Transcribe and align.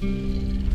I'm 0.00 0.70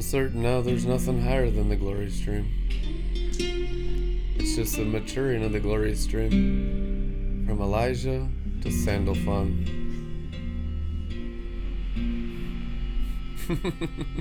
certain 0.00 0.42
now 0.42 0.60
there's 0.60 0.86
nothing 0.86 1.22
higher 1.22 1.50
than 1.50 1.68
the 1.68 1.74
glory 1.74 2.10
stream. 2.10 2.46
It's 4.36 4.54
just 4.54 4.76
the 4.76 4.84
maturing 4.84 5.42
of 5.42 5.50
the 5.50 5.58
glory 5.58 5.96
stream 5.96 7.44
from 7.48 7.60
Elijah 7.60 8.28
to 8.62 8.70
Sandalphon. 8.70 9.74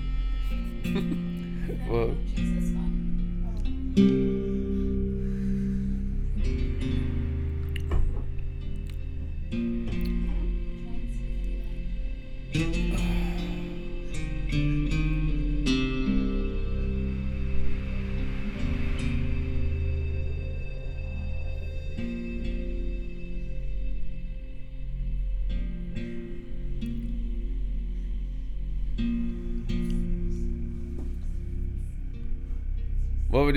well, 1.90 2.16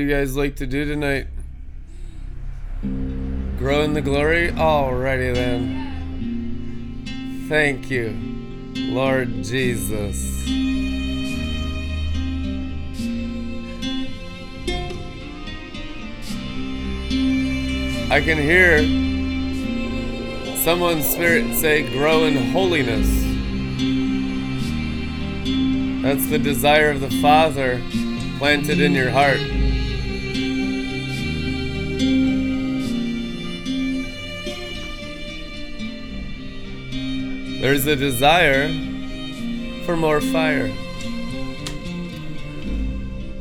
would 0.01 0.09
you 0.09 0.17
guys 0.17 0.35
like 0.35 0.57
to 0.57 0.67
do 0.67 0.87
tonight? 0.87 1.27
Grow 3.59 3.83
in 3.83 3.93
the 3.93 4.01
glory? 4.01 4.49
Alrighty 4.49 5.35
then. 5.35 5.85
Thank 7.51 7.91
you, 7.91 8.17
Lord 8.77 9.45
Jesus. 9.45 10.49
I 18.11 18.23
can 18.23 18.39
hear 18.39 18.79
someone's 20.57 21.05
spirit 21.05 21.55
say, 21.57 21.93
grow 21.93 22.25
in 22.25 22.53
holiness. 22.53 23.07
That's 26.03 26.27
the 26.31 26.39
desire 26.39 26.91
of 26.91 27.03
the 27.03 27.11
Father 27.21 27.83
planted 28.39 28.81
in 28.81 28.95
your 28.95 29.11
heart. 29.11 29.60
There's 37.71 37.87
a 37.87 37.95
desire 37.95 38.67
for 39.85 39.97
more 39.97 40.21
fire. 40.21 40.67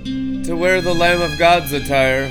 To 0.03 0.53
wear 0.53 0.81
the 0.81 0.94
Lamb 0.94 1.23
of 1.23 1.39
God's 1.39 1.73
attire. 1.73 2.30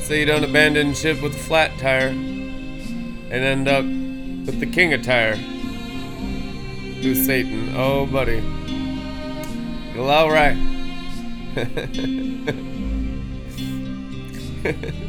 So 0.00 0.14
you 0.14 0.24
don't 0.24 0.44
abandon 0.44 0.94
ship 0.94 1.20
with 1.20 1.34
a 1.34 1.38
flat 1.38 1.78
tire 1.78 2.08
and 2.08 3.34
end 3.34 3.68
up 3.68 3.84
with 3.84 4.60
the 4.60 4.66
king 4.66 4.94
attire. 4.94 5.36
Who's 7.02 7.26
Satan? 7.26 7.74
Oh, 7.76 8.06
buddy. 8.06 8.40
Glory. 9.92 10.56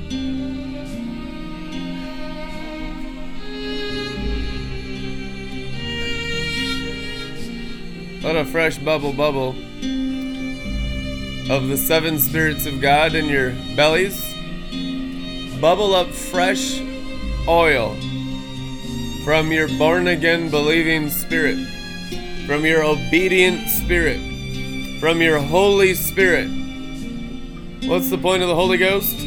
Let 8.31 8.47
a 8.47 8.50
fresh 8.50 8.78
bubble 8.78 9.12
bubble 9.12 9.50
of 11.50 11.68
the 11.68 11.75
seven 11.75 12.18
spirits 12.18 12.66
of 12.66 12.80
God 12.80 13.14
in 13.14 13.25
your 13.25 13.52
bellies. 13.75 14.24
Bubble 15.59 15.94
up 15.94 16.08
fresh 16.08 16.80
oil 17.46 17.94
from 19.25 19.52
your 19.52 19.68
born 19.78 20.08
again 20.08 20.50
believing 20.50 21.09
spirit, 21.09 21.58
from 22.47 22.66
your 22.66 22.86
obedient 22.86 23.68
spirit, 23.68 24.22
from 25.02 25.22
your 25.22 25.40
Holy 25.40 25.94
Spirit. 25.94 26.47
What's 27.84 28.09
the 28.09 28.18
point 28.18 28.44
of 28.44 28.47
the 28.47 28.56
Holy 28.56 28.78
Ghost? 28.78 29.20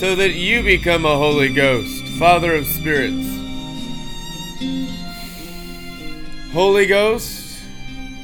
So 0.00 0.16
that 0.16 0.32
you 0.32 0.62
become 0.62 1.04
a 1.04 1.18
Holy 1.18 1.52
Ghost, 1.52 2.04
Father 2.18 2.54
of 2.54 2.64
spirits. 2.64 3.36
Holy 6.54 6.86
Ghost 6.86 7.35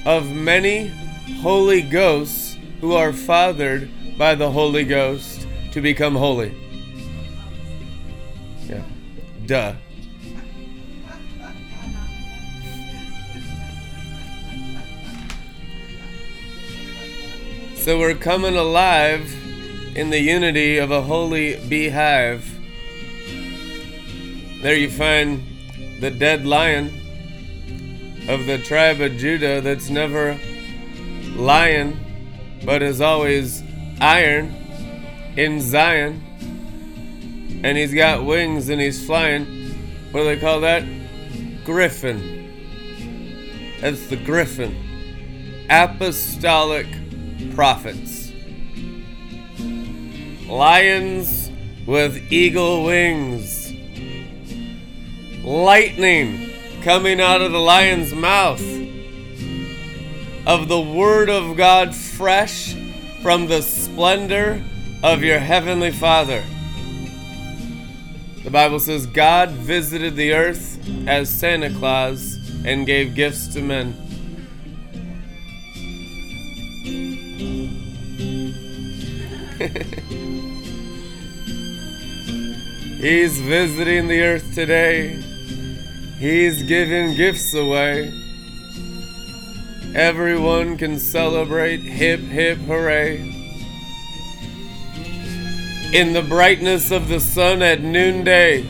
of 0.04 0.30
many 0.30 0.92
Holy 1.40 1.82
Ghosts 1.82 2.56
who 2.80 2.94
are 2.94 3.12
fathered 3.12 3.90
by 4.18 4.34
the 4.34 4.50
Holy 4.50 4.84
Ghost 4.84 5.46
to 5.72 5.80
become 5.80 6.14
holy. 6.14 6.54
Yeah. 8.66 8.82
Duh. 9.46 9.74
So 17.76 17.98
we're 17.98 18.14
coming 18.14 18.56
alive 18.56 19.34
in 19.96 20.10
the 20.10 20.20
unity 20.20 20.78
of 20.78 20.90
a 20.90 21.02
holy 21.02 21.56
beehive. 21.68 22.48
There 24.62 24.76
you 24.76 24.88
find 24.88 25.44
the 25.98 26.10
dead 26.10 26.46
lion 26.46 27.01
of 28.28 28.46
the 28.46 28.58
tribe 28.58 29.00
of 29.00 29.16
Judah 29.16 29.60
that's 29.60 29.90
never 29.90 30.38
lion, 31.34 31.98
but 32.64 32.82
is 32.82 33.00
always 33.00 33.62
iron 34.00 34.54
in 35.36 35.60
Zion. 35.60 36.22
And 37.64 37.76
he's 37.76 37.94
got 37.94 38.24
wings 38.24 38.68
and 38.68 38.80
he's 38.80 39.04
flying. 39.04 39.44
What 40.12 40.20
do 40.20 40.26
they 40.26 40.38
call 40.38 40.60
that? 40.60 40.84
Griffin. 41.64 42.40
That's 43.80 44.06
the 44.08 44.16
griffin. 44.16 45.66
Apostolic 45.68 46.86
prophets. 47.54 48.32
Lions 50.46 51.50
with 51.86 52.32
eagle 52.32 52.84
wings. 52.84 53.72
Lightning 55.44 56.51
coming 56.82 57.20
out 57.20 57.40
of 57.40 57.52
the 57.52 57.60
lion's 57.60 58.12
mouth. 58.12 58.60
Of 60.44 60.66
the 60.66 60.80
Word 60.80 61.30
of 61.30 61.56
God 61.56 61.94
fresh 61.94 62.74
from 63.22 63.46
the 63.46 63.62
splendor 63.62 64.60
of 65.02 65.22
your 65.22 65.38
Heavenly 65.38 65.92
Father. 65.92 66.42
The 68.42 68.50
Bible 68.50 68.80
says 68.80 69.06
God 69.06 69.50
visited 69.50 70.16
the 70.16 70.32
earth 70.32 70.80
as 71.06 71.30
Santa 71.30 71.70
Claus 71.70 72.34
and 72.64 72.84
gave 72.84 73.14
gifts 73.14 73.46
to 73.54 73.62
men. 73.62 73.94
He's 83.00 83.40
visiting 83.40 84.08
the 84.08 84.22
earth 84.22 84.52
today. 84.54 85.31
He's 86.18 86.62
giving 86.62 87.14
gifts 87.14 87.54
away. 87.54 88.12
Everyone 89.94 90.78
can 90.78 90.98
celebrate 90.98 91.80
hip 91.80 92.20
hip 92.20 92.58
hooray. 92.58 93.18
In 95.92 96.14
the 96.14 96.22
brightness 96.22 96.90
of 96.90 97.08
the 97.08 97.20
sun 97.20 97.60
at 97.60 97.82
noonday, 97.82 98.62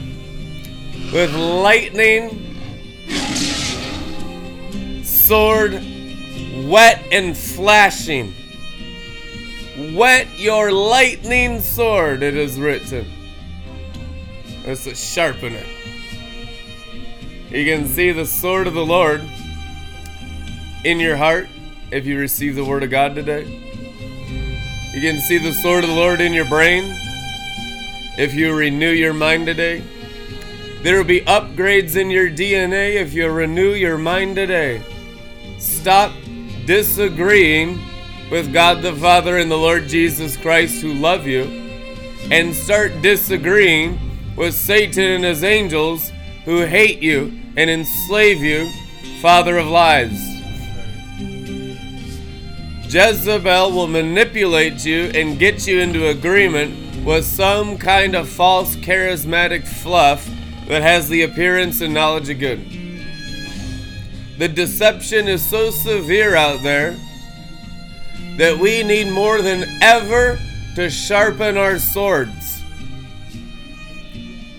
with 1.12 1.32
lightning, 1.34 2.56
sword, 5.04 5.74
wet 6.64 7.02
and 7.12 7.36
flashing. 7.36 8.34
Wet 9.94 10.26
your 10.38 10.72
lightning 10.72 11.60
sword, 11.60 12.22
it 12.22 12.36
is 12.36 12.58
written. 12.58 13.06
Let's 14.66 14.98
sharpen 14.98 15.52
it. 15.54 15.81
You 17.52 17.66
can 17.66 17.87
see 17.87 18.12
the 18.12 18.25
sword 18.25 18.66
of 18.66 18.72
the 18.72 18.84
Lord 18.84 19.20
in 20.84 20.99
your 20.99 21.19
heart 21.19 21.49
if 21.90 22.06
you 22.06 22.19
receive 22.19 22.54
the 22.54 22.64
word 22.64 22.82
of 22.82 22.88
God 22.88 23.14
today. 23.14 23.44
You 24.94 25.02
can 25.02 25.20
see 25.20 25.37
the 25.37 25.52
sword 25.52 25.84
of 25.84 25.90
the 25.90 25.96
Lord 25.96 26.22
in 26.22 26.32
your 26.32 26.46
brain 26.46 26.84
if 28.16 28.32
you 28.32 28.54
renew 28.56 28.88
your 28.88 29.12
mind 29.12 29.44
today. 29.44 29.84
There 30.81 30.96
will 30.96 31.04
be 31.04 31.20
upgrades 31.20 31.94
in 31.94 32.08
your 32.08 32.31
DNA 32.31 32.94
if 32.94 33.12
you 33.12 33.28
renew 33.28 33.72
your 33.72 33.98
mind 33.98 34.37
today. 34.37 34.81
Stop 35.58 36.10
disagreeing 36.64 37.78
with 38.31 38.50
God 38.50 38.81
the 38.81 38.94
Father 38.94 39.37
and 39.37 39.50
the 39.50 39.58
Lord 39.58 39.88
Jesus 39.88 40.38
Christ 40.38 40.81
who 40.81 40.94
love 40.94 41.26
you 41.26 41.43
and 42.31 42.55
start 42.55 43.02
disagreeing 43.02 44.00
with 44.37 44.55
Satan 44.55 45.05
and 45.05 45.25
his 45.25 45.44
angels 45.44 46.10
who 46.46 46.62
hate 46.62 47.00
you 47.00 47.41
and 47.56 47.70
enslave 47.70 48.43
you, 48.43 48.70
father 49.20 49.58
of 49.58 49.66
lies. 49.66 50.32
Jezebel 52.93 53.72
will 53.72 53.87
manipulate 53.87 54.84
you 54.84 55.10
and 55.14 55.38
get 55.38 55.66
you 55.66 55.81
into 55.81 56.08
agreement 56.08 57.04
with 57.04 57.25
some 57.25 57.78
kind 57.78 58.14
of 58.14 58.28
false 58.28 58.76
charismatic 58.76 59.66
fluff 59.66 60.28
that 60.69 60.82
has 60.82 61.08
the 61.08 61.22
appearance 61.22 61.81
and 61.81 61.94
knowledge 61.94 62.28
of 62.28 62.38
good. 62.38 62.60
The 64.38 64.48
deception 64.48 65.28
is 65.28 65.44
so 65.44 65.70
severe 65.70 66.37
out 66.37 66.62
there 66.62 66.96
that 68.37 68.58
we 68.58 68.82
need 68.82 69.10
more 69.10 69.43
than 69.43 69.64
ever 69.82 70.38
to 70.75 70.90
sharpen 70.90 71.56
our 71.56 71.78
swords. 71.78 72.62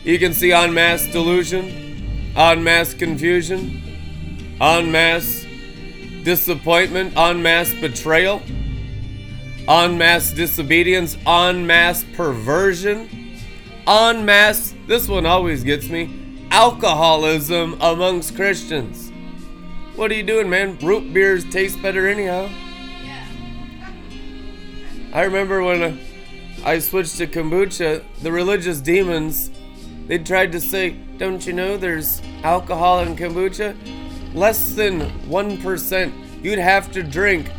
You 0.04 0.20
can 0.20 0.34
see 0.34 0.52
en 0.52 0.74
masse 0.74 1.08
delusion, 1.12 1.83
en 2.36 2.64
masse 2.64 2.94
confusion, 2.94 3.82
en 4.60 4.92
masse 4.92 5.46
disappointment, 6.24 7.16
en 7.16 7.42
masse 7.42 7.74
betrayal, 7.76 8.42
en 9.68 9.98
masse 9.98 10.32
disobedience, 10.32 11.18
en 11.26 11.66
masse 11.66 12.04
perversion, 12.16 13.08
en 13.86 14.26
masse, 14.26 14.74
this 14.88 15.08
one 15.08 15.26
always 15.26 15.64
gets 15.64 15.90
me, 15.90 16.10
alcoholism 16.52 17.78
amongst 17.82 18.36
Christians. 18.36 19.12
What 19.96 20.12
are 20.12 20.16
you 20.16 20.24
doing, 20.24 20.50
man? 20.50 20.78
Root 20.80 21.14
beers 21.14 21.44
taste 21.52 21.82
better 21.82 22.08
anyhow. 22.08 22.50
I 25.14 25.24
remember 25.24 25.62
when 25.62 25.84
uh, 25.84 25.98
I 26.66 26.80
switched 26.80 27.18
to 27.18 27.28
kombucha, 27.28 28.04
the 28.24 28.32
religious 28.32 28.82
demons, 28.82 29.52
they 30.08 30.18
tried 30.18 30.52
to 30.54 30.60
say, 30.60 30.96
Don't 31.24 31.48
you 31.48 31.54
know 31.54 31.78
there's 31.78 32.22
alcohol 32.44 33.00
in 33.00 33.16
kombucha? 33.16 33.78
Less 34.36 34.74
than 34.74 35.10
1%. 35.30 36.44
You'd 36.44 36.60
have 36.60 36.92
to 36.92 37.02
drink 37.02 37.50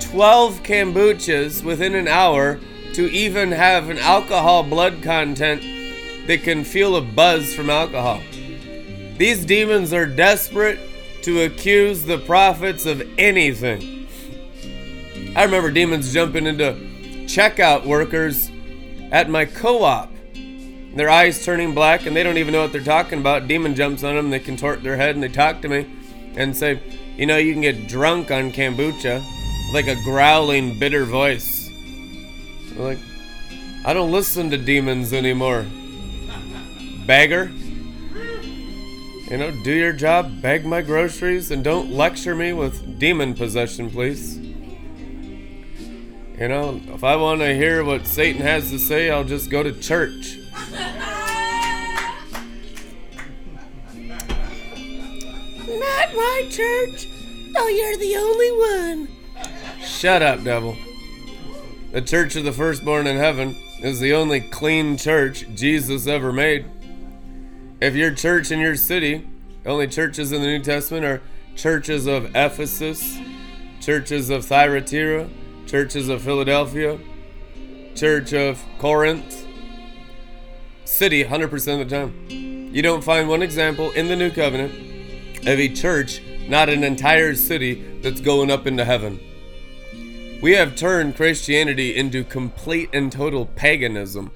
12 0.00 0.62
kombuchas 0.62 1.62
within 1.62 1.94
an 1.94 2.08
hour 2.08 2.58
to 2.94 3.12
even 3.12 3.52
have 3.52 3.90
an 3.90 3.98
alcohol 3.98 4.62
blood 4.62 5.02
content 5.02 5.60
that 6.28 6.44
can 6.44 6.64
feel 6.64 6.96
a 6.96 7.02
buzz 7.02 7.52
from 7.52 7.68
alcohol. 7.68 8.22
These 9.18 9.44
demons 9.44 9.92
are 9.92 10.06
desperate 10.06 10.78
to 11.20 11.42
accuse 11.42 12.06
the 12.06 12.20
prophets 12.20 12.86
of 12.86 13.02
anything. 13.18 14.08
I 15.36 15.44
remember 15.44 15.70
demons 15.70 16.14
jumping 16.14 16.46
into 16.46 16.72
checkout 17.26 17.84
workers 17.84 18.50
at 19.12 19.28
my 19.28 19.44
co 19.44 19.82
op. 19.82 20.10
Their 20.94 21.08
eyes 21.08 21.44
turning 21.44 21.74
black 21.74 22.06
and 22.06 22.16
they 22.16 22.22
don't 22.22 22.38
even 22.38 22.52
know 22.52 22.62
what 22.62 22.72
they're 22.72 22.82
talking 22.82 23.20
about. 23.20 23.46
Demon 23.46 23.74
jumps 23.74 24.02
on 24.02 24.16
them, 24.16 24.30
they 24.30 24.40
contort 24.40 24.82
their 24.82 24.96
head 24.96 25.14
and 25.14 25.22
they 25.22 25.28
talk 25.28 25.62
to 25.62 25.68
me 25.68 25.86
and 26.34 26.56
say, 26.56 26.80
You 27.16 27.26
know, 27.26 27.36
you 27.36 27.52
can 27.52 27.62
get 27.62 27.88
drunk 27.88 28.30
on 28.30 28.52
kombucha. 28.52 29.24
Like 29.72 29.86
a 29.86 29.94
growling, 30.02 30.80
bitter 30.80 31.04
voice. 31.04 31.70
Like, 32.76 32.98
I 33.84 33.92
don't 33.92 34.10
listen 34.10 34.50
to 34.50 34.58
demons 34.58 35.12
anymore. 35.12 35.64
Bagger. 37.06 37.52
You 39.30 39.36
know, 39.36 39.52
do 39.62 39.72
your 39.72 39.92
job, 39.92 40.42
bag 40.42 40.66
my 40.66 40.82
groceries, 40.82 41.52
and 41.52 41.62
don't 41.62 41.92
lecture 41.92 42.34
me 42.34 42.52
with 42.52 42.98
demon 42.98 43.34
possession, 43.34 43.88
please. 43.88 44.38
You 46.36 46.48
know, 46.48 46.80
if 46.88 47.04
I 47.04 47.14
want 47.14 47.40
to 47.42 47.54
hear 47.54 47.84
what 47.84 48.08
Satan 48.08 48.42
has 48.42 48.70
to 48.70 48.78
say, 48.80 49.08
I'll 49.08 49.22
just 49.22 49.50
go 49.50 49.62
to 49.62 49.72
church. 49.72 50.39
Not 55.78 56.14
my 56.14 56.46
church. 56.50 57.08
Oh, 57.56 57.68
you're 57.68 57.96
the 57.96 58.16
only 58.16 58.50
one. 58.52 59.08
Shut 59.84 60.22
up, 60.22 60.44
devil. 60.44 60.76
The 61.92 62.02
church 62.02 62.36
of 62.36 62.44
the 62.44 62.52
firstborn 62.52 63.06
in 63.06 63.16
heaven 63.16 63.56
is 63.82 63.98
the 63.98 64.12
only 64.14 64.40
clean 64.40 64.96
church 64.96 65.44
Jesus 65.54 66.06
ever 66.06 66.32
made. 66.32 66.66
If 67.80 67.94
your 67.94 68.14
church 68.14 68.50
in 68.50 68.60
your 68.60 68.76
city, 68.76 69.26
only 69.66 69.88
churches 69.88 70.32
in 70.32 70.42
the 70.42 70.46
New 70.46 70.62
Testament 70.62 71.04
are 71.04 71.22
churches 71.56 72.06
of 72.06 72.36
Ephesus, 72.36 73.18
churches 73.80 74.30
of 74.30 74.44
Thyatira, 74.44 75.28
churches 75.66 76.08
of 76.08 76.22
Philadelphia, 76.22 76.98
church 77.94 78.32
of 78.32 78.62
Corinth, 78.78 79.46
city 80.90 81.24
100% 81.24 81.80
of 81.80 81.88
the 81.88 81.96
time. 81.96 82.26
You 82.28 82.82
don't 82.82 83.02
find 83.02 83.28
one 83.28 83.42
example 83.42 83.90
in 83.92 84.08
the 84.08 84.16
New 84.16 84.30
Covenant 84.30 84.74
of 85.46 85.58
a 85.58 85.68
church, 85.68 86.20
not 86.48 86.68
an 86.68 86.84
entire 86.84 87.34
city, 87.34 88.00
that's 88.02 88.20
going 88.20 88.50
up 88.50 88.66
into 88.66 88.84
heaven. 88.84 89.20
We 90.42 90.52
have 90.52 90.74
turned 90.74 91.16
Christianity 91.16 91.96
into 91.96 92.24
complete 92.24 92.90
and 92.92 93.12
total 93.12 93.46
paganism. 93.46 94.30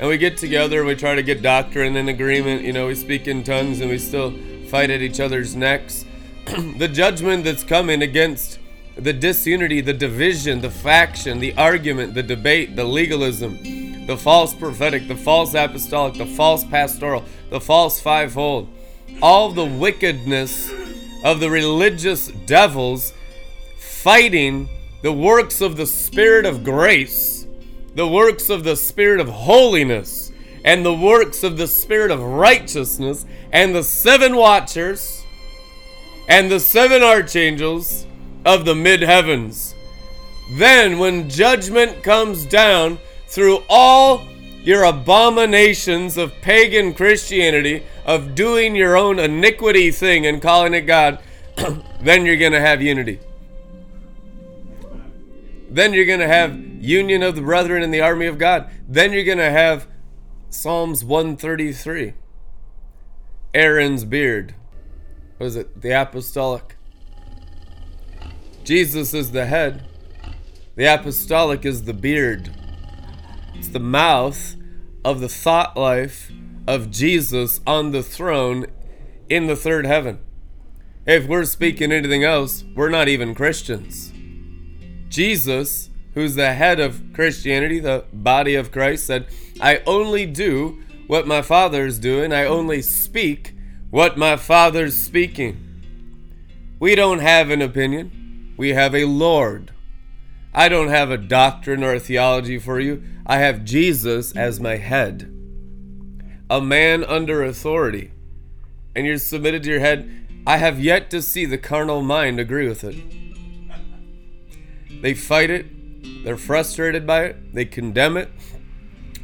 And 0.00 0.08
we 0.08 0.18
get 0.18 0.36
together 0.36 0.80
and 0.80 0.88
we 0.88 0.96
try 0.96 1.14
to 1.14 1.22
get 1.22 1.42
doctrine 1.42 1.96
and 1.96 2.08
agreement. 2.08 2.62
You 2.62 2.72
know, 2.72 2.88
we 2.88 2.94
speak 2.94 3.28
in 3.28 3.44
tongues 3.44 3.80
and 3.80 3.88
we 3.88 3.98
still 3.98 4.32
fight 4.68 4.90
at 4.90 5.00
each 5.00 5.20
other's 5.20 5.54
necks. 5.54 6.04
the 6.76 6.88
judgment 6.88 7.44
that's 7.44 7.62
coming 7.62 8.02
against 8.02 8.58
the 8.96 9.12
disunity, 9.12 9.80
the 9.80 9.92
division, 9.92 10.60
the 10.60 10.70
faction, 10.70 11.38
the 11.38 11.54
argument, 11.56 12.14
the 12.14 12.22
debate, 12.22 12.74
the 12.74 12.84
legalism, 12.84 13.58
the 14.06 14.16
false 14.16 14.54
prophetic, 14.54 15.06
the 15.08 15.16
false 15.16 15.54
apostolic, 15.54 16.14
the 16.14 16.26
false 16.26 16.64
pastoral, 16.64 17.24
the 17.50 17.60
false 17.60 18.00
fivefold, 18.00 18.68
all 19.20 19.50
the 19.50 19.64
wickedness 19.64 20.72
of 21.24 21.40
the 21.40 21.50
religious 21.50 22.28
devils 22.46 23.12
fighting 23.78 24.68
the 25.02 25.12
works 25.12 25.60
of 25.60 25.76
the 25.76 25.86
Spirit 25.86 26.44
of 26.44 26.64
grace, 26.64 27.46
the 27.94 28.08
works 28.08 28.50
of 28.50 28.64
the 28.64 28.76
Spirit 28.76 29.20
of 29.20 29.28
holiness, 29.28 30.32
and 30.64 30.84
the 30.84 30.94
works 30.94 31.42
of 31.42 31.56
the 31.56 31.66
Spirit 31.66 32.10
of 32.10 32.20
righteousness, 32.20 33.24
and 33.52 33.74
the 33.74 33.84
seven 33.84 34.36
watchers, 34.36 35.24
and 36.28 36.50
the 36.50 36.60
seven 36.60 37.02
archangels 37.02 38.06
of 38.44 38.64
the 38.64 38.74
mid 38.74 39.02
heavens. 39.02 39.74
Then, 40.52 40.98
when 40.98 41.28
judgment 41.28 42.02
comes 42.02 42.44
down 42.44 42.98
through 43.32 43.64
all 43.66 44.26
your 44.62 44.84
abominations 44.84 46.18
of 46.18 46.34
pagan 46.42 46.92
Christianity, 46.92 47.82
of 48.04 48.34
doing 48.34 48.76
your 48.76 48.94
own 48.94 49.18
iniquity 49.18 49.90
thing 49.90 50.26
and 50.26 50.42
calling 50.42 50.74
it 50.74 50.82
God, 50.82 51.18
then 52.02 52.26
you're 52.26 52.36
going 52.36 52.52
to 52.52 52.60
have 52.60 52.82
unity. 52.82 53.20
Then 55.70 55.94
you're 55.94 56.04
going 56.04 56.20
to 56.20 56.28
have 56.28 56.54
union 56.54 57.22
of 57.22 57.34
the 57.34 57.40
brethren 57.40 57.82
in 57.82 57.90
the 57.90 58.02
army 58.02 58.26
of 58.26 58.36
God. 58.36 58.70
Then 58.86 59.14
you're 59.14 59.24
going 59.24 59.38
to 59.38 59.50
have 59.50 59.86
Psalms 60.50 61.02
133. 61.02 62.12
Aaron's 63.54 64.04
beard. 64.04 64.54
What 65.38 65.46
is 65.46 65.56
it? 65.56 65.80
The 65.80 65.92
apostolic. 65.92 66.76
Jesus 68.62 69.14
is 69.14 69.32
the 69.32 69.46
head. 69.46 69.88
The 70.76 70.84
apostolic 70.84 71.64
is 71.64 71.84
the 71.84 71.94
beard. 71.94 72.54
The 73.72 73.80
mouth 73.80 74.54
of 75.02 75.20
the 75.20 75.30
thought 75.30 75.78
life 75.78 76.30
of 76.66 76.90
Jesus 76.90 77.62
on 77.66 77.90
the 77.90 78.02
throne 78.02 78.66
in 79.30 79.46
the 79.46 79.56
third 79.56 79.86
heaven. 79.86 80.18
If 81.06 81.26
we're 81.26 81.46
speaking 81.46 81.90
anything 81.90 82.22
else, 82.22 82.64
we're 82.76 82.90
not 82.90 83.08
even 83.08 83.34
Christians. 83.34 84.12
Jesus, 85.08 85.88
who's 86.12 86.34
the 86.34 86.52
head 86.52 86.80
of 86.80 87.02
Christianity, 87.14 87.80
the 87.80 88.04
body 88.12 88.56
of 88.56 88.70
Christ, 88.70 89.06
said, 89.06 89.26
I 89.58 89.82
only 89.86 90.26
do 90.26 90.82
what 91.06 91.26
my 91.26 91.40
Father's 91.40 91.98
doing, 91.98 92.30
I 92.30 92.44
only 92.44 92.82
speak 92.82 93.54
what 93.90 94.18
my 94.18 94.36
Father's 94.36 94.94
speaking. 94.94 95.56
We 96.78 96.94
don't 96.94 97.20
have 97.20 97.48
an 97.48 97.62
opinion, 97.62 98.54
we 98.58 98.74
have 98.74 98.94
a 98.94 99.06
Lord. 99.06 99.72
I 100.54 100.68
don't 100.68 100.88
have 100.88 101.10
a 101.10 101.16
doctrine 101.16 101.82
or 101.82 101.94
a 101.94 102.00
theology 102.00 102.58
for 102.58 102.78
you. 102.78 103.02
I 103.24 103.38
have 103.38 103.64
Jesus 103.64 104.36
as 104.36 104.60
my 104.60 104.76
head, 104.76 105.32
a 106.50 106.60
man 106.60 107.04
under 107.04 107.42
authority. 107.42 108.12
And 108.94 109.06
you're 109.06 109.16
submitted 109.16 109.62
to 109.62 109.70
your 109.70 109.80
head. 109.80 110.10
I 110.46 110.58
have 110.58 110.78
yet 110.78 111.10
to 111.10 111.22
see 111.22 111.46
the 111.46 111.56
carnal 111.56 112.02
mind 112.02 112.38
agree 112.38 112.68
with 112.68 112.84
it. 112.84 112.96
They 115.00 115.14
fight 115.14 115.50
it, 115.50 115.66
they're 116.24 116.36
frustrated 116.36 117.06
by 117.06 117.24
it, 117.24 117.54
they 117.54 117.64
condemn 117.64 118.16
it, 118.16 118.30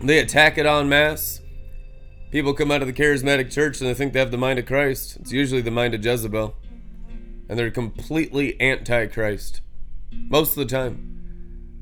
they 0.01 0.19
attack 0.19 0.57
it 0.57 0.65
en 0.67 0.89
masse. 0.89 1.41
People 2.31 2.55
come 2.55 2.71
out 2.71 2.83
of 2.83 2.89
the 2.89 2.95
charismatic 2.95 3.51
church 3.51 3.81
and 3.81 3.89
they 3.89 3.95
think 3.95 4.13
they 4.13 4.19
have 4.19 4.31
the 4.31 4.39
mind 4.39 4.59
of 4.59 4.67
Christ. 4.67 5.17
It's 5.17 5.33
usually 5.33 5.61
the 5.61 5.71
mind 5.71 5.95
of 5.95 6.05
Jezebel. 6.05 6.55
and 7.49 7.59
they're 7.59 7.71
completely 7.71 8.61
anti-Christ 8.61 9.63
most 10.13 10.51
of 10.51 10.57
the 10.57 10.67
time. 10.67 11.18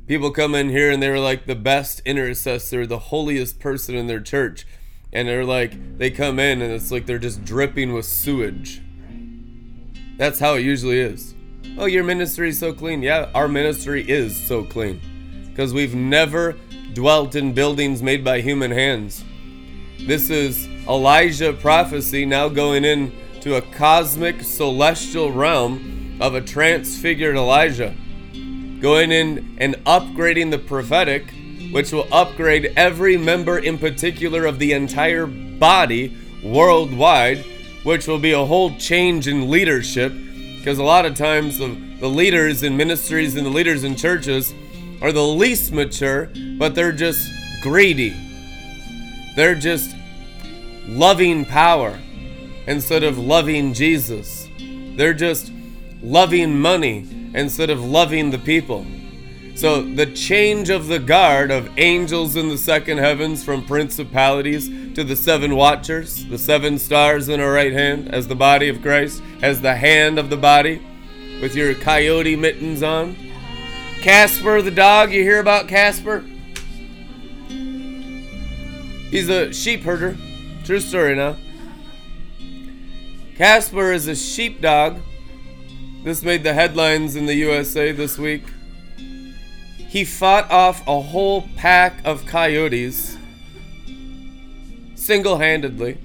People 0.07 0.31
come 0.31 0.55
in 0.55 0.69
here 0.69 0.91
and 0.93 1.03
they're 1.03 1.19
like 1.19 1.47
the 1.47 1.57
best 1.57 2.01
intercessor, 2.05 2.87
the 2.87 2.99
holiest 2.99 3.59
person 3.59 3.97
in 3.97 4.07
their 4.07 4.21
church, 4.21 4.65
and 5.13 5.27
they're 5.27 5.45
like 5.45 5.99
they 5.99 6.13
come 6.13 6.39
in 6.39 6.63
and 6.63 6.73
it's 6.73 6.93
like 6.93 7.07
they're 7.07 7.19
just 7.19 7.45
dripping 7.45 7.93
with 7.93 8.07
sewage. 8.07 8.81
That's 10.17 10.39
how 10.39 10.55
it 10.55 10.61
usually 10.61 11.01
is. 11.01 11.35
Oh, 11.77 11.87
your 11.87 12.05
ministry 12.05 12.51
is 12.51 12.59
so 12.59 12.73
clean. 12.73 13.03
Yeah, 13.03 13.31
our 13.35 13.49
ministry 13.49 14.09
is 14.09 14.37
so 14.37 14.63
clean 14.63 15.01
because 15.49 15.75
we've 15.75 15.95
never 15.95 16.55
dwelt 16.93 17.35
in 17.35 17.53
buildings 17.53 18.01
made 18.01 18.25
by 18.25 18.41
human 18.41 18.71
hands. 18.71 19.25
This 19.99 20.31
is 20.31 20.69
Elijah 20.89 21.53
prophecy 21.53 22.25
now 22.25 22.49
going 22.49 22.85
in 22.85 23.13
to 23.41 23.57
a 23.57 23.63
cosmic 23.63 24.43
celestial 24.43 25.33
realm 25.33 26.17
of 26.21 26.37
a 26.37 26.41
transfigured 26.41 27.35
Elijah. 27.35 27.95
Going 28.81 29.11
in 29.11 29.57
and 29.59 29.75
upgrading 29.85 30.51
the 30.51 30.59
prophetic, 30.59 31.33
which 31.73 31.93
will 31.93 32.07
upgrade 32.13 32.73
every 32.77 33.17
member 33.17 33.59
in 33.59 33.79
particular 33.79 34.45
of 34.45 34.59
the 34.59 34.73
entire 34.73 35.27
body 35.27 36.17
worldwide, 36.45 37.45
which 37.83 38.07
will 38.07 38.19
be 38.19 38.33
a 38.33 38.45
whole 38.45 38.77
change 38.77 39.29
in 39.29 39.51
leadership. 39.51 40.13
Because 40.59 40.79
a 40.79 40.85
lot 40.85 41.07
of 41.07 41.15
times 41.15 41.59
the, 41.59 41.69
the 42.01 42.09
leaders 42.09 42.63
in 42.63 42.77
ministries 42.77 43.35
and 43.37 43.47
the 43.47 43.51
leaders 43.51 43.85
in 43.85 43.97
churches 43.97 44.53
are 45.01 45.13
the 45.13 45.27
least 45.27 45.73
mature, 45.73 46.31
but 46.59 46.75
they're 46.75 46.93
just 46.93 47.31
greedy. 47.63 48.15
They're 49.37 49.55
just 49.55 49.95
loving 50.87 51.45
power 51.45 51.99
instead 52.67 53.03
of 53.03 53.19
loving 53.19 53.75
Jesus. 53.75 54.49
They're 54.59 55.15
just 55.15 55.53
loving 56.03 56.59
money 56.59 57.26
instead 57.37 57.71
of 57.71 57.85
loving 57.85 58.31
the 58.31 58.39
people. 58.39 58.85
So 59.55 59.83
the 59.83 60.07
change 60.07 60.69
of 60.69 60.87
the 60.87 60.99
guard 60.99 61.51
of 61.51 61.71
angels 61.79 62.37
in 62.37 62.49
the 62.49 62.59
second 62.59 62.99
heavens 62.99 63.45
from 63.45 63.65
principalities 63.65 64.69
to 64.95 65.05
the 65.05 65.17
seven 65.17 65.55
watchers, 65.55 66.27
the 66.27 66.39
seven 66.39 66.79
stars 66.79 67.29
in 67.29 67.41
our 67.41 67.53
right 67.53 67.73
hand 67.73 68.13
as 68.13 68.27
the 68.27 68.35
body 68.35 68.69
of 68.69 68.83
Christ, 68.83 69.23
as 69.41 69.61
the 69.61 69.77
hand 69.77 70.19
of 70.19 70.29
the 70.29 70.37
body, 70.37 70.83
with 71.41 71.55
your 71.55 71.75
coyote 71.75 72.37
mittens 72.37 72.83
on. 72.83 73.17
Casper 74.03 74.61
the 74.61 74.71
dog, 74.71 75.13
you 75.13 75.23
hear 75.23 75.41
about 75.41 75.69
Casper? 75.69 76.23
He's 79.11 79.29
a 79.31 79.53
sheep 79.53 79.83
herder. 79.83 80.17
True 80.65 80.81
story 80.81 81.15
now. 81.15 81.37
Casper 83.37 83.93
is 83.93 84.07
a 84.07 84.15
sheepdog. 84.15 85.01
This 86.07 86.23
made 86.23 86.45
the 86.45 86.55
headlines 86.55 87.17
in 87.17 87.27
the 87.27 87.35
USA 87.35 87.91
this 87.91 88.17
week. 88.17 88.45
He 88.97 90.05
fought 90.05 90.49
off 90.53 90.87
a 90.87 91.01
whole 91.01 91.49
pack 91.57 92.01
of 92.05 92.25
coyotes 92.27 93.17
single 94.95 95.39
handedly, 95.39 95.99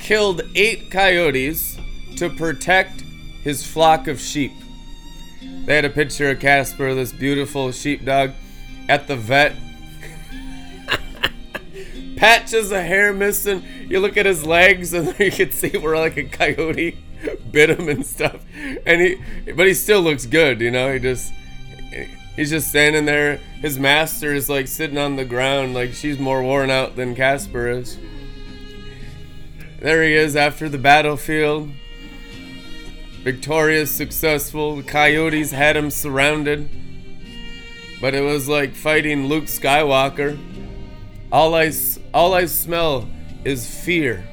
killed 0.00 0.40
eight 0.54 0.90
coyotes 0.90 1.76
to 2.16 2.30
protect 2.30 3.02
his 3.42 3.66
flock 3.66 4.08
of 4.08 4.18
sheep. 4.18 4.52
They 5.66 5.76
had 5.76 5.84
a 5.84 5.90
picture 5.90 6.30
of 6.30 6.40
Casper, 6.40 6.94
this 6.94 7.12
beautiful 7.12 7.70
sheepdog, 7.70 8.30
at 8.88 9.08
the 9.08 9.16
vet 9.16 9.54
patches 12.16 12.70
of 12.70 12.78
hair 12.78 13.12
missing. 13.12 13.64
You 13.88 14.00
look 14.00 14.16
at 14.16 14.26
his 14.26 14.44
legs, 14.44 14.92
and 14.92 15.08
you 15.18 15.30
can 15.30 15.50
see 15.50 15.76
where 15.76 15.96
like 15.96 16.16
a 16.16 16.24
coyote 16.24 16.96
bit 17.50 17.70
him 17.70 17.88
and 17.88 18.04
stuff. 18.04 18.44
And 18.86 19.00
he, 19.00 19.52
but 19.52 19.66
he 19.66 19.74
still 19.74 20.00
looks 20.00 20.26
good, 20.26 20.60
you 20.60 20.70
know. 20.70 20.92
He 20.92 20.98
just, 20.98 21.32
he's 22.36 22.50
just 22.50 22.68
standing 22.68 23.04
there. 23.04 23.36
His 23.60 23.78
master 23.78 24.34
is 24.34 24.48
like 24.48 24.68
sitting 24.68 24.98
on 24.98 25.16
the 25.16 25.24
ground, 25.24 25.74
like 25.74 25.92
she's 25.92 26.18
more 26.18 26.42
worn 26.42 26.70
out 26.70 26.96
than 26.96 27.14
Casper 27.14 27.68
is. 27.68 27.98
There 29.80 30.02
he 30.02 30.14
is 30.14 30.34
after 30.34 30.68
the 30.68 30.78
battlefield. 30.78 31.70
Victorious, 33.22 33.90
successful. 33.90 34.76
The 34.76 34.82
coyotes 34.82 35.50
had 35.50 35.76
him 35.76 35.90
surrounded. 35.90 36.68
But 38.00 38.14
it 38.14 38.20
was 38.20 38.48
like 38.48 38.74
fighting 38.74 39.26
Luke 39.26 39.44
Skywalker. 39.44 40.38
All 41.32 41.54
I, 41.54 41.72
all 42.14 42.32
I 42.32 42.46
smell 42.46 43.06
is 43.44 43.68
fear, 43.68 44.26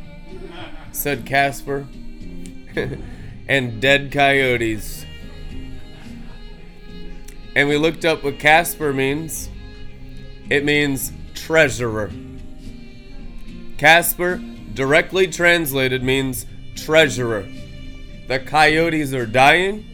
said 0.93 1.25
Casper. 1.25 1.85
and 3.47 3.81
dead 3.81 4.13
coyotes. 4.13 5.05
And 7.53 7.67
we 7.67 7.75
looked 7.75 8.05
up 8.05 8.23
what 8.23 8.39
Casper 8.39 8.93
means. 8.93 9.49
It 10.49 10.63
means 10.63 11.11
treasurer. 11.33 12.11
Casper, 13.77 14.41
directly 14.73 15.27
translated, 15.27 16.01
means 16.01 16.45
treasurer. 16.75 17.45
The 18.29 18.39
coyotes 18.39 19.13
are 19.13 19.25
dying. 19.25 19.85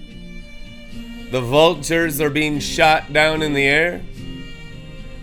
The 1.32 1.42
vultures 1.42 2.22
are 2.22 2.30
being 2.30 2.60
shot 2.60 3.12
down 3.12 3.42
in 3.42 3.54
the 3.54 3.64
air. 3.64 4.04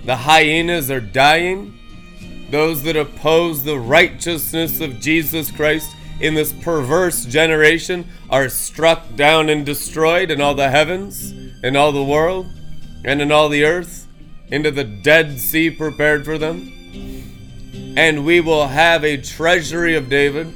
The 0.04 0.16
hyenas 0.16 0.90
are 0.90 1.00
dying. 1.00 1.78
Those 2.50 2.82
that 2.82 2.96
oppose 2.96 3.64
the 3.64 3.78
righteousness 3.78 4.80
of 4.80 5.00
Jesus 5.00 5.50
Christ 5.50 5.90
in 6.20 6.34
this 6.34 6.52
perverse 6.52 7.24
generation 7.24 8.06
are 8.30 8.48
struck 8.48 9.16
down 9.16 9.48
and 9.48 9.66
destroyed 9.66 10.30
in 10.30 10.40
all 10.40 10.54
the 10.54 10.70
heavens, 10.70 11.32
in 11.62 11.76
all 11.76 11.92
the 11.92 12.04
world, 12.04 12.46
and 13.04 13.20
in 13.20 13.32
all 13.32 13.48
the 13.48 13.64
earth, 13.64 14.06
into 14.48 14.70
the 14.70 14.84
Dead 14.84 15.40
Sea 15.40 15.70
prepared 15.70 16.24
for 16.24 16.38
them. 16.38 16.70
And 17.96 18.24
we 18.24 18.40
will 18.40 18.68
have 18.68 19.04
a 19.04 19.16
treasury 19.16 19.96
of 19.96 20.08
David. 20.08 20.54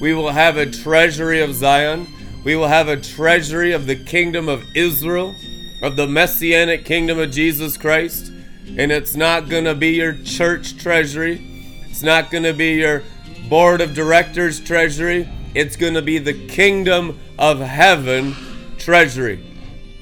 We 0.00 0.14
will 0.14 0.30
have 0.30 0.56
a 0.56 0.70
treasury 0.70 1.40
of 1.40 1.54
Zion. 1.54 2.06
We 2.44 2.56
will 2.56 2.68
have 2.68 2.88
a 2.88 2.96
treasury 2.96 3.72
of 3.72 3.86
the 3.86 3.96
kingdom 3.96 4.48
of 4.48 4.64
Israel, 4.74 5.34
of 5.82 5.96
the 5.96 6.06
messianic 6.06 6.84
kingdom 6.84 7.18
of 7.18 7.30
Jesus 7.30 7.76
Christ 7.76 8.29
and 8.78 8.92
it's 8.92 9.16
not 9.16 9.48
going 9.48 9.64
to 9.64 9.74
be 9.74 9.90
your 9.90 10.14
church 10.14 10.76
treasury. 10.76 11.42
It's 11.88 12.02
not 12.02 12.30
going 12.30 12.44
to 12.44 12.52
be 12.52 12.74
your 12.74 13.02
board 13.48 13.80
of 13.80 13.94
directors 13.94 14.60
treasury. 14.60 15.28
It's 15.54 15.76
going 15.76 15.94
to 15.94 16.02
be 16.02 16.18
the 16.18 16.46
kingdom 16.46 17.18
of 17.38 17.60
heaven 17.60 18.34
treasury. 18.78 19.44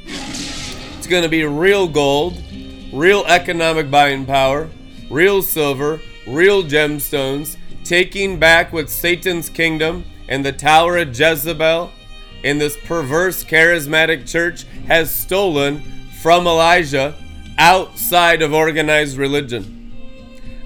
It's 0.05 1.07
going 1.07 1.23
to 1.23 1.29
be 1.29 1.45
real 1.45 1.89
gold, 1.89 2.43
real 2.93 3.25
economic 3.27 3.91
buying 3.91 4.27
power, 4.27 4.69
real 5.11 5.43
silver, 5.43 6.01
real 6.27 6.63
gemstones, 6.63 7.57
taking 7.85 8.39
back 8.39 8.73
what 8.73 8.91
Satan's 8.91 9.49
kingdom 9.49 10.05
and 10.29 10.45
the 10.45 10.53
Tower 10.53 10.99
of 10.99 11.19
Jezebel 11.19 11.91
in 12.45 12.59
this 12.59 12.77
perverse 12.85 13.43
charismatic 13.43 14.29
church 14.29 14.65
has 14.87 15.11
stolen 15.11 15.81
from 16.21 16.47
Elijah 16.47 17.15
outside 17.59 18.41
of 18.41 18.55
organized 18.55 19.19
religion, 19.19 19.93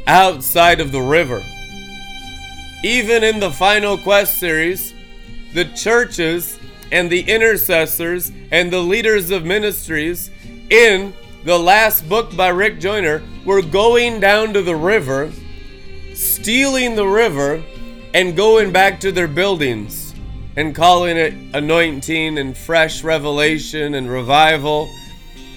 outside 0.07 0.81
of 0.81 0.93
the 0.93 1.01
river. 1.01 1.43
Even 2.85 3.25
in 3.25 3.41
the 3.41 3.51
Final 3.51 3.97
Quest 3.97 4.39
series, 4.39 4.93
the 5.55 5.65
churches 5.65 6.59
and 6.91 7.11
the 7.11 7.23
intercessors 7.23 8.31
and 8.51 8.71
the 8.71 8.81
leaders 8.81 9.31
of 9.31 9.45
ministries 9.45 10.31
in 10.69 11.15
the 11.45 11.59
last 11.59 12.07
book 12.09 12.37
by 12.37 12.49
Rick 12.49 12.79
Joyner 12.79 13.23
were 13.47 13.63
going 13.63 14.21
down 14.21 14.53
to 14.53 14.63
the 14.63 14.77
river, 14.77 15.33
stealing 16.15 16.95
the 16.95 17.07
river, 17.07 17.63
and 18.13 18.37
going 18.37 18.71
back 18.71 19.01
to 19.01 19.11
their 19.11 19.29
buildings 19.29 20.15
and 20.57 20.75
calling 20.75 21.17
it 21.17 21.33
anointing 21.55 22.37
and 22.37 22.57
fresh 22.57 23.03
revelation 23.03 23.95
and 23.95 24.11
revival 24.11 24.91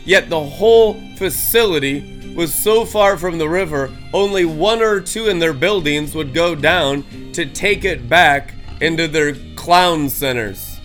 Yet 0.05 0.29
the 0.29 0.43
whole 0.43 1.01
facility 1.17 2.33
was 2.35 2.53
so 2.53 2.85
far 2.85 3.17
from 3.17 3.38
the 3.38 3.50
river, 3.50 3.91
only 4.13 4.45
one 4.45 4.81
or 4.81 5.01
two 5.01 5.27
in 5.27 5.39
their 5.39 5.53
buildings 5.53 6.13
would 6.13 6.33
go 6.33 6.53
down 6.53 7.03
to 7.33 7.45
take 7.45 7.85
it 7.85 8.07
back 8.07 8.53
into 8.81 9.07
their 9.07 9.35
clown 9.55 10.09
centers. 10.09 10.79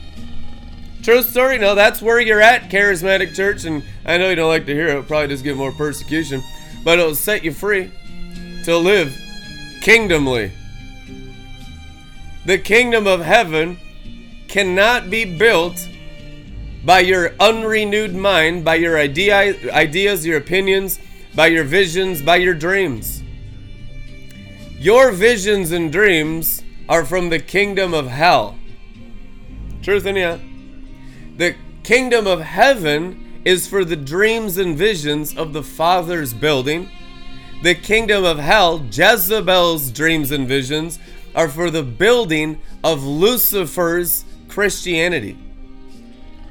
True 1.02 1.22
story, 1.22 1.58
no, 1.58 1.74
that's 1.74 2.00
where 2.00 2.20
you're 2.20 2.40
at, 2.40 2.70
charismatic 2.70 3.34
church, 3.34 3.64
and 3.64 3.82
I 4.04 4.16
know 4.16 4.30
you 4.30 4.36
don't 4.36 4.48
like 4.48 4.66
to 4.66 4.74
hear 4.74 4.86
it, 4.86 4.90
it'll 4.90 5.02
probably 5.02 5.28
just 5.28 5.44
get 5.44 5.56
more 5.56 5.72
persecution, 5.72 6.42
but 6.84 6.98
it'll 6.98 7.14
set 7.14 7.42
you 7.42 7.52
free 7.52 7.90
to 8.64 8.76
live 8.76 9.16
kingdomly. 9.80 10.52
The 12.44 12.58
kingdom 12.58 13.06
of 13.06 13.22
heaven 13.22 13.78
cannot 14.46 15.10
be 15.10 15.24
built 15.24 15.88
by 16.84 17.00
your 17.00 17.34
unrenewed 17.38 18.14
mind, 18.14 18.64
by 18.64 18.76
your 18.76 18.99
idea, 18.99 19.54
ideas, 19.70 20.26
your 20.26 20.38
opinions, 20.38 20.99
by 21.34 21.46
your 21.46 21.64
visions, 21.64 22.22
by 22.22 22.37
your 22.37 22.54
dreams. 22.54 23.22
Your 24.78 25.12
visions 25.12 25.72
and 25.72 25.92
dreams 25.92 26.62
are 26.88 27.04
from 27.04 27.28
the 27.28 27.38
kingdom 27.38 27.92
of 27.92 28.06
hell. 28.06 28.58
Truth 29.82 30.06
in 30.06 30.16
you. 30.16 30.40
The 31.37 31.54
kingdom 31.82 32.26
of 32.26 32.40
heaven 32.40 33.42
is 33.44 33.66
for 33.66 33.84
the 33.84 33.96
dreams 33.96 34.56
and 34.56 34.76
visions 34.76 35.37
of 35.37 35.52
the 35.52 35.62
Father's 35.62 36.32
building. 36.32 36.88
The 37.62 37.75
kingdom 37.75 38.25
of 38.25 38.38
hell, 38.38 38.84
Jezebel's 38.90 39.90
dreams 39.90 40.30
and 40.30 40.49
visions, 40.49 40.99
are 41.34 41.49
for 41.49 41.70
the 41.70 41.82
building 41.82 42.60
of 42.82 43.04
Lucifer's 43.04 44.25
Christianity. 44.49 45.37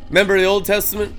Remember 0.10 0.40
the 0.40 0.46
Old 0.46 0.66
Testament? 0.66 1.16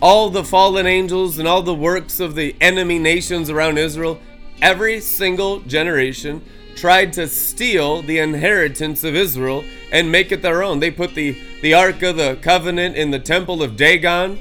All 0.00 0.30
the 0.30 0.44
fallen 0.44 0.86
angels 0.86 1.38
and 1.38 1.46
all 1.46 1.62
the 1.62 1.74
works 1.74 2.20
of 2.20 2.34
the 2.34 2.56
enemy 2.60 2.98
nations 2.98 3.50
around 3.50 3.78
Israel, 3.78 4.18
every 4.62 4.98
single 4.98 5.60
generation 5.60 6.42
tried 6.74 7.12
to 7.12 7.28
steal 7.28 8.00
the 8.00 8.18
inheritance 8.18 9.04
of 9.04 9.14
Israel 9.14 9.62
and 9.92 10.10
make 10.10 10.32
it 10.32 10.40
their 10.40 10.62
own. 10.62 10.80
They 10.80 10.90
put 10.90 11.14
the, 11.14 11.36
the 11.60 11.74
Ark 11.74 12.02
of 12.02 12.16
the 12.16 12.38
Covenant 12.40 12.96
in 12.96 13.10
the 13.10 13.18
temple 13.18 13.62
of 13.62 13.76
Dagon. 13.76 14.38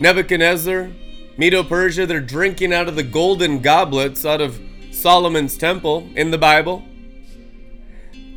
Nebuchadnezzar, 0.00 0.90
Medo 1.38 1.62
Persia, 1.62 2.04
they're 2.04 2.20
drinking 2.20 2.74
out 2.74 2.88
of 2.88 2.96
the 2.96 3.04
golden 3.04 3.60
goblets 3.60 4.26
out 4.26 4.40
of 4.40 4.60
Solomon's 4.90 5.56
temple 5.56 6.10
in 6.16 6.32
the 6.32 6.38
Bible. 6.38 6.84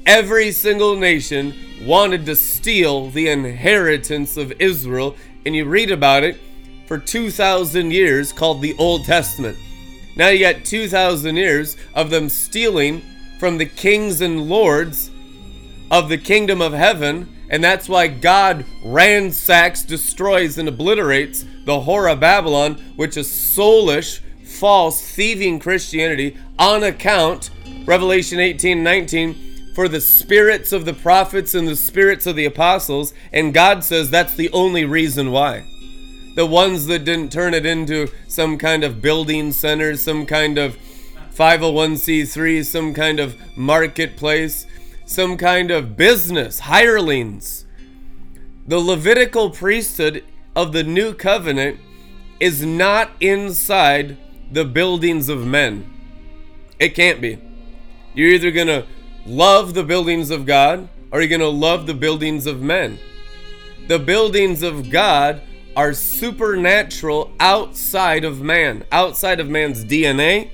Every 0.09 0.51
single 0.51 0.95
nation 0.95 1.53
wanted 1.85 2.25
to 2.25 2.35
steal 2.35 3.11
the 3.11 3.29
inheritance 3.29 4.37
of 4.37 4.51
Israel, 4.59 5.15
and 5.45 5.55
you 5.55 5.65
read 5.65 5.91
about 5.91 6.23
it 6.23 6.39
for 6.87 6.97
2,000 6.97 7.91
years 7.91 8.33
called 8.33 8.59
the 8.59 8.75
Old 8.79 9.05
Testament. 9.05 9.55
Now 10.15 10.29
you 10.29 10.39
got 10.39 10.65
2,000 10.65 11.35
years 11.35 11.77
of 11.93 12.09
them 12.09 12.27
stealing 12.27 13.03
from 13.39 13.59
the 13.59 13.67
kings 13.67 14.21
and 14.21 14.49
lords 14.49 15.11
of 15.91 16.09
the 16.09 16.17
kingdom 16.17 16.59
of 16.59 16.73
heaven, 16.73 17.31
and 17.51 17.63
that's 17.63 17.87
why 17.87 18.07
God 18.07 18.65
ransacks, 18.83 19.83
destroys, 19.83 20.57
and 20.57 20.67
obliterates 20.67 21.45
the 21.65 21.81
whore 21.81 22.11
of 22.11 22.19
Babylon, 22.19 22.81
which 22.95 23.15
is 23.15 23.27
soulish, 23.27 24.21
false, 24.43 25.07
thieving 25.07 25.59
Christianity 25.59 26.35
on 26.57 26.81
account, 26.81 27.51
Revelation 27.85 28.39
18 28.39 28.81
19 28.81 29.48
for 29.79 29.87
the 29.87 30.01
spirits 30.01 30.73
of 30.73 30.83
the 30.83 30.93
prophets 30.93 31.55
and 31.55 31.65
the 31.65 31.73
spirits 31.73 32.27
of 32.27 32.35
the 32.35 32.43
apostles, 32.43 33.13
and 33.31 33.53
God 33.53 33.81
says 33.81 34.09
that's 34.09 34.35
the 34.35 34.51
only 34.51 34.83
reason 34.83 35.31
why. 35.31 35.63
The 36.35 36.45
ones 36.45 36.87
that 36.87 37.05
didn't 37.05 37.31
turn 37.31 37.53
it 37.53 37.65
into 37.65 38.09
some 38.27 38.57
kind 38.57 38.83
of 38.83 39.01
building 39.01 39.53
center, 39.53 39.95
some 39.95 40.25
kind 40.25 40.57
of 40.57 40.77
501c3, 41.33 42.65
some 42.65 42.93
kind 42.93 43.21
of 43.21 43.37
marketplace, 43.55 44.65
some 45.05 45.37
kind 45.37 45.71
of 45.71 45.95
business, 45.95 46.59
hirelings. 46.59 47.65
The 48.67 48.79
Levitical 48.79 49.49
priesthood 49.49 50.25
of 50.57 50.73
the 50.73 50.83
new 50.83 51.13
covenant 51.13 51.79
is 52.41 52.65
not 52.65 53.11
inside 53.21 54.17
the 54.51 54.65
buildings 54.65 55.29
of 55.29 55.47
men. 55.47 55.89
It 56.79 56.95
can't 56.95 57.21
be. 57.21 57.39
You're 58.13 58.31
either 58.31 58.51
going 58.51 58.67
to 58.67 58.85
love 59.29 59.73
the 59.73 59.83
buildings 59.83 60.29
of 60.29 60.45
God 60.45 60.89
are 61.11 61.21
you 61.23 61.27
going 61.27 61.41
to 61.41 61.47
love 61.47 61.87
the 61.87 61.95
buildings 61.95 62.45
of 62.45 62.61
men? 62.61 62.99
The 63.87 63.97
buildings 63.97 64.61
of 64.61 64.91
God 64.91 65.41
are 65.75 65.93
supernatural 65.93 67.31
outside 67.39 68.23
of 68.23 68.41
man, 68.41 68.83
outside 68.91 69.39
of 69.39 69.49
man's 69.49 69.83
DNA, 69.83 70.51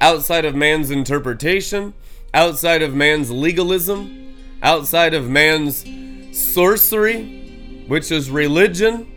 outside 0.00 0.44
of 0.44 0.54
man's 0.54 0.92
interpretation, 0.92 1.92
outside 2.32 2.82
of 2.82 2.94
man's 2.94 3.32
legalism, 3.32 4.36
outside 4.62 5.12
of 5.12 5.28
man's 5.28 5.84
sorcery, 6.30 7.84
which 7.88 8.12
is 8.12 8.30
religion, 8.30 9.10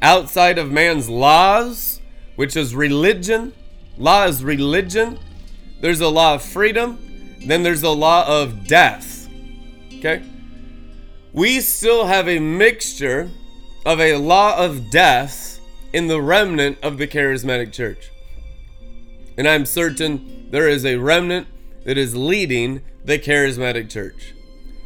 outside 0.00 0.56
of 0.56 0.72
man's 0.72 1.10
laws, 1.10 2.00
which 2.36 2.56
is 2.56 2.74
religion. 2.74 3.52
Law 3.98 4.24
is 4.24 4.42
religion. 4.42 5.18
There's 5.82 6.00
a 6.00 6.08
law 6.08 6.36
of 6.36 6.42
freedom, 6.42 6.98
then 7.50 7.62
there's 7.62 7.82
a 7.82 7.90
law 7.90 8.26
of 8.26 8.66
death. 8.66 9.28
Okay? 9.98 10.22
We 11.32 11.60
still 11.60 12.06
have 12.06 12.28
a 12.28 12.38
mixture 12.38 13.30
of 13.84 14.00
a 14.00 14.16
law 14.16 14.56
of 14.56 14.90
death 14.90 15.60
in 15.92 16.08
the 16.08 16.20
remnant 16.20 16.78
of 16.82 16.98
the 16.98 17.06
charismatic 17.06 17.72
church. 17.72 18.10
And 19.38 19.46
I'm 19.46 19.66
certain 19.66 20.48
there 20.50 20.68
is 20.68 20.84
a 20.84 20.96
remnant 20.96 21.46
that 21.84 21.98
is 21.98 22.16
leading 22.16 22.82
the 23.04 23.18
charismatic 23.18 23.90
church. 23.90 24.34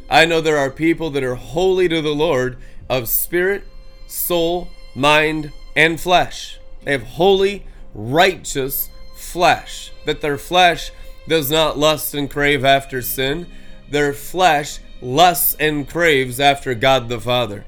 I 0.09 0.25
know 0.25 0.41
there 0.41 0.57
are 0.57 0.69
people 0.69 1.09
that 1.11 1.23
are 1.23 1.35
holy 1.35 1.87
to 1.87 2.01
the 2.01 2.13
Lord 2.13 2.57
of 2.89 3.07
spirit, 3.07 3.63
soul, 4.07 4.67
mind, 4.93 5.51
and 5.75 5.99
flesh. 5.99 6.59
They 6.83 6.91
have 6.91 7.03
holy, 7.03 7.65
righteous 7.93 8.89
flesh. 9.15 9.91
That 10.05 10.21
their 10.21 10.37
flesh 10.37 10.91
does 11.27 11.51
not 11.51 11.77
lust 11.77 12.13
and 12.13 12.29
crave 12.29 12.65
after 12.65 13.01
sin. 13.01 13.47
Their 13.89 14.13
flesh 14.13 14.79
lusts 15.01 15.55
and 15.59 15.87
craves 15.87 16.39
after 16.39 16.73
God 16.73 17.09
the 17.09 17.19
Father, 17.19 17.65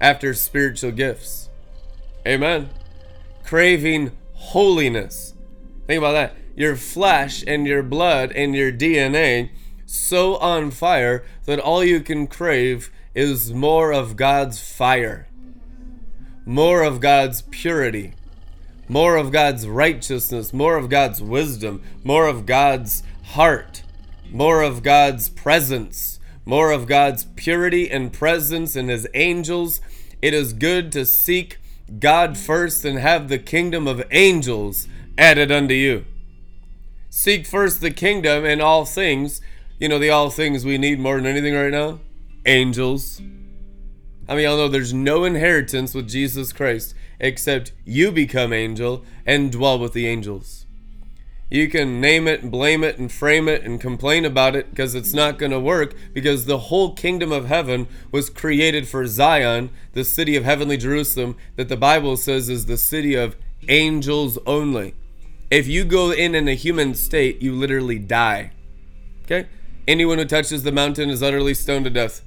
after 0.00 0.34
spiritual 0.34 0.92
gifts. 0.92 1.48
Amen. 2.26 2.70
Craving 3.44 4.16
holiness. 4.34 5.34
Think 5.86 5.98
about 5.98 6.12
that. 6.12 6.36
Your 6.56 6.76
flesh 6.76 7.44
and 7.46 7.66
your 7.66 7.82
blood 7.82 8.32
and 8.32 8.54
your 8.54 8.72
DNA 8.72 9.50
so 9.86 10.36
on 10.36 10.70
fire 10.70 11.24
that 11.46 11.58
all 11.58 11.82
you 11.82 12.00
can 12.00 12.26
crave 12.26 12.92
is 13.14 13.52
more 13.52 13.92
of 13.92 14.16
God's 14.16 14.60
fire, 14.60 15.28
more 16.46 16.82
of 16.82 17.00
God's 17.00 17.42
purity, 17.42 18.14
more 18.90 19.14
of 19.14 19.30
God's 19.30 19.68
righteousness, 19.68 20.52
more 20.52 20.76
of 20.76 20.88
God's 20.88 21.22
wisdom, 21.22 21.80
more 22.02 22.26
of 22.26 22.44
God's 22.44 23.04
heart, 23.22 23.84
more 24.28 24.62
of 24.62 24.82
God's 24.82 25.28
presence, 25.28 26.18
more 26.44 26.72
of 26.72 26.88
God's 26.88 27.24
purity 27.36 27.88
and 27.88 28.12
presence 28.12 28.74
and 28.74 28.90
His 28.90 29.06
angels. 29.14 29.80
It 30.20 30.34
is 30.34 30.52
good 30.52 30.90
to 30.90 31.06
seek 31.06 31.58
God 32.00 32.36
first 32.36 32.84
and 32.84 32.98
have 32.98 33.28
the 33.28 33.38
kingdom 33.38 33.86
of 33.86 34.02
angels 34.10 34.88
added 35.16 35.52
unto 35.52 35.74
you. 35.74 36.04
Seek 37.08 37.46
first 37.46 37.80
the 37.80 37.92
kingdom 37.92 38.44
and 38.44 38.60
all 38.60 38.84
things. 38.84 39.40
You 39.78 39.88
know, 39.88 40.00
the 40.00 40.10
all 40.10 40.30
things 40.30 40.64
we 40.64 40.78
need 40.78 40.98
more 40.98 41.14
than 41.14 41.26
anything 41.26 41.54
right 41.54 41.70
now? 41.70 42.00
Angels. 42.44 43.22
I 44.28 44.34
mean, 44.34 44.44
y'all 44.44 44.56
know 44.56 44.66
there's 44.66 44.92
no 44.92 45.22
inheritance 45.22 45.94
with 45.94 46.08
Jesus 46.08 46.52
Christ 46.52 46.96
except 47.20 47.72
you 47.84 48.10
become 48.10 48.52
angel 48.52 49.04
and 49.26 49.52
dwell 49.52 49.78
with 49.78 49.92
the 49.92 50.06
angels. 50.06 50.66
You 51.50 51.68
can 51.68 52.00
name 52.00 52.28
it 52.28 52.42
and 52.42 52.50
blame 52.50 52.84
it 52.84 52.98
and 52.98 53.10
frame 53.10 53.48
it 53.48 53.64
and 53.64 53.80
complain 53.80 54.24
about 54.24 54.54
it 54.54 54.70
because 54.70 54.94
it's 54.94 55.12
not 55.12 55.36
going 55.36 55.50
to 55.50 55.58
work 55.58 55.94
because 56.12 56.44
the 56.44 56.58
whole 56.58 56.94
kingdom 56.94 57.32
of 57.32 57.46
heaven 57.46 57.88
was 58.12 58.30
created 58.30 58.86
for 58.86 59.06
Zion, 59.08 59.70
the 59.92 60.04
city 60.04 60.36
of 60.36 60.44
heavenly 60.44 60.76
Jerusalem, 60.76 61.36
that 61.56 61.68
the 61.68 61.76
Bible 61.76 62.16
says 62.16 62.48
is 62.48 62.66
the 62.66 62.76
city 62.76 63.16
of 63.16 63.36
angels 63.68 64.38
only. 64.46 64.94
If 65.50 65.66
you 65.66 65.84
go 65.84 66.12
in 66.12 66.36
in 66.36 66.46
a 66.46 66.54
human 66.54 66.94
state, 66.94 67.42
you 67.42 67.52
literally 67.52 67.98
die. 67.98 68.52
Okay? 69.24 69.48
Anyone 69.88 70.18
who 70.18 70.26
touches 70.26 70.62
the 70.62 70.70
mountain 70.70 71.10
is 71.10 71.20
utterly 71.20 71.54
stoned 71.54 71.84
to 71.84 71.90
death. 71.90 72.22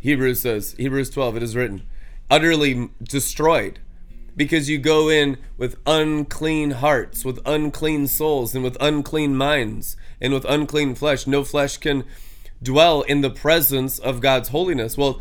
Hebrews 0.00 0.40
says, 0.40 0.74
Hebrews 0.78 1.10
12, 1.10 1.36
it 1.36 1.42
is 1.42 1.54
written, 1.54 1.82
utterly 2.30 2.88
destroyed 3.02 3.80
because 4.36 4.68
you 4.68 4.78
go 4.78 5.08
in 5.08 5.38
with 5.56 5.76
unclean 5.86 6.72
hearts, 6.72 7.24
with 7.24 7.40
unclean 7.46 8.06
souls, 8.06 8.54
and 8.54 8.62
with 8.62 8.76
unclean 8.80 9.34
minds, 9.34 9.96
and 10.20 10.32
with 10.32 10.44
unclean 10.44 10.94
flesh. 10.94 11.26
No 11.26 11.42
flesh 11.42 11.78
can 11.78 12.04
dwell 12.62 13.02
in 13.02 13.22
the 13.22 13.30
presence 13.30 13.98
of 13.98 14.20
God's 14.20 14.50
holiness. 14.50 14.96
Well, 14.96 15.20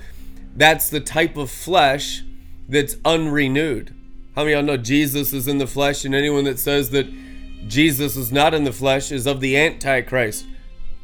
that's 0.56 0.90
the 0.90 1.00
type 1.00 1.38
of 1.38 1.50
flesh 1.50 2.24
that's 2.68 2.96
unrenewed. 3.06 3.94
How 4.36 4.44
many 4.44 4.54
of 4.54 4.66
y'all 4.66 4.76
know 4.76 4.82
Jesus 4.82 5.32
is 5.32 5.48
in 5.48 5.60
the 5.60 5.68
flesh, 5.68 6.04
and 6.04 6.14
anyone 6.14 6.44
that 6.44 6.60
says 6.60 6.90
that 6.90 7.08
Jesus 7.68 8.18
is 8.18 8.32
not 8.32 8.54
in 8.54 8.66
the 8.66 8.74
flesh 8.74 9.12
is 9.12 9.26
of 9.26 9.40
the 9.40 9.58
Antichrist? 9.58 10.46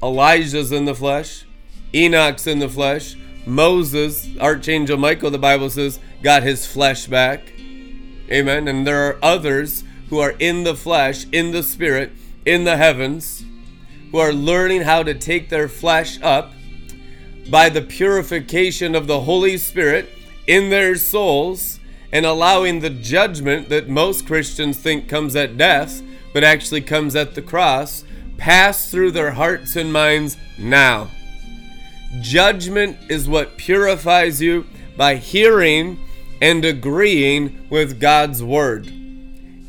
Elijah's 0.04 0.72
in 0.72 0.86
the 0.86 0.96
flesh, 0.96 1.46
Enoch's 1.94 2.48
in 2.48 2.60
the 2.60 2.68
flesh, 2.68 3.16
Moses, 3.46 4.28
Archangel 4.40 4.98
Michael, 4.98 5.32
the 5.32 5.38
Bible 5.38 5.70
says, 5.70 6.00
got 6.22 6.44
his 6.44 6.66
flesh 6.66 7.06
back. 7.08 7.54
Amen. 8.32 8.68
And 8.68 8.88
there 8.88 9.10
are 9.10 9.20
others 9.22 9.84
who 10.10 10.20
are 10.20 10.36
in 10.40 10.64
the 10.64 10.76
flesh, 10.76 11.26
in 11.32 11.52
the 11.52 11.64
spirit, 11.64 12.12
in 12.46 12.64
the 12.64 12.78
heavens, 12.78 13.44
who 14.12 14.18
are 14.18 14.34
learning 14.34 14.82
how 14.82 15.04
to 15.04 15.14
take 15.14 15.50
their 15.50 15.68
flesh 15.68 16.22
up 16.22 16.52
by 17.50 17.70
the 17.70 17.82
purification 17.82 18.96
of 18.96 19.08
the 19.08 19.22
Holy 19.22 19.58
Spirit 19.58 20.10
in 20.48 20.70
their 20.70 20.96
souls 20.96 21.80
and 22.12 22.26
allowing 22.26 22.80
the 22.80 22.90
judgment 22.90 23.70
that 23.70 23.90
most 23.90 24.26
Christians 24.26 24.78
think 24.78 25.08
comes 25.08 25.36
at 25.36 25.58
death, 25.58 26.02
but 26.34 26.44
actually 26.44 26.82
comes 26.82 27.16
at 27.16 27.36
the 27.36 27.42
cross, 27.42 28.04
pass 28.38 28.90
through 28.90 29.12
their 29.12 29.32
hearts 29.32 29.76
and 29.76 29.92
minds 29.92 30.38
now. 30.58 31.10
Judgment 32.20 32.98
is 33.10 33.30
what 33.30 33.58
purifies 33.58 34.42
you 34.42 34.66
by 34.98 35.16
hearing 35.16 36.00
and 36.42 36.66
agreeing 36.66 37.68
with 37.70 38.00
God's 38.00 38.44
word. 38.44 38.88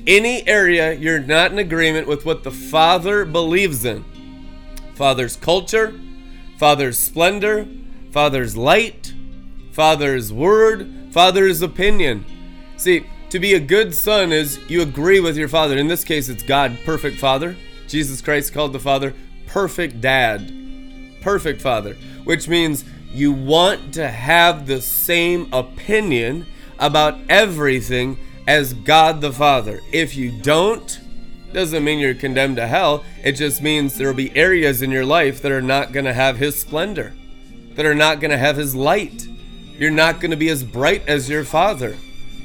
Any 0.07 0.47
area 0.49 0.95
you're 0.95 1.21
not 1.21 1.53
in 1.53 1.59
agreement 1.59 2.09
with 2.09 2.25
what 2.25 2.43
the 2.43 2.51
Father 2.51 3.25
believes 3.25 3.85
in, 3.85 4.05
Father's 4.95 5.37
culture, 5.37 5.95
Father's 6.59 6.99
splendor, 6.99 7.69
Father's 8.11 8.57
light, 8.57 9.15
Father's 9.71 10.33
word, 10.33 11.13
Father's 11.13 11.63
opinion. 11.63 12.25
See, 12.77 13.07
to 13.31 13.39
be 13.39 13.55
a 13.55 13.61
good 13.61 13.95
son 13.95 14.33
is 14.33 14.59
you 14.69 14.83
agree 14.83 15.21
with 15.21 15.37
your 15.37 15.49
Father. 15.49 15.77
In 15.77 15.87
this 15.87 16.05
case, 16.05 16.29
it's 16.29 16.43
God, 16.43 16.79
perfect 16.85 17.19
Father. 17.19 17.57
Jesus 17.87 18.21
Christ 18.21 18.53
called 18.53 18.73
the 18.73 18.81
Father 18.81 19.15
perfect 19.47 20.01
dad, 20.01 20.53
perfect 21.21 21.61
Father, 21.61 21.95
which 22.25 22.49
means 22.49 22.85
you 23.13 23.33
want 23.33 23.93
to 23.95 24.09
have 24.09 24.67
the 24.67 24.81
same 24.81 25.49
opinion 25.53 26.47
about 26.83 27.19
everything 27.29 28.19
as 28.47 28.75
God 28.75 29.21
the 29.21 29.33
Father. 29.33 29.81
If 29.93 30.17
you 30.17 30.33
don't, 30.43 31.01
doesn't 31.53 31.85
mean 31.85 32.01
you're 32.01 32.15
condemned 32.15 32.57
to 32.57 32.67
hell. 32.67 33.05
It 33.23 33.33
just 33.33 33.63
means 33.63 33.95
there 33.95 34.09
will 34.09 34.15
be 34.15 34.37
areas 34.37 34.83
in 34.83 34.91
your 34.91 35.07
life 35.07 35.41
that 35.43 35.53
are 35.53 35.63
not 35.63 35.93
going 35.93 36.07
to 36.07 36.13
have 36.13 36.39
His 36.39 36.59
splendor, 36.59 37.15
that 37.75 37.87
are 37.87 37.95
not 37.95 38.21
going 38.21 38.31
to 38.33 38.39
have 38.39 38.57
His 38.57 38.75
light. 38.75 39.29
You're 39.79 39.91
not 39.91 40.21
going 40.21 40.33
to 40.33 40.37
be 40.37 40.49
as 40.49 40.65
bright 40.65 41.07
as 41.07 41.29
your 41.29 41.45
Father. 41.45 41.97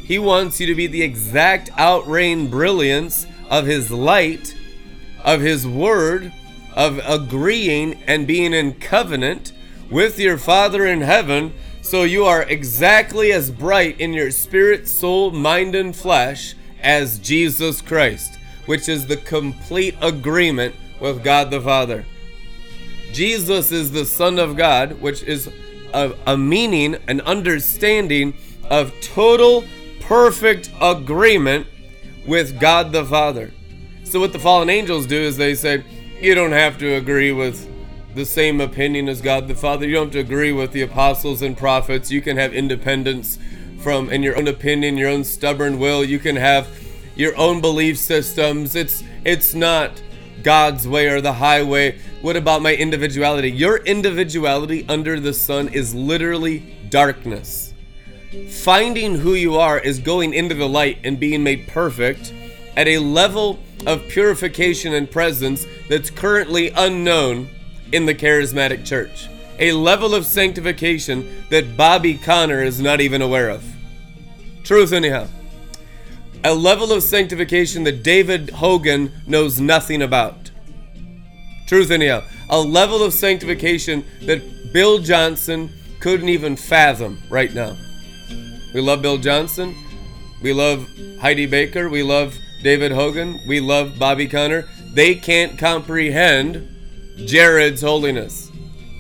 He 0.04 0.20
wants 0.20 0.60
you 0.60 0.68
to 0.68 0.76
be 0.76 0.88
the 0.88 1.02
exact 1.02 1.70
outreign 1.78 2.48
brilliance 2.48 3.26
of 3.50 3.66
His 3.66 3.90
light, 3.90 4.56
of 5.24 5.42
His 5.42 5.66
Word, 5.66 6.32
of 6.76 7.00
agreeing 7.06 7.96
and 8.04 8.28
being 8.28 8.54
in 8.54 8.76
covenant 8.76 9.52
with 9.90 10.20
your 10.20 10.38
Father 10.38 10.86
in 10.86 11.02
heaven 11.02 11.54
so 11.88 12.04
you 12.04 12.26
are 12.26 12.44
exactly 12.44 13.32
as 13.32 13.50
bright 13.50 13.98
in 14.02 14.12
your 14.12 14.30
spirit, 14.30 14.90
soul, 14.90 15.32
mind, 15.32 15.74
and 15.74 15.96
flesh 15.96 16.54
as 16.82 17.18
Jesus 17.18 17.82
Christ, 17.82 18.38
which 18.66 18.90
is 18.90 19.08
the 19.08 19.16
complete 19.16 19.96
agreement 20.02 20.76
with 21.00 21.24
God 21.24 21.50
the 21.50 21.62
Father. 21.62 22.06
Jesus 23.14 23.72
is 23.72 23.94
the 23.94 24.04
Son 24.04 24.38
of 24.38 24.58
God, 24.58 25.00
which 25.00 25.24
is 25.24 25.50
a, 25.94 26.14
a 26.26 26.38
meaning, 26.38 26.98
an 27.08 27.22
understanding 27.22 28.34
of 28.70 28.92
total, 29.00 29.64
perfect 30.02 30.70
agreement 30.82 31.68
with 32.28 32.60
God 32.60 32.92
the 32.92 33.06
Father. 33.06 33.54
So, 34.04 34.20
what 34.20 34.34
the 34.34 34.40
fallen 34.40 34.70
angels 34.70 35.08
do 35.08 35.16
is 35.16 35.38
they 35.38 35.56
say, 35.56 35.86
You 36.20 36.36
don't 36.36 36.52
have 36.52 36.78
to 36.80 36.96
agree 36.96 37.32
with 37.32 37.66
the 38.18 38.26
same 38.26 38.60
opinion 38.60 39.08
as 39.08 39.22
God 39.22 39.48
the 39.48 39.54
Father. 39.54 39.88
You 39.88 39.94
don't 39.94 40.06
have 40.08 40.14
to 40.14 40.20
agree 40.20 40.52
with 40.52 40.72
the 40.72 40.82
apostles 40.82 41.44
and 41.44 41.56
prophets. 41.56 42.12
You 42.12 42.20
can 42.20 42.36
have 42.36 42.52
independence 42.52 43.38
from 43.80 44.10
in 44.10 44.24
your 44.24 44.36
own 44.36 44.48
opinion, 44.48 44.98
your 44.98 45.10
own 45.10 45.24
stubborn 45.24 45.78
will. 45.78 46.04
You 46.04 46.18
can 46.18 46.36
have 46.36 46.68
your 47.16 47.38
own 47.38 47.62
belief 47.62 47.98
systems. 47.98 48.76
It's 48.76 49.04
it's 49.24 49.54
not 49.54 50.02
God's 50.42 50.88
way 50.88 51.08
or 51.10 51.22
the 51.22 51.34
highway. 51.34 52.00
What 52.22 52.36
about 52.36 52.64
my 52.64 52.76
individuality? 52.76 53.52
Your 53.52 53.78
individuality 53.78 54.84
under 54.90 55.20
the 55.20 55.34
sun 55.34 55.70
is 55.70 55.94
literally 55.94 56.76
darkness. 56.90 57.74
Finding 58.50 59.20
who 59.20 59.36
you 59.36 59.58
are 59.58 59.80
is 59.80 60.00
going 60.00 60.34
into 60.34 60.56
the 60.56 60.68
light 60.68 60.98
and 61.04 61.20
being 61.20 61.44
made 61.44 61.68
perfect 61.68 62.34
at 62.76 62.88
a 62.88 62.98
level 62.98 63.60
of 63.86 64.08
purification 64.08 64.94
and 64.94 65.10
presence 65.10 65.68
that's 65.88 66.10
currently 66.10 66.72
unknown 66.72 67.48
in 67.92 68.06
the 68.06 68.16
charismatic 68.16 68.86
church. 68.86 69.28
A 69.60 69.72
level 69.72 70.14
of 70.14 70.26
sanctification 70.26 71.46
that 71.50 71.76
Bobby 71.76 72.16
Conner 72.16 72.62
is 72.62 72.80
not 72.80 73.02
even 73.02 73.22
aware 73.22 73.50
of. 73.50 73.64
Truth, 74.64 74.94
anyhow. 74.94 75.28
A 76.44 76.54
level 76.54 76.92
of 76.92 77.02
sanctification 77.02 77.84
that 77.84 78.04
David 78.04 78.52
Hogan 78.52 79.12
knows 79.26 79.60
nothing 79.60 80.02
about. 80.02 80.52
Truth, 81.66 81.90
anyhow. 81.90 82.24
A 82.50 82.60
level 82.60 83.04
of 83.04 83.14
sanctification 83.14 84.06
that 84.22 84.72
Bill 84.72 85.00
Johnson 85.00 85.70
couldn't 86.00 86.30
even 86.30 86.56
fathom 86.56 87.22
right 87.30 87.54
now. 87.54 87.76
We 88.74 88.82
love 88.82 89.02
Bill 89.02 89.18
Johnson. 89.18 89.76
We 90.42 90.54
love 90.54 90.88
Heidi 91.20 91.48
Baker. 91.48 91.90
We 91.90 92.04
love 92.04 92.38
David 92.62 92.92
Hogan. 92.92 93.40
We 93.48 93.60
love 93.60 93.98
Bobby 93.98 94.28
Conner. 94.28 94.66
They 94.94 95.16
can't 95.16 95.58
comprehend 95.58 96.77
Jared's 97.26 97.82
holiness, 97.82 98.52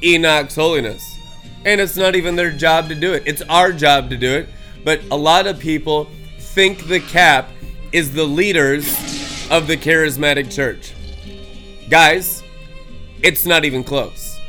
Enoch's 0.03 0.55
holiness. 0.55 1.17
And 1.65 1.81
it's 1.81 1.97
not 1.97 2.15
even 2.15 2.35
their 2.35 2.51
job 2.51 2.89
to 2.89 2.95
do 2.95 3.13
it. 3.13 3.23
It's 3.25 3.41
our 3.43 3.71
job 3.71 4.09
to 4.09 4.17
do 4.17 4.31
it. 4.33 4.49
But 4.83 5.01
a 5.11 5.15
lot 5.15 5.47
of 5.47 5.59
people 5.59 6.07
think 6.39 6.87
the 6.87 6.99
cap 6.99 7.49
is 7.91 8.13
the 8.13 8.23
leaders 8.23 8.87
of 9.49 9.67
the 9.67 9.77
charismatic 9.77 10.51
church. 10.51 10.93
Guys, 11.89 12.43
it's 13.21 13.45
not 13.45 13.65
even 13.65 13.83
close. 13.83 14.39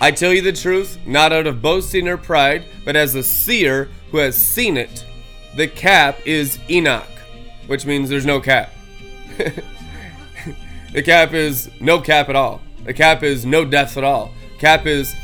I 0.00 0.10
tell 0.10 0.32
you 0.32 0.42
the 0.42 0.52
truth, 0.52 0.98
not 1.06 1.32
out 1.32 1.46
of 1.46 1.62
boasting 1.62 2.06
or 2.06 2.16
pride, 2.16 2.64
but 2.84 2.96
as 2.96 3.14
a 3.14 3.22
seer 3.22 3.88
who 4.10 4.18
has 4.18 4.36
seen 4.36 4.76
it, 4.76 5.06
the 5.54 5.66
cap 5.66 6.18
is 6.26 6.58
Enoch, 6.68 7.08
which 7.66 7.86
means 7.86 8.10
there's 8.10 8.26
no 8.26 8.40
cap. 8.40 8.72
the 10.92 11.02
cap 11.02 11.32
is 11.32 11.70
no 11.80 12.00
cap 12.00 12.28
at 12.28 12.36
all. 12.36 12.60
The 12.86 12.94
cap 12.94 13.24
is 13.24 13.44
no 13.44 13.64
death 13.64 13.96
at 13.96 14.04
all. 14.04 14.32
Cap 14.60 14.86
is 14.86 15.14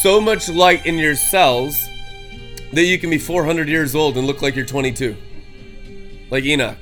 so 0.00 0.20
much 0.20 0.48
light 0.48 0.86
in 0.86 0.96
your 0.96 1.16
cells 1.16 1.88
that 2.72 2.84
you 2.84 2.96
can 2.96 3.10
be 3.10 3.18
400 3.18 3.68
years 3.68 3.96
old 3.96 4.16
and 4.16 4.24
look 4.24 4.40
like 4.40 4.54
you're 4.54 4.64
22. 4.64 5.16
Like 6.30 6.44
Enoch. 6.44 6.78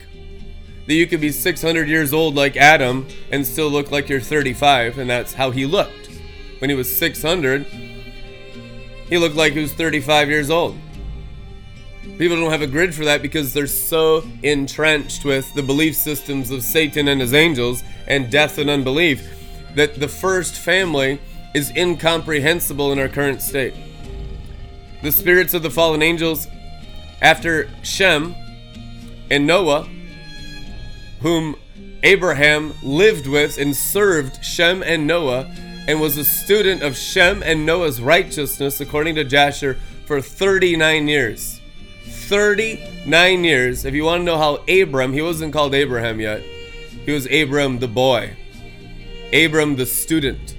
That 0.87 0.95
you 0.95 1.07
could 1.07 1.23
be 1.23 1.33
600 1.33 1.89
years 1.89 2.13
old 2.13 2.35
like 2.35 2.59
Adam 2.59 3.09
and 3.33 3.47
still 3.47 3.71
look 3.71 3.91
like 3.91 4.11
you're 4.11 4.21
35, 4.21 4.99
and 4.99 5.09
that's 5.09 5.33
how 5.33 5.51
he 5.51 5.65
looked. 5.65 6.11
When 6.59 6.69
he 6.69 6.77
was 6.77 6.95
600, 6.95 7.65
he 9.09 9.17
looked 9.17 9.37
like 9.37 9.55
he 9.55 9.61
was 9.61 9.73
35 9.73 10.29
years 10.29 10.51
old. 10.51 10.77
People 12.19 12.37
don't 12.37 12.51
have 12.51 12.63
a 12.63 12.67
grid 12.67 12.95
for 12.95 13.07
that 13.07 13.23
because 13.23 13.55
they're 13.55 13.67
so 13.67 14.23
entrenched 14.43 15.25
with 15.25 15.53
the 15.55 15.63
belief 15.63 15.97
systems 15.97 16.51
of 16.51 16.63
Satan 16.63 17.09
and 17.09 17.23
his 17.23 17.33
angels 17.33 17.83
and 18.07 18.31
death 18.31 18.59
and 18.59 18.69
unbelief 18.69 19.36
that 19.77 20.01
the 20.01 20.09
first 20.09 20.57
family 20.57 21.21
is 21.55 21.71
incomprehensible 21.77 22.93
in 22.93 22.99
our 22.99 23.09
current 23.09 23.41
state. 23.41 23.75
The 25.03 25.13
spirits 25.13 25.55
of 25.55 25.63
the 25.63 25.71
fallen 25.71 26.03
angels, 26.03 26.49
after 27.23 27.71
Shem 27.83 28.35
and 29.31 29.47
Noah, 29.47 29.89
whom 31.21 31.57
Abraham 32.03 32.75
lived 32.83 33.27
with 33.27 33.59
and 33.59 33.77
served 33.77 34.45
Shem 34.45 34.83
and 34.83 35.07
Noah, 35.07 35.45
and 35.87 36.01
was 36.01 36.17
a 36.17 36.25
student 36.25 36.83
of 36.83 36.97
Shem 36.97 37.43
and 37.43 37.65
Noah's 37.65 38.01
righteousness, 38.01 38.81
according 38.81 39.15
to 39.17 39.25
Jasher, 39.25 39.79
for 40.07 40.21
39 40.21 41.07
years. 41.07 41.61
39 42.05 43.45
years. 43.45 43.85
If 43.85 43.95
you 43.95 44.05
want 44.05 44.21
to 44.21 44.25
know 44.25 44.39
how 44.39 44.65
Abram, 44.69 45.13
he 45.13 45.23
wasn't 45.23 45.53
called 45.53 45.75
Abraham 45.75 46.19
yet, 46.19 46.43
he 47.05 47.13
was 47.13 47.27
Abram 47.27 47.79
the 47.79 47.89
boy. 47.89 48.37
Abram 49.33 49.77
the 49.77 49.87
student. 49.87 50.57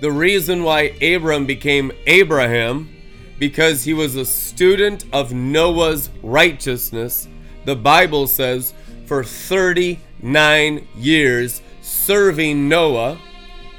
The 0.00 0.12
reason 0.12 0.62
why 0.62 0.94
Abram 1.02 1.46
became 1.46 1.92
Abraham 2.06 2.94
because 3.38 3.84
he 3.84 3.94
was 3.94 4.16
a 4.16 4.24
student 4.24 5.04
of 5.12 5.32
Noah's 5.32 6.10
righteousness. 6.22 7.28
The 7.64 7.76
Bible 7.76 8.26
says 8.26 8.74
for 9.06 9.24
39 9.24 10.86
years 10.96 11.62
serving 11.82 12.68
Noah, 12.68 13.18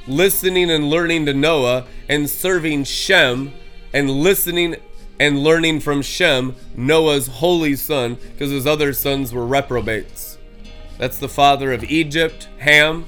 listening 0.07 0.69
and 0.69 0.89
learning 0.89 1.25
to 1.25 1.33
Noah 1.33 1.85
and 2.09 2.29
serving 2.29 2.83
Shem 2.83 3.53
and 3.93 4.09
listening 4.09 4.75
and 5.19 5.39
learning 5.39 5.79
from 5.79 6.01
Shem, 6.01 6.55
Noah's 6.75 7.27
holy 7.27 7.75
son, 7.75 8.15
because 8.15 8.51
his 8.51 8.67
other 8.67 8.93
sons 8.93 9.33
were 9.33 9.45
reprobates. 9.45 10.37
That's 10.97 11.17
the 11.17 11.29
father 11.29 11.71
of 11.71 11.83
Egypt, 11.85 12.49
Ham, 12.59 13.05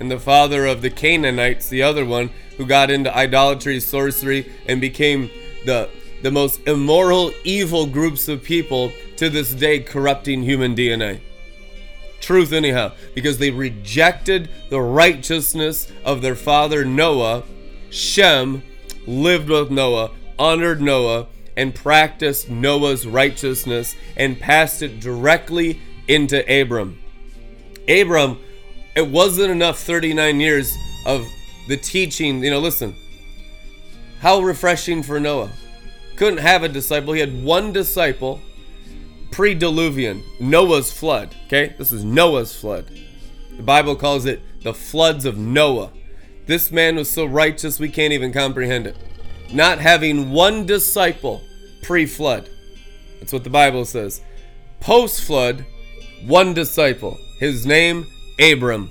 and 0.00 0.10
the 0.10 0.18
father 0.18 0.66
of 0.66 0.82
the 0.82 0.90
Canaanites, 0.90 1.68
the 1.68 1.82
other 1.82 2.04
one, 2.04 2.30
who 2.56 2.66
got 2.66 2.90
into 2.90 3.14
idolatry, 3.16 3.80
sorcery, 3.80 4.50
and 4.66 4.80
became 4.80 5.30
the 5.64 5.88
the 6.22 6.30
most 6.30 6.60
immoral, 6.66 7.32
evil 7.44 7.86
groups 7.86 8.28
of 8.28 8.42
people 8.42 8.92
to 9.16 9.30
this 9.30 9.54
day 9.54 9.78
corrupting 9.78 10.42
human 10.42 10.74
DNA. 10.74 11.20
Truth, 12.20 12.52
anyhow, 12.52 12.92
because 13.14 13.38
they 13.38 13.50
rejected 13.50 14.50
the 14.70 14.80
righteousness 14.80 15.90
of 16.04 16.20
their 16.20 16.34
father 16.34 16.84
Noah. 16.84 17.44
Shem 17.90 18.62
lived 19.06 19.48
with 19.48 19.70
Noah, 19.70 20.10
honored 20.38 20.80
Noah, 20.80 21.28
and 21.56 21.74
practiced 21.74 22.50
Noah's 22.50 23.06
righteousness 23.06 23.94
and 24.16 24.38
passed 24.38 24.82
it 24.82 25.00
directly 25.00 25.80
into 26.06 26.42
Abram. 26.60 27.00
Abram 27.88 28.38
it 28.98 29.08
wasn't 29.08 29.48
enough 29.52 29.78
39 29.78 30.40
years 30.40 30.76
of 31.06 31.24
the 31.68 31.76
teaching. 31.76 32.42
You 32.42 32.50
know, 32.50 32.58
listen, 32.58 32.96
how 34.18 34.40
refreshing 34.40 35.04
for 35.04 35.20
Noah. 35.20 35.50
couldn't 36.16 36.40
have 36.40 36.64
a 36.64 36.68
disciple. 36.68 37.12
He 37.12 37.20
had 37.20 37.44
one 37.44 37.72
disciple 37.72 38.40
pre 39.30 39.54
diluvian, 39.54 40.24
Noah's 40.40 40.92
flood. 40.92 41.32
Okay? 41.46 41.76
This 41.78 41.92
is 41.92 42.02
Noah's 42.02 42.52
flood. 42.56 42.90
The 43.56 43.62
Bible 43.62 43.94
calls 43.94 44.26
it 44.26 44.42
the 44.64 44.74
floods 44.74 45.24
of 45.24 45.38
Noah. 45.38 45.92
This 46.46 46.72
man 46.72 46.96
was 46.96 47.08
so 47.08 47.24
righteous 47.24 47.78
we 47.78 47.88
can't 47.88 48.12
even 48.12 48.32
comprehend 48.32 48.88
it. 48.88 48.96
Not 49.52 49.78
having 49.78 50.32
one 50.32 50.66
disciple 50.66 51.40
pre 51.82 52.04
flood. 52.04 52.50
That's 53.20 53.32
what 53.32 53.44
the 53.44 53.50
Bible 53.50 53.84
says. 53.84 54.22
Post 54.80 55.20
flood, 55.20 55.64
one 56.26 56.52
disciple. 56.52 57.16
His 57.38 57.64
name, 57.64 58.08
Abram. 58.38 58.90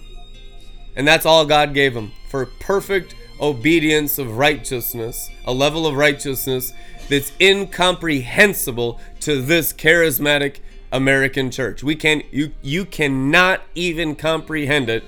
And 0.96 1.08
that's 1.08 1.26
all 1.26 1.46
God 1.46 1.74
gave 1.74 1.96
him 1.96 2.12
for 2.30 2.46
perfect 2.46 3.16
obedience 3.40 4.18
of 4.18 4.38
righteousness, 4.38 5.30
a 5.46 5.54
level 5.54 5.86
of 5.86 5.96
righteousness 5.96 6.74
that's 7.10 7.32
incomprehensible 7.40 9.00
to 9.22 9.42
this 9.42 9.72
charismatic 9.72 10.60
American 10.92 11.52
church. 11.52 11.84
We 11.84 11.96
can 11.96 12.24
you 12.32 12.52
you 12.62 12.86
cannot 12.86 13.62
even 13.76 14.16
comprehend 14.16 14.90
it. 14.90 15.04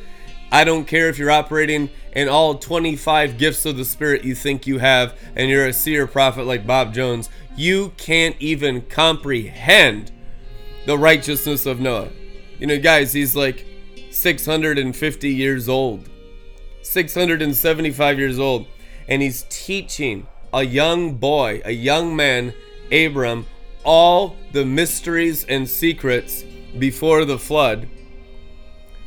I 0.52 0.64
don't 0.64 0.86
care 0.86 1.10
if 1.10 1.18
you're 1.18 1.32
operating 1.32 1.90
in 2.14 2.28
all 2.28 2.56
25 2.56 3.38
gifts 3.38 3.66
of 3.66 3.78
the 3.78 3.86
spirit 3.86 4.24
you 4.24 4.34
think 4.34 4.66
you 4.66 4.80
have 4.80 5.18
and 5.36 5.50
you're 5.50 5.68
a 5.68 5.74
seer 5.74 6.08
prophet 6.08 6.44
like 6.46 6.66
Bob 6.66 6.94
Jones. 6.94 7.30
You 7.56 7.94
can't 7.98 8.36
even 8.40 8.82
comprehend 8.82 10.12
the 10.86 10.98
righteousness 10.98 11.66
of 11.66 11.80
Noah. 11.80 12.10
You 12.58 12.68
know, 12.68 12.80
guys, 12.80 13.14
he's 13.14 13.36
like 13.36 13.66
650 14.12 15.30
years 15.30 15.70
old. 15.70 16.10
675 16.82 18.20
years 18.20 18.40
old 18.40 18.68
and 19.10 19.24
he's 19.24 19.46
teaching 19.50 20.28
a 20.54 20.64
young 20.64 21.16
boy, 21.16 21.62
a 21.66 21.72
young 21.72 22.16
man, 22.16 22.54
Abram, 22.92 23.48
all 23.84 24.38
the 24.54 24.64
mysteries 24.64 25.44
and 25.46 25.68
secrets 25.68 26.44
before 26.78 27.26
the 27.26 27.40
flood 27.40 27.90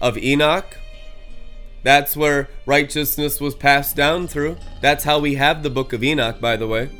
of 0.00 0.18
Enoch. 0.18 0.76
That's 1.84 2.16
where 2.16 2.48
righteousness 2.66 3.40
was 3.40 3.54
passed 3.54 3.96
down 3.96 4.26
through. 4.26 4.56
That's 4.80 5.04
how 5.04 5.20
we 5.20 5.36
have 5.36 5.62
the 5.62 5.70
book 5.70 5.92
of 5.92 6.02
Enoch, 6.02 6.40
by 6.40 6.56
the 6.56 6.66
way. 6.66 6.90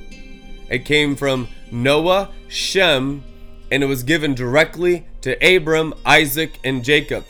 It 0.70 0.84
came 0.84 1.16
from 1.16 1.48
Noah, 1.70 2.30
Shem, 2.48 3.24
and 3.70 3.82
it 3.82 3.86
was 3.86 4.02
given 4.02 4.34
directly 4.34 5.06
to 5.22 5.34
Abram, 5.44 5.92
Isaac, 6.06 6.58
and 6.64 6.84
Jacob. 6.84 7.24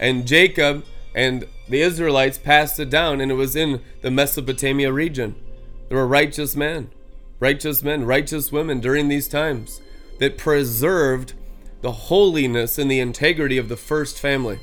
And 0.00 0.26
Jacob 0.26 0.84
and 1.14 1.46
the 1.68 1.82
Israelites 1.82 2.38
passed 2.38 2.80
it 2.80 2.90
down, 2.90 3.20
and 3.20 3.30
it 3.30 3.34
was 3.34 3.54
in 3.54 3.82
the 4.00 4.10
Mesopotamia 4.10 4.92
region. 4.92 5.36
There 5.88 5.98
were 5.98 6.06
righteous 6.06 6.56
men, 6.56 6.90
righteous 7.38 7.82
men, 7.82 8.06
righteous 8.06 8.50
women 8.50 8.80
during 8.80 9.08
these 9.08 9.28
times 9.28 9.82
that 10.18 10.38
preserved 10.38 11.34
the 11.82 11.92
holiness 11.92 12.78
and 12.78 12.90
the 12.90 13.00
integrity 13.00 13.58
of 13.58 13.68
the 13.68 13.76
first 13.76 14.18
family 14.18 14.60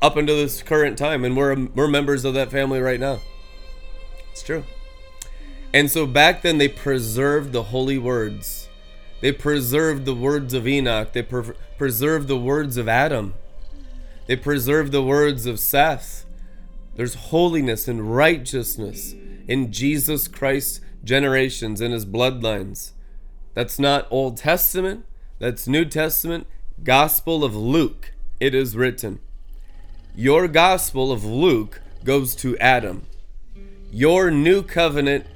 up 0.00 0.16
until 0.16 0.36
this 0.36 0.62
current 0.62 0.96
time. 0.96 1.24
And 1.24 1.36
we're, 1.36 1.66
we're 1.74 1.88
members 1.88 2.24
of 2.24 2.34
that 2.34 2.50
family 2.50 2.80
right 2.80 3.00
now. 3.00 3.20
It's 4.30 4.42
true. 4.42 4.64
And 5.74 5.90
so 5.90 6.06
back 6.06 6.42
then, 6.42 6.58
they 6.58 6.68
preserved 6.68 7.52
the 7.52 7.64
holy 7.64 7.98
words. 7.98 8.68
They 9.20 9.32
preserved 9.32 10.04
the 10.04 10.14
words 10.14 10.54
of 10.54 10.66
Enoch. 10.66 11.12
They 11.12 11.22
pre- 11.22 11.54
preserved 11.78 12.28
the 12.28 12.38
words 12.38 12.76
of 12.76 12.88
Adam. 12.88 13.34
They 14.26 14.36
preserve 14.36 14.90
the 14.92 15.02
words 15.02 15.46
of 15.46 15.58
Seth. 15.58 16.26
There's 16.94 17.14
holiness 17.14 17.88
and 17.88 18.14
righteousness 18.14 19.14
in 19.48 19.72
Jesus 19.72 20.28
Christ's 20.28 20.80
generations, 21.04 21.80
in 21.80 21.90
his 21.90 22.06
bloodlines. 22.06 22.92
That's 23.54 23.78
not 23.78 24.06
Old 24.10 24.36
Testament, 24.36 25.04
that's 25.38 25.66
New 25.66 25.84
Testament. 25.84 26.46
Gospel 26.82 27.44
of 27.44 27.54
Luke, 27.54 28.12
it 28.40 28.54
is 28.54 28.76
written. 28.76 29.20
Your 30.14 30.48
Gospel 30.48 31.12
of 31.12 31.24
Luke 31.24 31.80
goes 32.04 32.34
to 32.36 32.56
Adam. 32.58 33.06
Your 33.90 34.30
new 34.30 34.62
covenant, 34.62 35.26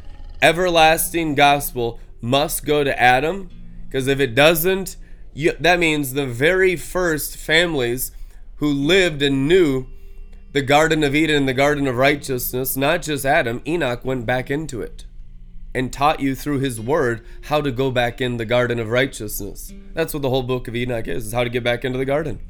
everlasting 0.40 1.34
gospel 1.34 2.00
must 2.20 2.64
go 2.64 2.84
to 2.84 3.00
Adam, 3.00 3.50
because 3.86 4.06
if 4.06 4.20
it 4.20 4.34
doesn't, 4.34 4.96
you, 5.34 5.52
that 5.60 5.78
means 5.78 6.12
the 6.12 6.26
very 6.26 6.76
first 6.76 7.36
families 7.36 8.12
who 8.56 8.72
lived 8.72 9.22
and 9.22 9.48
knew 9.48 9.86
the 10.52 10.62
Garden 10.62 11.04
of 11.04 11.14
Eden 11.14 11.36
and 11.36 11.48
the 11.48 11.54
Garden 11.54 11.86
of 11.86 11.96
Righteousness, 11.96 12.76
not 12.76 13.02
just 13.02 13.26
Adam, 13.26 13.60
Enoch 13.66 14.04
went 14.04 14.24
back 14.24 14.50
into 14.50 14.80
it 14.80 15.04
and 15.74 15.92
taught 15.92 16.20
you 16.20 16.34
through 16.34 16.60
his 16.60 16.80
word 16.80 17.22
how 17.42 17.60
to 17.60 17.70
go 17.70 17.90
back 17.90 18.20
in 18.20 18.38
the 18.38 18.46
Garden 18.46 18.78
of 18.78 18.88
Righteousness. 18.88 19.74
That's 19.92 20.14
what 20.14 20.22
the 20.22 20.30
whole 20.30 20.42
book 20.42 20.68
of 20.68 20.74
Enoch 20.74 21.06
is, 21.06 21.26
is 21.26 21.32
how 21.34 21.44
to 21.44 21.50
get 21.50 21.62
back 21.62 21.84
into 21.84 21.98
the 21.98 22.06
garden. 22.06 22.40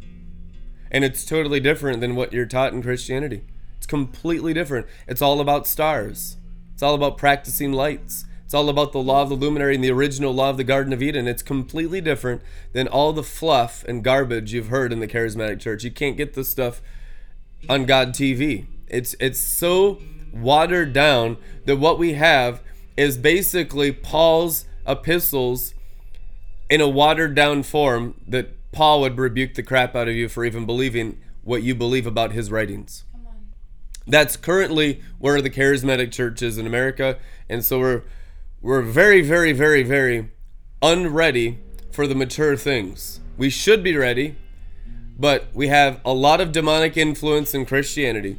And 0.92 1.02
it's 1.02 1.24
totally 1.24 1.58
different 1.58 2.00
than 2.00 2.14
what 2.14 2.32
you're 2.32 2.46
taught 2.46 2.72
in 2.72 2.82
Christianity. 2.82 3.42
It's 3.76 3.86
completely 3.86 4.54
different. 4.54 4.86
It's 5.08 5.20
all 5.20 5.40
about 5.40 5.66
stars. 5.66 6.36
It's 6.72 6.82
all 6.82 6.94
about 6.94 7.18
practicing 7.18 7.72
lights. 7.72 8.24
It's 8.46 8.54
all 8.54 8.68
about 8.68 8.92
the 8.92 9.02
law 9.02 9.22
of 9.22 9.28
the 9.28 9.35
luminary 9.35 9.74
and 9.74 9.82
the 9.82 9.90
original 9.90 10.32
law 10.32 10.50
of 10.50 10.56
the 10.56 10.62
Garden 10.62 10.92
of 10.92 11.02
Eden. 11.02 11.26
It's 11.26 11.42
completely 11.42 12.00
different 12.00 12.42
than 12.74 12.87
all 12.87 13.12
the 13.12 13.24
fluff 13.24 13.82
and 13.88 14.04
garbage 14.04 14.52
you've 14.52 14.68
heard 14.68 14.92
in 14.92 15.00
the 15.00 15.09
charismatic 15.09 15.59
church. 15.59 15.82
You 15.82 15.90
can't 15.90 16.16
get 16.16 16.35
this 16.35 16.48
stuff 16.48 16.80
on 17.68 17.87
God 17.87 18.11
TV. 18.11 18.66
It's 18.87 19.16
it's 19.18 19.40
so 19.40 20.00
watered 20.32 20.92
down 20.92 21.38
that 21.64 21.78
what 21.78 21.98
we 21.98 22.12
have 22.12 22.62
is 22.96 23.18
basically 23.18 23.90
Paul's 23.90 24.66
epistles 24.87 25.74
in 26.70 26.80
a 26.80 26.88
watered 26.88 27.35
down 27.35 27.64
form 27.64 28.14
that 28.28 28.70
Paul 28.70 29.00
would 29.00 29.18
rebuke 29.18 29.54
the 29.54 29.64
crap 29.64 29.96
out 29.96 30.06
of 30.06 30.14
you 30.14 30.28
for 30.28 30.44
even 30.44 30.66
believing 30.66 31.18
what 31.42 31.64
you 31.64 31.74
believe 31.74 32.06
about 32.06 32.30
his 32.30 32.52
writings. 32.52 33.02
That's 34.06 34.37
currently 34.37 35.02
where 35.18 35.42
the 35.42 35.50
charismatic 35.50 36.12
church 36.12 36.42
is 36.42 36.59
in 36.59 36.66
America, 36.68 37.18
and 37.48 37.64
so 37.64 37.80
we're 37.80 38.02
we're 38.62 38.82
very, 38.82 39.20
very, 39.20 39.52
very, 39.52 39.82
very 39.82 40.30
unready 40.82 41.58
for 41.90 42.06
the 42.06 42.14
mature 42.14 42.56
things. 42.56 43.20
We 43.36 43.50
should 43.50 43.82
be 43.82 43.96
ready, 43.96 44.36
but 45.18 45.46
we 45.54 45.68
have 45.68 46.00
a 46.04 46.12
lot 46.12 46.40
of 46.40 46.52
demonic 46.52 46.96
influence 46.96 47.54
in 47.54 47.66
Christianity. 47.66 48.38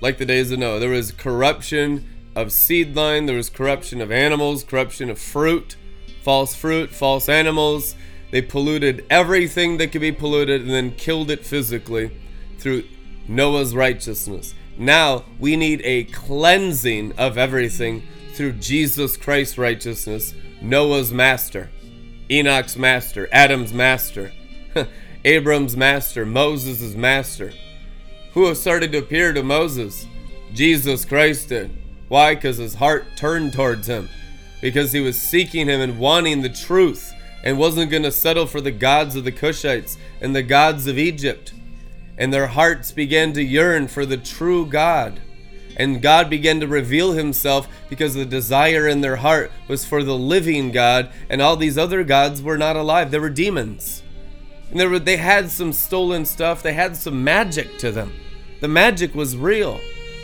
Like 0.00 0.18
the 0.18 0.26
days 0.26 0.50
of 0.50 0.58
Noah, 0.58 0.78
there 0.78 0.90
was 0.90 1.12
corruption 1.12 2.06
of 2.34 2.52
seed 2.52 2.94
line, 2.94 3.26
there 3.26 3.36
was 3.36 3.50
corruption 3.50 4.00
of 4.00 4.12
animals, 4.12 4.64
corruption 4.64 5.10
of 5.10 5.18
fruit, 5.18 5.76
false 6.22 6.54
fruit, 6.54 6.90
false 6.90 7.28
animals. 7.28 7.94
They 8.30 8.42
polluted 8.42 9.04
everything 9.10 9.78
that 9.78 9.92
could 9.92 10.00
be 10.00 10.12
polluted 10.12 10.62
and 10.62 10.70
then 10.70 10.92
killed 10.92 11.30
it 11.30 11.44
physically 11.44 12.10
through 12.58 12.84
Noah's 13.26 13.74
righteousness. 13.74 14.54
Now 14.76 15.24
we 15.38 15.56
need 15.56 15.80
a 15.84 16.04
cleansing 16.04 17.18
of 17.18 17.36
everything 17.36 18.06
through 18.38 18.52
Jesus 18.52 19.16
Christ's 19.16 19.58
righteousness, 19.58 20.32
Noah's 20.62 21.12
master, 21.12 21.70
Enoch's 22.30 22.76
master, 22.76 23.28
Adam's 23.32 23.72
master. 23.72 24.30
Abram's 25.24 25.76
master, 25.76 26.24
Moses' 26.24 26.94
master. 26.94 27.52
Who 28.34 28.54
started 28.54 28.92
to 28.92 28.98
appear 28.98 29.32
to 29.32 29.42
Moses? 29.42 30.06
Jesus 30.54 31.04
Christ 31.04 31.48
did. 31.48 31.76
Why? 32.06 32.36
Because 32.36 32.58
his 32.58 32.76
heart 32.76 33.06
turned 33.16 33.54
towards 33.54 33.88
him. 33.88 34.08
Because 34.62 34.92
he 34.92 35.00
was 35.00 35.20
seeking 35.20 35.66
him 35.66 35.80
and 35.80 35.98
wanting 35.98 36.42
the 36.42 36.48
truth 36.48 37.12
and 37.42 37.58
wasn't 37.58 37.90
going 37.90 38.04
to 38.04 38.12
settle 38.12 38.46
for 38.46 38.60
the 38.60 38.70
gods 38.70 39.16
of 39.16 39.24
the 39.24 39.32
Cushites 39.32 39.96
and 40.20 40.34
the 40.34 40.44
gods 40.44 40.86
of 40.86 40.96
Egypt. 40.96 41.52
And 42.16 42.32
their 42.32 42.46
hearts 42.46 42.92
began 42.92 43.32
to 43.32 43.42
yearn 43.42 43.88
for 43.88 44.06
the 44.06 44.16
true 44.16 44.64
God. 44.64 45.20
And 45.78 46.02
God 46.02 46.28
began 46.28 46.58
to 46.60 46.66
reveal 46.66 47.12
himself 47.12 47.68
because 47.88 48.14
the 48.14 48.26
desire 48.26 48.88
in 48.88 49.00
their 49.00 49.16
heart 49.16 49.52
was 49.68 49.84
for 49.84 50.02
the 50.02 50.18
living 50.18 50.72
God, 50.72 51.10
and 51.30 51.40
all 51.40 51.56
these 51.56 51.78
other 51.78 52.02
gods 52.02 52.42
were 52.42 52.58
not 52.58 52.76
alive. 52.76 53.10
They 53.10 53.20
were 53.20 53.30
demons. 53.30 54.02
And 54.70 54.80
they, 54.80 54.86
were, 54.86 54.98
they 54.98 55.16
had 55.16 55.50
some 55.50 55.72
stolen 55.72 56.24
stuff, 56.24 56.62
they 56.62 56.72
had 56.72 56.96
some 56.96 57.22
magic 57.22 57.78
to 57.78 57.92
them. 57.92 58.12
The 58.60 58.68
magic 58.68 59.14
was 59.14 59.36
real. 59.36 59.80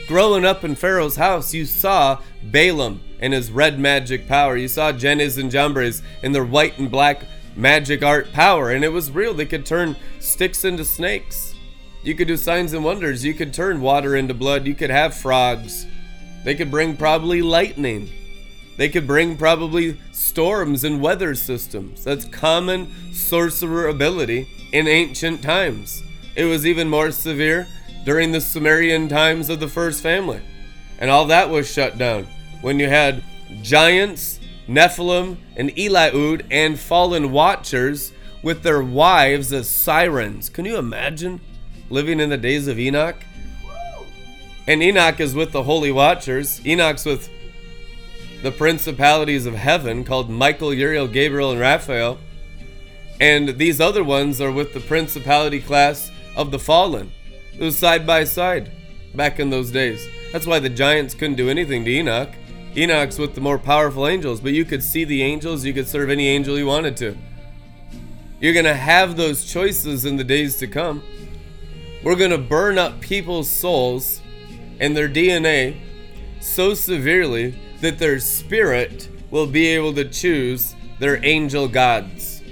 Growing 0.08 0.44
up 0.44 0.64
in 0.64 0.74
Pharaoh's 0.74 1.16
house, 1.16 1.54
you 1.54 1.64
saw 1.64 2.20
Balaam 2.42 3.00
and 3.20 3.32
his 3.32 3.50
red 3.50 3.78
magic 3.78 4.28
power. 4.28 4.56
You 4.56 4.68
saw 4.68 4.92
Jannes 4.92 5.38
and 5.38 5.50
Jambres 5.50 6.02
and 6.22 6.34
their 6.34 6.44
white 6.44 6.78
and 6.78 6.90
black 6.90 7.22
magic 7.56 8.02
art 8.02 8.32
power, 8.32 8.70
and 8.70 8.84
it 8.84 8.90
was 8.90 9.10
real. 9.10 9.32
They 9.32 9.46
could 9.46 9.64
turn 9.64 9.96
sticks 10.18 10.64
into 10.64 10.84
snakes. 10.84 11.53
You 12.04 12.14
could 12.14 12.28
do 12.28 12.36
signs 12.36 12.74
and 12.74 12.84
wonders. 12.84 13.24
You 13.24 13.32
could 13.32 13.54
turn 13.54 13.80
water 13.80 14.14
into 14.14 14.34
blood. 14.34 14.66
You 14.66 14.74
could 14.74 14.90
have 14.90 15.14
frogs. 15.14 15.86
They 16.44 16.54
could 16.54 16.70
bring 16.70 16.98
probably 16.98 17.40
lightning. 17.40 18.10
They 18.76 18.90
could 18.90 19.06
bring 19.06 19.38
probably 19.38 19.98
storms 20.12 20.84
and 20.84 21.00
weather 21.00 21.34
systems. 21.34 22.04
That's 22.04 22.26
common 22.26 22.92
sorcerer 23.14 23.88
ability 23.88 24.48
in 24.72 24.86
ancient 24.86 25.42
times. 25.42 26.02
It 26.36 26.44
was 26.44 26.66
even 26.66 26.90
more 26.90 27.10
severe 27.10 27.66
during 28.04 28.32
the 28.32 28.40
Sumerian 28.42 29.08
times 29.08 29.48
of 29.48 29.58
the 29.58 29.68
first 29.68 30.02
family. 30.02 30.42
And 30.98 31.10
all 31.10 31.24
that 31.26 31.48
was 31.48 31.72
shut 31.72 31.96
down 31.96 32.26
when 32.60 32.78
you 32.78 32.88
had 32.88 33.22
giants, 33.62 34.40
Nephilim, 34.68 35.38
and 35.56 35.70
Eliud, 35.70 36.44
and 36.50 36.78
fallen 36.78 37.32
watchers 37.32 38.12
with 38.42 38.62
their 38.62 38.82
wives 38.82 39.54
as 39.54 39.70
sirens. 39.70 40.50
Can 40.50 40.66
you 40.66 40.76
imagine 40.76 41.40
living 41.90 42.20
in 42.20 42.30
the 42.30 42.36
days 42.36 42.68
of 42.68 42.78
Enoch? 42.78 43.16
And 44.66 44.82
Enoch 44.82 45.20
is 45.20 45.34
with 45.34 45.52
the 45.52 45.64
holy 45.64 45.92
watchers. 45.92 46.64
Enoch's 46.66 47.04
with 47.04 47.28
the 48.42 48.52
principalities 48.52 49.46
of 49.46 49.54
heaven 49.54 50.04
called 50.04 50.30
Michael, 50.30 50.72
Uriel, 50.72 51.08
Gabriel, 51.08 51.50
and 51.50 51.60
Raphael. 51.60 52.18
And 53.20 53.50
these 53.58 53.80
other 53.80 54.02
ones 54.02 54.40
are 54.40 54.50
with 54.50 54.74
the 54.74 54.80
principality 54.80 55.60
class 55.60 56.10
of 56.36 56.50
the 56.50 56.58
fallen. 56.58 57.12
It 57.52 57.62
was 57.62 57.78
side 57.78 58.06
by 58.06 58.24
side 58.24 58.72
back 59.14 59.38
in 59.38 59.50
those 59.50 59.70
days. 59.70 60.06
That's 60.32 60.46
why 60.46 60.58
the 60.58 60.68
giants 60.68 61.14
couldn't 61.14 61.36
do 61.36 61.48
anything 61.48 61.84
to 61.84 61.90
Enoch. 61.90 62.30
Enoch's 62.76 63.18
with 63.18 63.34
the 63.34 63.40
more 63.40 63.58
powerful 63.58 64.06
angels, 64.06 64.40
but 64.40 64.52
you 64.52 64.64
could 64.64 64.82
see 64.82 65.04
the 65.04 65.22
angels, 65.22 65.64
you 65.64 65.72
could 65.72 65.86
serve 65.86 66.10
any 66.10 66.26
angel 66.26 66.58
you 66.58 66.66
wanted 66.66 66.96
to. 66.96 67.16
You're 68.40 68.52
going 68.52 68.64
to 68.64 68.74
have 68.74 69.16
those 69.16 69.44
choices 69.44 70.04
in 70.04 70.16
the 70.16 70.24
days 70.24 70.56
to 70.56 70.66
come. 70.66 71.02
We're 72.04 72.16
going 72.16 72.32
to 72.32 72.38
burn 72.38 72.76
up 72.76 73.00
people's 73.00 73.48
souls 73.48 74.20
and 74.78 74.94
their 74.94 75.08
DNA 75.08 75.78
so 76.38 76.74
severely 76.74 77.58
that 77.80 77.98
their 77.98 78.20
spirit 78.20 79.08
will 79.30 79.46
be 79.46 79.68
able 79.68 79.94
to 79.94 80.04
choose 80.04 80.74
their 80.98 81.24
angel 81.24 81.66
gods. 81.66 82.42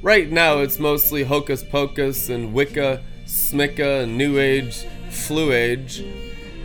Right 0.00 0.30
now, 0.30 0.60
it's 0.60 0.78
mostly 0.78 1.22
hocus 1.22 1.62
pocus 1.62 2.30
and 2.30 2.54
Wicca, 2.54 3.02
Smicca, 3.26 4.04
and 4.04 4.16
New 4.16 4.38
Age, 4.38 4.86
Flu 5.10 5.52
Age, 5.52 6.02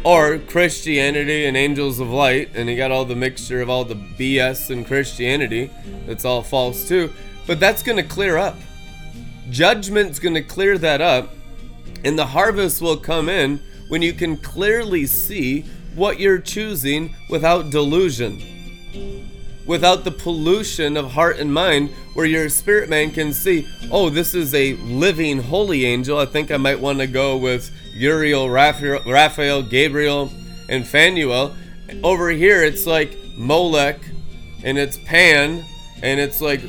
or 0.06 0.40
Christianity 0.40 1.46
and 1.46 1.58
Angels 1.58 2.00
of 2.00 2.10
Light, 2.10 2.52
and 2.56 2.70
you 2.70 2.78
got 2.78 2.92
all 2.92 3.04
the 3.04 3.18
mixture 3.18 3.60
of 3.62 3.70
all 3.70 3.84
the 3.84 3.96
BS 3.96 4.72
in 4.72 4.86
Christianity 4.86 5.70
that's 6.06 6.24
all 6.24 6.42
false 6.42 6.88
too. 6.88 7.12
But 7.46 7.60
that's 7.60 7.84
to 7.98 8.04
clear 8.04 8.38
up. 8.38 8.56
Judgment's 9.50 10.20
to 10.36 10.42
clear 10.42 10.78
that 10.78 11.02
up, 11.02 11.34
and 12.04 12.18
the 12.18 12.26
harvest 12.28 12.82
will 12.82 12.98
come 12.98 13.30
in 13.30 13.60
when 13.88 14.02
you 14.02 14.14
can 14.14 14.38
clearly 14.38 15.06
see 15.06 15.62
what 15.96 16.20
you're 16.20 16.40
choosing 16.40 17.16
without 17.30 17.70
delusion. 17.70 18.42
Without 19.66 20.04
the 20.04 20.12
pollution 20.12 20.96
of 20.96 21.12
heart 21.12 21.40
and 21.40 21.54
mind, 21.54 21.90
where 22.14 22.26
your 22.26 22.48
spirit 22.50 22.90
man 22.90 23.12
can 23.12 23.34
see, 23.34 23.68
oh, 23.92 24.10
this 24.10 24.34
is 24.34 24.54
a 24.54 24.74
living 24.76 25.42
holy 25.42 25.86
angel. 25.86 26.20
I 26.20 26.26
think 26.26 26.52
I 26.52 26.58
might 26.58 26.80
want 26.80 27.00
to 27.00 27.08
go 27.08 27.36
with 27.36 27.70
Uriel, 27.94 28.50
Raphael, 28.50 29.02
Raphael, 29.06 29.64
Gabriel, 29.64 30.32
and 30.70 30.88
Phanuel. 30.88 31.56
Over 32.04 32.30
here, 32.30 32.64
it's 32.64 32.86
like 32.86 33.18
Molech, 33.36 34.00
and 34.64 34.78
it's 34.78 34.98
Pan, 34.98 35.66
and 36.02 36.20
it's 36.20 36.42
like 36.42 36.62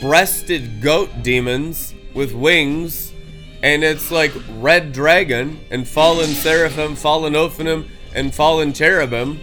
breasted 0.00 0.80
goat 0.82 1.10
demons 1.22 1.94
with 2.14 2.32
wings, 2.32 3.09
and 3.62 3.84
it's 3.84 4.10
like 4.10 4.32
red 4.58 4.92
dragon, 4.92 5.60
and 5.70 5.86
fallen 5.86 6.28
seraphim, 6.28 6.96
fallen 6.96 7.34
ophanim, 7.34 7.88
and 8.14 8.34
fallen 8.34 8.72
cherubim 8.72 9.38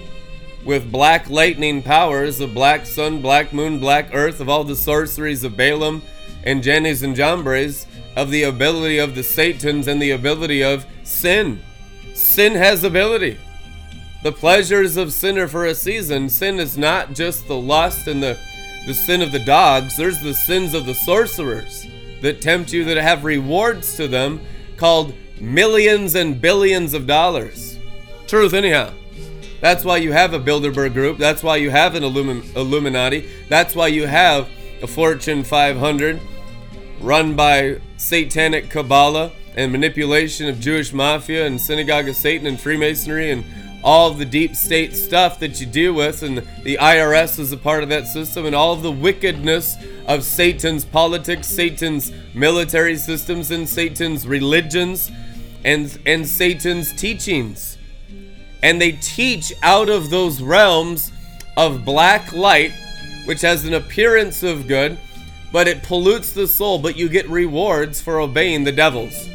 with 0.66 0.92
black 0.92 1.30
lightning 1.30 1.82
powers 1.82 2.40
of 2.42 2.54
black 2.54 2.86
sun, 2.86 3.22
black 3.22 3.54
moon, 3.54 3.80
black 3.80 4.10
earth, 4.14 4.40
of 4.40 4.50
all 4.50 4.64
the 4.64 4.76
sorceries 4.76 5.44
of 5.44 5.56
Balaam 5.56 6.02
and 6.44 6.64
Jannes 6.64 7.04
and 7.04 7.16
Jambres, 7.16 7.86
of 8.16 8.32
the 8.32 8.44
ability 8.44 8.98
of 8.98 9.16
the 9.16 9.24
Satans 9.24 9.88
and 9.88 10.02
the 10.02 10.12
ability 10.12 10.64
of 10.64 10.86
sin. 11.04 11.62
Sin 12.14 12.54
has 12.54 12.84
ability. 12.84 13.38
The 14.24 14.32
pleasures 14.32 14.98
of 14.98 15.14
sin 15.14 15.38
are 15.38 15.48
for 15.48 15.66
a 15.66 15.76
season. 15.76 16.28
Sin 16.28 16.60
is 16.60 16.78
not 16.78 17.14
just 17.14 17.48
the 17.48 17.56
lust 17.56 18.08
and 18.08 18.22
the, 18.22 18.38
the 18.88 18.94
sin 18.94 19.22
of 19.22 19.32
the 19.32 19.46
dogs, 19.46 19.96
there's 19.96 20.22
the 20.22 20.34
sins 20.34 20.74
of 20.74 20.86
the 20.86 20.96
sorcerers 20.96 21.86
that 22.28 22.42
tempt 22.42 22.74
you 22.74 22.84
that 22.84 22.98
have 22.98 23.24
rewards 23.24 23.96
to 23.96 24.06
them 24.06 24.42
called 24.76 25.13
millions 25.40 26.13
and 26.13 26.42
billions 26.42 26.94
of 26.94 27.08
dollars. 27.08 27.80
Truth, 28.28 28.54
anyhow. 28.54 28.92
That's 29.62 29.86
why 29.86 29.98
you 29.98 30.12
have 30.12 30.34
a 30.34 30.40
Bilderberg 30.40 30.94
group. 30.94 31.18
That's 31.18 31.42
why 31.42 31.56
you 31.56 31.70
have 31.70 31.96
an 31.96 32.04
Illumi- 32.04 32.54
Illuminati. 32.54 33.30
That's 33.48 33.76
why 33.76 33.88
you 33.88 34.08
have 34.08 34.50
a 34.84 34.88
Fortune 34.88 35.46
500 35.46 36.20
run 37.00 37.34
by 37.34 37.80
satanic 37.96 38.70
Kabbalah 38.70 39.32
and 39.56 39.72
manipulation 39.72 40.50
of 40.50 40.60
Jewish 40.60 40.92
mafia 40.92 41.48
and 41.48 41.62
synagogue 41.62 42.10
of 42.10 42.16
Satan 42.18 42.46
and 42.46 42.60
Freemasonry 42.60 43.32
and 43.32 43.46
all 43.84 44.12
the 44.12 44.26
deep 44.26 44.56
state 44.56 44.96
stuff 44.96 45.40
that 45.40 45.60
you 45.60 45.68
deal 45.68 45.94
with, 45.94 46.24
and 46.24 46.40
the 46.63 46.78
IRS 46.78 47.40
is 47.40 47.52
a 47.52 47.58
part 47.58 47.84
of 47.84 47.90
that 47.90 48.08
system, 48.08 48.46
and 48.46 48.56
all 48.56 48.76
the 48.76 48.92
wickedness 48.92 49.76
of 50.08 50.24
Satan's 50.24 50.86
politics, 50.86 51.48
Satan's 51.48 52.12
military 52.34 52.96
systems, 52.96 53.52
and 53.52 53.68
Satan's 53.68 54.28
religions, 54.28 55.12
and 55.63 55.98
and 56.06 56.28
Satan's 56.28 56.94
teachings. 56.94 57.78
And 58.63 58.82
they 58.82 58.94
teach 58.94 59.54
out 59.63 59.90
of 59.90 60.10
those 60.10 60.42
realms 60.42 61.12
of 61.56 61.86
black 61.86 62.34
light, 62.34 62.72
which 63.26 63.42
has 63.42 63.66
an 63.66 63.74
appearance 63.74 64.44
of 64.44 64.68
good, 64.68 64.98
but 65.52 65.68
it 65.68 65.84
pollutes 65.84 66.34
the 66.34 66.48
soul, 66.48 66.80
but 66.80 66.98
you 66.98 67.08
get 67.10 67.30
rewards 67.30 68.02
for 68.02 68.20
obeying 68.20 68.63
the 68.63 68.72
devils. 68.72 69.30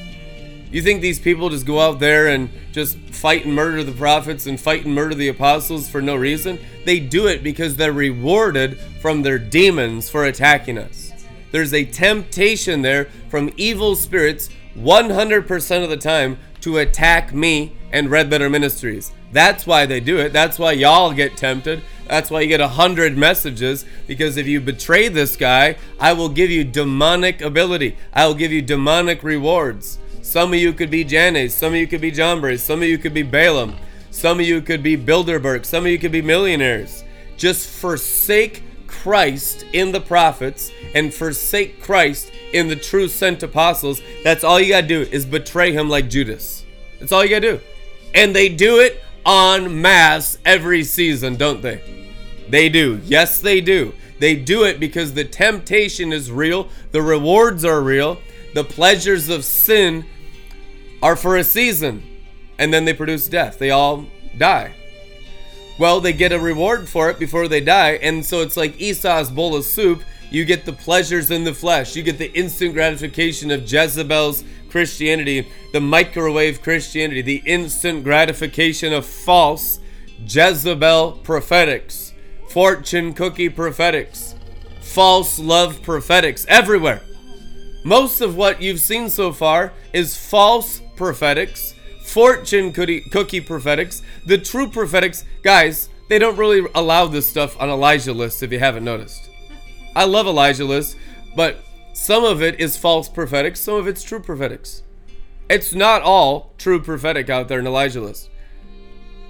You 0.73 0.81
think 0.81 1.03
these 1.03 1.21
people 1.21 1.51
just 1.51 1.67
go 1.67 1.81
out 1.81 2.01
there 2.01 2.29
and 2.29 2.49
just 2.73 2.97
fight 2.99 3.45
and 3.45 3.55
murder 3.55 3.85
the 3.85 3.93
prophets 3.93 4.47
and 4.47 4.59
fight 4.59 4.87
and 4.87 4.95
murder 4.95 5.15
the 5.15 5.29
apostles 5.29 5.87
for 5.87 6.01
no 6.01 6.17
reason? 6.17 6.59
They 6.87 6.99
do 6.99 7.27
it 7.27 7.45
because 7.45 7.77
they're 7.77 7.93
rewarded 7.93 8.79
from 9.03 9.21
their 9.21 9.39
demons 9.39 10.09
for 10.09 10.25
attacking 10.25 10.79
us. 10.79 11.13
There's 11.51 11.75
a 11.75 11.85
temptation 11.85 12.81
there 12.81 13.11
from 13.29 13.51
evil 13.59 13.95
spirits 13.95 14.49
100% 14.75 15.85
of 15.85 15.91
the 15.91 15.97
time 15.99 16.39
to 16.63 16.79
attack 16.79 17.35
me 17.35 17.77
and 17.93 18.11
Red 18.11 18.31
Letter 18.31 18.49
Ministries. 18.49 19.13
That's 19.31 19.67
why 19.67 19.85
they 19.85 20.01
do 20.01 20.19
it. 20.19 20.33
That's 20.33 20.59
why 20.59 20.73
y'all 20.73 21.13
get 21.13 21.37
tempted. 21.37 21.83
That's 22.07 22.31
why 22.31 22.41
you 22.41 22.49
get 22.49 22.63
a 22.63 22.69
hundred 22.69 23.19
messages. 23.19 23.85
Because 24.07 24.39
if 24.39 24.47
you 24.47 24.61
betray 24.61 25.09
this 25.09 25.37
guy, 25.37 25.77
I 26.01 26.15
will 26.15 26.31
give 26.31 26.51
you 26.51 26.65
demonic 26.65 27.43
ability. 27.43 27.97
I 28.15 28.27
will 28.27 28.35
give 28.35 28.53
you 28.53 28.63
demonic 28.63 29.23
rewards. 29.23 29.99
Some 30.33 30.55
of 30.55 30.59
you 30.59 30.73
could 30.73 30.91
be 30.91 31.05
Jannes. 31.05 31.53
Some 31.53 31.75
of 31.75 31.79
you 31.79 31.87
could 31.87 32.01
be 32.01 32.11
Jambres. 32.11 32.63
Some 32.63 32.81
of 32.81 32.89
you 32.89 32.97
could 32.97 33.13
be 33.13 33.23
Balaam. 33.23 33.77
Some 34.11 34.41
of 34.41 34.47
you 34.47 34.63
could 34.63 34.83
be 34.83 34.97
Bilderberg. 34.97 35.67
Some 35.67 35.85
of 35.85 35.93
you 35.93 35.99
could 35.99 36.11
be 36.11 36.23
millionaires. 36.23 37.05
Just 37.37 37.69
forsake 37.69 38.63
Christ 38.87 39.67
in 39.75 39.93
the 39.93 40.01
prophets 40.01 40.71
and 40.95 41.13
forsake 41.13 41.83
Christ 41.83 42.33
in 42.55 42.67
the 42.67 42.77
true 42.77 43.09
sent 43.09 43.43
apostles. 43.43 44.01
That's 44.25 44.43
all 44.43 44.59
you 44.59 44.71
gotta 44.71 44.87
do 44.87 45.03
is 45.03 45.27
betray 45.27 45.75
him 45.75 45.91
like 45.91 46.09
Judas. 46.09 46.65
That's 46.99 47.13
all 47.13 47.23
you 47.23 47.29
gotta 47.29 47.59
do. 47.59 47.61
And 48.15 48.35
they 48.35 48.49
do 48.49 48.81
it 48.81 49.05
en 49.27 49.83
masse 49.83 50.39
every 50.47 50.83
season, 50.83 51.37
don't 51.37 51.61
they? 51.61 51.83
They 52.49 52.71
do. 52.71 53.03
Yes, 53.05 53.39
they 53.39 53.61
do. 53.61 53.93
They 54.19 54.37
do 54.37 54.65
it 54.65 54.81
because 54.81 55.13
the 55.13 55.25
temptation 55.25 56.11
is 56.11 56.33
real, 56.33 56.71
the 56.91 57.03
rewards 57.03 57.67
are 57.67 57.83
real, 57.83 58.17
the 58.55 58.65
pleasures 58.65 59.29
of 59.29 59.45
sin 59.45 60.07
are 61.03 61.17
for 61.17 61.37
a 61.37 61.45
season, 61.45 62.03
and 62.59 62.73
then 62.73 62.85
they 62.85 62.95
produce 62.95 63.29
death. 63.29 63.59
They 63.59 63.71
all 63.71 64.07
die. 64.39 64.73
Well, 65.79 66.01
they 66.01 66.13
get 66.13 66.33
a 66.33 66.39
reward 66.39 66.89
for 66.89 67.11
it 67.11 67.19
before 67.19 67.49
they 67.49 67.61
die, 67.61 67.93
and 67.95 68.25
so 68.25 68.41
it's 68.41 68.57
like 68.57 68.81
Esau's 68.81 69.31
bowl 69.31 69.57
of 69.57 69.65
soup. 69.65 70.03
You 70.31 70.45
get 70.45 70.65
the 70.65 70.73
pleasures 70.73 71.31
in 71.31 71.45
the 71.45 71.55
flesh, 71.55 71.97
you 71.97 72.03
get 72.03 72.19
the 72.19 72.33
instant 72.33 72.73
gratification 72.73 73.51
of 73.51 73.71
Jezebel's 73.71 74.45
Christianity, 74.71 75.49
the 75.73 75.81
microwave 75.81 76.63
Christianity, 76.63 77.21
the 77.21 77.43
instant 77.45 78.05
gratification 78.05 78.93
of 78.93 79.05
false 79.05 79.81
Jezebel 80.27 81.21
prophetics, 81.25 82.15
fortune 82.49 83.13
cookie 83.13 83.49
prophetics, 83.49 84.35
false 84.81 85.39
love 85.39 85.83
prophetics 85.83 86.47
everywhere. 86.49 87.03
Most 87.85 88.21
of 88.21 88.37
what 88.37 88.63
you've 88.63 88.81
seen 88.81 89.11
so 89.11 89.33
far 89.33 89.73
is 89.93 90.17
false 90.17 90.81
prophetics, 91.03 91.75
fortune 92.05 92.73
cookie, 92.73 93.01
cookie 93.01 93.41
prophetics. 93.41 94.03
The 94.25 94.39
true 94.39 94.69
prophetics, 94.69 95.25
guys, 95.43 95.89
they 96.09 96.21
don't 96.21 96.37
really 96.37 96.65
allow 96.77 97.07
this 97.07 97.29
stuff 97.29 97.61
on 97.61 97.69
Elijah 97.69 98.13
lists 98.13 98.41
if 98.41 98.53
you 98.53 98.61
haven't 98.61 98.85
noticed. 98.85 99.29
I 99.97 100.05
love 100.05 100.29
Elijah 100.29 100.65
lists, 100.65 100.95
but 101.35 101.59
some 101.93 102.23
of 102.23 102.41
it 102.41 102.61
is 102.61 102.77
false 102.77 103.09
prophetics, 103.09 103.59
some 103.59 103.75
of 103.75 103.89
it's 103.89 104.05
true 104.05 104.21
prophetics. 104.21 104.85
It's 105.51 105.75
not 105.75 106.03
all 106.03 106.53
true 106.57 106.81
prophetic 106.81 107.29
out 107.29 107.49
there 107.49 107.59
in 107.59 107.67
Elijah 107.67 108.01
list. 108.01 108.31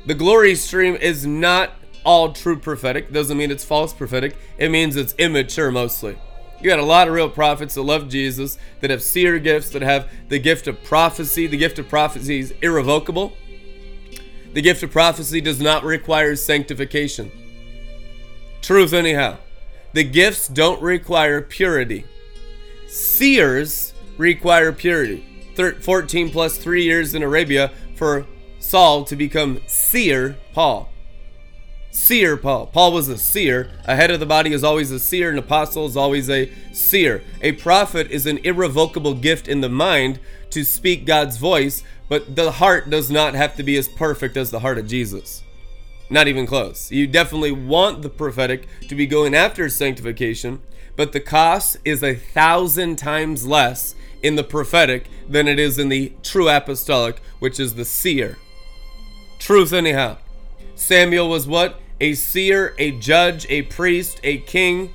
The 0.04 0.14
glory 0.14 0.54
stream 0.56 0.94
is 0.96 1.24
not 1.24 1.72
all 2.04 2.34
true 2.34 2.58
prophetic. 2.58 3.10
Doesn't 3.10 3.38
mean 3.38 3.50
it's 3.50 3.64
false 3.64 3.94
prophetic. 3.94 4.36
It 4.58 4.70
means 4.70 4.94
it's 4.94 5.14
immature 5.14 5.70
mostly. 5.70 6.18
You 6.62 6.70
got 6.70 6.78
a 6.78 6.84
lot 6.84 7.08
of 7.08 7.14
real 7.14 7.28
prophets 7.28 7.74
that 7.74 7.82
love 7.82 8.08
Jesus, 8.08 8.56
that 8.80 8.90
have 8.90 9.02
seer 9.02 9.40
gifts, 9.40 9.70
that 9.70 9.82
have 9.82 10.08
the 10.28 10.38
gift 10.38 10.68
of 10.68 10.80
prophecy. 10.84 11.48
The 11.48 11.56
gift 11.56 11.80
of 11.80 11.88
prophecy 11.88 12.38
is 12.38 12.54
irrevocable. 12.62 13.32
The 14.52 14.62
gift 14.62 14.84
of 14.84 14.92
prophecy 14.92 15.40
does 15.40 15.60
not 15.60 15.82
require 15.82 16.36
sanctification. 16.36 17.32
Truth, 18.60 18.92
anyhow. 18.92 19.38
The 19.92 20.04
gifts 20.04 20.46
don't 20.46 20.80
require 20.80 21.42
purity. 21.42 22.04
Seers 22.86 23.92
require 24.16 24.70
purity. 24.70 25.24
Thir- 25.56 25.80
14 25.80 26.30
plus 26.30 26.58
three 26.58 26.84
years 26.84 27.12
in 27.12 27.24
Arabia 27.24 27.72
for 27.96 28.24
Saul 28.60 29.04
to 29.06 29.16
become 29.16 29.60
seer 29.66 30.36
Paul. 30.52 30.91
Seer 31.92 32.38
Paul. 32.38 32.68
Paul 32.68 32.94
was 32.94 33.08
a 33.08 33.18
seer. 33.18 33.70
A 33.84 33.94
head 33.94 34.10
of 34.10 34.18
the 34.18 34.24
body 34.24 34.54
is 34.54 34.64
always 34.64 34.90
a 34.90 34.98
seer. 34.98 35.30
An 35.30 35.36
apostle 35.36 35.84
is 35.84 35.94
always 35.94 36.30
a 36.30 36.50
seer. 36.72 37.22
A 37.42 37.52
prophet 37.52 38.10
is 38.10 38.24
an 38.24 38.38
irrevocable 38.38 39.12
gift 39.12 39.46
in 39.46 39.60
the 39.60 39.68
mind 39.68 40.18
to 40.50 40.64
speak 40.64 41.04
God's 41.04 41.36
voice, 41.36 41.84
but 42.08 42.34
the 42.34 42.52
heart 42.52 42.88
does 42.88 43.10
not 43.10 43.34
have 43.34 43.56
to 43.56 43.62
be 43.62 43.76
as 43.76 43.88
perfect 43.88 44.38
as 44.38 44.50
the 44.50 44.60
heart 44.60 44.78
of 44.78 44.86
Jesus. 44.86 45.42
Not 46.08 46.28
even 46.28 46.46
close. 46.46 46.90
You 46.90 47.06
definitely 47.06 47.52
want 47.52 48.00
the 48.00 48.08
prophetic 48.08 48.66
to 48.88 48.94
be 48.94 49.06
going 49.06 49.34
after 49.34 49.68
sanctification, 49.68 50.62
but 50.96 51.12
the 51.12 51.20
cost 51.20 51.76
is 51.84 52.02
a 52.02 52.14
thousand 52.14 52.96
times 52.96 53.46
less 53.46 53.94
in 54.22 54.36
the 54.36 54.44
prophetic 54.44 55.08
than 55.28 55.46
it 55.46 55.58
is 55.58 55.78
in 55.78 55.90
the 55.90 56.14
true 56.22 56.48
apostolic, 56.48 57.20
which 57.38 57.60
is 57.60 57.74
the 57.74 57.84
seer. 57.84 58.38
Truth, 59.38 59.74
anyhow. 59.74 60.16
Samuel 60.82 61.28
was 61.28 61.46
what? 61.46 61.80
A 62.00 62.14
seer, 62.14 62.74
a 62.76 62.90
judge, 62.90 63.46
a 63.48 63.62
priest, 63.62 64.18
a 64.24 64.38
king. 64.38 64.92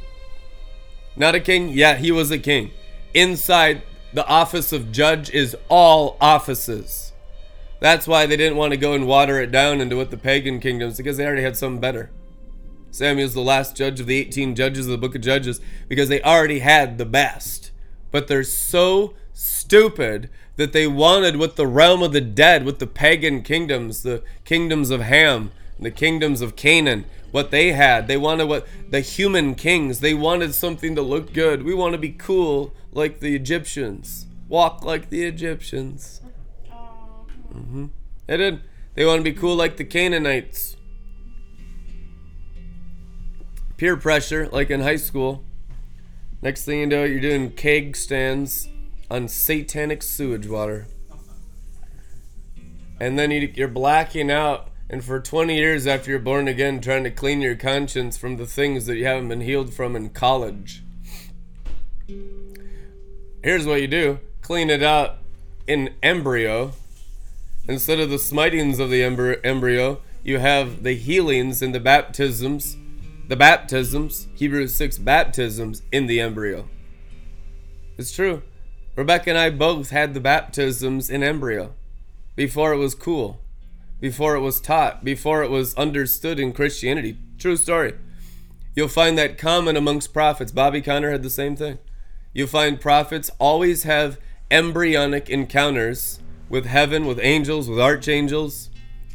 Not 1.15 1.33
a 1.33 1.39
king? 1.39 1.69
Yeah, 1.69 1.95
he 1.95 2.11
was 2.11 2.29
a 2.29 2.38
king. 2.38 2.71
Inside 3.13 3.83
the 4.11 4.27
office 4.27 4.73
of 4.73 4.91
judge 4.91 5.29
is 5.29 5.55
all 5.69 6.17
offices. 6.19 7.13
That's 7.79 8.05
why 8.05 8.25
they 8.25 8.35
didn't 8.35 8.57
want 8.57 8.71
to 8.71 8.77
go 8.77 8.93
and 8.93 9.07
water 9.07 9.39
it 9.39 9.49
down 9.49 9.79
into 9.79 9.95
what 9.95 10.11
the 10.11 10.17
pagan 10.17 10.59
kingdoms, 10.59 10.97
because 10.97 11.15
they 11.15 11.25
already 11.25 11.43
had 11.43 11.55
something 11.55 11.79
better. 11.79 12.11
Samuel's 12.91 13.33
the 13.33 13.39
last 13.39 13.77
judge 13.77 14.01
of 14.01 14.07
the 14.07 14.17
18 14.17 14.55
judges 14.55 14.88
of 14.88 14.91
the 14.91 14.97
book 14.97 15.15
of 15.15 15.21
Judges 15.21 15.61
because 15.88 16.09
they 16.09 16.21
already 16.21 16.59
had 16.59 16.97
the 16.97 17.05
best. 17.05 17.71
But 18.11 18.27
they're 18.27 18.43
so 18.43 19.13
stupid 19.31 20.29
that 20.57 20.73
they 20.73 20.88
wanted 20.88 21.38
what 21.38 21.55
the 21.55 21.67
realm 21.67 22.03
of 22.03 22.11
the 22.11 22.21
dead, 22.21 22.65
with 22.65 22.79
the 22.79 22.88
pagan 22.88 23.41
kingdoms, 23.41 24.03
the 24.03 24.21
kingdoms 24.43 24.89
of 24.89 25.01
Ham, 25.01 25.51
the 25.80 25.91
kingdoms 25.91 26.41
of 26.41 26.55
Canaan, 26.55 27.05
what 27.32 27.51
they 27.51 27.73
had. 27.73 28.07
They 28.07 28.17
wanted 28.17 28.47
what 28.47 28.67
the 28.89 29.01
human 29.01 29.55
kings, 29.55 29.99
they 29.99 30.13
wanted 30.13 30.53
something 30.53 30.95
to 30.95 31.01
look 31.01 31.34
good. 31.34 31.63
We 31.63 31.73
want 31.73 31.93
to 31.93 31.97
be 31.99 32.11
cool 32.11 32.73
like 32.91 33.19
the 33.19 33.36
Egyptians, 33.36 34.25
walk 34.47 34.84
like 34.84 35.09
the 35.09 35.23
Egyptians. 35.23 36.21
Mm-hmm. 37.53 37.86
They 38.28 38.38
did. 38.38 38.61
They 38.95 39.05
want 39.05 39.19
to 39.19 39.32
be 39.32 39.38
cool 39.38 39.55
like 39.55 39.78
the 39.78 39.84
Canaanites. 39.84 40.75
Peer 43.78 43.95
pressure, 43.95 44.47
like 44.47 44.71
in 44.71 44.82
high 44.82 44.95
school. 44.95 45.43
Next 46.41 46.65
thing 46.65 46.80
you 46.80 46.88
know, 46.88 47.03
you're 47.03 47.19
doing 47.19 47.51
keg 47.51 47.95
stands 47.95 48.69
on 49.09 49.28
satanic 49.28 50.03
sewage 50.03 50.47
water. 50.47 50.88
And 52.99 53.17
then 53.17 53.32
you, 53.32 53.51
you're 53.53 53.67
blacking 53.67 54.32
out, 54.32 54.69
and 54.89 55.03
for 55.03 55.19
20 55.19 55.55
years 55.55 55.85
after 55.85 56.11
you're 56.11 56.19
born 56.19 56.47
again, 56.47 56.79
trying 56.79 57.03
to 57.03 57.11
clean 57.11 57.41
your 57.41 57.55
conscience 57.55 58.17
from 58.17 58.38
the 58.38 58.45
things 58.45 58.85
that 58.85 58.95
you 58.95 59.05
haven't 59.05 59.27
been 59.27 59.41
healed 59.41 59.73
from 59.73 59.95
in 59.95 60.09
college. 60.09 60.83
Here's 63.43 63.65
what 63.65 63.81
you 63.81 63.88
do 63.88 64.19
clean 64.41 64.69
it 64.69 64.81
out 64.81 65.17
in 65.67 65.93
embryo. 66.01 66.71
Instead 67.67 67.99
of 67.99 68.09
the 68.09 68.17
smitings 68.17 68.79
of 68.79 68.89
the 68.89 69.03
embryo, 69.03 69.99
you 70.23 70.39
have 70.39 70.83
the 70.83 70.93
healings 70.93 71.61
and 71.61 71.75
the 71.75 71.81
baptisms, 71.81 72.77
the 73.27 73.35
baptisms, 73.35 74.27
Hebrews 74.35 74.73
6 74.75 74.99
baptisms 74.99 75.81
in 75.91 76.07
the 76.07 76.21
embryo. 76.21 76.69
It's 77.97 78.13
true. 78.13 78.41
Rebecca 78.95 79.31
and 79.31 79.38
I 79.38 79.49
both 79.49 79.89
had 79.89 80.13
the 80.13 80.21
baptisms 80.21 81.09
in 81.09 81.23
embryo 81.23 81.73
before 82.38 82.71
it 82.71 82.77
was 82.77 82.95
cool, 82.95 83.41
before 84.00 84.36
it 84.36 84.41
was 84.41 84.62
taught, 84.62 85.04
before 85.04 85.43
it 85.43 85.50
was 85.50 85.76
understood 85.76 86.39
in 86.39 86.54
Christianity. 86.54 87.18
True 87.38 87.58
story. 87.58 87.93
You'll 88.76 88.88
find 88.88 89.18
that 89.18 89.38
common 89.38 89.76
amongst 89.76 90.14
prophets. 90.14 90.52
Bobby 90.52 90.82
Conner 90.82 91.12
had 91.12 91.24
the 91.24 91.30
same 91.30 91.56
thing. 91.56 91.80
You'll 92.34 92.48
find 92.48 92.80
prophets 92.80 93.32
always 93.39 93.84
have 93.84 94.20
embryonic 94.52 95.30
encounters 95.30 96.20
with 96.50 96.66
heaven, 96.66 97.06
with 97.06 97.20
angels, 97.20 97.70
with 97.70 97.80
archangels, 97.80 98.70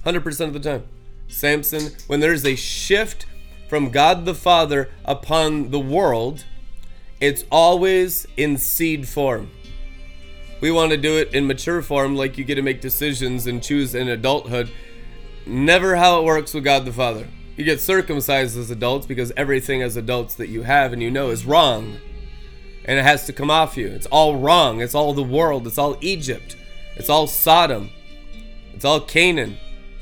100% 0.05 0.41
of 0.47 0.53
the 0.53 0.61
time. 0.61 0.85
Samson, 1.29 1.93
when 2.09 2.21
there's 2.21 2.45
a 2.45 2.57
shift 2.57 3.27
from 3.69 3.91
God 3.91 4.25
the 4.25 4.35
Father 4.35 4.91
upon 5.05 5.71
the 5.71 5.79
world, 5.79 6.45
it's 7.21 7.45
always 7.51 8.27
in 8.37 8.59
seed 8.59 9.09
form. 9.09 9.51
We 10.63 10.71
want 10.71 10.93
to 10.93 10.97
do 10.97 11.19
it 11.19 11.35
in 11.35 11.49
mature 11.49 11.83
form, 11.83 12.15
like 12.15 12.39
you 12.39 12.45
get 12.45 12.55
to 12.55 12.63
make 12.63 12.81
decisions 12.81 13.49
and 13.49 13.61
choose 13.61 13.97
in 13.97 14.07
adulthood. 14.07 14.71
Never 15.45 15.97
how 15.97 16.21
it 16.21 16.25
works 16.25 16.55
with 16.55 16.63
God 16.63 16.85
the 16.85 16.93
Father. 16.93 17.27
You 17.57 17.65
get 17.65 17.81
circumcised 17.81 18.57
as 18.57 18.71
adults 18.71 19.05
because 19.05 19.33
everything 19.37 19.83
as 19.83 19.97
adults 19.97 20.37
that 20.37 20.51
you 20.51 20.63
have 20.63 20.93
and 20.93 21.03
you 21.03 21.11
know 21.11 21.31
is 21.31 21.45
wrong. 21.45 21.97
And 22.85 22.97
it 22.97 23.03
has 23.03 23.27
to 23.27 23.33
come 23.33 23.51
off 23.51 23.77
you. 23.77 23.89
It's 23.89 24.07
all 24.07 24.37
wrong. 24.37 24.81
It's 24.81 24.95
all 24.95 25.13
the 25.15 25.23
world. 25.25 25.67
It's 25.67 25.79
all 25.79 25.97
Egypt. 26.01 26.57
It's 26.95 27.11
all 27.11 27.27
Sodom. 27.27 27.91
It's 28.73 28.85
all 28.85 29.01
Canaan. 29.01 29.57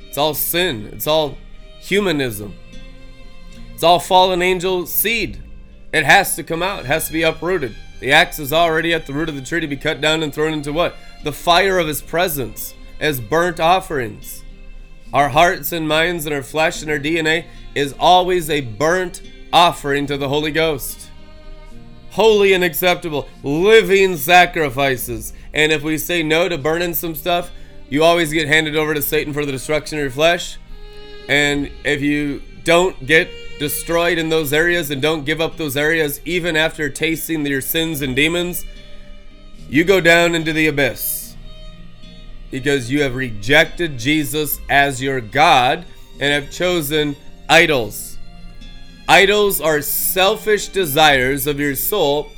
It's 0.09 0.19
all 0.19 0.35
sin. 0.35 0.91
It's 0.93 1.07
all 1.07 1.39
humanism. 1.81 2.55
It's 3.73 3.83
all 3.83 3.99
fallen 3.99 4.43
angel 4.43 4.85
seed. 4.85 5.43
It 5.91 6.05
has 6.05 6.37
to 6.37 6.45
come 6.45 6.63
out. 6.63 6.81
It 6.81 6.87
has 6.87 7.07
to 7.07 7.15
be 7.15 7.23
uprooted. 7.23 7.75
The 8.01 8.13
axe 8.13 8.39
is 8.39 8.53
already 8.53 8.95
at 8.95 9.07
the 9.07 9.13
root 9.13 9.29
of 9.29 9.35
the 9.35 9.43
tree 9.43 9.61
to 9.61 9.67
be 9.67 9.77
cut 9.77 10.01
down 10.01 10.23
and 10.23 10.35
thrown 10.35 10.55
into 10.55 10.73
what? 10.73 10.97
The 11.23 11.33
fire 11.33 11.79
of 11.79 11.87
his 11.87 12.01
presence 12.01 12.75
as 12.99 13.21
burnt 13.21 13.61
offerings. 13.61 14.43
Our 15.13 15.29
hearts 15.29 15.73
and 15.73 15.87
minds 15.87 16.25
and 16.25 16.35
our 16.35 16.43
flesh 16.43 16.83
and 16.83 16.91
our 16.91 16.99
DNA 16.99 17.45
is 17.75 17.95
always 17.99 18.49
a 18.49 18.63
burnt 18.63 19.23
offering 19.53 20.07
to 20.07 20.17
the 20.17 20.29
Holy 20.29 20.51
Ghost. 20.51 21.11
Holy 22.11 22.55
and 22.55 22.65
acceptable, 22.65 23.29
living 23.43 24.17
sacrifices. 24.17 25.33
And 25.53 25.71
if 25.71 25.83
we 25.83 25.99
say 25.99 26.23
no 26.23 26.49
to 26.49 26.57
burning 26.57 26.95
some 26.95 27.15
stuff, 27.15 27.51
you 27.89 28.03
always 28.03 28.33
get 28.33 28.49
handed 28.49 28.77
over 28.77 28.95
to 28.95 29.03
Satan 29.03 29.33
for 29.33 29.45
the 29.45 29.53
destruction 29.53 29.99
of 29.99 30.03
your 30.03 30.11
flesh. 30.11 30.59
And 31.29 31.71
if 31.85 32.01
you 32.01 32.43
don't 32.65 33.05
get 33.05 33.29
destroyed 33.61 34.17
in 34.17 34.31
those 34.31 34.55
areas 34.55 34.91
and 34.91 35.03
don't 35.03 35.27
give 35.27 35.39
up 35.39 35.59
those 35.59 35.77
areas 35.77 36.19
even 36.25 36.57
after 36.57 36.89
tasting 36.89 37.45
your 37.45 37.61
sins 37.61 38.01
and 38.01 38.17
demons, 38.17 38.65
you 39.69 39.85
go 39.85 40.01
down 40.01 40.35
into 40.35 40.53
the 40.53 40.67
abyss. 40.67 41.37
Because 42.51 42.91
you 42.91 43.03
have 43.03 43.15
rejected 43.15 43.99
Jesus 43.99 44.59
as 44.71 45.01
your 45.01 45.21
God 45.21 45.85
and 46.19 46.33
have 46.33 46.51
chosen 46.51 47.15
idols. 47.51 48.17
Idols 49.07 49.61
are 49.61 49.83
selfish 49.83 50.69
desires 50.69 51.47
of 51.47 51.61
your 51.61 51.75
soul, 51.75 52.31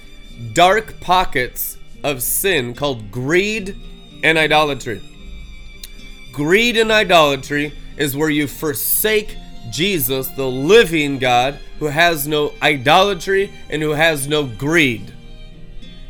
dark 0.52 0.98
pockets 1.00 1.78
of 2.02 2.20
sin 2.20 2.74
called 2.74 3.12
greed 3.12 3.76
and 4.24 4.36
idolatry. 4.36 5.00
Greed 6.32 6.76
and 6.76 6.90
idolatry 6.90 7.72
is 7.96 8.16
where 8.16 8.30
you 8.30 8.48
forsake 8.48 9.36
Jesus, 9.70 10.28
the 10.28 10.48
living 10.48 11.18
God, 11.18 11.58
who 11.78 11.86
has 11.86 12.26
no 12.26 12.52
idolatry 12.62 13.52
and 13.70 13.82
who 13.82 13.90
has 13.90 14.26
no 14.28 14.44
greed. 14.44 15.12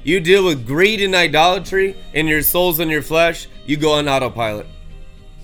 You 0.04 0.20
deal 0.20 0.44
with 0.44 0.66
greed 0.66 1.00
and 1.00 1.14
idolatry 1.14 1.96
in 2.12 2.26
your 2.26 2.42
souls 2.42 2.80
and 2.80 2.90
your 2.90 3.02
flesh, 3.02 3.46
you 3.66 3.76
go 3.76 3.92
on 3.92 4.08
autopilot. 4.08 4.66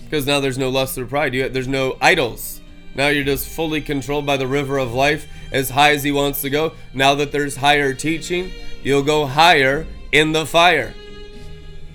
Because 0.03 0.27
now 0.27 0.41
there's 0.41 0.59
no 0.59 0.69
lust 0.69 0.99
or 0.99 1.07
pride. 1.07 1.35
You, 1.35 1.49
there's 1.49 1.69
no 1.69 1.97
idols. 2.01 2.61
Now 2.95 3.09
you're 3.09 3.25
just 3.25 3.47
fully 3.47 3.81
controlled 3.81 4.27
by 4.27 4.37
the 4.37 4.47
river 4.47 4.79
of 4.79 4.93
life 4.93 5.29
as 5.53 5.71
high 5.71 5.93
as 5.93 6.03
he 6.03 6.11
wants 6.11 6.41
to 6.43 6.51
go. 6.51 6.73
Now 6.93 7.15
that 7.15 7.31
there's 7.31 7.57
higher 7.57 7.95
teaching, 7.95 8.51
you'll 8.83 9.03
go 9.03 9.27
higher 9.27 9.87
in 10.11 10.33
the 10.33 10.47
fire. 10.47 10.95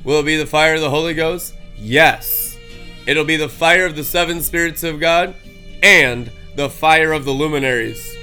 Will 0.03 0.19
it 0.19 0.25
be 0.25 0.37
the 0.37 0.45
fire 0.45 0.75
of 0.75 0.81
the 0.81 0.89
Holy 0.89 1.13
Ghost? 1.13 1.55
Yes. 1.75 2.57
It'll 3.05 3.25
be 3.25 3.35
the 3.35 3.49
fire 3.49 3.85
of 3.85 3.95
the 3.95 4.03
seven 4.03 4.41
spirits 4.41 4.83
of 4.83 4.99
God 4.99 5.35
and 5.83 6.31
the 6.55 6.69
fire 6.69 7.11
of 7.11 7.25
the 7.25 7.31
luminaries. 7.31 8.15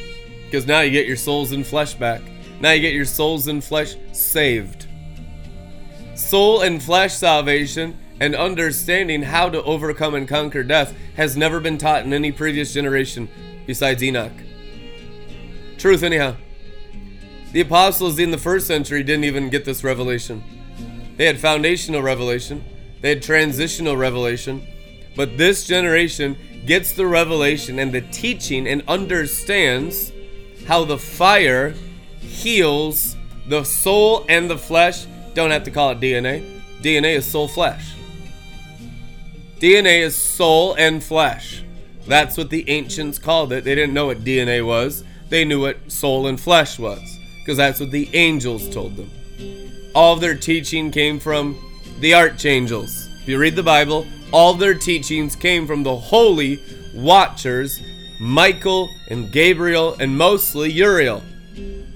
Because 0.47 0.67
now 0.67 0.81
you 0.81 0.91
get 0.91 1.07
your 1.07 1.17
souls 1.17 1.53
and 1.53 1.65
flesh 1.65 1.95
back. 1.95 2.23
Now 2.61 2.73
you 2.73 2.81
get 2.81 2.95
your 2.95 3.05
souls 3.05 3.47
and 3.47 3.63
flesh 3.63 3.95
saved. 4.13 4.89
Soul 6.15 6.63
and 6.63 6.83
flesh 6.83 7.15
salvation 7.15 7.97
and 8.19 8.35
understanding 8.35 9.23
how 9.23 9.49
to 9.49 9.63
overcome 9.63 10.15
and 10.15 10.27
conquer 10.27 10.63
death 10.63 10.95
has 11.17 11.37
never 11.37 11.61
been 11.61 11.79
taught 11.79 12.05
in 12.05 12.13
any 12.13 12.33
previous 12.33 12.75
generation 12.75 13.29
besides 13.67 14.03
Enoch. 14.03 14.33
Truth, 15.79 16.03
anyhow. 16.03 16.37
The 17.53 17.63
apostles 17.63 18.19
in 18.19 18.31
the 18.31 18.39
first 18.39 18.67
century 18.67 19.03
didn't 19.03 19.25
even 19.25 19.49
get 19.49 19.65
this 19.65 19.83
revelation. 19.83 20.43
They 21.17 21.27
had 21.27 21.39
foundational 21.39 22.03
revelation, 22.03 22.65
they 23.01 23.11
had 23.11 23.23
transitional 23.23 23.97
revelation, 23.97 24.67
but 25.17 25.37
this 25.37 25.67
generation 25.67 26.37
gets 26.67 26.93
the 26.93 27.07
revelation 27.07 27.79
and 27.79 27.93
the 27.93 28.01
teaching 28.01 28.67
and 28.69 28.83
understands 28.89 30.13
how 30.67 30.85
the 30.85 30.99
fire 30.99 31.75
heals 32.21 33.17
the 33.47 33.65
soul 33.65 34.25
and 34.29 34.49
the 34.49 34.59
flesh. 34.59 35.07
Don't 35.35 35.51
have 35.51 35.65
to 35.65 35.71
call 35.71 35.91
it 35.91 36.01
DNA. 36.01 36.61
DNA 36.81 37.17
is 37.17 37.27
soul 37.27 37.49
flesh. 37.49 37.95
DNA 39.59 40.01
is 40.01 40.17
soul 40.17 40.75
and 40.75 41.03
flesh. 41.03 41.65
That's 42.07 42.37
what 42.37 42.51
the 42.51 42.69
ancients 42.69 43.19
called 43.19 43.53
it. 43.53 43.65
They 43.65 43.75
didn't 43.75 43.95
know 43.95 44.07
what 44.07 44.25
DNA 44.25 44.65
was, 44.65 45.05
they 45.29 45.45
knew 45.45 45.61
what 45.61 45.93
soul 45.93 46.27
and 46.27 46.41
flesh 46.41 46.79
was, 46.79 47.19
because 47.39 47.57
that's 47.57 47.79
what 47.79 47.91
the 47.91 48.09
angels 48.15 48.69
told 48.71 48.97
them. 48.97 49.11
All 49.95 50.15
of 50.15 50.21
their 50.21 50.37
teaching 50.37 50.91
came 50.91 51.21
from 51.21 51.59
the 52.01 52.15
archangels. 52.15 53.09
If 53.23 53.29
you 53.29 53.39
read 53.39 53.55
the 53.55 53.63
Bible, 53.63 54.07
all 54.33 54.55
their 54.55 54.75
teachings 54.75 55.37
came 55.37 55.67
from 55.67 55.83
the 55.83 55.97
holy 55.97 56.61
watchers, 56.95 57.81
Michael 58.21 58.91
and 59.09 59.33
Gabriel, 59.33 59.97
and 59.99 60.17
mostly 60.17 60.71
Uriel, 60.71 61.23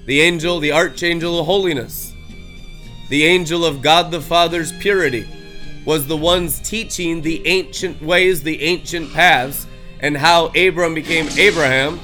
the 0.05 0.21
angel, 0.21 0.59
the 0.59 0.71
archangel 0.71 1.39
of 1.39 1.45
holiness. 1.45 2.13
The 3.09 3.25
angel 3.25 3.63
of 3.63 3.81
God 3.81 4.11
the 4.11 4.21
Father's 4.21 4.71
purity 4.71 5.27
was 5.85 6.07
the 6.07 6.17
ones 6.17 6.59
teaching 6.59 7.21
the 7.21 7.45
ancient 7.47 8.01
ways, 8.01 8.41
the 8.41 8.61
ancient 8.63 9.13
paths, 9.13 9.67
and 9.99 10.17
how 10.17 10.47
Abram 10.47 10.95
became 10.95 11.27
Abraham 11.37 11.99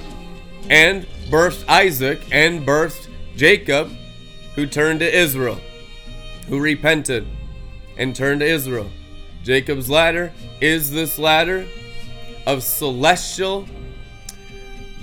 and 0.69 1.05
birthed 1.29 1.67
Isaac 1.67 2.21
and 2.31 2.65
birthed 2.65 3.07
Jacob, 3.35 3.91
who 4.55 4.67
turned 4.67 4.99
to 4.99 5.17
Israel, 5.17 5.59
who 6.47 6.59
repented 6.59 7.25
and 7.97 8.15
turned 8.15 8.41
to 8.41 8.45
Israel. 8.45 8.89
Jacob's 9.43 9.89
ladder 9.89 10.31
is 10.59 10.91
this 10.91 11.17
ladder 11.17 11.65
of 12.45 12.63
celestial 12.63 13.67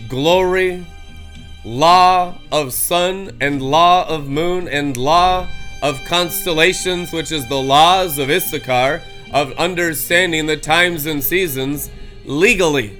glory, 0.09 0.87
law 1.65 2.39
of 2.53 2.73
sun 2.73 3.37
and 3.41 3.61
law 3.61 4.09
of 4.09 4.29
moon 4.29 4.69
and 4.69 4.97
law 4.97 5.47
of 5.83 6.01
constellations, 6.05 7.13
which 7.13 7.33
is 7.33 7.49
the 7.49 7.61
laws 7.61 8.19
of 8.19 8.31
Issachar, 8.31 9.03
of 9.33 9.53
understanding 9.53 10.47
the 10.47 10.57
times 10.57 11.07
and 11.07 11.23
seasons 11.23 11.91
legally. 12.25 12.97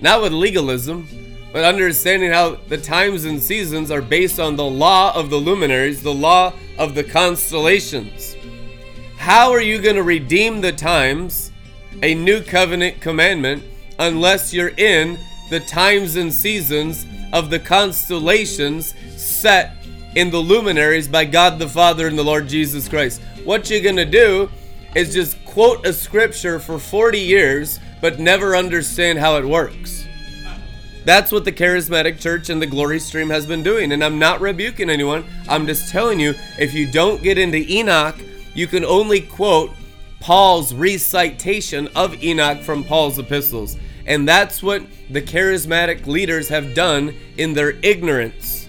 Not 0.00 0.20
with 0.22 0.32
legalism, 0.32 1.06
but 1.52 1.64
understanding 1.64 2.30
how 2.30 2.56
the 2.68 2.78
times 2.78 3.24
and 3.24 3.42
seasons 3.42 3.90
are 3.90 4.02
based 4.02 4.38
on 4.38 4.56
the 4.56 4.64
law 4.64 5.14
of 5.14 5.30
the 5.30 5.36
luminaries, 5.36 6.02
the 6.02 6.14
law 6.14 6.52
of 6.78 6.94
the 6.94 7.04
constellations. 7.04 8.36
How 9.20 9.52
are 9.52 9.60
you 9.60 9.82
going 9.82 9.96
to 9.96 10.02
redeem 10.02 10.62
the 10.62 10.72
times, 10.72 11.52
a 12.02 12.14
new 12.14 12.40
covenant 12.40 13.02
commandment, 13.02 13.62
unless 13.98 14.54
you're 14.54 14.72
in 14.78 15.18
the 15.50 15.60
times 15.60 16.16
and 16.16 16.32
seasons 16.32 17.04
of 17.34 17.50
the 17.50 17.58
constellations 17.58 18.94
set 19.18 19.76
in 20.16 20.30
the 20.30 20.38
luminaries 20.38 21.06
by 21.06 21.26
God 21.26 21.58
the 21.58 21.68
Father 21.68 22.06
and 22.06 22.18
the 22.18 22.24
Lord 22.24 22.48
Jesus 22.48 22.88
Christ? 22.88 23.20
What 23.44 23.68
you're 23.68 23.82
going 23.82 23.96
to 23.96 24.06
do 24.06 24.50
is 24.96 25.12
just 25.12 25.36
quote 25.44 25.86
a 25.86 25.92
scripture 25.92 26.58
for 26.58 26.78
40 26.78 27.20
years 27.20 27.78
but 28.00 28.18
never 28.18 28.56
understand 28.56 29.18
how 29.18 29.36
it 29.36 29.44
works. 29.44 30.06
That's 31.04 31.30
what 31.30 31.44
the 31.44 31.52
charismatic 31.52 32.18
church 32.18 32.48
and 32.48 32.60
the 32.60 32.66
glory 32.66 32.98
stream 32.98 33.28
has 33.28 33.44
been 33.44 33.62
doing. 33.62 33.92
And 33.92 34.02
I'm 34.02 34.18
not 34.18 34.40
rebuking 34.40 34.88
anyone. 34.88 35.26
I'm 35.46 35.66
just 35.66 35.90
telling 35.90 36.20
you 36.20 36.32
if 36.58 36.72
you 36.72 36.90
don't 36.90 37.22
get 37.22 37.36
into 37.36 37.58
Enoch, 37.70 38.16
you 38.54 38.66
can 38.66 38.84
only 38.84 39.20
quote 39.20 39.70
Paul's 40.20 40.74
recitation 40.74 41.88
of 41.94 42.22
Enoch 42.22 42.60
from 42.60 42.84
Paul's 42.84 43.18
epistles. 43.18 43.76
And 44.06 44.28
that's 44.28 44.62
what 44.62 44.82
the 45.08 45.22
charismatic 45.22 46.06
leaders 46.06 46.48
have 46.48 46.74
done 46.74 47.14
in 47.36 47.54
their 47.54 47.70
ignorance. 47.82 48.68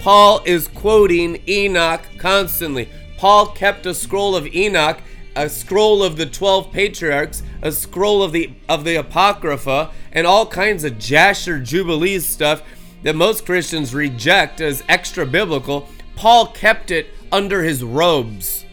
Paul 0.00 0.42
is 0.46 0.68
quoting 0.68 1.42
Enoch 1.48 2.02
constantly. 2.18 2.88
Paul 3.16 3.48
kept 3.48 3.84
a 3.86 3.94
scroll 3.94 4.36
of 4.36 4.46
Enoch, 4.54 4.98
a 5.34 5.48
scroll 5.48 6.02
of 6.02 6.16
the 6.16 6.26
12 6.26 6.72
patriarchs, 6.72 7.42
a 7.62 7.72
scroll 7.72 8.22
of 8.22 8.32
the 8.32 8.52
of 8.68 8.84
the 8.84 8.96
apocrypha 8.96 9.90
and 10.12 10.26
all 10.26 10.46
kinds 10.46 10.84
of 10.84 10.98
Jasher 10.98 11.58
Jubilees 11.58 12.24
stuff 12.24 12.62
that 13.02 13.16
most 13.16 13.44
Christians 13.44 13.94
reject 13.94 14.60
as 14.60 14.82
extra 14.88 15.26
biblical. 15.26 15.88
Paul 16.16 16.46
kept 16.46 16.90
it 16.90 17.08
under 17.30 17.62
his 17.62 17.82
robes. 17.84 18.64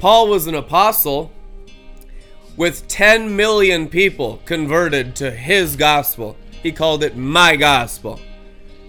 Paul 0.00 0.28
was 0.28 0.46
an 0.46 0.54
apostle 0.54 1.32
with 2.56 2.86
10 2.88 3.34
million 3.34 3.88
people 3.88 4.40
converted 4.44 5.16
to 5.16 5.30
his 5.30 5.76
gospel. 5.76 6.36
He 6.62 6.72
called 6.72 7.02
it 7.02 7.16
my 7.16 7.56
gospel. 7.56 8.20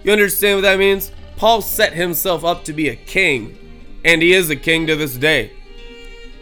You 0.03 0.11
understand 0.11 0.57
what 0.57 0.61
that 0.61 0.79
means? 0.79 1.11
Paul 1.35 1.61
set 1.61 1.93
himself 1.93 2.43
up 2.43 2.63
to 2.65 2.73
be 2.73 2.89
a 2.89 2.95
king, 2.95 3.57
and 4.03 4.21
he 4.21 4.33
is 4.33 4.49
a 4.49 4.55
king 4.55 4.87
to 4.87 4.95
this 4.95 5.15
day. 5.15 5.51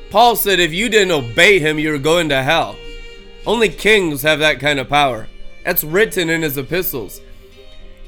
Paul 0.10 0.36
said 0.36 0.60
if 0.60 0.74
you 0.74 0.90
didn't 0.90 1.12
obey 1.12 1.60
him, 1.60 1.80
you 1.80 1.92
were 1.92 1.98
going 1.98 2.30
to 2.30 2.44
hell. 2.44 2.76
Only 3.46 3.70
kings 3.70 4.22
have 4.24 4.40
that 4.40 4.60
kind 4.60 4.80
of 4.80 4.90
power. 4.90 5.28
That's 5.64 5.84
written 5.84 6.30
in 6.30 6.42
his 6.42 6.58
epistles. 6.58 7.22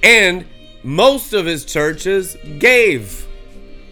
And 0.01 0.45
most 0.83 1.33
of 1.33 1.45
his 1.45 1.65
churches 1.65 2.37
gave. 2.57 3.27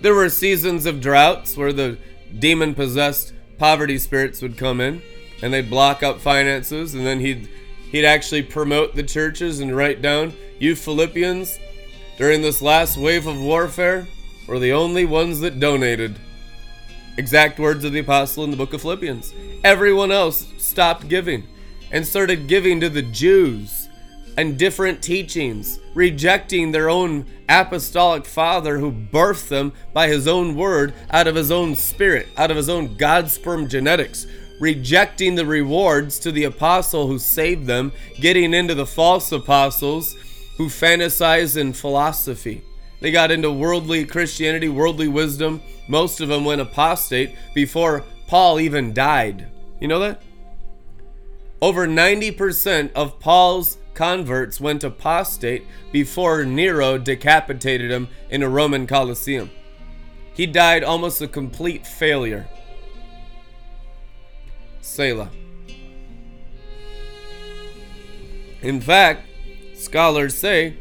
There 0.01 0.13
were 0.13 0.29
seasons 0.29 0.85
of 0.85 1.01
droughts 1.01 1.57
where 1.57 1.73
the 1.73 1.97
demon 2.39 2.73
possessed 2.73 3.33
poverty 3.57 3.97
spirits 3.97 4.41
would 4.41 4.57
come 4.57 4.79
in 4.81 5.01
and 5.41 5.53
they'd 5.53 5.69
block 5.69 6.03
up 6.03 6.19
finances 6.19 6.93
and 6.93 7.05
then 7.05 7.19
he'd 7.19 7.49
he'd 7.91 8.05
actually 8.05 8.43
promote 8.43 8.95
the 8.95 9.03
churches 9.03 9.59
and 9.59 9.75
write 9.75 10.01
down 10.01 10.33
you 10.59 10.75
Philippians 10.75 11.59
during 12.17 12.41
this 12.41 12.61
last 12.61 12.97
wave 12.97 13.27
of 13.27 13.39
warfare 13.39 14.07
were 14.47 14.59
the 14.59 14.71
only 14.71 15.05
ones 15.05 15.39
that 15.41 15.59
donated. 15.59 16.17
Exact 17.17 17.59
words 17.59 17.83
of 17.83 17.91
the 17.91 17.99
apostle 17.99 18.43
in 18.43 18.51
the 18.51 18.57
book 18.57 18.73
of 18.73 18.81
Philippians. 18.81 19.33
Everyone 19.63 20.11
else 20.11 20.47
stopped 20.57 21.07
giving 21.07 21.47
and 21.91 22.05
started 22.05 22.47
giving 22.47 22.79
to 22.79 22.89
the 22.89 23.01
Jews 23.01 23.86
and 24.37 24.57
different 24.57 25.01
teachings, 25.01 25.79
rejecting 25.95 26.71
their 26.71 26.89
own 26.89 27.25
apostolic 27.49 28.23
father 28.25 28.77
who 28.77 28.91
birthed 28.91 29.47
them 29.47 29.73
by 29.93 30.07
his 30.07 30.27
own 30.27 30.55
word 30.55 30.93
out 31.09 31.27
of 31.27 31.35
his 31.35 31.51
own 31.51 31.75
spirit, 31.75 32.27
out 32.37 32.51
of 32.51 32.57
his 32.57 32.69
own 32.69 32.95
God 32.95 33.29
sperm 33.31 33.67
genetics, 33.67 34.27
rejecting 34.59 35.35
the 35.35 35.45
rewards 35.45 36.19
to 36.19 36.31
the 36.31 36.43
apostle 36.43 37.07
who 37.07 37.17
saved 37.17 37.65
them, 37.65 37.91
getting 38.19 38.53
into 38.53 38.75
the 38.75 38.85
false 38.85 39.31
apostles 39.31 40.15
who 40.57 40.67
fantasize 40.67 41.57
in 41.57 41.73
philosophy. 41.73 42.63
They 42.99 43.11
got 43.11 43.31
into 43.31 43.51
worldly 43.51 44.05
Christianity, 44.05 44.69
worldly 44.69 45.07
wisdom. 45.07 45.61
Most 45.87 46.21
of 46.21 46.29
them 46.29 46.45
went 46.45 46.61
apostate 46.61 47.35
before 47.53 48.03
Paul 48.27 48.59
even 48.59 48.93
died. 48.93 49.47
You 49.79 49.87
know 49.87 49.99
that? 49.99 50.21
Over 51.61 51.87
90% 51.87 52.91
of 52.93 53.19
Paul's 53.19 53.77
converts 53.97 54.61
went 54.61 54.83
apostate 54.83 55.65
before 55.91 56.45
Nero 56.45 56.99
decapitated 56.99 57.89
him 57.89 58.07
in 58.29 58.43
a 58.43 58.47
Roman 58.47 58.85
Colosseum. 58.85 59.49
He 60.35 60.45
died 60.45 60.83
almost 60.83 61.19
a 61.19 61.27
complete 61.27 61.87
failure. 61.87 62.47
Selah. 64.81 65.31
In 68.61 68.79
fact, 68.79 69.25
scholars 69.75 70.35
say 70.35 70.77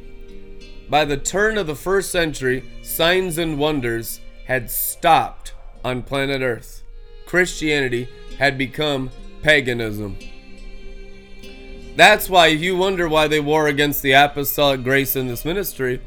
by 0.90 1.06
the 1.06 1.16
turn 1.16 1.56
of 1.56 1.66
the 1.66 1.74
first 1.74 2.12
century, 2.12 2.64
signs 2.82 3.38
and 3.38 3.58
wonders 3.58 4.20
had 4.44 4.70
stopped 4.70 5.54
on 5.82 6.02
planet 6.02 6.42
Earth. 6.42 6.82
Christianity 7.24 8.08
had 8.38 8.58
become 8.58 9.10
paganism. 9.42 10.18
That's 11.97 12.28
why, 12.28 12.49
if 12.49 12.61
you 12.61 12.76
wonder 12.76 13.09
why 13.09 13.26
they 13.26 13.40
war 13.40 13.68
against 13.68 14.03
the 14.03 14.12
apostolic 14.12 14.84
grace 14.84 15.16
in 15.16 15.26
this 15.26 15.47
ministry, 15.47 16.03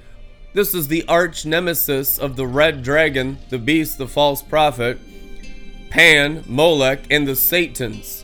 this 0.54 0.76
is 0.76 0.88
the 0.88 1.04
arch 1.08 1.48
nemesis 1.48 2.20
of 2.20 2.36
the 2.36 2.46
red 2.46 2.84
dragon, 2.84 3.40
the 3.50 3.58
beast, 3.58 3.98
the 3.98 4.08
false 4.08 4.44
prophet, 4.44 5.00
Pan, 5.90 6.44
Molech, 6.48 7.02
and 7.10 7.28
the 7.28 7.36
Satans, 7.36 8.24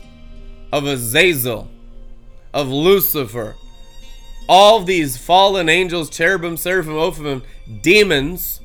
of 0.72 0.86
Azazel, 0.86 1.68
of 2.54 2.68
Lucifer, 2.68 3.56
all 4.48 4.84
these 4.84 5.16
fallen 5.16 5.68
angels, 5.68 6.08
cherubim, 6.08 6.56
seraphim, 6.56 6.96
ophim, 6.96 7.42
demons 7.82 8.60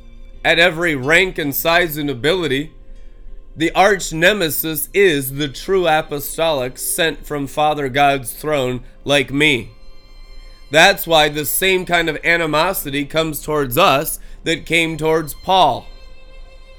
at 0.46 0.60
every 0.60 0.96
rank 0.96 1.40
and 1.40 1.56
size 1.56 1.98
and 1.98 2.10
ability, 2.10 2.72
the 3.56 3.72
arch 3.74 4.14
nemesis 4.14 4.90
is 4.94 5.34
the 5.34 5.48
true 5.50 5.88
apostolic 5.88 6.78
sent 6.78 7.26
from 7.26 7.48
Father 7.48 7.90
God's 7.90 8.34
throne, 8.34 8.84
like 9.04 9.32
me. 9.32 9.72
That's 10.72 11.06
why 11.06 11.28
the 11.28 11.46
same 11.46 11.86
kind 11.86 12.08
of 12.08 12.18
animosity 12.24 13.06
comes 13.06 13.42
towards 13.42 13.78
us 13.78 14.20
that 14.46 14.66
came 14.66 14.96
towards 14.96 15.34
Paul. 15.34 15.86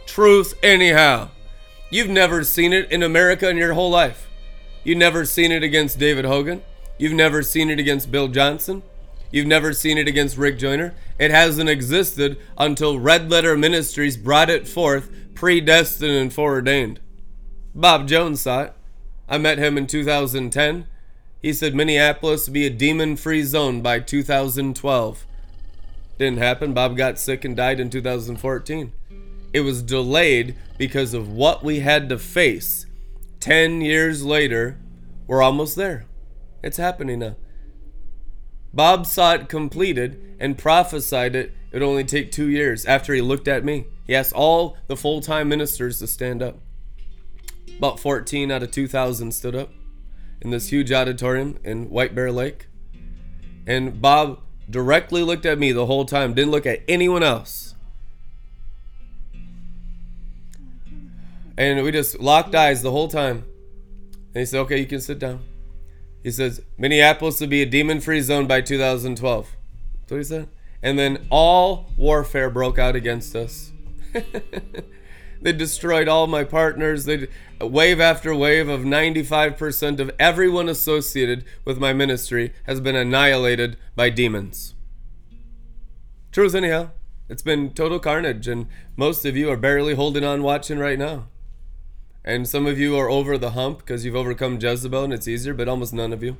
Truth, 0.06 0.54
anyhow. 0.62 1.28
You've 1.90 2.08
never 2.08 2.42
seen 2.42 2.72
it 2.72 2.90
in 2.90 3.02
America 3.02 3.50
in 3.50 3.58
your 3.58 3.74
whole 3.74 3.90
life. 3.90 4.30
You've 4.82 4.98
never 4.98 5.26
seen 5.26 5.52
it 5.52 5.62
against 5.62 5.98
David 5.98 6.24
Hogan. 6.24 6.62
You've 6.96 7.12
never 7.12 7.42
seen 7.42 7.68
it 7.68 7.78
against 7.78 8.10
Bill 8.10 8.28
Johnson. 8.28 8.82
You've 9.30 9.46
never 9.46 9.72
seen 9.72 9.98
it 9.98 10.08
against 10.08 10.36
Rick 10.36 10.58
Joyner. 10.58 10.94
It 11.18 11.30
hasn't 11.30 11.70
existed 11.70 12.38
until 12.56 12.98
Red 12.98 13.30
Letter 13.30 13.56
Ministries 13.56 14.16
brought 14.16 14.50
it 14.50 14.66
forth, 14.66 15.10
predestined 15.42 16.12
and 16.12 16.32
foreordained. 16.32 17.00
Bob 17.74 18.06
Jones 18.06 18.42
saw 18.42 18.60
it. 18.62 18.74
I 19.28 19.38
met 19.38 19.58
him 19.58 19.76
in 19.76 19.88
2010. 19.88 20.86
He 21.40 21.52
said 21.52 21.74
Minneapolis 21.74 22.48
be 22.48 22.64
a 22.64 22.70
demon 22.70 23.16
free 23.16 23.42
zone 23.42 23.82
by 23.82 23.98
2012. 23.98 25.26
Didn't 26.16 26.38
happen. 26.38 26.72
Bob 26.72 26.96
got 26.96 27.18
sick 27.18 27.44
and 27.44 27.56
died 27.56 27.80
in 27.80 27.90
2014. 27.90 28.92
It 29.52 29.62
was 29.62 29.82
delayed 29.82 30.54
because 30.78 31.12
of 31.12 31.28
what 31.28 31.64
we 31.64 31.80
had 31.80 32.08
to 32.10 32.20
face. 32.20 32.86
10 33.40 33.80
years 33.80 34.24
later, 34.24 34.78
we're 35.26 35.42
almost 35.42 35.74
there. 35.74 36.04
It's 36.62 36.76
happening 36.76 37.18
now. 37.18 37.34
Bob 38.72 39.06
saw 39.06 39.34
it 39.34 39.48
completed 39.48 40.36
and 40.38 40.56
prophesied 40.56 41.34
it. 41.34 41.50
It 41.72 41.78
would 41.78 41.82
only 41.82 42.04
take 42.04 42.30
two 42.30 42.48
years 42.48 42.84
after 42.86 43.12
he 43.12 43.20
looked 43.20 43.48
at 43.48 43.64
me. 43.64 43.86
He 44.06 44.14
asked 44.14 44.32
all 44.32 44.76
the 44.86 44.96
full 44.96 45.20
time 45.20 45.48
ministers 45.48 45.98
to 46.00 46.06
stand 46.06 46.42
up. 46.42 46.58
About 47.78 48.00
14 48.00 48.50
out 48.50 48.62
of 48.62 48.70
2,000 48.70 49.32
stood 49.32 49.54
up 49.54 49.70
in 50.40 50.50
this 50.50 50.68
huge 50.68 50.92
auditorium 50.92 51.58
in 51.64 51.88
White 51.90 52.14
Bear 52.14 52.32
Lake. 52.32 52.66
And 53.66 54.00
Bob 54.00 54.40
directly 54.68 55.22
looked 55.22 55.46
at 55.46 55.58
me 55.58 55.72
the 55.72 55.86
whole 55.86 56.04
time, 56.04 56.34
didn't 56.34 56.50
look 56.50 56.66
at 56.66 56.80
anyone 56.88 57.22
else. 57.22 57.74
And 61.56 61.82
we 61.84 61.92
just 61.92 62.18
locked 62.18 62.54
eyes 62.54 62.82
the 62.82 62.90
whole 62.90 63.08
time. 63.08 63.44
And 64.34 64.40
he 64.40 64.46
said, 64.46 64.60
Okay, 64.60 64.78
you 64.78 64.86
can 64.86 65.00
sit 65.00 65.18
down. 65.18 65.42
He 66.22 66.30
says, 66.30 66.62
Minneapolis 66.78 67.40
will 67.40 67.48
be 67.48 67.62
a 67.62 67.66
demon 67.66 68.00
free 68.00 68.20
zone 68.20 68.46
by 68.46 68.60
2012. 68.60 69.56
That's 70.00 70.10
what 70.10 70.16
he 70.16 70.24
said. 70.24 70.48
And 70.82 70.98
then 70.98 71.26
all 71.30 71.90
warfare 71.96 72.48
broke 72.50 72.78
out 72.78 72.96
against 72.96 73.36
us. 73.36 73.71
they 75.42 75.52
destroyed 75.52 76.08
all 76.08 76.26
my 76.26 76.44
partners. 76.44 77.04
They 77.04 77.28
wave 77.60 78.00
after 78.00 78.34
wave 78.34 78.68
of 78.68 78.82
95% 78.82 80.00
of 80.00 80.10
everyone 80.18 80.68
associated 80.68 81.44
with 81.64 81.78
my 81.78 81.92
ministry 81.92 82.52
has 82.64 82.80
been 82.80 82.96
annihilated 82.96 83.76
by 83.96 84.10
demons. 84.10 84.74
Truth, 86.30 86.54
anyhow. 86.54 86.90
It's 87.28 87.42
been 87.42 87.70
total 87.70 87.98
carnage, 87.98 88.46
and 88.46 88.66
most 88.96 89.24
of 89.24 89.36
you 89.36 89.50
are 89.50 89.56
barely 89.56 89.94
holding 89.94 90.24
on 90.24 90.42
watching 90.42 90.78
right 90.78 90.98
now. 90.98 91.28
And 92.24 92.46
some 92.46 92.66
of 92.66 92.78
you 92.78 92.96
are 92.98 93.10
over 93.10 93.36
the 93.36 93.52
hump 93.52 93.78
because 93.78 94.04
you've 94.04 94.16
overcome 94.16 94.60
Jezebel 94.60 95.04
and 95.04 95.12
it's 95.12 95.26
easier, 95.26 95.54
but 95.54 95.68
almost 95.68 95.92
none 95.92 96.12
of 96.12 96.22
you. 96.22 96.36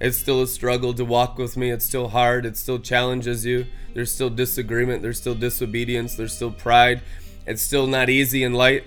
It's 0.00 0.16
still 0.16 0.42
a 0.42 0.46
struggle 0.46 0.94
to 0.94 1.04
walk 1.04 1.38
with 1.38 1.56
me. 1.56 1.70
It's 1.70 1.84
still 1.84 2.08
hard. 2.08 2.46
It 2.46 2.56
still 2.56 2.78
challenges 2.78 3.44
you. 3.44 3.66
There's 3.94 4.12
still 4.12 4.30
disagreement. 4.30 5.02
There's 5.02 5.18
still 5.18 5.34
disobedience. 5.34 6.14
There's 6.14 6.34
still 6.34 6.52
pride. 6.52 7.02
It's 7.46 7.62
still 7.62 7.86
not 7.86 8.08
easy 8.08 8.44
and 8.44 8.54
light 8.54 8.84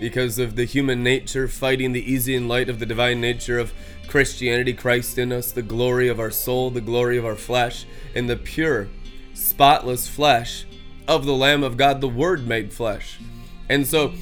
because 0.00 0.38
of 0.38 0.56
the 0.56 0.64
human 0.64 1.02
nature 1.02 1.46
fighting 1.46 1.92
the 1.92 2.12
easy 2.12 2.34
and 2.34 2.48
light 2.48 2.68
of 2.68 2.78
the 2.78 2.86
divine 2.86 3.20
nature 3.20 3.58
of 3.58 3.72
Christianity, 4.08 4.72
Christ 4.72 5.18
in 5.18 5.32
us, 5.32 5.52
the 5.52 5.62
glory 5.62 6.08
of 6.08 6.18
our 6.18 6.30
soul, 6.30 6.70
the 6.70 6.80
glory 6.80 7.18
of 7.18 7.24
our 7.24 7.36
flesh, 7.36 7.86
and 8.14 8.28
the 8.28 8.36
pure, 8.36 8.88
spotless 9.34 10.08
flesh 10.08 10.66
of 11.06 11.24
the 11.24 11.34
Lamb 11.34 11.62
of 11.62 11.76
God, 11.76 12.00
the 12.00 12.08
Word 12.08 12.46
made 12.46 12.72
flesh. 12.72 13.20
And 13.68 13.86
so 13.86 14.12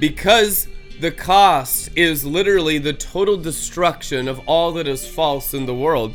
because 0.00 0.68
the 1.02 1.10
cost 1.10 1.90
is 1.96 2.24
literally 2.24 2.78
the 2.78 2.92
total 2.92 3.36
destruction 3.36 4.28
of 4.28 4.38
all 4.46 4.70
that 4.70 4.86
is 4.86 5.04
false 5.04 5.52
in 5.52 5.66
the 5.66 5.74
world, 5.74 6.14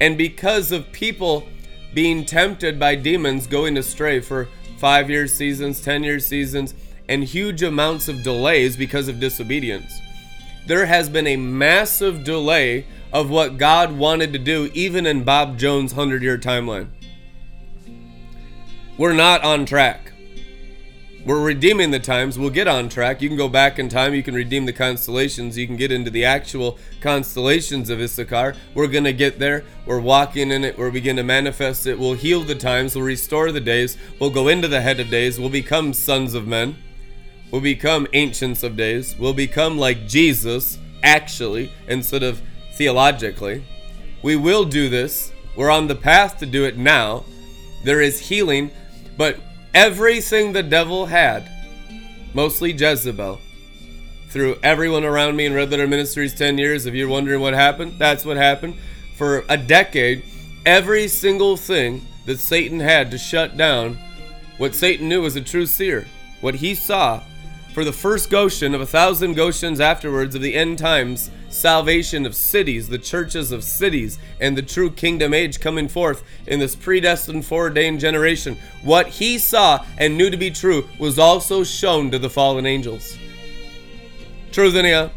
and 0.00 0.18
because 0.18 0.72
of 0.72 0.90
people 0.90 1.46
being 1.94 2.26
tempted 2.26 2.76
by 2.76 2.96
demons 2.96 3.46
going 3.46 3.76
astray 3.76 4.18
for 4.18 4.48
five 4.78 5.08
year 5.08 5.28
seasons, 5.28 5.80
10 5.80 6.02
year 6.02 6.18
seasons, 6.18 6.74
and 7.08 7.22
huge 7.22 7.62
amounts 7.62 8.08
of 8.08 8.24
delays 8.24 8.76
because 8.76 9.06
of 9.06 9.20
disobedience, 9.20 10.00
there 10.66 10.86
has 10.86 11.08
been 11.08 11.28
a 11.28 11.36
massive 11.36 12.24
delay 12.24 12.84
of 13.12 13.30
what 13.30 13.58
God 13.58 13.96
wanted 13.96 14.32
to 14.32 14.40
do, 14.40 14.72
even 14.74 15.06
in 15.06 15.22
Bob 15.22 15.56
Jones' 15.56 15.94
100 15.94 16.20
year 16.20 16.36
timeline. 16.36 16.88
We're 18.98 19.12
not 19.12 19.44
on 19.44 19.66
track. 19.66 20.09
We're 21.26 21.42
redeeming 21.42 21.90
the 21.90 21.98
times. 21.98 22.38
We'll 22.38 22.48
get 22.48 22.66
on 22.66 22.88
track. 22.88 23.20
You 23.20 23.28
can 23.28 23.36
go 23.36 23.48
back 23.48 23.78
in 23.78 23.90
time. 23.90 24.14
You 24.14 24.22
can 24.22 24.34
redeem 24.34 24.64
the 24.64 24.72
constellations. 24.72 25.58
You 25.58 25.66
can 25.66 25.76
get 25.76 25.92
into 25.92 26.10
the 26.10 26.24
actual 26.24 26.78
constellations 27.02 27.90
of 27.90 28.00
Issachar. 28.00 28.54
We're 28.74 28.86
going 28.86 29.04
to 29.04 29.12
get 29.12 29.38
there. 29.38 29.64
We're 29.84 30.00
walking 30.00 30.50
in 30.50 30.64
it. 30.64 30.78
We're 30.78 30.90
beginning 30.90 31.22
to 31.22 31.26
manifest 31.26 31.86
it. 31.86 31.98
We'll 31.98 32.14
heal 32.14 32.40
the 32.40 32.54
times. 32.54 32.94
We'll 32.94 33.04
restore 33.04 33.52
the 33.52 33.60
days. 33.60 33.98
We'll 34.18 34.30
go 34.30 34.48
into 34.48 34.66
the 34.66 34.80
head 34.80 34.98
of 34.98 35.10
days. 35.10 35.38
We'll 35.38 35.50
become 35.50 35.92
sons 35.92 36.32
of 36.32 36.46
men. 36.46 36.76
We'll 37.50 37.60
become 37.60 38.06
ancients 38.14 38.62
of 38.62 38.76
days. 38.76 39.14
We'll 39.18 39.34
become 39.34 39.76
like 39.76 40.08
Jesus, 40.08 40.78
actually, 41.02 41.70
instead 41.86 42.22
of 42.22 42.40
theologically. 42.74 43.62
We 44.22 44.36
will 44.36 44.64
do 44.64 44.88
this. 44.88 45.32
We're 45.54 45.70
on 45.70 45.86
the 45.86 45.96
path 45.96 46.38
to 46.38 46.46
do 46.46 46.64
it 46.64 46.78
now. 46.78 47.24
There 47.84 48.00
is 48.00 48.20
healing, 48.20 48.70
but 49.18 49.38
everything 49.74 50.52
the 50.52 50.62
devil 50.62 51.06
had, 51.06 51.50
mostly 52.34 52.72
Jezebel, 52.72 53.40
through 54.28 54.58
everyone 54.62 55.04
around 55.04 55.36
me 55.36 55.46
in 55.46 55.54
Red 55.54 55.70
Letter 55.70 55.86
Ministries 55.86 56.34
10 56.34 56.58
years. 56.58 56.86
If 56.86 56.94
you're 56.94 57.08
wondering 57.08 57.40
what 57.40 57.54
happened, 57.54 57.98
that's 57.98 58.24
what 58.24 58.36
happened. 58.36 58.76
For 59.16 59.44
a 59.48 59.56
decade, 59.56 60.22
every 60.64 61.08
single 61.08 61.56
thing 61.56 62.06
that 62.26 62.38
Satan 62.38 62.80
had 62.80 63.10
to 63.10 63.18
shut 63.18 63.56
down 63.56 63.98
what 64.58 64.74
Satan 64.74 65.08
knew 65.08 65.22
was 65.22 65.36
a 65.36 65.40
true 65.40 65.66
seer, 65.66 66.06
what 66.42 66.56
he 66.56 66.74
saw 66.74 67.22
for 67.72 67.82
the 67.82 67.92
first 67.92 68.30
Goshen 68.30 68.74
of 68.74 68.80
a 68.80 68.86
thousand 68.86 69.34
Goshens 69.34 69.80
afterwards 69.80 70.34
of 70.34 70.42
the 70.42 70.54
end 70.54 70.78
times, 70.78 71.30
salvation 71.50 72.24
of 72.24 72.34
cities, 72.34 72.88
the 72.88 72.98
churches 72.98 73.52
of 73.52 73.64
cities, 73.64 74.18
and 74.40 74.56
the 74.56 74.62
true 74.62 74.90
kingdom 74.90 75.34
age 75.34 75.60
coming 75.60 75.88
forth 75.88 76.22
in 76.46 76.58
this 76.58 76.74
predestined, 76.74 77.44
foreordained 77.44 78.00
generation. 78.00 78.56
What 78.82 79.08
he 79.08 79.38
saw 79.38 79.84
and 79.98 80.16
knew 80.16 80.30
to 80.30 80.36
be 80.36 80.50
true 80.50 80.88
was 80.98 81.18
also 81.18 81.64
shown 81.64 82.10
to 82.12 82.18
the 82.18 82.30
fallen 82.30 82.66
angels. 82.66 83.18
Truth, 84.52 84.74
anyhow. 84.74 85.10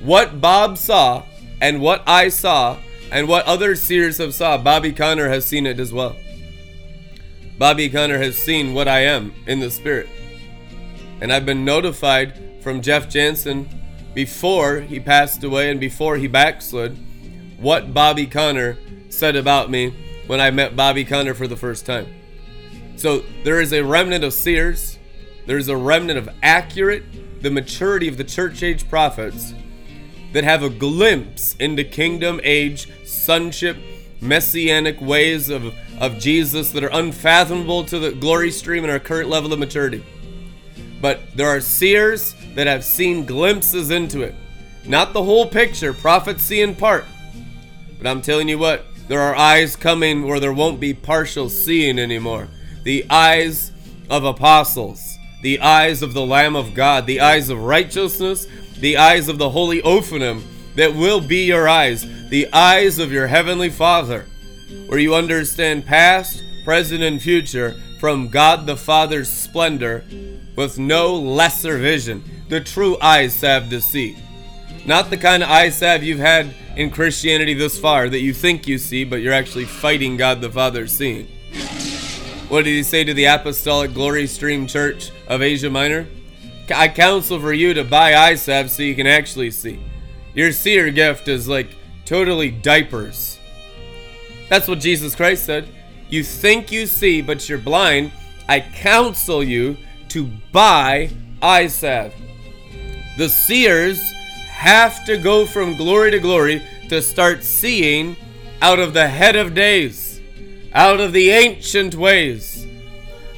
What 0.00 0.40
Bob 0.40 0.78
saw 0.78 1.24
and 1.60 1.80
what 1.80 2.02
I 2.06 2.28
saw 2.28 2.78
and 3.10 3.28
what 3.28 3.46
other 3.46 3.76
seers 3.76 4.18
have 4.18 4.34
saw, 4.34 4.58
Bobby 4.58 4.92
Conner 4.92 5.28
has 5.28 5.44
seen 5.44 5.66
it 5.66 5.78
as 5.78 5.92
well. 5.92 6.16
Bobby 7.58 7.88
Conner 7.88 8.18
has 8.18 8.36
seen 8.36 8.74
what 8.74 8.88
I 8.88 9.00
am 9.00 9.32
in 9.46 9.60
the 9.60 9.70
spirit. 9.70 10.08
And 11.20 11.32
I've 11.32 11.46
been 11.46 11.64
notified 11.64 12.62
from 12.62 12.80
Jeff 12.82 13.08
Jansen 13.08 13.68
before 14.14 14.80
he 14.80 15.00
passed 15.00 15.42
away 15.42 15.70
and 15.70 15.80
before 15.80 16.16
he 16.16 16.26
backslid 16.26 16.98
what 17.58 17.94
Bobby 17.94 18.26
Conner 18.26 18.76
said 19.08 19.36
about 19.36 19.70
me 19.70 19.94
when 20.26 20.40
I 20.40 20.50
met 20.50 20.76
Bobby 20.76 21.04
Conner 21.04 21.34
for 21.34 21.46
the 21.46 21.56
first 21.56 21.86
time. 21.86 22.06
So 22.96 23.22
there 23.44 23.60
is 23.60 23.72
a 23.72 23.82
remnant 23.82 24.24
of 24.24 24.32
seers, 24.32 24.98
there's 25.46 25.68
a 25.68 25.76
remnant 25.76 26.18
of 26.18 26.28
accurate, 26.42 27.04
the 27.42 27.50
maturity 27.50 28.08
of 28.08 28.16
the 28.16 28.24
church 28.24 28.62
age 28.62 28.88
prophets 28.88 29.54
that 30.32 30.44
have 30.44 30.62
a 30.62 30.70
glimpse 30.70 31.56
into 31.56 31.84
kingdom 31.84 32.40
age, 32.42 32.88
sonship, 33.06 33.76
messianic 34.20 35.00
ways 35.00 35.50
of, 35.50 35.74
of 36.00 36.18
Jesus 36.18 36.70
that 36.70 36.84
are 36.84 36.90
unfathomable 36.92 37.84
to 37.84 37.98
the 37.98 38.12
glory 38.12 38.50
stream 38.50 38.84
and 38.84 38.92
our 38.92 39.00
current 39.00 39.28
level 39.28 39.52
of 39.52 39.58
maturity. 39.58 40.04
But 41.02 41.20
there 41.34 41.48
are 41.48 41.60
seers 41.60 42.34
that 42.54 42.68
have 42.68 42.84
seen 42.84 43.26
glimpses 43.26 43.90
into 43.90 44.22
it. 44.22 44.34
Not 44.86 45.12
the 45.12 45.22
whole 45.22 45.46
picture, 45.46 45.92
prophets 45.92 46.44
see 46.44 46.62
in 46.62 46.74
part. 46.74 47.04
But 47.98 48.06
I'm 48.06 48.22
telling 48.22 48.48
you 48.48 48.58
what, 48.58 48.86
there 49.08 49.20
are 49.20 49.34
eyes 49.34 49.76
coming 49.76 50.22
where 50.22 50.40
there 50.40 50.52
won't 50.52 50.80
be 50.80 50.94
partial 50.94 51.48
seeing 51.48 51.98
anymore. 51.98 52.48
The 52.84 53.04
eyes 53.10 53.72
of 54.08 54.24
apostles, 54.24 55.18
the 55.42 55.60
eyes 55.60 56.02
of 56.02 56.14
the 56.14 56.24
Lamb 56.24 56.54
of 56.54 56.72
God, 56.72 57.06
the 57.06 57.20
eyes 57.20 57.48
of 57.48 57.62
righteousness, 57.62 58.46
the 58.78 58.96
eyes 58.96 59.28
of 59.28 59.38
the 59.38 59.50
Holy 59.50 59.82
Ophanim 59.82 60.42
that 60.76 60.94
will 60.94 61.20
be 61.20 61.44
your 61.44 61.68
eyes, 61.68 62.06
the 62.28 62.48
eyes 62.52 62.98
of 62.98 63.12
your 63.12 63.26
Heavenly 63.26 63.70
Father, 63.70 64.26
where 64.86 64.98
you 64.98 65.14
understand 65.14 65.84
past, 65.84 66.42
present, 66.64 67.02
and 67.02 67.20
future 67.20 67.80
from 67.98 68.28
God 68.28 68.66
the 68.66 68.76
Father's 68.76 69.30
splendor 69.30 70.04
with 70.56 70.78
no 70.78 71.14
lesser 71.14 71.78
vision, 71.78 72.22
the 72.48 72.60
true 72.60 72.98
eyes 73.00 73.34
salve 73.34 73.70
to 73.70 73.80
see. 73.80 74.16
Not 74.84 75.10
the 75.10 75.16
kind 75.16 75.42
of 75.42 75.48
eyes 75.48 75.76
salve 75.76 76.02
you've 76.02 76.18
had 76.18 76.54
in 76.76 76.90
Christianity 76.90 77.54
this 77.54 77.78
far 77.78 78.08
that 78.08 78.20
you 78.20 78.32
think 78.32 78.66
you 78.66 78.78
see, 78.78 79.04
but 79.04 79.20
you're 79.20 79.32
actually 79.32 79.64
fighting 79.64 80.16
God 80.16 80.40
the 80.40 80.50
Father 80.50 80.86
seeing. 80.86 81.28
What 82.48 82.64
did 82.64 82.72
he 82.72 82.82
say 82.82 83.04
to 83.04 83.14
the 83.14 83.24
Apostolic 83.24 83.94
Glory 83.94 84.26
Stream 84.26 84.66
Church 84.66 85.10
of 85.28 85.40
Asia 85.40 85.70
Minor? 85.70 86.06
I 86.74 86.88
counsel 86.88 87.40
for 87.40 87.52
you 87.52 87.74
to 87.74 87.84
buy 87.84 88.14
eye 88.14 88.34
so 88.34 88.82
you 88.82 88.94
can 88.94 89.06
actually 89.06 89.50
see. 89.50 89.80
Your 90.34 90.52
seer 90.52 90.90
gift 90.90 91.28
is 91.28 91.48
like 91.48 91.76
totally 92.04 92.50
diapers. 92.50 93.38
That's 94.48 94.68
what 94.68 94.80
Jesus 94.80 95.14
Christ 95.14 95.44
said. 95.46 95.68
You 96.08 96.22
think 96.22 96.70
you 96.70 96.86
see, 96.86 97.22
but 97.22 97.48
you're 97.48 97.58
blind. 97.58 98.12
I 98.48 98.60
counsel 98.60 99.42
you 99.42 99.76
to 100.12 100.28
buy 100.52 101.10
salve. 101.68 102.12
The 103.16 103.30
seers 103.30 104.12
have 104.50 105.06
to 105.06 105.16
go 105.16 105.46
from 105.46 105.74
glory 105.74 106.10
to 106.10 106.18
glory 106.18 106.62
to 106.90 107.00
start 107.00 107.42
seeing 107.42 108.16
out 108.60 108.78
of 108.78 108.92
the 108.92 109.08
head 109.08 109.36
of 109.36 109.54
days, 109.54 110.20
out 110.74 111.00
of 111.00 111.14
the 111.14 111.30
ancient 111.30 111.94
ways, 111.94 112.66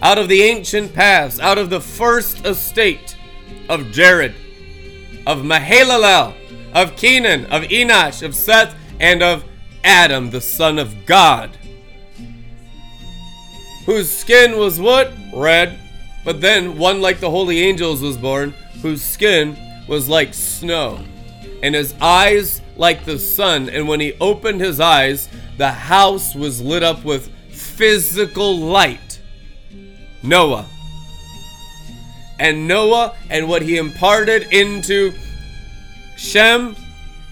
out 0.03 0.18
of 0.18 0.29
the 0.29 0.43
ancient 0.43 0.93
paths, 0.93 1.39
out 1.39 1.59
of 1.59 1.70
the 1.70 1.81
first 1.81 2.45
estate 2.45 3.16
of 3.68 3.93
Jared, 3.93 4.35
of 5.29 5.39
Mahalalel, 5.43 6.35
of 6.75 6.97
Kenan, 6.97 7.47
of 7.47 7.62
Enosh, 7.62 8.25
of 8.25 8.35
Seth, 8.35 8.75
and 8.99 9.22
of 9.22 9.45
Adam, 9.85 10.31
the 10.31 10.41
son 10.41 10.81
of 10.81 11.07
God, 11.07 11.57
whose 13.87 14.11
skin 14.11 14.59
was 14.59 14.81
what? 14.81 15.12
Red. 15.33 15.79
But 16.25 16.41
then 16.41 16.79
one 16.79 17.01
like 17.01 17.20
the 17.20 17.31
holy 17.31 17.61
angels 17.61 18.01
was 18.01 18.16
born, 18.16 18.55
whose 18.81 19.03
skin 19.03 19.57
was 19.87 20.09
like 20.09 20.33
snow, 20.33 21.05
and 21.62 21.75
his 21.75 21.95
eyes 22.01 22.62
like 22.77 23.05
the 23.05 23.18
sun. 23.18 23.68
And 23.68 23.87
when 23.87 24.01
he 24.01 24.14
opened 24.20 24.61
his 24.61 24.81
eyes, 24.81 25.29
the 25.59 25.70
house 25.70 26.35
was 26.35 26.61
lit 26.61 26.83
up 26.83 27.05
with 27.05 27.31
physical 27.51 28.57
light. 28.59 29.20
Noah. 30.22 30.66
And 32.39 32.66
Noah 32.66 33.14
and 33.31 33.49
what 33.49 33.62
he 33.62 33.77
imparted 33.77 34.53
into 34.53 35.12
Shem 36.16 36.75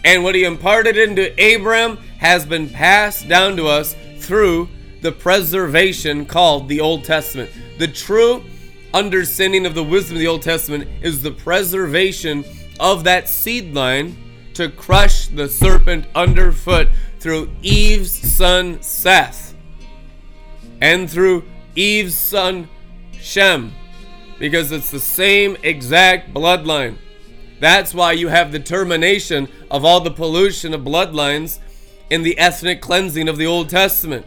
and 0.04 0.22
what 0.22 0.34
he 0.34 0.44
imparted 0.44 0.96
into 0.96 1.32
Abram 1.32 1.96
has 2.18 2.44
been 2.46 2.68
passed 2.68 3.28
down 3.28 3.56
to 3.56 3.66
us 3.66 3.96
through 4.18 4.68
the 5.00 5.12
preservation 5.12 6.24
called 6.24 6.68
the 6.68 6.80
Old 6.80 7.04
Testament. 7.04 7.50
The 7.78 7.88
true 7.88 8.44
understanding 8.94 9.66
of 9.66 9.74
the 9.74 9.84
wisdom 9.84 10.16
of 10.16 10.20
the 10.20 10.28
Old 10.28 10.42
Testament 10.42 10.88
is 11.02 11.22
the 11.22 11.30
preservation 11.30 12.44
of 12.78 13.04
that 13.04 13.28
seed 13.28 13.74
line 13.74 14.16
to 14.54 14.68
crush 14.68 15.28
the 15.28 15.48
serpent 15.48 16.06
underfoot 16.14 16.88
through 17.18 17.50
Eve's 17.62 18.12
son 18.12 18.82
Seth 18.82 19.54
and 20.80 21.10
through 21.10 21.44
Eve's 21.74 22.16
son 22.16 22.68
Shem 23.12 23.72
because 24.38 24.72
it's 24.72 24.90
the 24.90 25.00
same 25.00 25.56
exact 25.62 26.34
bloodline. 26.34 26.96
That's 27.60 27.94
why 27.94 28.12
you 28.12 28.26
have 28.28 28.50
the 28.50 28.58
termination 28.58 29.48
of 29.70 29.84
all 29.84 30.00
the 30.00 30.10
pollution 30.10 30.74
of 30.74 30.80
bloodlines 30.80 31.60
in 32.10 32.24
the 32.24 32.36
ethnic 32.36 32.80
cleansing 32.80 33.28
of 33.28 33.36
the 33.38 33.46
Old 33.46 33.70
Testament. 33.70 34.26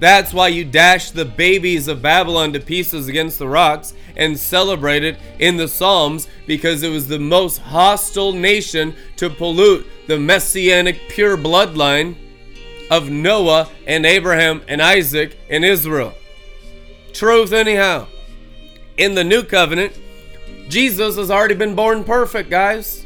That's 0.00 0.32
why 0.32 0.48
you 0.48 0.64
dash 0.64 1.10
the 1.10 1.24
babies 1.24 1.88
of 1.88 2.02
Babylon 2.02 2.52
to 2.52 2.60
pieces 2.60 3.08
against 3.08 3.38
the 3.38 3.48
rocks 3.48 3.94
and 4.16 4.38
celebrate 4.38 5.02
it 5.02 5.18
in 5.38 5.56
the 5.56 5.66
Psalms 5.66 6.28
because 6.46 6.82
it 6.82 6.90
was 6.90 7.08
the 7.08 7.18
most 7.18 7.58
hostile 7.58 8.32
nation 8.32 8.94
to 9.16 9.28
pollute 9.28 9.86
the 10.06 10.18
messianic 10.18 11.00
pure 11.08 11.36
bloodline 11.36 12.16
of 12.90 13.10
Noah 13.10 13.68
and 13.86 14.06
Abraham 14.06 14.62
and 14.68 14.80
Isaac 14.80 15.36
and 15.50 15.64
Israel. 15.64 16.14
Truth, 17.12 17.52
anyhow. 17.52 18.06
In 18.96 19.14
the 19.14 19.24
new 19.24 19.42
covenant, 19.42 19.92
Jesus 20.68 21.16
has 21.16 21.30
already 21.30 21.54
been 21.54 21.74
born 21.74 22.04
perfect, 22.04 22.50
guys. 22.50 23.04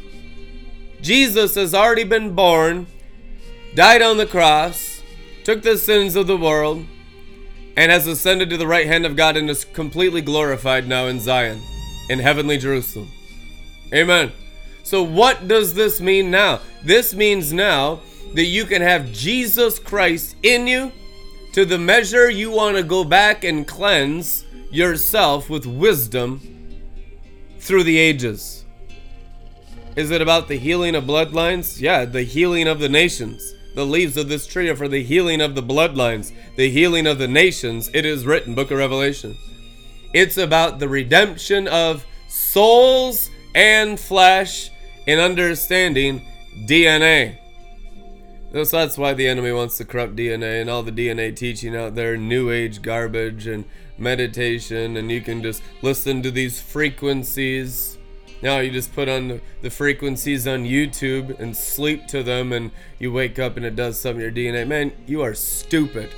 Jesus 1.01 1.55
has 1.55 1.73
already 1.73 2.03
been 2.03 2.33
born, 2.33 2.87
died 3.75 4.01
on 4.01 4.17
the 4.17 4.25
cross, 4.25 4.92
took 5.43 5.61
the 5.61 5.77
sins 5.77 6.15
of 6.15 6.27
the 6.27 6.37
world, 6.37 6.85
and 7.75 7.91
has 7.91 8.07
ascended 8.07 8.49
to 8.49 8.57
the 8.57 8.67
right 8.67 8.87
hand 8.87 9.05
of 9.05 9.15
God 9.15 9.35
and 9.35 9.49
is 9.49 9.65
completely 9.65 10.21
glorified 10.21 10.87
now 10.87 11.07
in 11.07 11.19
Zion, 11.19 11.61
in 12.09 12.19
heavenly 12.19 12.57
Jerusalem. 12.57 13.09
Amen. 13.93 14.31
So, 14.83 15.01
what 15.01 15.47
does 15.47 15.73
this 15.73 16.01
mean 16.01 16.29
now? 16.29 16.59
This 16.83 17.13
means 17.13 17.53
now 17.53 18.01
that 18.33 18.45
you 18.45 18.65
can 18.65 18.81
have 18.81 19.11
Jesus 19.11 19.79
Christ 19.79 20.35
in 20.43 20.67
you 20.67 20.91
to 21.53 21.65
the 21.65 21.77
measure 21.77 22.29
you 22.29 22.51
want 22.51 22.77
to 22.77 22.83
go 22.83 23.03
back 23.03 23.43
and 23.43 23.67
cleanse 23.67 24.45
yourself 24.71 25.49
with 25.49 25.65
wisdom 25.65 26.41
through 27.59 27.83
the 27.83 27.97
ages. 27.97 28.65
Is 29.95 30.09
it 30.09 30.21
about 30.21 30.47
the 30.47 30.57
healing 30.57 30.95
of 30.95 31.03
bloodlines? 31.03 31.79
Yeah, 31.79 32.05
the 32.05 32.23
healing 32.23 32.67
of 32.67 32.79
the 32.79 32.89
nations. 32.89 33.53
The 33.73 33.85
leaves 33.85 34.17
of 34.17 34.29
this 34.29 34.45
tree 34.45 34.69
are 34.69 34.75
for 34.75 34.87
the 34.87 35.03
healing 35.03 35.41
of 35.41 35.55
the 35.55 35.63
bloodlines, 35.63 36.31
the 36.55 36.69
healing 36.69 37.07
of 37.07 37.17
the 37.17 37.27
nations. 37.27 37.89
It 37.93 38.05
is 38.05 38.25
written, 38.25 38.53
Book 38.53 38.69
of 38.69 38.77
Revelation. 38.77 39.37
It's 40.13 40.37
about 40.37 40.79
the 40.79 40.87
redemption 40.87 41.67
of 41.67 42.05
souls 42.27 43.29
and 43.55 43.99
flesh 43.99 44.69
in 45.07 45.19
understanding 45.19 46.21
DNA. 46.67 47.37
So 48.51 48.63
that's 48.63 48.99
why 48.99 49.15
the 49.15 49.27
enemy 49.27 49.51
wants 49.51 49.77
to 49.79 49.85
corrupt 49.85 50.15
DNA 50.15 50.61
and 50.61 50.69
all 50.69 50.83
the 50.83 50.91
DNA 50.91 51.35
teaching 51.35 51.75
out 51.75 51.95
there, 51.95 52.15
new 52.15 52.51
age 52.51 52.83
garbage 52.83 53.47
and 53.47 53.65
meditation, 53.97 54.97
and 54.97 55.09
you 55.11 55.21
can 55.21 55.41
just 55.41 55.63
listen 55.81 56.21
to 56.21 56.29
these 56.29 56.61
frequencies. 56.61 57.97
Now 58.43 58.59
you 58.59 58.69
just 58.69 58.93
put 58.93 59.09
on 59.09 59.41
the 59.61 59.69
frequencies 59.71 60.45
on 60.47 60.65
YouTube 60.65 61.39
and 61.39 61.57
sleep 61.57 62.07
to 62.07 62.21
them, 62.21 62.51
and 62.51 62.69
you 62.99 63.11
wake 63.11 63.39
up 63.39 63.57
and 63.57 63.65
it 63.65 63.75
does 63.75 63.99
something 63.99 64.19
to 64.19 64.41
your 64.41 64.53
DNA. 64.53 64.67
Man, 64.67 64.91
you 65.07 65.23
are 65.23 65.33
stupid. 65.33 66.11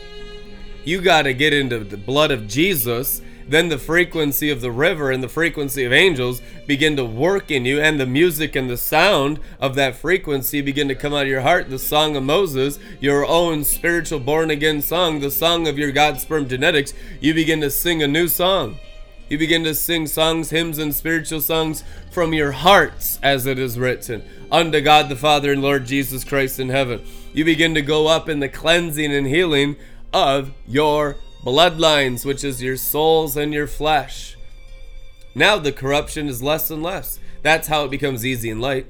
You 0.83 1.01
got 1.01 1.21
to 1.21 1.33
get 1.33 1.53
into 1.53 1.79
the 1.79 1.97
blood 1.97 2.31
of 2.31 2.47
Jesus 2.47 3.21
then 3.47 3.69
the 3.69 3.77
frequency 3.77 4.49
of 4.49 4.61
the 4.61 4.71
river 4.71 5.11
and 5.11 5.21
the 5.21 5.29
frequency 5.29 5.83
of 5.85 5.93
angels 5.93 6.41
begin 6.65 6.95
to 6.95 7.05
work 7.05 7.51
in 7.51 7.63
you, 7.63 7.79
and 7.79 7.99
the 7.99 8.05
music 8.05 8.55
and 8.55 8.69
the 8.69 8.77
sound 8.77 9.39
of 9.59 9.75
that 9.75 9.95
frequency 9.95 10.61
begin 10.61 10.87
to 10.87 10.95
come 10.95 11.13
out 11.13 11.23
of 11.23 11.27
your 11.27 11.41
heart. 11.41 11.69
The 11.69 11.77
song 11.77 12.15
of 12.15 12.23
Moses, 12.23 12.79
your 12.99 13.25
own 13.25 13.63
spiritual 13.63 14.19
born 14.19 14.49
again 14.49 14.81
song, 14.81 15.19
the 15.19 15.29
song 15.29 15.67
of 15.67 15.77
your 15.77 15.91
God 15.91 16.19
sperm 16.19 16.47
genetics, 16.47 16.93
you 17.21 17.33
begin 17.33 17.61
to 17.61 17.69
sing 17.69 18.01
a 18.01 18.07
new 18.07 18.27
song. 18.27 18.77
You 19.27 19.39
begin 19.39 19.63
to 19.63 19.73
sing 19.73 20.05
songs, 20.05 20.51
hymns, 20.51 20.77
and 20.77 20.93
spiritual 20.93 21.41
songs 21.41 21.83
from 22.11 22.33
your 22.33 22.51
hearts, 22.51 23.17
as 23.23 23.47
it 23.47 23.57
is 23.57 23.79
written, 23.79 24.23
unto 24.51 24.81
God 24.81 25.09
the 25.09 25.15
Father 25.15 25.51
and 25.51 25.61
Lord 25.63 25.85
Jesus 25.85 26.23
Christ 26.23 26.59
in 26.59 26.69
heaven. 26.69 27.03
You 27.33 27.43
begin 27.43 27.73
to 27.73 27.81
go 27.81 28.07
up 28.07 28.29
in 28.29 28.39
the 28.39 28.49
cleansing 28.49 29.11
and 29.11 29.25
healing 29.25 29.77
of 30.13 30.51
your 30.67 31.17
bloodlines, 31.43 32.23
which 32.23 32.43
is 32.43 32.61
your 32.61 32.77
souls 32.77 33.35
and 33.35 33.51
your 33.51 33.67
flesh. 33.67 34.37
Now 35.33 35.57
the 35.57 35.71
corruption 35.71 36.27
is 36.27 36.43
less 36.43 36.69
and 36.69 36.83
less. 36.83 37.19
That's 37.41 37.67
how 37.67 37.85
it 37.85 37.91
becomes 37.91 38.25
easy 38.25 38.49
and 38.51 38.61
light. 38.61 38.85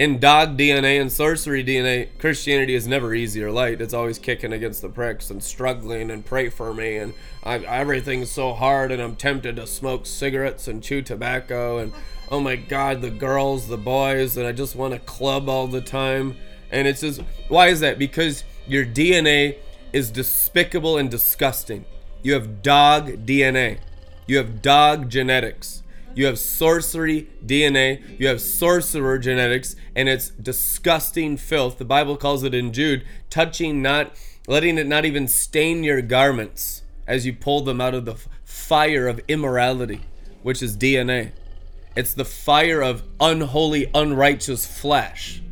In 0.00 0.18
dog 0.18 0.56
DNA 0.56 0.98
and 0.98 1.12
sorcery 1.12 1.62
DNA, 1.62 2.08
Christianity 2.18 2.74
is 2.74 2.88
never 2.88 3.12
easy 3.12 3.44
or 3.44 3.52
light. 3.52 3.82
It's 3.82 3.92
always 3.92 4.18
kicking 4.18 4.50
against 4.50 4.80
the 4.80 4.88
pricks 4.88 5.28
and 5.28 5.44
struggling 5.44 6.10
and 6.10 6.24
pray 6.24 6.48
for 6.48 6.72
me 6.72 6.96
and 6.96 7.12
I, 7.44 7.58
everything's 7.58 8.30
so 8.30 8.54
hard 8.54 8.92
and 8.92 9.02
I'm 9.02 9.14
tempted 9.14 9.56
to 9.56 9.66
smoke 9.66 10.06
cigarettes 10.06 10.68
and 10.68 10.82
chew 10.82 11.02
tobacco 11.02 11.76
and 11.76 11.92
oh 12.30 12.40
my 12.40 12.56
god, 12.56 13.02
the 13.02 13.10
girls, 13.10 13.68
the 13.68 13.76
boys, 13.76 14.38
and 14.38 14.46
I 14.46 14.52
just 14.52 14.74
want 14.74 14.94
to 14.94 15.00
club 15.00 15.50
all 15.50 15.66
the 15.66 15.82
time. 15.82 16.34
And 16.70 16.88
it's 16.88 17.02
just 17.02 17.20
why 17.48 17.68
is 17.68 17.80
that? 17.80 17.98
Because 17.98 18.44
your 18.66 18.86
DNA 18.86 19.58
is 19.92 20.10
despicable 20.10 20.96
and 20.96 21.10
disgusting. 21.10 21.84
You 22.22 22.32
have 22.32 22.62
dog 22.62 23.26
DNA. 23.26 23.80
You 24.26 24.38
have 24.38 24.62
dog 24.62 25.10
genetics. 25.10 25.79
You 26.14 26.26
have 26.26 26.38
sorcery 26.38 27.28
DNA. 27.44 28.18
You 28.18 28.28
have 28.28 28.40
sorcerer 28.40 29.18
genetics, 29.18 29.76
and 29.94 30.08
it's 30.08 30.28
disgusting 30.30 31.36
filth. 31.36 31.78
The 31.78 31.84
Bible 31.84 32.16
calls 32.16 32.42
it 32.42 32.54
in 32.54 32.72
Jude 32.72 33.04
touching 33.28 33.80
not, 33.80 34.12
letting 34.46 34.78
it 34.78 34.86
not 34.86 35.04
even 35.04 35.28
stain 35.28 35.84
your 35.84 36.02
garments 36.02 36.82
as 37.06 37.26
you 37.26 37.32
pull 37.32 37.62
them 37.62 37.80
out 37.80 37.94
of 37.94 38.04
the 38.04 38.16
fire 38.44 39.08
of 39.08 39.20
immorality, 39.28 40.00
which 40.42 40.62
is 40.62 40.76
DNA. 40.76 41.32
It's 41.96 42.14
the 42.14 42.24
fire 42.24 42.80
of 42.80 43.02
unholy, 43.20 43.90
unrighteous 43.94 44.66
flesh. 44.66 45.42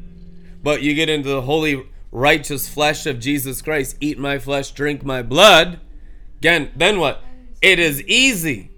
But 0.62 0.82
you 0.82 0.94
get 0.94 1.08
into 1.08 1.28
the 1.28 1.42
holy, 1.42 1.86
righteous 2.10 2.68
flesh 2.68 3.06
of 3.06 3.20
Jesus 3.20 3.62
Christ, 3.62 3.96
eat 4.00 4.18
my 4.18 4.38
flesh, 4.38 4.70
drink 4.72 5.04
my 5.04 5.22
blood, 5.22 5.80
again, 6.38 6.70
then 6.76 6.98
what? 6.98 7.22
It 7.60 7.78
is 7.78 8.02
easy. 8.02 8.70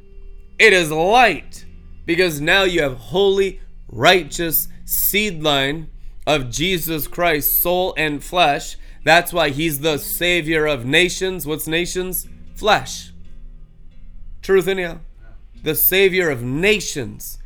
It 0.59 0.73
is 0.73 0.91
light 0.91 1.65
because 2.07 2.41
now 2.41 2.65
you 2.65 2.83
have 2.83 2.97
holy, 2.97 3.61
righteous 3.89 4.69
seed 4.85 5.43
line 5.43 5.89
of 6.27 6.51
Jesus 6.51 7.07
Christ, 7.07 7.63
soul 7.63 7.95
and 7.97 8.23
flesh. 8.23 8.77
That's 9.05 9.33
why 9.33 9.51
he's 9.51 9.81
the 9.81 9.99
savior 9.99 10.67
of 10.67 10.85
nations. 10.85 11.47
What's 11.47 11.67
nations? 11.67 12.29
Flesh. 12.55 13.13
Truth 14.43 14.69
anyhow. 14.69 15.01
The 15.63 15.75
savior 15.75 16.31
of 16.31 16.43
nations. 16.43 17.39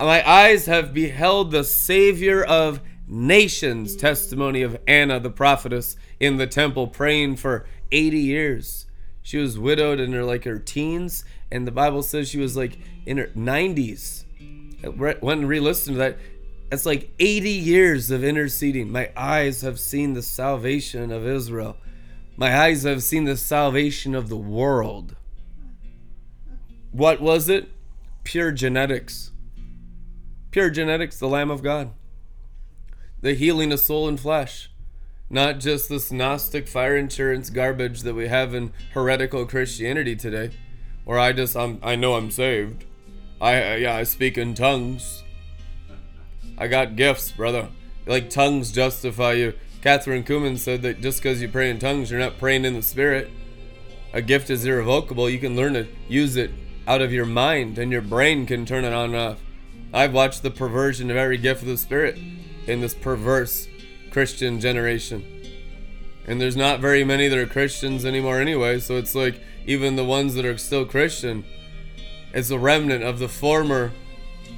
My 0.00 0.28
eyes 0.28 0.66
have 0.66 0.94
beheld 0.94 1.50
the 1.50 1.64
savior 1.64 2.44
of 2.44 2.80
nations 3.08 3.96
testimony 3.96 4.62
of 4.62 4.78
Anna 4.86 5.18
the 5.18 5.30
prophetess 5.30 5.96
in 6.20 6.36
the 6.36 6.46
temple 6.46 6.86
praying 6.86 7.36
for 7.36 7.66
80 7.90 8.18
years. 8.18 8.86
She 9.28 9.36
was 9.36 9.58
widowed 9.58 10.00
in 10.00 10.14
her 10.14 10.24
like 10.24 10.44
her 10.44 10.58
teens, 10.58 11.22
and 11.52 11.66
the 11.66 11.70
Bible 11.70 12.02
says 12.02 12.30
she 12.30 12.38
was 12.38 12.56
like 12.56 12.78
in 13.04 13.18
her 13.18 13.26
90s. 13.36 14.24
I 14.82 14.86
re- 14.86 15.18
went 15.20 15.40
and 15.40 15.48
re-listened 15.50 15.96
to 15.96 15.98
that. 15.98 16.16
That's 16.70 16.86
like 16.86 17.12
80 17.18 17.50
years 17.50 18.10
of 18.10 18.24
interceding. 18.24 18.90
My 18.90 19.10
eyes 19.14 19.60
have 19.60 19.78
seen 19.78 20.14
the 20.14 20.22
salvation 20.22 21.12
of 21.12 21.26
Israel. 21.26 21.76
My 22.38 22.58
eyes 22.58 22.84
have 22.84 23.02
seen 23.02 23.24
the 23.24 23.36
salvation 23.36 24.14
of 24.14 24.30
the 24.30 24.36
world. 24.38 25.14
What 26.90 27.20
was 27.20 27.50
it? 27.50 27.68
Pure 28.24 28.52
genetics. 28.52 29.32
Pure 30.52 30.70
genetics, 30.70 31.18
the 31.18 31.28
Lamb 31.28 31.50
of 31.50 31.62
God. 31.62 31.92
The 33.20 33.34
healing 33.34 33.72
of 33.72 33.80
soul 33.80 34.08
and 34.08 34.18
flesh. 34.18 34.70
Not 35.30 35.60
just 35.60 35.88
this 35.88 36.10
Gnostic 36.10 36.66
fire 36.68 36.96
insurance 36.96 37.50
garbage 37.50 38.02
that 38.02 38.14
we 38.14 38.28
have 38.28 38.54
in 38.54 38.72
heretical 38.94 39.44
Christianity 39.44 40.16
today. 40.16 40.50
Or 41.04 41.18
I 41.18 41.32
just 41.32 41.56
I'm 41.56 41.78
I 41.82 41.96
know 41.96 42.14
I'm 42.14 42.30
saved. 42.30 42.84
I 43.40 43.76
yeah, 43.76 43.94
I 43.94 44.04
speak 44.04 44.38
in 44.38 44.54
tongues. 44.54 45.22
I 46.56 46.66
got 46.66 46.96
gifts, 46.96 47.30
brother. 47.30 47.68
Like 48.06 48.30
tongues 48.30 48.72
justify 48.72 49.34
you. 49.34 49.54
Kathryn 49.82 50.24
Kuhlman 50.24 50.58
said 50.58 50.82
that 50.82 51.00
just 51.00 51.22
because 51.22 51.40
you 51.40 51.48
pray 51.48 51.70
in 51.70 51.78
tongues, 51.78 52.10
you're 52.10 52.18
not 52.18 52.38
praying 52.38 52.64
in 52.64 52.74
the 52.74 52.82
spirit. 52.82 53.30
A 54.12 54.22
gift 54.22 54.50
is 54.50 54.64
irrevocable. 54.64 55.30
You 55.30 55.38
can 55.38 55.54
learn 55.54 55.74
to 55.74 55.86
use 56.08 56.36
it 56.36 56.50
out 56.86 57.02
of 57.02 57.12
your 57.12 57.26
mind, 57.26 57.78
and 57.78 57.92
your 57.92 58.02
brain 58.02 58.46
can 58.46 58.64
turn 58.64 58.84
it 58.84 58.92
on 58.92 59.10
and 59.10 59.16
off. 59.16 59.40
I've 59.92 60.14
watched 60.14 60.42
the 60.42 60.50
perversion 60.50 61.10
of 61.10 61.16
every 61.16 61.38
gift 61.38 61.62
of 61.62 61.68
the 61.68 61.76
spirit 61.76 62.18
in 62.66 62.80
this 62.80 62.94
perverse 62.94 63.68
Christian 64.10 64.60
generation. 64.60 65.24
And 66.26 66.40
there's 66.40 66.56
not 66.56 66.80
very 66.80 67.04
many 67.04 67.28
that 67.28 67.38
are 67.38 67.46
Christians 67.46 68.04
anymore 68.04 68.40
anyway, 68.40 68.80
so 68.80 68.96
it's 68.96 69.14
like 69.14 69.40
even 69.66 69.96
the 69.96 70.04
ones 70.04 70.34
that 70.34 70.44
are 70.44 70.58
still 70.58 70.84
Christian, 70.84 71.44
it's 72.32 72.50
a 72.50 72.58
remnant 72.58 73.02
of 73.02 73.18
the 73.18 73.28
former 73.28 73.92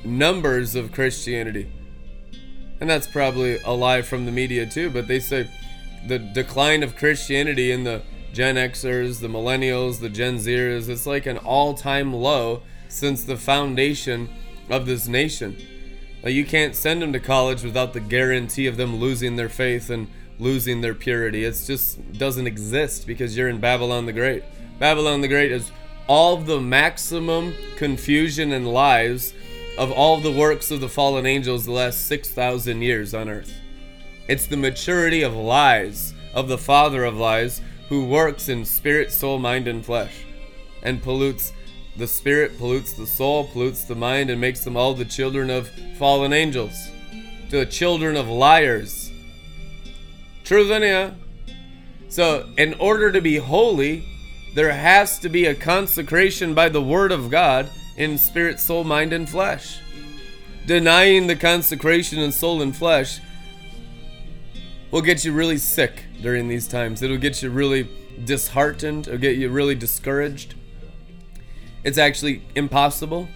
numbers 0.05 0.75
of 0.75 0.93
Christianity. 0.93 1.71
And 2.81 2.89
that's 2.89 3.07
probably 3.07 3.59
a 3.63 3.73
lie 3.73 4.03
from 4.03 4.27
the 4.27 4.33
media 4.33 4.67
too, 4.67 4.91
but 4.91 5.07
they 5.07 5.21
say 5.21 5.49
the 6.07 6.19
decline 6.19 6.83
of 6.83 6.97
Christianity 6.97 7.71
in 7.71 7.85
the 7.85 8.03
Gen 8.33 8.57
Xers, 8.57 9.21
the 9.21 9.29
millennials, 9.29 10.01
the 10.01 10.09
Gen 10.09 10.37
Zers, 10.37 10.89
it's 10.89 11.07
like 11.07 11.27
an 11.27 11.39
all 11.39 11.75
time 11.75 12.13
low 12.13 12.63
since 12.89 13.25
the 13.25 13.37
foundation 13.37 14.29
of 14.69 14.87
this 14.87 15.09
nation. 15.09 15.57
You 16.25 16.45
can't 16.45 16.77
send 16.77 17.01
them 17.01 17.13
to 17.15 17.21
college 17.21 17.63
without 17.63 17.93
the 17.93 18.01
guarantee 18.01 18.67
of 18.67 18.77
them 18.77 18.97
losing 18.97 19.37
their 19.37 19.49
faith 19.49 19.89
and 19.89 20.09
losing 20.39 20.81
their 20.81 20.95
purity. 20.95 21.45
It 21.45 21.63
just 21.67 22.13
doesn't 22.13 22.47
exist 22.47 23.07
because 23.07 23.37
you're 23.37 23.49
in 23.49 23.61
Babylon 23.61 24.07
the 24.07 24.13
Great. 24.13 24.45
Babylon 24.79 25.21
the 25.21 25.29
Great 25.29 25.51
is 25.51 25.71
all 26.07 26.37
the 26.37 26.61
maximum 26.61 27.55
confusion 27.77 28.53
and 28.53 28.69
lies 28.69 29.33
of 29.79 29.91
all 29.93 30.21
the 30.21 30.33
works 30.33 30.71
of 30.71 30.81
the 30.81 30.89
fallen 30.89 31.25
angels 31.25 31.65
the 31.65 31.73
last 31.73 32.07
6,000 32.07 32.83
years 32.83 33.15
on 33.15 33.29
earth. 33.29 33.55
It's 34.29 34.47
the 34.47 34.57
maturity 34.57 35.23
of 35.23 35.35
lies, 35.35 36.15
of 36.35 36.49
the 36.49 36.59
father 36.59 37.05
of 37.05 37.17
lies, 37.17 37.63
who 37.89 38.05
works 38.05 38.49
in 38.49 38.65
spirit, 38.65 39.11
soul, 39.11 39.39
mind, 39.39 39.67
and 39.67 39.85
flesh, 39.85 40.25
and 40.83 41.03
pollutes 41.03 41.53
the 42.01 42.09
spirit, 42.09 42.59
pollutes 42.59 42.95
the 42.95 43.07
soul, 43.07 43.47
pollutes 43.49 43.85
the 43.85 43.95
mind, 43.95 44.31
and 44.31 44.41
makes 44.41 44.65
them 44.65 44.77
all 44.77 44.95
the 44.95 45.05
children 45.05 45.51
of 45.51 45.71
fallen 45.99 46.33
angels, 46.33 46.89
to 47.51 47.59
the 47.59 47.67
children 47.67 48.17
of 48.17 48.27
liars. 48.27 49.13
True, 50.43 50.65
yeah. 50.65 51.13
So, 52.09 52.49
in 52.57 52.75
order 52.81 53.13
to 53.13 53.21
be 53.21 53.37
holy, 53.37 54.05
there 54.55 54.73
has 54.73 55.19
to 55.21 55.29
be 55.29 55.47
a 55.47 55.55
consecration 55.55 56.55
by 56.55 56.71
the 56.71 56.83
Word 56.83 57.13
of 57.13 57.31
God 57.31 57.69
in 57.97 58.19
spirit, 58.19 58.59
soul, 58.59 58.83
mind, 58.83 59.13
and 59.13 59.29
flesh. 59.29 59.79
Denying 60.67 61.27
the 61.27 61.37
consecration 61.37 62.19
in 62.19 62.33
soul 62.33 62.63
and 62.63 62.75
flesh 62.75 63.21
will 64.91 65.03
get 65.03 65.25
you 65.25 65.33
really 65.33 65.59
sick 65.59 66.05
during 66.23 66.49
these 66.49 66.67
times. 66.67 67.03
It'll 67.03 67.19
get 67.19 67.43
you 67.43 67.51
really 67.51 67.89
disheartened, 68.25 69.07
it'll 69.07 69.21
get 69.21 69.37
you 69.37 69.51
really 69.51 69.75
discouraged. 69.75 70.55
It's 71.85 71.99
actually 71.99 72.43
impossible. 72.55 73.29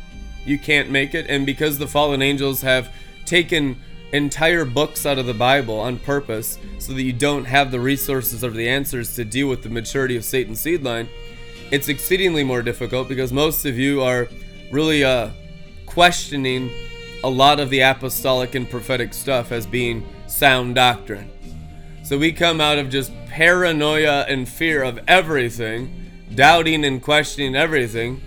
You 0.44 0.58
can't 0.58 0.90
make 0.90 1.14
it. 1.14 1.26
And 1.28 1.46
because 1.46 1.78
the 1.78 1.86
fallen 1.86 2.22
angels 2.22 2.60
have 2.62 2.92
taken 3.24 3.80
entire 4.12 4.64
books 4.64 5.06
out 5.06 5.18
of 5.18 5.26
the 5.26 5.34
Bible 5.34 5.78
on 5.80 5.98
purpose 5.98 6.58
so 6.78 6.92
that 6.92 7.02
you 7.02 7.12
don't 7.12 7.44
have 7.46 7.70
the 7.70 7.80
resources 7.80 8.44
or 8.44 8.50
the 8.50 8.68
answers 8.68 9.14
to 9.16 9.24
deal 9.24 9.48
with 9.48 9.62
the 9.62 9.68
maturity 9.68 10.16
of 10.16 10.24
Satan's 10.24 10.60
seed 10.60 10.82
line, 10.82 11.08
it's 11.70 11.88
exceedingly 11.88 12.44
more 12.44 12.62
difficult 12.62 13.08
because 13.08 13.32
most 13.32 13.64
of 13.64 13.78
you 13.78 14.02
are 14.02 14.28
really 14.70 15.02
uh, 15.02 15.30
questioning 15.86 16.70
a 17.24 17.28
lot 17.28 17.58
of 17.58 17.70
the 17.70 17.80
apostolic 17.80 18.54
and 18.54 18.70
prophetic 18.70 19.14
stuff 19.14 19.50
as 19.50 19.66
being 19.66 20.06
sound 20.26 20.74
doctrine. 20.74 21.30
So 22.04 22.18
we 22.18 22.32
come 22.32 22.60
out 22.60 22.78
of 22.78 22.90
just 22.90 23.10
paranoia 23.26 24.26
and 24.28 24.48
fear 24.48 24.82
of 24.82 25.00
everything, 25.08 26.10
doubting 26.34 26.84
and 26.84 27.02
questioning 27.02 27.56
everything, 27.56 28.20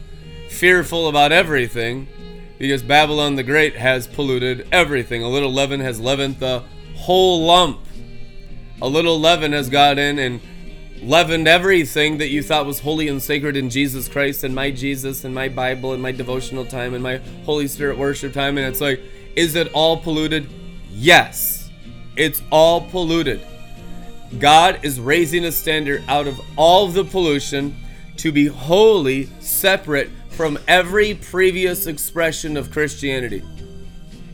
fearful 0.50 1.08
about 1.08 1.32
everything, 1.32 2.08
because 2.58 2.82
Babylon 2.82 3.36
the 3.36 3.44
Great 3.44 3.76
has 3.76 4.08
polluted 4.08 4.68
everything. 4.72 5.24
A 5.24 5.30
little 5.30 5.52
leaven 5.52 5.80
has 5.80 6.00
leavened 6.00 6.40
the 6.40 6.64
whole 6.96 7.46
lump. 7.46 7.80
A 8.82 8.88
little 8.88 9.20
leaven 9.20 9.54
has 9.54 9.70
got 9.70 9.98
in 10.00 10.18
and 10.20 10.42
leavened 11.02 11.48
everything 11.48 12.18
that 12.18 12.30
you 12.30 12.42
thought 12.42 12.66
was 12.66 12.80
holy 12.80 13.08
and 13.08 13.22
sacred 13.22 13.56
in 13.56 13.70
Jesus 13.70 14.10
Christ 14.10 14.44
and 14.44 14.56
my 14.56 14.72
Jesus 14.72 15.24
and 15.24 15.36
my 15.36 15.48
Bible 15.50 15.94
and 15.94 16.02
my 16.02 16.12
devotional 16.12 16.66
time 16.66 16.96
and 16.96 17.04
my 17.04 17.18
Holy 17.46 17.68
Spirit 17.68 17.98
worship 17.98 18.34
time. 18.34 18.58
And 18.58 18.66
it's 18.68 18.82
like, 18.82 19.00
is 19.36 19.56
it 19.56 19.72
all 19.74 19.98
polluted? 19.98 20.50
Yes, 20.90 21.70
it's 22.16 22.42
all 22.52 22.82
polluted. 22.90 23.42
God 24.40 24.80
is 24.84 25.00
raising 25.00 25.46
a 25.46 25.52
standard 25.52 26.04
out 26.08 26.26
of 26.26 26.42
all 26.56 26.88
the 26.88 27.04
pollution 27.04 27.76
to 28.18 28.32
be 28.32 28.48
holy, 28.48 29.30
separate 29.40 30.10
from 30.38 30.60
every 30.68 31.16
previous 31.16 31.88
expression 31.88 32.58
of 32.58 32.70
Christianity. 32.70 33.42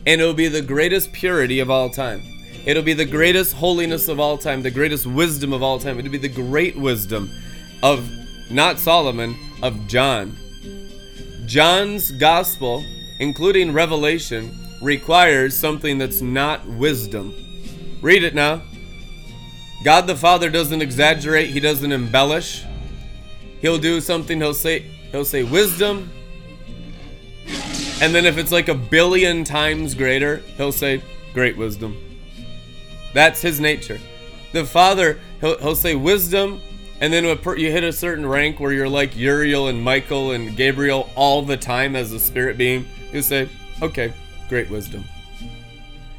And 0.06 0.20
it'll 0.20 0.34
be 0.34 0.48
the 0.48 0.60
greatest 0.60 1.14
purity 1.14 1.60
of 1.60 1.70
all 1.70 1.88
time. 1.88 2.22
It'll 2.66 2.82
be 2.82 2.92
the 2.92 3.06
greatest 3.06 3.54
holiness 3.54 4.06
of 4.08 4.20
all 4.20 4.36
time, 4.36 4.60
the 4.60 4.70
greatest 4.70 5.06
wisdom 5.06 5.54
of 5.54 5.62
all 5.62 5.78
time. 5.78 5.98
It'll 5.98 6.12
be 6.12 6.18
the 6.18 6.28
great 6.28 6.76
wisdom 6.76 7.30
of 7.82 8.06
not 8.50 8.78
Solomon, 8.78 9.34
of 9.62 9.88
John. 9.88 10.36
John's 11.46 12.12
gospel, 12.12 12.84
including 13.18 13.72
Revelation, 13.72 14.54
requires 14.82 15.56
something 15.56 15.96
that's 15.96 16.20
not 16.20 16.66
wisdom. 16.66 17.34
Read 18.02 18.24
it 18.24 18.34
now. 18.34 18.60
God 19.84 20.06
the 20.06 20.16
Father 20.16 20.50
doesn't 20.50 20.82
exaggerate, 20.82 21.48
he 21.48 21.60
doesn't 21.60 21.92
embellish. 21.92 22.62
He'll 23.62 23.78
do 23.78 24.02
something, 24.02 24.38
he'll 24.38 24.52
say 24.52 24.90
he'll 25.14 25.24
say 25.24 25.44
wisdom. 25.44 26.10
And 28.02 28.12
then 28.12 28.26
if 28.26 28.36
it's 28.36 28.50
like 28.50 28.66
a 28.66 28.74
billion 28.74 29.44
times 29.44 29.94
greater, 29.94 30.38
he'll 30.56 30.72
say 30.72 31.02
great 31.32 31.56
wisdom. 31.56 31.96
That's 33.12 33.40
his 33.40 33.60
nature. 33.60 34.00
The 34.52 34.64
Father, 34.64 35.20
he'll, 35.40 35.56
he'll 35.58 35.76
say 35.76 35.94
wisdom, 35.94 36.60
and 37.00 37.12
then 37.12 37.22
you 37.24 37.70
hit 37.70 37.84
a 37.84 37.92
certain 37.92 38.26
rank 38.26 38.58
where 38.58 38.72
you're 38.72 38.88
like 38.88 39.16
Uriel 39.16 39.68
and 39.68 39.80
Michael 39.80 40.32
and 40.32 40.56
Gabriel 40.56 41.08
all 41.14 41.42
the 41.42 41.56
time 41.56 41.94
as 41.94 42.10
a 42.10 42.18
spirit 42.18 42.58
being, 42.58 42.84
he'll 43.12 43.22
say, 43.22 43.48
okay, 43.80 44.12
great 44.48 44.68
wisdom. 44.68 45.04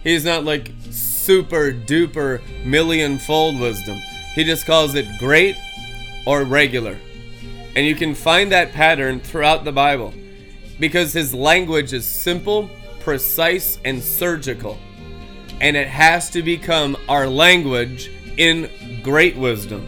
He's 0.04 0.24
not 0.24 0.46
like 0.46 0.72
super 0.90 1.74
duper 1.74 2.42
million 2.64 3.18
fold 3.20 3.60
wisdom. 3.60 3.98
He 4.36 4.46
just 4.46 4.66
calls 4.66 4.96
it 4.96 5.06
great 5.20 5.58
or 6.26 6.46
regular. 6.46 6.98
And 7.76 7.86
you 7.86 7.96
can 7.96 8.16
find 8.16 8.52
that 8.52 8.72
pattern 8.72 9.20
throughout 9.20 9.66
the 9.66 9.72
Bible 9.72 10.14
because 10.80 11.14
his 11.14 11.34
language 11.34 11.94
is 11.94 12.06
simple, 12.06 12.70
precise, 13.00 13.80
and 13.84 14.02
surgical 14.02 14.78
and 15.62 15.78
it 15.78 15.88
has 15.88 16.30
to 16.32 16.42
become 16.42 16.98
our 17.08 17.28
language 17.28 18.12
in 18.38 18.70
great 19.02 19.38
wisdom. 19.38 19.88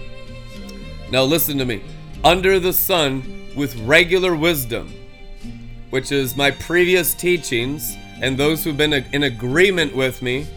Now, 1.12 1.24
listen 1.24 1.58
to 1.58 1.66
me. 1.66 1.84
Under 2.24 2.60
the 2.60 2.74
sun, 2.74 3.34
with 3.56 3.76
regular 3.82 4.36
wisdom, 4.36 4.94
which 5.90 6.12
is 6.12 6.36
my 6.36 6.52
previous 6.52 7.14
teachings, 7.14 7.96
and 8.22 8.38
those 8.38 8.64
who've 8.64 8.78
been 8.78 8.94
in 8.94 9.24
agreement 9.24 9.96
with 9.96 10.22
me 10.22 10.48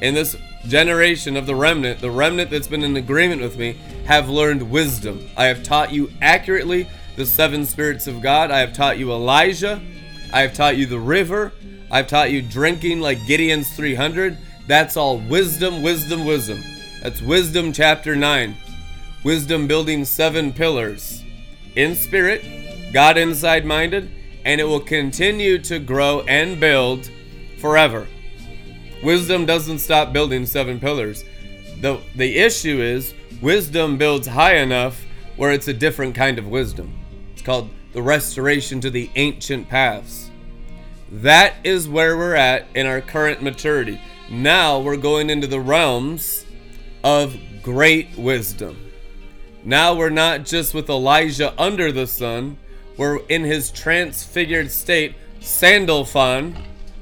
in 0.00 0.14
this 0.14 0.36
generation 0.66 1.36
of 1.36 1.46
the 1.46 1.54
remnant, 1.54 2.00
the 2.00 2.10
remnant 2.10 2.50
that's 2.50 2.68
been 2.68 2.84
in 2.84 2.96
agreement 2.96 3.42
with 3.42 3.58
me, 3.58 3.76
have 4.06 4.28
learned 4.28 4.70
wisdom. 4.70 5.28
I 5.36 5.46
have 5.46 5.62
taught 5.62 5.92
you 5.92 6.10
accurately 6.20 6.88
the 7.16 7.26
seven 7.26 7.66
spirits 7.66 8.06
of 8.06 8.22
God. 8.22 8.50
I 8.50 8.60
have 8.60 8.72
taught 8.72 8.98
you 8.98 9.12
Elijah. 9.12 9.80
I 10.32 10.40
have 10.42 10.54
taught 10.54 10.76
you 10.76 10.86
the 10.86 10.98
river. 10.98 11.52
I've 11.90 12.06
taught 12.06 12.30
you 12.30 12.40
drinking 12.40 13.00
like 13.00 13.26
Gideon's 13.26 13.70
300. 13.76 14.38
That's 14.66 14.96
all 14.96 15.18
wisdom, 15.18 15.82
wisdom, 15.82 16.24
wisdom. 16.24 16.62
That's 17.02 17.20
Wisdom 17.20 17.72
chapter 17.72 18.14
9. 18.14 18.54
Wisdom 19.24 19.66
building 19.66 20.04
seven 20.04 20.52
pillars 20.52 21.22
in 21.74 21.94
spirit, 21.94 22.44
God 22.92 23.16
inside 23.18 23.64
minded, 23.64 24.10
and 24.44 24.60
it 24.60 24.64
will 24.64 24.80
continue 24.80 25.58
to 25.60 25.78
grow 25.78 26.20
and 26.22 26.60
build 26.60 27.10
forever. 27.58 28.06
Wisdom 29.02 29.46
doesn't 29.46 29.80
stop 29.80 30.12
building 30.12 30.46
seven 30.46 30.78
pillars. 30.78 31.24
The, 31.80 32.00
the 32.14 32.38
issue 32.38 32.80
is 32.80 33.14
wisdom 33.40 33.98
builds 33.98 34.28
high 34.28 34.56
enough 34.56 35.04
where 35.36 35.52
it's 35.52 35.68
a 35.68 35.74
different 35.74 36.14
kind 36.14 36.38
of 36.38 36.46
wisdom. 36.46 36.96
It's 37.32 37.42
called 37.42 37.70
the 37.92 38.02
restoration 38.02 38.80
to 38.80 38.90
the 38.90 39.10
ancient 39.16 39.68
paths. 39.68 40.30
That 41.10 41.54
is 41.64 41.88
where 41.88 42.16
we're 42.16 42.36
at 42.36 42.66
in 42.74 42.86
our 42.86 43.00
current 43.00 43.42
maturity. 43.42 44.00
Now 44.30 44.78
we're 44.78 44.96
going 44.96 45.30
into 45.30 45.46
the 45.46 45.60
realms 45.60 46.46
of 47.02 47.36
great 47.62 48.16
wisdom. 48.16 48.78
Now 49.64 49.94
we're 49.94 50.10
not 50.10 50.44
just 50.44 50.74
with 50.74 50.88
Elijah 50.88 51.54
under 51.60 51.92
the 51.92 52.06
sun, 52.06 52.58
we're 52.96 53.18
in 53.26 53.42
his 53.42 53.70
transfigured 53.70 54.70
state, 54.70 55.14
Sandalphon, 55.40 56.56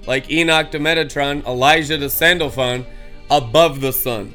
like 0.06 0.30
Enoch 0.30 0.70
to 0.70 0.78
Metatron, 0.78 1.44
Elijah 1.46 1.98
to 1.98 2.10
Sandalphon, 2.10 2.86
above 3.30 3.80
the 3.80 3.92
sun. 3.92 4.34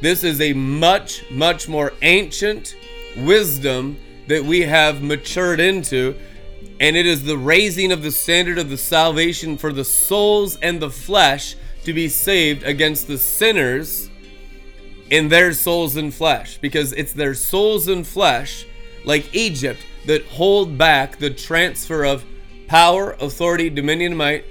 This 0.00 0.24
is 0.24 0.40
a 0.40 0.52
much, 0.52 1.30
much 1.30 1.68
more 1.68 1.92
ancient 2.02 2.76
wisdom 3.16 3.98
that 4.26 4.44
we 4.44 4.62
have 4.62 5.02
matured 5.02 5.60
into 5.60 6.16
and 6.80 6.96
it 6.96 7.06
is 7.06 7.24
the 7.24 7.38
raising 7.38 7.92
of 7.92 8.02
the 8.02 8.10
standard 8.10 8.58
of 8.58 8.68
the 8.68 8.76
salvation 8.76 9.56
for 9.56 9.72
the 9.72 9.84
souls 9.84 10.56
and 10.56 10.80
the 10.80 10.90
flesh 10.90 11.56
to 11.84 11.92
be 11.92 12.08
saved 12.08 12.62
against 12.64 13.06
the 13.06 13.18
sinners 13.18 14.10
in 15.10 15.28
their 15.28 15.52
souls 15.52 15.96
and 15.96 16.12
flesh 16.12 16.58
because 16.58 16.92
it's 16.94 17.12
their 17.12 17.34
souls 17.34 17.88
and 17.88 18.06
flesh 18.06 18.66
like 19.04 19.32
Egypt 19.34 19.80
that 20.06 20.24
hold 20.26 20.76
back 20.76 21.18
the 21.18 21.30
transfer 21.30 22.04
of 22.04 22.24
power, 22.66 23.12
authority, 23.20 23.70
dominion, 23.70 24.16
might, 24.16 24.44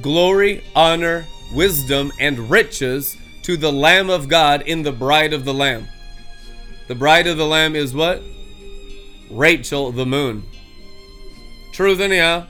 glory, 0.00 0.64
honor, 0.74 1.26
wisdom, 1.52 2.12
and 2.18 2.50
riches 2.50 3.16
to 3.42 3.56
the 3.56 3.72
Lamb 3.72 4.10
of 4.10 4.28
God 4.28 4.62
in 4.62 4.82
the 4.82 4.92
bride 4.92 5.32
of 5.32 5.44
the 5.44 5.54
Lamb. 5.54 5.86
The 6.86 6.94
bride 6.94 7.26
of 7.26 7.36
the 7.36 7.46
Lamb 7.46 7.76
is 7.76 7.94
what? 7.94 8.22
Rachel 9.30 9.92
the 9.92 10.06
moon. 10.06 10.44
Truth 11.72 12.00
anyhow. 12.00 12.46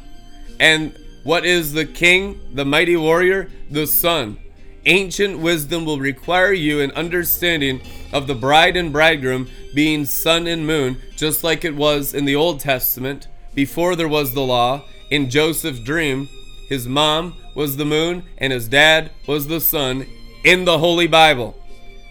And 0.61 0.97
what 1.25 1.45
is 1.45 1.73
the 1.73 1.85
king, 1.85 2.41
the 2.53 2.65
mighty 2.65 2.97
warrior? 2.97 3.51
The 3.71 3.87
sun. 3.87 4.39
Ancient 4.87 5.39
wisdom 5.39 5.87
will 5.87 5.99
require 5.99 6.53
you 6.53 6.81
an 6.81 6.91
understanding 6.93 7.81
of 8.13 8.27
the 8.27 8.35
bride 8.35 8.77
and 8.77 8.93
bridegroom 8.93 9.49
being 9.75 10.05
sun 10.05 10.47
and 10.47 10.67
moon, 10.67 11.01
just 11.17 11.43
like 11.43 11.65
it 11.65 11.75
was 11.75 12.13
in 12.13 12.27
the 12.27 12.37
Old 12.37 12.61
Testament 12.61 13.27
before 13.55 13.97
there 13.97 14.09
was 14.09 14.35
the 14.35 14.43
law. 14.43 14.83
In 15.11 15.31
Joseph's 15.31 15.81
dream, 15.81 16.29
his 16.69 16.89
mom 16.89 17.37
was 17.55 17.77
the 17.77 17.85
moon 17.85 18.25
and 18.39 18.53
his 18.53 18.69
dad 18.69 19.11
was 19.27 19.47
the 19.47 19.61
sun 19.61 20.07
in 20.45 20.65
the 20.65 20.79
Holy 20.79 21.07
Bible. 21.07 21.57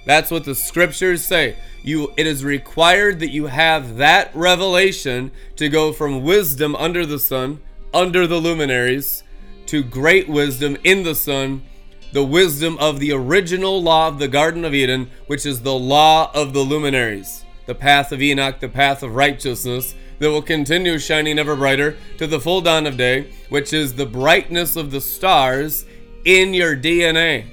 That's 0.05 0.31
what 0.31 0.45
the 0.45 0.55
scriptures 0.55 1.23
say. 1.23 1.55
You 1.81 2.13
it 2.17 2.27
is 2.27 2.43
required 2.43 3.19
that 3.19 3.31
you 3.31 3.47
have 3.47 3.97
that 3.97 4.33
revelation 4.35 5.31
to 5.57 5.69
go 5.69 5.91
from 5.91 6.23
wisdom 6.23 6.75
under 6.75 7.05
the 7.05 7.19
sun, 7.19 7.61
under 7.93 8.25
the 8.25 8.37
luminaries, 8.37 9.23
to 9.67 9.83
great 9.83 10.29
wisdom 10.29 10.77
in 10.83 11.03
the 11.03 11.15
sun, 11.15 11.63
the 12.11 12.23
wisdom 12.23 12.77
of 12.79 12.99
the 12.99 13.11
original 13.11 13.81
law 13.81 14.07
of 14.07 14.19
the 14.19 14.27
Garden 14.27 14.65
of 14.65 14.73
Eden, 14.73 15.09
which 15.27 15.45
is 15.45 15.61
the 15.61 15.73
law 15.73 16.31
of 16.33 16.53
the 16.53 16.61
luminaries, 16.61 17.43
the 17.65 17.75
path 17.75 18.11
of 18.11 18.21
Enoch, 18.21 18.59
the 18.59 18.69
path 18.69 19.03
of 19.03 19.15
righteousness, 19.15 19.95
that 20.23 20.31
will 20.31 20.41
continue 20.41 20.97
shining 20.97 21.37
ever 21.37 21.53
brighter 21.53 21.97
to 22.17 22.25
the 22.25 22.39
full 22.39 22.61
dawn 22.61 22.87
of 22.87 22.95
day, 22.95 23.29
which 23.49 23.73
is 23.73 23.93
the 23.93 24.05
brightness 24.05 24.77
of 24.77 24.89
the 24.89 25.01
stars 25.01 25.83
in 26.23 26.53
your 26.53 26.77
DNA. 26.77 27.43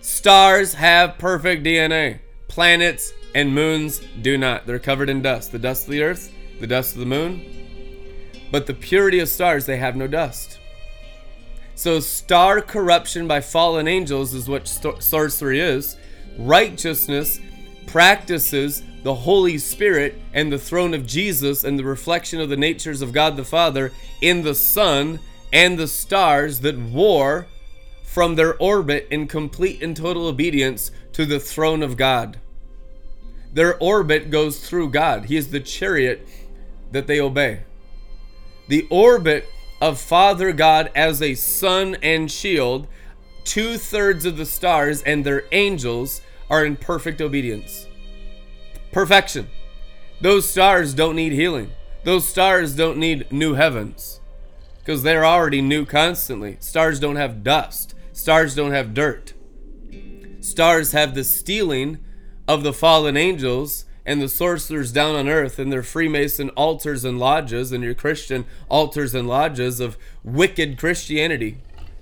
Stars 0.00 0.74
have 0.74 1.18
perfect 1.18 1.64
DNA. 1.64 2.20
Planets 2.46 3.12
and 3.34 3.52
moons 3.52 4.00
do 4.20 4.38
not. 4.38 4.64
They're 4.64 4.78
covered 4.78 5.10
in 5.10 5.22
dust. 5.22 5.50
The 5.50 5.58
dust 5.58 5.86
of 5.86 5.90
the 5.90 6.04
earth, 6.04 6.32
the 6.60 6.68
dust 6.68 6.94
of 6.94 7.00
the 7.00 7.06
moon. 7.06 8.30
But 8.52 8.66
the 8.66 8.74
purity 8.74 9.18
of 9.18 9.28
stars, 9.28 9.66
they 9.66 9.78
have 9.78 9.96
no 9.96 10.06
dust. 10.06 10.60
So, 11.74 11.98
star 11.98 12.60
corruption 12.60 13.26
by 13.26 13.40
fallen 13.40 13.88
angels 13.88 14.34
is 14.34 14.48
what 14.48 14.68
st- 14.68 15.02
sorcery 15.02 15.58
is. 15.58 15.96
Righteousness 16.38 17.40
practices 17.86 18.82
the 19.02 19.14
Holy 19.14 19.58
Spirit 19.58 20.14
and 20.32 20.52
the 20.52 20.58
throne 20.58 20.94
of 20.94 21.06
Jesus 21.06 21.64
and 21.64 21.78
the 21.78 21.84
reflection 21.84 22.40
of 22.40 22.48
the 22.48 22.56
natures 22.56 23.02
of 23.02 23.12
God 23.12 23.36
the 23.36 23.44
Father 23.44 23.92
in 24.20 24.42
the 24.42 24.54
sun 24.54 25.18
and 25.52 25.78
the 25.78 25.88
stars 25.88 26.60
that 26.60 26.78
war 26.78 27.46
from 28.04 28.34
their 28.34 28.56
orbit 28.56 29.08
in 29.10 29.26
complete 29.26 29.82
and 29.82 29.96
total 29.96 30.26
obedience 30.26 30.90
to 31.12 31.26
the 31.26 31.40
throne 31.40 31.82
of 31.82 31.96
God. 31.96 32.38
Their 33.52 33.76
orbit 33.78 34.30
goes 34.30 34.66
through 34.66 34.90
God. 34.90 35.26
He 35.26 35.36
is 35.36 35.50
the 35.50 35.60
chariot 35.60 36.26
that 36.90 37.06
they 37.06 37.20
obey. 37.20 37.62
The 38.68 38.86
orbit 38.90 39.46
of 39.80 40.00
Father 40.00 40.52
God 40.52 40.90
as 40.94 41.20
a 41.20 41.34
sun 41.34 41.96
and 42.02 42.30
shield, 42.30 42.86
two 43.44 43.76
thirds 43.76 44.24
of 44.24 44.36
the 44.36 44.46
stars 44.46 45.02
and 45.02 45.24
their 45.24 45.44
angels 45.52 46.22
are 46.50 46.64
in 46.64 46.76
perfect 46.76 47.20
obedience. 47.20 47.86
Perfection. 48.92 49.48
Those 50.20 50.48
stars 50.48 50.94
don't 50.94 51.16
need 51.16 51.32
healing. 51.32 51.72
Those 52.04 52.28
stars 52.28 52.74
don't 52.74 52.98
need 52.98 53.30
new 53.32 53.54
heavens 53.54 54.20
because 54.78 55.02
they're 55.02 55.24
already 55.24 55.62
new 55.62 55.86
constantly. 55.86 56.56
Stars 56.60 56.98
don't 56.98 57.16
have 57.16 57.42
dust, 57.42 57.94
stars 58.12 58.54
don't 58.54 58.72
have 58.72 58.94
dirt. 58.94 59.34
Stars 60.40 60.92
have 60.92 61.14
the 61.14 61.24
stealing 61.24 61.98
of 62.48 62.64
the 62.64 62.72
fallen 62.72 63.16
angels 63.16 63.84
and 64.04 64.20
the 64.20 64.28
sorcerers 64.28 64.90
down 64.90 65.14
on 65.14 65.28
earth 65.28 65.60
and 65.60 65.72
their 65.72 65.84
Freemason 65.84 66.48
altars 66.50 67.04
and 67.04 67.18
lodges 67.18 67.70
and 67.70 67.84
your 67.84 67.94
Christian 67.94 68.44
altars 68.68 69.14
and 69.14 69.28
lodges 69.28 69.78
of 69.78 69.96
wicked 70.24 70.76
Christianity. 70.76 71.58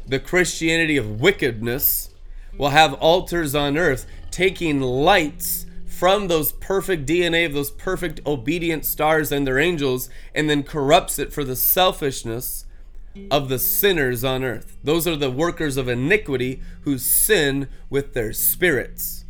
The 0.06 0.18
Christianity 0.18 0.96
of 0.96 1.20
wickedness 1.20 2.10
will 2.56 2.70
have 2.70 2.94
altars 2.94 3.54
on 3.54 3.76
earth 3.76 4.06
taking 4.30 4.80
lights 4.80 5.66
from 5.86 6.28
those 6.28 6.52
perfect 6.52 7.06
DNA 7.06 7.44
of 7.44 7.52
those 7.52 7.70
perfect 7.70 8.20
obedient 8.26 8.84
stars 8.84 9.30
and 9.30 9.46
their 9.46 9.58
angels 9.58 10.08
and 10.34 10.48
then 10.48 10.62
corrupts 10.62 11.18
it 11.18 11.32
for 11.32 11.44
the 11.44 11.56
selfishness 11.56 12.64
of 13.30 13.48
the 13.48 13.58
sinners 13.58 14.24
on 14.24 14.44
earth. 14.44 14.78
Those 14.82 15.06
are 15.06 15.16
the 15.16 15.30
workers 15.30 15.76
of 15.76 15.88
iniquity 15.88 16.62
who 16.82 16.96
sin 16.96 17.68
with 17.90 18.14
their 18.14 18.32
spirits. 18.32 19.24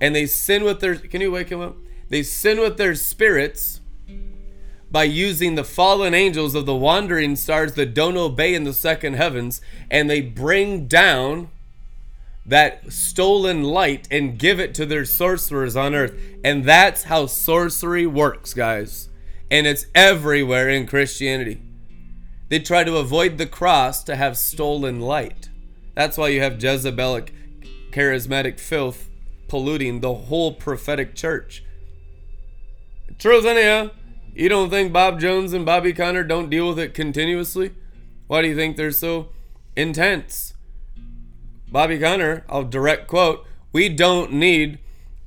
And 0.00 0.14
they 0.14 0.26
sin 0.26 0.64
with 0.64 0.80
their 0.80 0.94
can 0.94 1.20
you 1.20 1.32
wake 1.32 1.48
him 1.48 1.60
up? 1.60 1.76
They 2.08 2.22
sin 2.22 2.60
with 2.60 2.76
their 2.76 2.94
spirits 2.94 3.80
by 4.90 5.04
using 5.04 5.56
the 5.56 5.64
fallen 5.64 6.14
angels 6.14 6.54
of 6.54 6.66
the 6.66 6.74
wandering 6.74 7.36
stars 7.36 7.74
that 7.74 7.94
don't 7.94 8.16
obey 8.16 8.54
in 8.54 8.64
the 8.64 8.72
second 8.72 9.14
heavens, 9.14 9.60
and 9.90 10.08
they 10.08 10.20
bring 10.20 10.86
down 10.86 11.50
that 12.46 12.92
stolen 12.92 13.64
light 13.64 14.06
and 14.10 14.38
give 14.38 14.60
it 14.60 14.74
to 14.76 14.86
their 14.86 15.04
sorcerers 15.04 15.76
on 15.76 15.94
earth. 15.94 16.14
And 16.44 16.64
that's 16.64 17.04
how 17.04 17.26
sorcery 17.26 18.06
works, 18.06 18.54
guys. 18.54 19.08
And 19.50 19.66
it's 19.66 19.86
everywhere 19.94 20.68
in 20.68 20.86
Christianity. 20.86 21.60
They 22.48 22.60
try 22.60 22.84
to 22.84 22.96
avoid 22.96 23.38
the 23.38 23.46
cross 23.46 24.04
to 24.04 24.16
have 24.16 24.38
stolen 24.38 25.00
light. 25.00 25.50
That's 25.94 26.16
why 26.16 26.28
you 26.28 26.40
have 26.40 26.58
Jezebelic 26.58 27.30
charismatic 27.90 28.60
filth 28.60 29.08
polluting 29.48 30.00
the 30.00 30.14
whole 30.14 30.52
prophetic 30.52 31.14
church. 31.14 31.64
Truth, 33.18 33.46
anyhow. 33.46 33.90
You 34.34 34.50
don't 34.50 34.68
think 34.68 34.92
Bob 34.92 35.18
Jones 35.18 35.54
and 35.54 35.64
Bobby 35.64 35.94
Conner 35.94 36.22
don't 36.22 36.50
deal 36.50 36.68
with 36.68 36.78
it 36.78 36.92
continuously? 36.92 37.74
Why 38.26 38.42
do 38.42 38.48
you 38.48 38.54
think 38.54 38.76
they're 38.76 38.90
so 38.90 39.30
intense? 39.74 40.52
Bobby 41.76 41.98
Conner, 41.98 42.42
I'll 42.48 42.64
direct 42.64 43.06
quote, 43.06 43.44
we 43.70 43.90
don't 43.90 44.32
need 44.32 44.78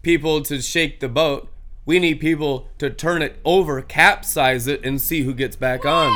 people 0.02 0.42
to 0.42 0.64
shake 0.64 1.00
the 1.00 1.08
boat. 1.08 1.48
We 1.86 2.00
need 2.00 2.20
people 2.20 2.68
to 2.80 2.90
turn 2.90 3.22
it 3.22 3.40
over, 3.46 3.84
capsize 3.84 4.66
it, 4.66 4.84
and 4.84 5.00
see 5.00 5.22
who 5.22 5.36
gets 5.36 5.56
back 5.56 5.86
on. 5.86 6.12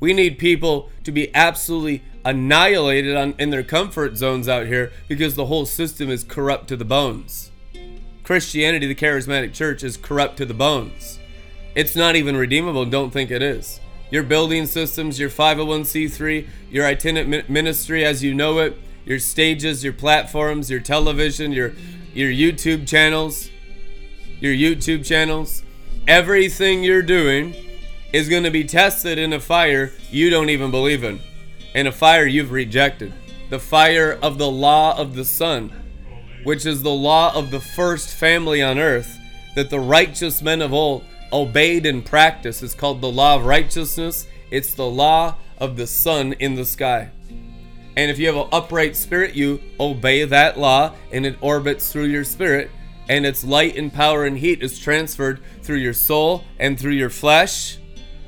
We 0.00 0.14
need 0.14 0.38
people 0.38 0.88
to 1.04 1.12
be 1.12 1.30
absolutely 1.34 2.04
annihilated 2.24 3.14
on, 3.18 3.34
in 3.38 3.50
their 3.50 3.62
comfort 3.62 4.16
zones 4.16 4.48
out 4.48 4.66
here 4.66 4.92
because 5.08 5.34
the 5.34 5.44
whole 5.44 5.66
system 5.66 6.08
is 6.08 6.24
corrupt 6.24 6.66
to 6.68 6.76
the 6.78 6.86
bones. 6.86 7.50
Christianity, 8.24 8.86
the 8.86 8.94
charismatic 8.94 9.52
church, 9.52 9.84
is 9.84 9.98
corrupt 9.98 10.38
to 10.38 10.46
the 10.46 10.54
bones. 10.54 11.18
It's 11.74 11.94
not 11.94 12.16
even 12.16 12.34
redeemable. 12.34 12.86
Don't 12.86 13.10
think 13.10 13.30
it 13.30 13.42
is. 13.42 13.78
your 14.10 14.22
building 14.22 14.64
systems, 14.64 15.20
your 15.20 15.28
501c3, 15.28 16.46
your 16.70 16.86
itinerant 16.86 17.50
ministry 17.50 18.06
as 18.06 18.24
you 18.24 18.32
know 18.32 18.58
it, 18.60 18.74
your 19.08 19.18
stages, 19.18 19.82
your 19.82 19.94
platforms, 19.94 20.70
your 20.70 20.80
television, 20.80 21.50
your 21.50 21.72
your 22.12 22.30
YouTube 22.30 22.86
channels, 22.86 23.50
your 24.38 24.52
YouTube 24.52 25.04
channels, 25.04 25.62
everything 26.06 26.84
you're 26.84 27.00
doing 27.00 27.54
is 28.12 28.28
going 28.28 28.42
to 28.42 28.50
be 28.50 28.64
tested 28.64 29.18
in 29.18 29.32
a 29.32 29.40
fire 29.40 29.92
you 30.10 30.28
don't 30.28 30.50
even 30.50 30.70
believe 30.70 31.04
in. 31.04 31.20
In 31.74 31.86
a 31.86 31.92
fire 31.92 32.26
you've 32.26 32.50
rejected. 32.50 33.14
The 33.48 33.58
fire 33.58 34.18
of 34.20 34.36
the 34.36 34.50
law 34.50 34.98
of 34.98 35.14
the 35.14 35.24
sun, 35.24 35.72
which 36.44 36.66
is 36.66 36.82
the 36.82 36.90
law 36.90 37.34
of 37.34 37.50
the 37.50 37.60
first 37.60 38.14
family 38.14 38.62
on 38.62 38.78
earth 38.78 39.18
that 39.54 39.70
the 39.70 39.80
righteous 39.80 40.42
men 40.42 40.60
of 40.60 40.74
old 40.74 41.02
obeyed 41.32 41.86
and 41.86 42.04
practiced. 42.04 42.62
It's 42.62 42.74
called 42.74 43.00
the 43.00 43.10
law 43.10 43.36
of 43.36 43.46
righteousness. 43.46 44.26
It's 44.50 44.74
the 44.74 44.86
law 44.86 45.36
of 45.56 45.76
the 45.76 45.86
sun 45.86 46.34
in 46.34 46.56
the 46.56 46.66
sky. 46.66 47.10
And 47.98 48.12
if 48.12 48.18
you 48.20 48.28
have 48.28 48.36
an 48.36 48.48
upright 48.52 48.94
spirit, 48.94 49.34
you 49.34 49.60
obey 49.80 50.22
that 50.22 50.56
law 50.56 50.92
and 51.10 51.26
it 51.26 51.36
orbits 51.40 51.90
through 51.90 52.04
your 52.04 52.22
spirit. 52.22 52.70
And 53.08 53.26
its 53.26 53.42
light 53.42 53.76
and 53.76 53.92
power 53.92 54.24
and 54.24 54.38
heat 54.38 54.62
is 54.62 54.78
transferred 54.78 55.40
through 55.62 55.78
your 55.78 55.92
soul 55.92 56.44
and 56.60 56.78
through 56.78 56.92
your 56.92 57.10
flesh. 57.10 57.78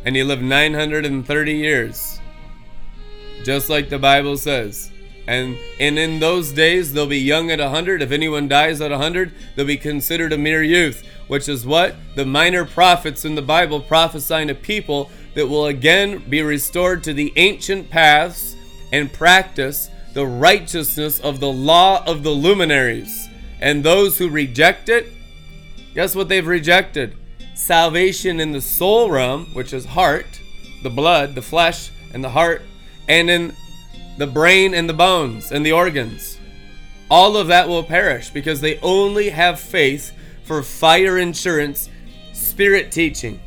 And 0.04 0.16
you 0.16 0.24
live 0.24 0.42
930 0.42 1.52
years. 1.52 2.18
Just 3.44 3.70
like 3.70 3.88
the 3.88 3.98
Bible 4.00 4.36
says. 4.36 4.90
And, 5.28 5.56
and 5.78 6.00
in 6.00 6.18
those 6.18 6.50
days, 6.50 6.92
they'll 6.92 7.06
be 7.06 7.20
young 7.20 7.52
at 7.52 7.60
100. 7.60 8.02
If 8.02 8.10
anyone 8.10 8.48
dies 8.48 8.80
at 8.80 8.90
100, 8.90 9.32
they'll 9.54 9.66
be 9.66 9.76
considered 9.76 10.32
a 10.32 10.38
mere 10.38 10.64
youth 10.64 11.06
which 11.30 11.48
is 11.48 11.64
what? 11.64 11.94
The 12.16 12.26
minor 12.26 12.64
prophets 12.64 13.24
in 13.24 13.36
the 13.36 13.40
Bible 13.40 13.78
prophesying 13.80 14.48
to 14.48 14.54
people 14.56 15.12
that 15.34 15.46
will 15.46 15.66
again 15.66 16.28
be 16.28 16.42
restored 16.42 17.04
to 17.04 17.12
the 17.12 17.32
ancient 17.36 17.88
paths 17.88 18.49
and 18.92 19.12
practice 19.12 19.90
the 20.12 20.26
righteousness 20.26 21.20
of 21.20 21.40
the 21.40 21.52
law 21.52 22.04
of 22.04 22.22
the 22.22 22.30
luminaries. 22.30 23.28
And 23.60 23.84
those 23.84 24.18
who 24.18 24.28
reject 24.28 24.88
it, 24.88 25.06
guess 25.94 26.14
what 26.14 26.28
they've 26.28 26.46
rejected? 26.46 27.16
Salvation 27.54 28.40
in 28.40 28.52
the 28.52 28.60
soul 28.60 29.10
realm, 29.10 29.46
which 29.54 29.72
is 29.72 29.84
heart, 29.84 30.40
the 30.82 30.90
blood, 30.90 31.34
the 31.34 31.42
flesh, 31.42 31.90
and 32.12 32.24
the 32.24 32.30
heart, 32.30 32.62
and 33.08 33.28
in 33.30 33.54
the 34.16 34.26
brain 34.26 34.74
and 34.74 34.88
the 34.88 34.94
bones 34.94 35.52
and 35.52 35.64
the 35.64 35.72
organs. 35.72 36.38
All 37.10 37.36
of 37.36 37.48
that 37.48 37.68
will 37.68 37.82
perish 37.82 38.30
because 38.30 38.60
they 38.60 38.78
only 38.80 39.30
have 39.30 39.58
faith 39.58 40.12
for 40.44 40.62
fire 40.62 41.18
insurance, 41.18 41.88
spirit 42.32 42.92
teaching. 42.92 43.40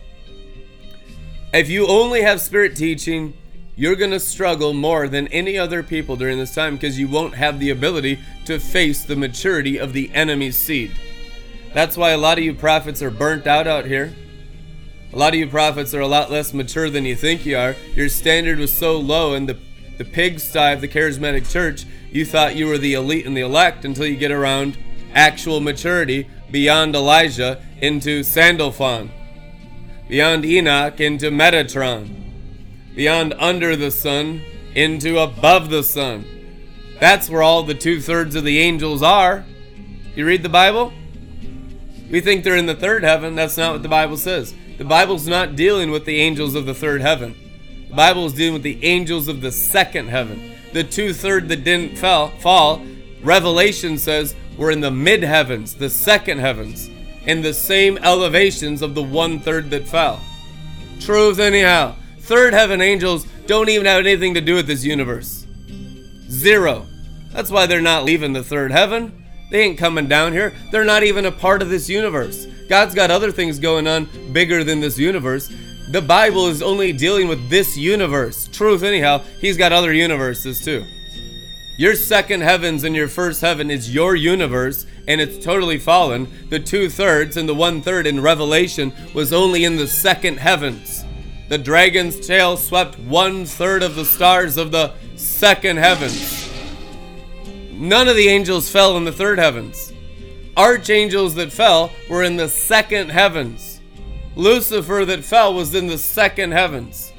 If 1.54 1.70
you 1.70 1.88
only 1.88 2.22
have 2.22 2.42
spirit 2.42 2.76
teaching, 2.76 3.36
you're 3.76 3.96
going 3.96 4.12
to 4.12 4.20
struggle 4.20 4.74
more 4.74 5.08
than 5.08 5.28
any 5.30 5.58
other 5.58 5.82
people 5.82 6.16
during 6.16 6.38
this 6.38 6.54
time 6.54 6.76
because 6.76 7.00
you 7.00 7.08
won't 7.08 7.36
have 7.36 7.60
the 7.60 7.72
ability 7.72 8.20
to 8.46 8.60
face 8.60 9.04
the 9.04 9.16
maturity 9.16 9.78
of 9.78 9.94
the 9.94 10.14
enemy's 10.14 10.58
seed. 10.58 10.92
That's 11.74 11.98
why 11.98 12.12
a 12.12 12.18
lot 12.18 12.38
of 12.38 12.44
you 12.44 12.54
prophets 12.54 13.02
are 13.02 13.10
burnt 13.10 13.48
out 13.48 13.66
out 13.66 13.86
here. 13.86 14.14
A 15.12 15.18
lot 15.18 15.34
of 15.34 15.40
you 15.40 15.48
prophets 15.48 15.94
are 15.94 16.02
a 16.02 16.08
lot 16.08 16.32
less 16.32 16.54
mature 16.54 16.90
than 16.90 17.06
you 17.06 17.16
think 17.16 17.46
you 17.46 17.58
are. 17.58 17.76
Your 17.96 18.10
standard 18.10 18.60
was 18.60 18.74
so 18.74 18.98
low 18.98 19.34
in 19.34 19.48
the, 19.48 19.58
the 19.98 20.06
pigsty 20.06 20.74
of 20.74 20.82
the 20.82 20.88
charismatic 20.88 21.52
church, 21.52 21.86
you 22.12 22.26
thought 22.26 22.56
you 22.56 22.68
were 22.68 22.78
the 22.78 22.94
elite 22.94 23.26
and 23.26 23.36
the 23.36 23.42
elect 23.42 23.86
until 23.86 24.06
you 24.06 24.16
get 24.16 24.32
around 24.32 24.78
actual 25.16 25.60
maturity 25.60 26.28
beyond 26.52 26.96
Elijah 26.96 27.64
into 27.82 28.22
Sandalphon, 28.22 29.12
beyond 30.08 30.46
Enoch 30.46 31.00
into 31.00 31.32
Metatron, 31.32 32.23
beyond 32.96 33.34
under 33.38 33.76
the 33.76 33.92
sun 33.92 34.42
into 34.76 35.20
above 35.20 35.70
the 35.70 35.84
sun. 35.84 36.26
That's 37.00 37.30
where 37.30 37.44
all 37.44 37.64
the 37.64 37.74
two 37.74 38.00
thirds 38.00 38.36
of 38.36 38.44
the 38.44 38.60
angels 38.60 39.04
are. 39.04 39.46
You 40.16 40.26
read 40.26 40.44
the 40.44 40.50
Bible? 40.50 40.94
We 42.10 42.22
think 42.22 42.44
they're 42.44 42.56
in 42.56 42.68
the 42.68 42.76
third 42.76 43.04
heaven. 43.04 43.36
That's 43.36 43.58
not 43.58 43.74
what 43.74 43.84
the 43.84 43.90
Bible 43.90 44.18
says. 44.18 44.54
The 44.78 44.86
Bible's 44.86 45.28
not 45.28 45.56
dealing 45.56 45.92
with 45.92 46.06
the 46.06 46.18
angels 46.18 46.56
of 46.56 46.66
the 46.66 46.74
third 46.74 47.02
heaven. 47.02 47.36
The 47.90 47.96
Bible 47.96 48.26
is 48.26 48.34
dealing 48.34 48.54
with 48.54 48.64
the 48.64 48.84
angels 48.84 49.28
of 49.28 49.42
the 49.42 49.52
second 49.52 50.10
heaven. 50.10 50.52
The 50.74 50.84
two 50.84 51.14
third 51.14 51.50
that 51.50 51.64
didn't 51.64 51.98
fell, 51.98 52.30
fall, 52.40 52.82
Revelation 53.22 53.98
says 53.98 54.36
were 54.58 54.72
in 54.72 54.82
the 54.82 54.92
mid 54.92 55.24
heavens, 55.24 55.76
the 55.76 55.90
second 55.90 56.40
heavens, 56.40 56.90
in 57.26 57.42
the 57.42 57.54
same 57.54 57.98
elevations 58.00 58.82
of 58.82 58.96
the 58.96 59.04
one 59.04 59.40
third 59.40 59.70
that 59.72 59.88
fell. 59.88 60.20
Truth, 61.00 61.40
anyhow. 61.40 61.96
Third 62.24 62.54
heaven 62.54 62.82
angels 62.82 63.26
don't 63.48 63.68
even 63.68 63.86
have 63.86 64.00
anything 64.00 64.34
to 64.36 64.42
do 64.42 64.56
with 64.56 64.66
this 64.66 64.86
universe. 64.86 65.46
Zero. 66.30 66.88
That's 67.34 67.52
why 67.52 67.66
they're 67.66 67.82
not 67.82 68.06
leaving 68.06 68.32
the 68.32 68.44
third 68.44 68.72
heaven. 68.72 69.26
They 69.52 69.62
ain't 69.62 69.78
coming 69.78 70.08
down 70.08 70.32
here. 70.32 70.54
They're 70.72 70.86
not 70.86 71.04
even 71.04 71.26
a 71.26 71.32
part 71.32 71.62
of 71.62 71.70
this 71.70 71.90
universe. 71.90 72.46
God's 72.70 72.96
got 72.96 73.12
other 73.12 73.32
things 73.32 73.60
going 73.60 73.88
on 73.88 74.08
bigger 74.32 74.64
than 74.64 74.80
this 74.80 74.98
universe. 74.98 75.52
The 75.92 76.02
Bible 76.02 76.48
is 76.48 76.62
only 76.62 76.94
dealing 76.94 77.28
with 77.28 77.50
this 77.50 77.76
universe. 77.76 78.48
Truth, 78.48 78.84
anyhow. 78.84 79.22
He's 79.42 79.58
got 79.58 79.74
other 79.74 79.92
universes 79.92 80.64
too. 80.64 80.86
Your 81.78 81.96
second 81.96 82.42
heavens 82.42 82.86
and 82.86 82.96
your 82.96 83.10
first 83.10 83.42
heaven 83.42 83.70
is 83.70 83.94
your 83.94 84.16
universe, 84.16 84.86
and 85.10 85.20
it's 85.20 85.44
totally 85.44 85.78
fallen. 85.78 86.48
The 86.50 86.60
two 86.60 86.90
thirds 86.90 87.36
and 87.36 87.50
the 87.50 87.54
one 87.54 87.82
third 87.82 88.08
in 88.08 88.22
Revelation 88.22 88.94
was 89.14 89.34
only 89.34 89.66
in 89.66 89.76
the 89.76 89.88
second 89.88 90.38
heavens. 90.38 91.03
The 91.54 91.60
dragon's 91.60 92.20
tail 92.20 92.58
swept 92.58 92.98
one 92.98 93.46
third 93.46 93.84
of 93.84 93.94
the 93.94 94.06
stars 94.06 94.58
of 94.58 94.72
the 94.72 94.92
second 95.16 95.78
heavens. 95.78 96.52
None 97.72 98.08
of 98.08 98.16
the 98.16 98.28
angels 98.28 98.72
fell 98.72 98.98
in 98.98 99.06
the 99.06 99.12
third 99.12 99.38
heavens. 99.38 99.94
Archangels 100.58 101.36
that 101.36 101.52
fell 101.52 101.92
were 102.10 102.24
in 102.24 102.38
the 102.38 102.50
second 102.50 103.12
heavens. 103.12 103.82
Lucifer 104.36 105.06
that 105.06 105.24
fell 105.24 105.54
was 105.54 105.76
in 105.76 105.86
the 105.86 106.00
second 106.00 106.54
heavens. 106.54 107.14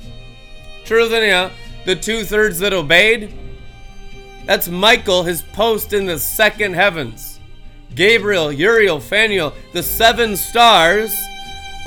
Truth 0.84 1.12
anyhow, 1.12 1.52
the 1.84 1.94
two 1.94 2.24
thirds 2.24 2.58
that 2.58 2.72
obeyed 2.72 3.32
that's 4.46 4.66
Michael, 4.66 5.22
his 5.22 5.42
post 5.42 5.92
in 5.92 6.06
the 6.06 6.18
second 6.18 6.74
heavens. 6.74 7.38
Gabriel, 7.94 8.50
Uriel, 8.50 8.98
Phanuel, 8.98 9.52
the 9.72 9.84
seven 9.84 10.36
stars 10.36 11.16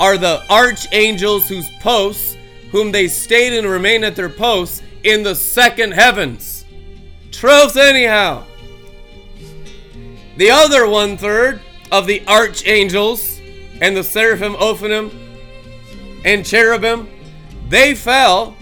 are 0.00 0.16
the 0.16 0.42
archangels 0.50 1.46
whose 1.46 1.70
posts, 1.82 2.36
whom 2.70 2.92
they 2.92 3.08
stayed 3.08 3.56
and 3.56 3.66
remain 3.66 4.04
at 4.04 4.16
their 4.16 4.28
posts 4.28 4.82
in 5.04 5.22
the 5.22 5.34
second 5.34 5.92
heavens. 5.92 6.64
Truth, 7.30 7.76
anyhow. 7.76 8.44
The 10.36 10.50
other 10.50 10.88
one 10.88 11.16
third 11.16 11.60
of 11.90 12.06
the 12.06 12.26
archangels 12.26 13.40
and 13.80 13.96
the 13.96 14.04
seraphim, 14.04 14.54
Ophanim, 14.54 15.12
and 16.24 16.44
cherubim, 16.44 17.08
they 17.68 17.94
fell, 17.94 18.56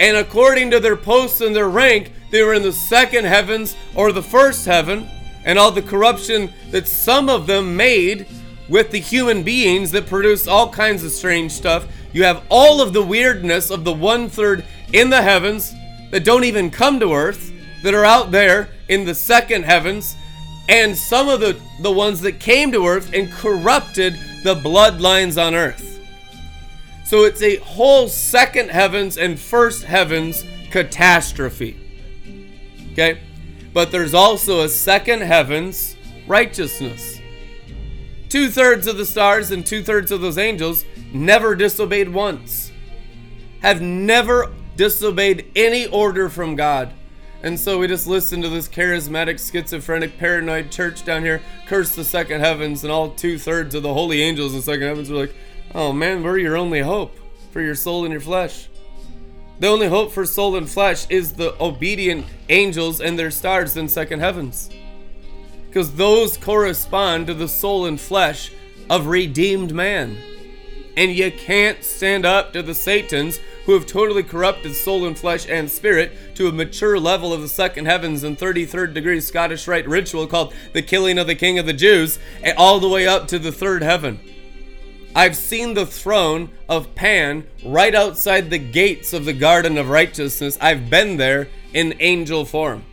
and 0.00 0.16
according 0.16 0.70
to 0.70 0.80
their 0.80 0.96
posts 0.96 1.40
and 1.40 1.54
their 1.54 1.68
rank, 1.68 2.12
they 2.30 2.42
were 2.42 2.54
in 2.54 2.62
the 2.62 2.72
second 2.72 3.26
heavens 3.26 3.76
or 3.94 4.12
the 4.12 4.22
first 4.22 4.66
heaven, 4.66 5.08
and 5.44 5.58
all 5.58 5.70
the 5.70 5.82
corruption 5.82 6.52
that 6.70 6.86
some 6.86 7.28
of 7.28 7.46
them 7.46 7.76
made 7.76 8.26
with 8.68 8.90
the 8.90 9.00
human 9.00 9.42
beings 9.42 9.90
that 9.90 10.06
produce 10.06 10.46
all 10.46 10.70
kinds 10.70 11.04
of 11.04 11.10
strange 11.10 11.52
stuff. 11.52 11.86
You 12.12 12.24
have 12.24 12.42
all 12.48 12.80
of 12.80 12.92
the 12.92 13.02
weirdness 13.02 13.70
of 13.70 13.84
the 13.84 13.92
one 13.92 14.28
third 14.28 14.64
in 14.92 15.10
the 15.10 15.22
heavens 15.22 15.74
that 16.10 16.24
don't 16.24 16.44
even 16.44 16.70
come 16.70 17.00
to 17.00 17.12
earth, 17.12 17.52
that 17.82 17.94
are 17.94 18.04
out 18.04 18.30
there 18.30 18.68
in 18.88 19.04
the 19.04 19.14
second 19.14 19.64
heavens, 19.64 20.14
and 20.68 20.96
some 20.96 21.28
of 21.28 21.40
the, 21.40 21.58
the 21.80 21.90
ones 21.90 22.20
that 22.20 22.38
came 22.38 22.70
to 22.72 22.86
earth 22.86 23.12
and 23.12 23.32
corrupted 23.32 24.14
the 24.44 24.54
bloodlines 24.54 25.42
on 25.42 25.54
earth. 25.54 26.00
So 27.04 27.24
it's 27.24 27.42
a 27.42 27.56
whole 27.56 28.08
second 28.08 28.70
heavens 28.70 29.18
and 29.18 29.38
first 29.38 29.84
heavens 29.84 30.44
catastrophe. 30.70 31.78
Okay? 32.92 33.20
But 33.72 33.90
there's 33.90 34.14
also 34.14 34.60
a 34.60 34.68
second 34.68 35.22
heaven's 35.22 35.96
righteousness. 36.26 37.20
Two 38.32 38.48
thirds 38.48 38.86
of 38.86 38.96
the 38.96 39.04
stars 39.04 39.50
and 39.50 39.66
two 39.66 39.82
thirds 39.82 40.10
of 40.10 40.22
those 40.22 40.38
angels 40.38 40.86
never 41.12 41.54
disobeyed 41.54 42.08
once, 42.08 42.72
have 43.60 43.82
never 43.82 44.50
disobeyed 44.74 45.52
any 45.54 45.86
order 45.88 46.30
from 46.30 46.56
God. 46.56 46.94
And 47.42 47.60
so 47.60 47.78
we 47.78 47.88
just 47.88 48.06
listen 48.06 48.40
to 48.40 48.48
this 48.48 48.68
charismatic, 48.68 49.38
schizophrenic, 49.38 50.16
paranoid 50.16 50.70
church 50.70 51.04
down 51.04 51.24
here 51.24 51.42
curse 51.66 51.94
the 51.94 52.04
second 52.04 52.40
heavens, 52.40 52.84
and 52.84 52.90
all 52.90 53.10
two 53.10 53.38
thirds 53.38 53.74
of 53.74 53.82
the 53.82 53.92
holy 53.92 54.22
angels 54.22 54.52
in 54.52 54.60
the 54.60 54.64
second 54.64 54.86
heavens 54.86 55.10
are 55.10 55.16
like, 55.16 55.34
oh 55.74 55.92
man, 55.92 56.22
we're 56.22 56.38
your 56.38 56.56
only 56.56 56.80
hope 56.80 57.14
for 57.50 57.60
your 57.60 57.74
soul 57.74 58.04
and 58.04 58.12
your 58.12 58.22
flesh. 58.22 58.70
The 59.60 59.68
only 59.68 59.88
hope 59.88 60.10
for 60.10 60.24
soul 60.24 60.56
and 60.56 60.66
flesh 60.66 61.06
is 61.10 61.34
the 61.34 61.54
obedient 61.62 62.24
angels 62.48 62.98
and 63.02 63.18
their 63.18 63.30
stars 63.30 63.76
in 63.76 63.90
second 63.90 64.20
heavens. 64.20 64.70
Because 65.72 65.94
those 65.94 66.36
correspond 66.36 67.28
to 67.28 67.32
the 67.32 67.48
soul 67.48 67.86
and 67.86 67.98
flesh 67.98 68.52
of 68.90 69.06
redeemed 69.06 69.72
man. 69.72 70.18
And 70.98 71.10
you 71.12 71.32
can't 71.32 71.82
stand 71.82 72.26
up 72.26 72.52
to 72.52 72.62
the 72.62 72.74
Satans 72.74 73.40
who 73.64 73.72
have 73.72 73.86
totally 73.86 74.22
corrupted 74.22 74.74
soul 74.74 75.06
and 75.06 75.18
flesh 75.18 75.48
and 75.48 75.70
spirit 75.70 76.12
to 76.34 76.46
a 76.46 76.52
mature 76.52 76.98
level 76.98 77.32
of 77.32 77.40
the 77.40 77.48
second 77.48 77.86
heavens 77.86 78.22
and 78.22 78.36
33rd 78.36 78.92
degree 78.92 79.18
Scottish 79.18 79.66
Rite 79.66 79.88
ritual 79.88 80.26
called 80.26 80.52
the 80.74 80.82
killing 80.82 81.16
of 81.16 81.26
the 81.26 81.34
King 81.34 81.58
of 81.58 81.64
the 81.64 81.72
Jews, 81.72 82.18
and 82.42 82.54
all 82.58 82.78
the 82.78 82.88
way 82.88 83.06
up 83.06 83.26
to 83.28 83.38
the 83.38 83.50
third 83.50 83.82
heaven. 83.82 84.20
I've 85.16 85.36
seen 85.36 85.72
the 85.72 85.86
throne 85.86 86.50
of 86.68 86.94
Pan 86.94 87.46
right 87.64 87.94
outside 87.94 88.50
the 88.50 88.58
gates 88.58 89.14
of 89.14 89.24
the 89.24 89.32
Garden 89.32 89.78
of 89.78 89.88
Righteousness. 89.88 90.58
I've 90.60 90.90
been 90.90 91.16
there 91.16 91.48
in 91.72 91.94
angel 91.98 92.44
form. 92.44 92.84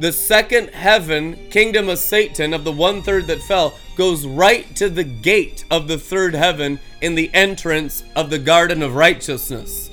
The 0.00 0.12
second 0.12 0.70
heaven, 0.70 1.36
kingdom 1.50 1.88
of 1.88 1.98
Satan, 1.98 2.52
of 2.52 2.64
the 2.64 2.72
one 2.72 3.02
third 3.02 3.26
that 3.28 3.42
fell, 3.42 3.74
goes 3.96 4.26
right 4.26 4.74
to 4.76 4.88
the 4.88 5.04
gate 5.04 5.64
of 5.70 5.86
the 5.86 5.98
third 5.98 6.34
heaven 6.34 6.80
in 7.00 7.14
the 7.14 7.30
entrance 7.32 8.02
of 8.16 8.30
the 8.30 8.38
Garden 8.38 8.82
of 8.82 8.96
Righteousness. 8.96 9.90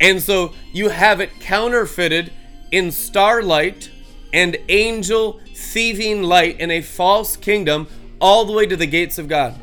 And 0.00 0.20
so 0.20 0.54
you 0.72 0.88
have 0.88 1.20
it 1.20 1.38
counterfeited 1.40 2.32
in 2.72 2.90
starlight 2.90 3.90
and 4.32 4.56
angel 4.68 5.40
thieving 5.54 6.22
light 6.22 6.58
in 6.58 6.70
a 6.70 6.80
false 6.80 7.36
kingdom 7.36 7.86
all 8.20 8.44
the 8.44 8.52
way 8.52 8.66
to 8.66 8.76
the 8.76 8.86
gates 8.86 9.18
of 9.18 9.28
God 9.28 9.54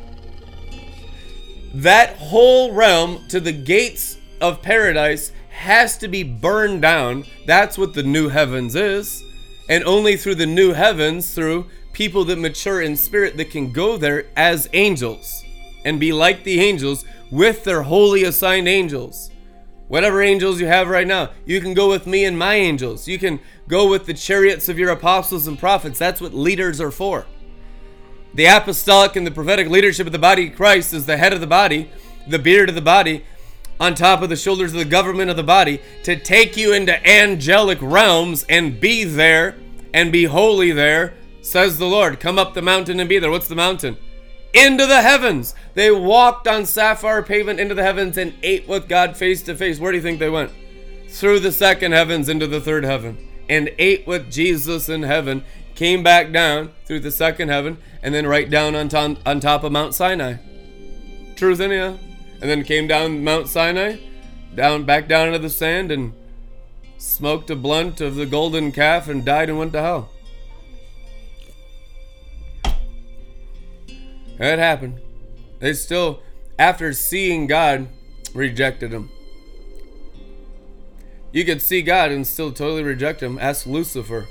that 1.76 2.16
whole 2.16 2.72
realm 2.72 3.22
to 3.28 3.38
the 3.38 3.52
gates 3.52 4.16
of 4.40 4.62
paradise 4.62 5.30
has 5.56 5.96
to 5.98 6.06
be 6.06 6.22
burned 6.22 6.82
down. 6.82 7.24
That's 7.46 7.78
what 7.78 7.94
the 7.94 8.02
new 8.02 8.28
heavens 8.28 8.76
is. 8.76 9.24
And 9.68 9.82
only 9.84 10.16
through 10.16 10.36
the 10.36 10.46
new 10.46 10.72
heavens, 10.72 11.34
through 11.34 11.66
people 11.92 12.24
that 12.26 12.38
mature 12.38 12.82
in 12.82 12.94
spirit 12.94 13.36
that 13.38 13.50
can 13.50 13.72
go 13.72 13.96
there 13.96 14.26
as 14.36 14.68
angels 14.74 15.44
and 15.84 15.98
be 15.98 16.12
like 16.12 16.44
the 16.44 16.60
angels 16.60 17.04
with 17.30 17.64
their 17.64 17.82
holy 17.82 18.24
assigned 18.24 18.68
angels. 18.68 19.30
Whatever 19.88 20.22
angels 20.22 20.60
you 20.60 20.66
have 20.66 20.88
right 20.88 21.06
now, 21.06 21.30
you 21.44 21.60
can 21.60 21.72
go 21.72 21.88
with 21.88 22.06
me 22.06 22.24
and 22.24 22.38
my 22.38 22.54
angels. 22.54 23.08
You 23.08 23.18
can 23.18 23.40
go 23.66 23.88
with 23.88 24.04
the 24.04 24.14
chariots 24.14 24.68
of 24.68 24.78
your 24.78 24.90
apostles 24.90 25.46
and 25.46 25.58
prophets. 25.58 25.98
That's 25.98 26.20
what 26.20 26.34
leaders 26.34 26.80
are 26.80 26.90
for. 26.90 27.24
The 28.34 28.46
apostolic 28.46 29.16
and 29.16 29.26
the 29.26 29.30
prophetic 29.30 29.68
leadership 29.68 30.06
of 30.06 30.12
the 30.12 30.18
body 30.18 30.48
of 30.48 30.56
Christ 30.56 30.92
is 30.92 31.06
the 31.06 31.16
head 31.16 31.32
of 31.32 31.40
the 31.40 31.46
body, 31.46 31.90
the 32.28 32.38
beard 32.38 32.68
of 32.68 32.74
the 32.74 32.82
body, 32.82 33.24
on 33.78 33.94
top 33.94 34.22
of 34.22 34.28
the 34.28 34.36
shoulders 34.36 34.72
of 34.72 34.78
the 34.78 34.84
government 34.84 35.30
of 35.30 35.36
the 35.36 35.42
body, 35.42 35.80
to 36.04 36.16
take 36.16 36.56
you 36.56 36.72
into 36.72 37.06
angelic 37.06 37.78
realms 37.80 38.44
and 38.48 38.80
be 38.80 39.04
there 39.04 39.56
and 39.92 40.12
be 40.12 40.24
holy 40.24 40.72
there, 40.72 41.14
says 41.42 41.78
the 41.78 41.86
Lord. 41.86 42.20
Come 42.20 42.38
up 42.38 42.54
the 42.54 42.62
mountain 42.62 43.00
and 43.00 43.08
be 43.08 43.18
there. 43.18 43.30
What's 43.30 43.48
the 43.48 43.54
mountain? 43.54 43.96
Into 44.54 44.86
the 44.86 45.02
heavens. 45.02 45.54
They 45.74 45.90
walked 45.90 46.48
on 46.48 46.64
sapphire 46.64 47.22
pavement 47.22 47.60
into 47.60 47.74
the 47.74 47.82
heavens 47.82 48.16
and 48.16 48.34
ate 48.42 48.66
with 48.66 48.88
God 48.88 49.16
face 49.16 49.42
to 49.42 49.54
face. 49.54 49.78
Where 49.78 49.92
do 49.92 49.98
you 49.98 50.02
think 50.02 50.18
they 50.18 50.30
went? 50.30 50.50
Through 51.08 51.40
the 51.40 51.52
second 51.52 51.92
heavens 51.92 52.28
into 52.28 52.46
the 52.46 52.60
third 52.60 52.84
heaven 52.84 53.18
and 53.48 53.70
ate 53.78 54.06
with 54.06 54.30
Jesus 54.30 54.88
in 54.88 55.02
heaven 55.02 55.44
came 55.76 56.02
back 56.02 56.32
down 56.32 56.72
through 56.86 57.00
the 57.00 57.10
second 57.10 57.50
heaven, 57.50 57.78
and 58.02 58.14
then 58.14 58.26
right 58.26 58.50
down 58.50 58.74
on, 58.74 58.88
to- 58.88 59.18
on 59.24 59.40
top 59.40 59.62
of 59.62 59.70
Mount 59.70 59.94
Sinai. 59.94 60.36
Truth 61.36 61.60
in 61.60 61.70
you. 61.70 61.98
And 62.40 62.50
then 62.50 62.64
came 62.64 62.86
down 62.86 63.24
Mount 63.24 63.48
Sinai, 63.48 63.96
down 64.54 64.84
back 64.84 65.08
down 65.08 65.28
into 65.28 65.38
the 65.38 65.50
sand, 65.50 65.90
and 65.90 66.12
smoked 66.98 67.50
a 67.50 67.56
blunt 67.56 68.00
of 68.00 68.14
the 68.14 68.26
golden 68.26 68.72
calf 68.72 69.08
and 69.08 69.24
died 69.24 69.48
and 69.48 69.58
went 69.58 69.72
to 69.72 69.82
hell. 69.82 70.10
It 74.38 74.58
happened. 74.58 75.00
They 75.60 75.72
still, 75.72 76.20
after 76.58 76.92
seeing 76.92 77.46
God, 77.46 77.88
rejected 78.34 78.92
him. 78.92 79.10
You 81.32 81.44
could 81.44 81.62
see 81.62 81.82
God 81.82 82.10
and 82.10 82.26
still 82.26 82.52
totally 82.52 82.82
reject 82.82 83.22
him. 83.22 83.38
Ask 83.38 83.66
Lucifer 83.66 84.26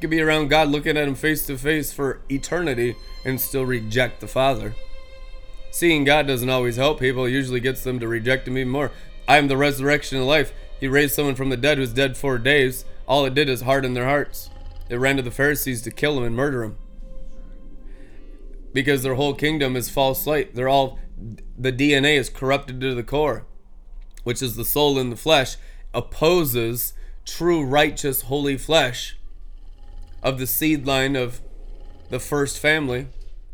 could 0.00 0.10
be 0.10 0.20
around 0.20 0.48
God 0.48 0.68
looking 0.68 0.96
at 0.96 1.08
him 1.08 1.14
face 1.14 1.46
to 1.46 1.56
face 1.56 1.92
for 1.92 2.20
eternity 2.30 2.96
and 3.24 3.40
still 3.40 3.64
reject 3.64 4.20
the 4.20 4.28
Father. 4.28 4.74
Seeing 5.70 6.04
God 6.04 6.26
doesn't 6.26 6.48
always 6.48 6.76
help 6.76 7.00
people, 7.00 7.26
it 7.26 7.32
usually 7.32 7.60
gets 7.60 7.84
them 7.84 8.00
to 8.00 8.08
reject 8.08 8.48
him 8.48 8.56
even 8.56 8.70
more. 8.70 8.92
I 9.28 9.38
am 9.38 9.48
the 9.48 9.56
resurrection 9.56 10.18
of 10.18 10.24
life. 10.24 10.52
He 10.80 10.88
raised 10.88 11.14
someone 11.14 11.34
from 11.34 11.48
the 11.48 11.56
dead 11.56 11.78
who's 11.78 11.92
dead 11.92 12.16
four 12.16 12.38
days. 12.38 12.84
All 13.06 13.24
it 13.24 13.34
did 13.34 13.48
is 13.48 13.62
harden 13.62 13.94
their 13.94 14.06
hearts. 14.06 14.50
It 14.88 14.96
ran 14.96 15.16
to 15.16 15.22
the 15.22 15.30
Pharisees 15.30 15.82
to 15.82 15.90
kill 15.90 16.18
him 16.18 16.24
and 16.24 16.36
murder 16.36 16.62
him. 16.62 16.76
Because 18.72 19.02
their 19.02 19.14
whole 19.14 19.34
kingdom 19.34 19.74
is 19.74 19.90
false 19.90 20.26
light. 20.26 20.54
They're 20.54 20.68
all 20.68 20.98
the 21.56 21.72
DNA 21.72 22.18
is 22.18 22.28
corrupted 22.28 22.80
to 22.80 22.94
the 22.94 23.02
core, 23.02 23.46
which 24.22 24.42
is 24.42 24.56
the 24.56 24.64
soul 24.64 24.98
in 24.98 25.10
the 25.10 25.16
flesh, 25.16 25.56
opposes 25.94 26.92
true 27.24 27.64
righteous 27.64 28.22
holy 28.22 28.58
flesh 28.58 29.16
of 30.22 30.38
the 30.38 30.46
seed 30.46 30.86
line 30.86 31.16
of 31.16 31.40
the 32.10 32.20
first 32.20 32.58
family 32.58 33.08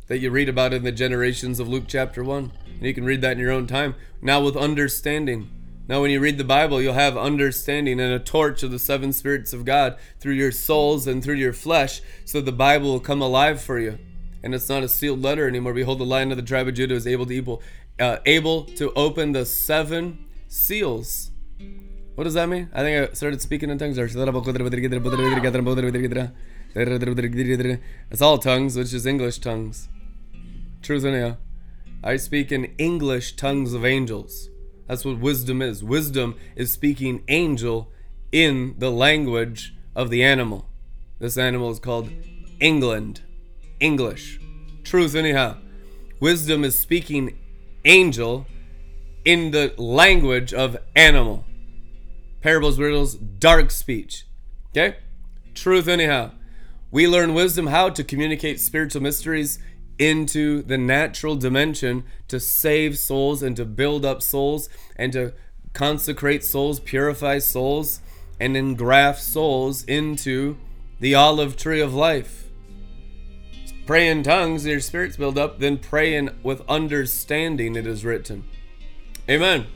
that 0.09 0.19
you 0.19 0.31
read 0.31 0.49
about 0.49 0.73
in 0.73 0.85
the 0.85 0.93
generations 0.93 1.61
of 1.61 1.69
Luke 1.69 1.85
chapter 1.87 2.23
1. 2.23 2.53
And 2.67 2.83
you 2.83 2.95
can 2.95 3.05
read 3.05 3.21
that 3.23 3.33
in 3.33 3.39
your 3.39 3.53
own 3.53 3.67
time. 3.67 3.95
Now, 4.21 4.43
with 4.43 4.57
understanding. 4.57 5.51
Now, 5.89 6.01
when 6.01 6.11
you 6.11 6.21
read 6.21 6.39
the 6.39 6.45
Bible, 6.45 6.81
you'll 6.81 6.95
have 6.95 7.17
understanding 7.17 8.01
and 8.01 8.13
a 8.13 8.19
torch 8.19 8.63
of 8.63 8.71
the 8.71 8.79
seven 8.79 9.13
spirits 9.13 9.53
of 9.53 9.65
God 9.65 9.99
through 10.21 10.35
your 10.35 10.53
souls 10.53 11.07
and 11.07 11.23
through 11.23 11.35
your 11.35 11.53
flesh, 11.53 12.01
so 12.25 12.41
the 12.41 12.53
Bible 12.53 12.93
will 12.93 13.01
come 13.01 13.21
alive 13.21 13.61
for 13.61 13.79
you. 13.79 13.99
And 14.43 14.55
it's 14.55 14.69
not 14.69 14.83
a 14.83 14.89
sealed 14.89 15.23
letter 15.23 15.49
anymore. 15.49 15.75
Behold, 15.75 15.99
the 15.99 16.05
lion 16.05 16.31
of 16.31 16.37
the 16.37 16.43
tribe 16.43 16.69
of 16.69 16.75
Judah 16.75 16.95
is 16.95 17.07
able 17.07 17.27
to 17.27 17.35
able, 17.35 17.63
uh, 17.99 18.19
able 18.27 18.65
to 18.65 18.93
open 18.95 19.33
the 19.33 19.47
seven 19.47 20.27
seals. 20.49 21.31
What 22.15 22.25
does 22.25 22.35
that 22.35 22.49
mean? 22.49 22.69
I 22.73 22.81
think 22.81 23.11
I 23.11 23.15
started 23.15 23.41
speaking 23.41 23.71
in 23.71 23.79
tongues. 23.79 23.99
It's 26.75 28.23
all 28.23 28.39
tongues, 28.39 28.77
which 28.77 28.93
is 28.93 29.07
English 29.07 29.39
tongues. 29.39 29.89
Truth 30.81 31.05
in. 31.05 31.37
I 32.03 32.17
speak 32.17 32.51
in 32.51 32.75
English 32.79 33.37
tongues 33.37 33.75
of 33.75 33.85
angels. 33.85 34.49
That's 34.89 35.05
what 35.05 35.21
wisdom 35.21 35.63
is. 35.63 35.85
Wisdom 35.85 36.35
is 36.57 36.73
speaking 36.73 37.23
angel 37.29 37.91
in 38.33 38.75
the 38.79 38.91
language 38.91 39.75
of 39.95 40.11
the 40.11 40.25
animal. 40.25 40.67
This 41.19 41.39
animal 41.39 41.71
is 41.71 41.79
called 41.79 42.11
England. 42.61 43.21
English. 43.79 44.41
Truth, 44.83 45.15
anyhow. 45.15 45.59
Wisdom 46.21 46.65
is 46.65 46.79
speaking 46.79 47.39
angel 47.85 48.47
in 49.25 49.51
the 49.51 49.75
language 49.77 50.53
of 50.53 50.77
animal. 50.97 51.45
Parables, 52.41 52.79
riddles, 52.79 53.15
dark 53.15 53.71
speech. 53.71 54.27
Okay? 54.71 54.97
Truth, 55.55 55.87
anyhow. 55.87 56.33
We 56.93 57.09
learn 57.09 57.33
wisdom 57.33 57.69
how 57.69 57.89
to 57.89 58.05
communicate 58.05 58.61
spiritual 58.61 59.01
mysteries 59.01 59.59
into 59.99 60.61
the 60.61 60.77
natural 60.77 61.37
dimension 61.37 62.05
to 62.29 62.39
save 62.39 62.99
souls 62.99 63.43
and 63.43 63.57
to 63.57 63.65
build 63.65 64.05
up 64.05 64.21
souls 64.21 64.69
and 64.95 65.11
to 65.15 65.33
consecrate 65.73 66.45
souls, 66.45 66.81
purify 66.81 67.39
souls, 67.39 68.01
and 68.39 68.59
engraft 68.59 69.23
souls 69.23 69.85
into 69.85 70.59
the 71.01 71.15
olive 71.15 71.57
tree 71.57 71.81
of 71.81 71.95
life. 71.95 72.51
Pray 73.87 74.09
in 74.09 74.23
tongues, 74.23 74.67
your 74.67 74.79
spirits 74.79 75.17
build 75.17 75.39
up, 75.39 75.61
then 75.61 75.79
pray 75.79 76.15
in 76.15 76.39
with 76.43 76.61
understanding, 76.69 77.75
it 77.75 77.87
is 77.87 78.05
written. 78.05 78.45
Amen. 79.31 79.67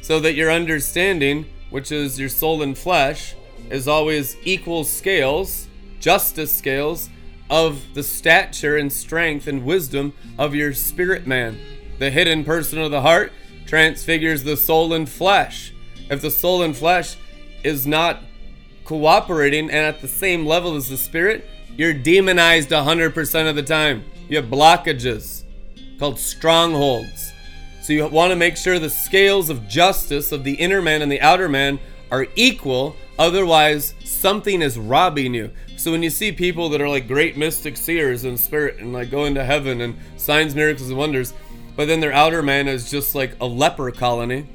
So 0.00 0.18
that 0.20 0.34
your 0.34 0.50
understanding, 0.50 1.44
which 1.68 1.92
is 1.92 2.18
your 2.18 2.30
soul 2.30 2.62
and 2.62 2.76
flesh, 2.76 3.34
is 3.68 3.86
always 3.86 4.34
equal 4.44 4.82
scales 4.82 5.65
justice 6.00 6.54
scales 6.54 7.10
of 7.48 7.94
the 7.94 8.02
stature 8.02 8.76
and 8.76 8.92
strength 8.92 9.46
and 9.46 9.64
wisdom 9.64 10.12
of 10.38 10.54
your 10.54 10.72
spirit 10.72 11.26
man. 11.26 11.58
The 11.98 12.10
hidden 12.10 12.44
person 12.44 12.78
of 12.78 12.90
the 12.90 13.02
heart 13.02 13.32
transfigures 13.66 14.44
the 14.44 14.56
soul 14.56 14.92
and 14.92 15.08
flesh. 15.08 15.72
If 16.10 16.20
the 16.20 16.30
soul 16.30 16.62
and 16.62 16.76
flesh 16.76 17.16
is 17.64 17.86
not 17.86 18.22
cooperating 18.84 19.70
and 19.70 19.84
at 19.84 20.00
the 20.00 20.08
same 20.08 20.46
level 20.46 20.76
as 20.76 20.88
the 20.88 20.96
spirit, 20.96 21.44
you're 21.76 21.92
demonized 21.92 22.70
100% 22.70 23.48
of 23.48 23.56
the 23.56 23.62
time. 23.62 24.04
You 24.28 24.36
have 24.36 24.46
blockages 24.46 25.44
called 25.98 26.18
strongholds. 26.18 27.32
So 27.82 27.92
you 27.92 28.06
want 28.08 28.30
to 28.30 28.36
make 28.36 28.56
sure 28.56 28.78
the 28.78 28.90
scales 28.90 29.50
of 29.50 29.68
justice 29.68 30.32
of 30.32 30.42
the 30.42 30.54
inner 30.54 30.82
man 30.82 31.02
and 31.02 31.10
the 31.10 31.20
outer 31.20 31.48
man 31.48 31.78
are 32.10 32.26
equal, 32.34 32.96
otherwise, 33.18 33.94
something 34.04 34.62
is 34.62 34.78
robbing 34.78 35.34
you. 35.34 35.52
So 35.86 35.92
when 35.92 36.02
you 36.02 36.10
see 36.10 36.32
people 36.32 36.68
that 36.70 36.80
are 36.80 36.88
like 36.88 37.06
great 37.06 37.36
mystic 37.36 37.76
seers 37.76 38.24
in 38.24 38.36
spirit 38.36 38.78
and 38.78 38.92
like 38.92 39.08
go 39.08 39.26
into 39.26 39.44
heaven 39.44 39.82
and 39.82 39.96
signs, 40.16 40.52
miracles, 40.52 40.88
and 40.88 40.98
wonders, 40.98 41.32
but 41.76 41.86
then 41.86 42.00
their 42.00 42.12
outer 42.12 42.42
man 42.42 42.66
is 42.66 42.90
just 42.90 43.14
like 43.14 43.36
a 43.40 43.46
leper 43.46 43.92
colony, 43.92 44.48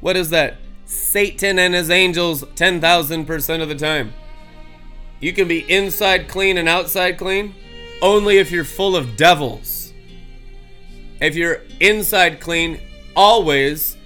what 0.00 0.16
is 0.16 0.30
that? 0.30 0.56
Satan 0.86 1.58
and 1.58 1.74
his 1.74 1.90
angels 1.90 2.44
10,000% 2.44 3.60
of 3.60 3.68
the 3.68 3.74
time. 3.74 4.14
You 5.20 5.34
can 5.34 5.48
be 5.48 5.70
inside 5.70 6.28
clean 6.28 6.56
and 6.56 6.66
outside 6.66 7.18
clean 7.18 7.54
only 8.00 8.38
if 8.38 8.50
you're 8.50 8.64
full 8.64 8.96
of 8.96 9.18
devils. 9.18 9.92
If 11.20 11.34
you're 11.34 11.60
inside 11.78 12.40
clean, 12.40 12.80
always 13.14 13.98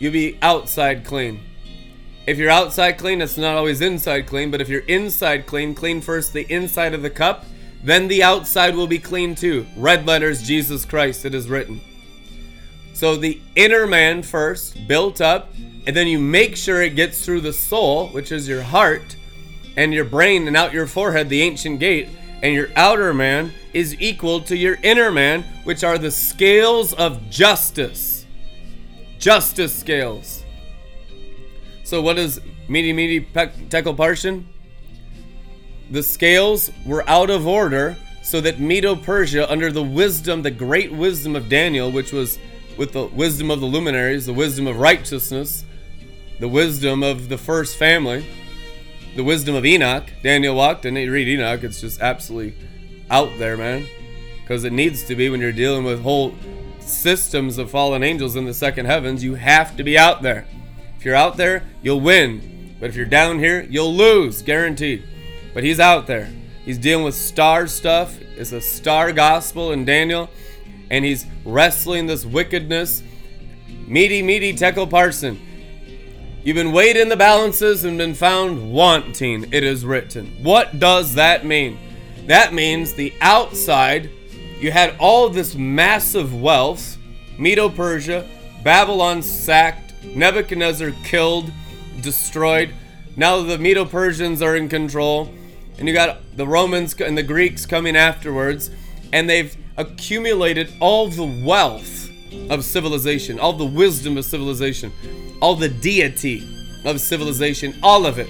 you'll 0.00 0.10
be 0.10 0.36
outside 0.42 1.04
clean. 1.04 1.38
If 2.30 2.38
you're 2.38 2.48
outside 2.48 2.96
clean, 2.96 3.20
it's 3.20 3.36
not 3.36 3.56
always 3.56 3.80
inside 3.80 4.28
clean, 4.28 4.52
but 4.52 4.60
if 4.60 4.68
you're 4.68 4.82
inside 4.82 5.46
clean, 5.46 5.74
clean 5.74 6.00
first 6.00 6.32
the 6.32 6.46
inside 6.48 6.94
of 6.94 7.02
the 7.02 7.10
cup, 7.10 7.44
then 7.82 8.06
the 8.06 8.22
outside 8.22 8.76
will 8.76 8.86
be 8.86 9.00
clean 9.00 9.34
too. 9.34 9.66
Red 9.76 10.06
letters, 10.06 10.40
Jesus 10.40 10.84
Christ, 10.84 11.24
it 11.24 11.34
is 11.34 11.48
written. 11.48 11.80
So 12.92 13.16
the 13.16 13.40
inner 13.56 13.84
man 13.84 14.22
first, 14.22 14.86
built 14.86 15.20
up, 15.20 15.52
and 15.88 15.96
then 15.96 16.06
you 16.06 16.20
make 16.20 16.56
sure 16.56 16.80
it 16.82 16.94
gets 16.94 17.24
through 17.24 17.40
the 17.40 17.52
soul, 17.52 18.10
which 18.10 18.30
is 18.30 18.46
your 18.46 18.62
heart, 18.62 19.16
and 19.76 19.92
your 19.92 20.04
brain, 20.04 20.46
and 20.46 20.56
out 20.56 20.72
your 20.72 20.86
forehead, 20.86 21.28
the 21.30 21.42
ancient 21.42 21.80
gate, 21.80 22.10
and 22.44 22.54
your 22.54 22.68
outer 22.76 23.12
man 23.12 23.52
is 23.72 24.00
equal 24.00 24.40
to 24.42 24.56
your 24.56 24.78
inner 24.84 25.10
man, 25.10 25.42
which 25.64 25.82
are 25.82 25.98
the 25.98 26.12
scales 26.12 26.92
of 26.92 27.28
justice. 27.28 28.24
Justice 29.18 29.76
scales. 29.76 30.39
So, 31.90 32.00
what 32.00 32.20
is 32.20 32.40
meaty 32.68 32.92
meaty 32.92 33.18
tekel 33.68 33.96
parshin? 33.96 34.44
The 35.90 36.04
scales 36.04 36.70
were 36.86 37.02
out 37.10 37.30
of 37.30 37.48
order, 37.48 37.96
so 38.22 38.40
that 38.42 38.60
Medo 38.60 38.94
Persia, 38.94 39.50
under 39.50 39.72
the 39.72 39.82
wisdom, 39.82 40.42
the 40.42 40.52
great 40.52 40.92
wisdom 40.92 41.34
of 41.34 41.48
Daniel, 41.48 41.90
which 41.90 42.12
was 42.12 42.38
with 42.76 42.92
the 42.92 43.06
wisdom 43.06 43.50
of 43.50 43.58
the 43.58 43.66
luminaries, 43.66 44.26
the 44.26 44.32
wisdom 44.32 44.68
of 44.68 44.78
righteousness, 44.78 45.64
the 46.38 46.46
wisdom 46.46 47.02
of 47.02 47.28
the 47.28 47.36
first 47.36 47.76
family, 47.76 48.24
the 49.16 49.24
wisdom 49.24 49.56
of 49.56 49.66
Enoch. 49.66 50.12
Daniel 50.22 50.54
walked 50.54 50.84
and 50.84 50.96
you 50.96 51.10
read 51.10 51.26
Enoch, 51.26 51.64
it's 51.64 51.80
just 51.80 52.00
absolutely 52.00 52.54
out 53.10 53.36
there, 53.38 53.56
man. 53.56 53.84
Because 54.42 54.62
it 54.62 54.72
needs 54.72 55.02
to 55.06 55.16
be 55.16 55.28
when 55.28 55.40
you're 55.40 55.50
dealing 55.50 55.82
with 55.82 56.02
whole 56.02 56.36
systems 56.78 57.58
of 57.58 57.68
fallen 57.68 58.04
angels 58.04 58.36
in 58.36 58.44
the 58.44 58.54
second 58.54 58.86
heavens. 58.86 59.24
You 59.24 59.34
have 59.34 59.76
to 59.76 59.82
be 59.82 59.98
out 59.98 60.22
there. 60.22 60.46
If 61.00 61.06
you're 61.06 61.14
out 61.14 61.38
there, 61.38 61.64
you'll 61.80 62.02
win. 62.02 62.76
But 62.78 62.90
if 62.90 62.94
you're 62.94 63.06
down 63.06 63.38
here, 63.38 63.66
you'll 63.70 63.94
lose, 63.94 64.42
guaranteed. 64.42 65.02
But 65.54 65.64
he's 65.64 65.80
out 65.80 66.06
there. 66.06 66.30
He's 66.62 66.76
dealing 66.76 67.06
with 67.06 67.14
star 67.14 67.66
stuff. 67.68 68.20
It's 68.36 68.52
a 68.52 68.60
star 68.60 69.10
gospel 69.10 69.72
in 69.72 69.86
Daniel. 69.86 70.28
And 70.90 71.02
he's 71.02 71.24
wrestling 71.46 72.04
this 72.04 72.26
wickedness. 72.26 73.02
Meaty, 73.86 74.22
meaty 74.22 74.52
Tekel 74.52 74.86
Parson. 74.86 75.40
You've 76.44 76.56
been 76.56 76.70
weighed 76.72 76.98
in 76.98 77.08
the 77.08 77.16
balances 77.16 77.84
and 77.84 77.96
been 77.96 78.12
found 78.12 78.70
wanting, 78.70 79.54
it 79.54 79.64
is 79.64 79.86
written. 79.86 80.26
What 80.42 80.78
does 80.78 81.14
that 81.14 81.46
mean? 81.46 81.78
That 82.26 82.52
means 82.52 82.92
the 82.92 83.14
outside, 83.22 84.10
you 84.58 84.70
had 84.70 84.96
all 84.98 85.30
this 85.30 85.54
massive 85.54 86.38
wealth, 86.38 86.98
Medo 87.38 87.70
Persia, 87.70 88.28
Babylon 88.62 89.22
sacked, 89.22 89.89
Nebuchadnezzar 90.04 90.92
killed, 91.04 91.50
destroyed. 92.00 92.74
Now 93.16 93.42
the 93.42 93.58
Medo 93.58 93.84
Persians 93.84 94.42
are 94.42 94.56
in 94.56 94.68
control, 94.68 95.32
and 95.78 95.88
you 95.88 95.94
got 95.94 96.18
the 96.36 96.46
Romans 96.46 96.94
and 97.00 97.16
the 97.16 97.22
Greeks 97.22 97.66
coming 97.66 97.96
afterwards, 97.96 98.70
and 99.12 99.28
they've 99.28 99.56
accumulated 99.76 100.72
all 100.80 101.08
the 101.08 101.44
wealth 101.44 102.10
of 102.48 102.64
civilization, 102.64 103.40
all 103.40 103.52
the 103.52 103.64
wisdom 103.64 104.16
of 104.16 104.24
civilization 104.24 104.92
all 105.40 105.56
the 105.56 105.68
deity 105.68 106.46
of 106.84 107.00
civilization, 107.00 107.74
all 107.82 108.06
of 108.06 108.18
it. 108.18 108.28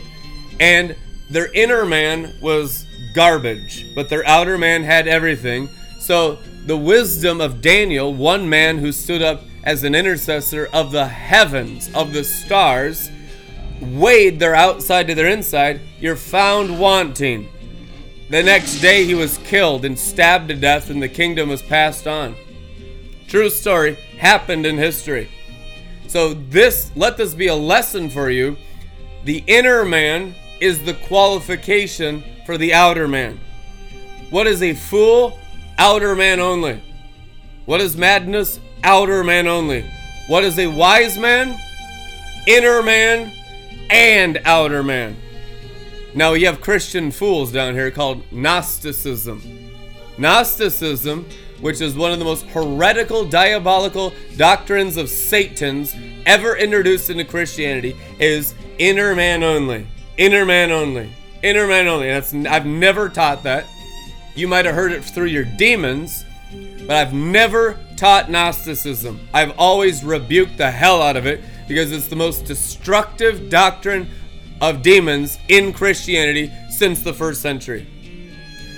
And 0.58 0.96
their 1.28 1.52
inner 1.52 1.84
man 1.84 2.34
was 2.40 2.86
garbage, 3.14 3.94
but 3.94 4.08
their 4.08 4.26
outer 4.26 4.58
man 4.58 4.84
had 4.84 5.08
everything. 5.08 5.68
So 5.98 6.38
the 6.66 6.76
wisdom 6.76 7.40
of 7.40 7.60
Daniel, 7.60 8.14
one 8.14 8.48
man 8.48 8.78
who 8.78 8.92
stood 8.92 9.22
up 9.22 9.42
as 9.62 9.84
an 9.84 9.94
intercessor 9.94 10.68
of 10.72 10.92
the 10.92 11.06
heavens, 11.06 11.90
of 11.94 12.12
the 12.12 12.24
stars, 12.24 13.10
weighed 13.80 14.38
their 14.38 14.54
outside 14.54 15.06
to 15.08 15.14
their 15.14 15.28
inside. 15.28 15.80
You're 15.98 16.16
found 16.16 16.78
wanting. 16.78 17.48
The 18.30 18.42
next 18.42 18.80
day 18.80 19.04
he 19.04 19.14
was 19.14 19.38
killed 19.38 19.84
and 19.84 19.98
stabbed 19.98 20.48
to 20.48 20.54
death, 20.54 20.90
and 20.90 21.02
the 21.02 21.08
kingdom 21.08 21.48
was 21.48 21.62
passed 21.62 22.06
on. 22.06 22.36
True 23.26 23.50
story, 23.50 23.94
happened 24.18 24.66
in 24.66 24.76
history. 24.76 25.28
So 26.06 26.34
this 26.34 26.90
let 26.96 27.16
this 27.16 27.34
be 27.34 27.46
a 27.46 27.54
lesson 27.54 28.10
for 28.10 28.30
you. 28.30 28.56
The 29.24 29.44
inner 29.46 29.84
man 29.84 30.34
is 30.60 30.84
the 30.84 30.94
qualification 30.94 32.24
for 32.46 32.58
the 32.58 32.74
outer 32.74 33.06
man. 33.06 33.40
What 34.30 34.46
is 34.46 34.62
a 34.62 34.74
fool? 34.74 35.38
Outer 35.78 36.14
man 36.14 36.40
only. 36.40 36.82
What 37.66 37.80
is 37.80 37.96
madness? 37.96 38.58
Outer 38.82 39.24
man 39.24 39.46
only. 39.46 39.84
What 40.26 40.44
is 40.44 40.58
a 40.58 40.66
wise 40.66 41.18
man? 41.18 41.58
Inner 42.46 42.82
man 42.82 43.32
and 43.90 44.40
outer 44.44 44.82
man. 44.82 45.16
Now 46.14 46.32
you 46.32 46.46
have 46.46 46.60
Christian 46.60 47.10
fools 47.10 47.52
down 47.52 47.74
here 47.74 47.90
called 47.90 48.22
Gnosticism. 48.32 49.42
Gnosticism 50.18 51.26
which 51.60 51.80
is 51.80 51.94
one 51.94 52.12
of 52.12 52.18
the 52.18 52.24
most 52.24 52.46
heretical, 52.46 53.24
diabolical 53.24 54.12
doctrines 54.36 54.96
of 54.96 55.08
Satan's 55.08 55.94
ever 56.26 56.56
introduced 56.56 57.10
into 57.10 57.24
Christianity, 57.24 57.96
is 58.18 58.54
inner 58.78 59.14
man 59.14 59.42
only. 59.42 59.86
Inner 60.16 60.44
man 60.44 60.70
only. 60.70 61.12
Inner 61.42 61.66
man 61.66 61.86
only. 61.86 62.08
That's 62.08 62.34
I've 62.34 62.66
never 62.66 63.08
taught 63.08 63.42
that. 63.44 63.66
You 64.34 64.48
might 64.48 64.64
have 64.64 64.74
heard 64.74 64.92
it 64.92 65.04
through 65.04 65.26
your 65.26 65.44
demons, 65.44 66.24
but 66.86 66.96
I've 66.96 67.14
never 67.14 67.78
taught 67.96 68.30
Gnosticism. 68.30 69.20
I've 69.32 69.54
always 69.58 70.02
rebuked 70.02 70.56
the 70.58 70.70
hell 70.70 71.02
out 71.02 71.16
of 71.16 71.26
it 71.26 71.42
because 71.68 71.92
it's 71.92 72.08
the 72.08 72.16
most 72.16 72.44
destructive 72.44 73.50
doctrine 73.50 74.08
of 74.60 74.82
demons 74.82 75.38
in 75.48 75.72
Christianity 75.72 76.50
since 76.70 77.02
the 77.02 77.14
first 77.14 77.42
century. 77.42 77.86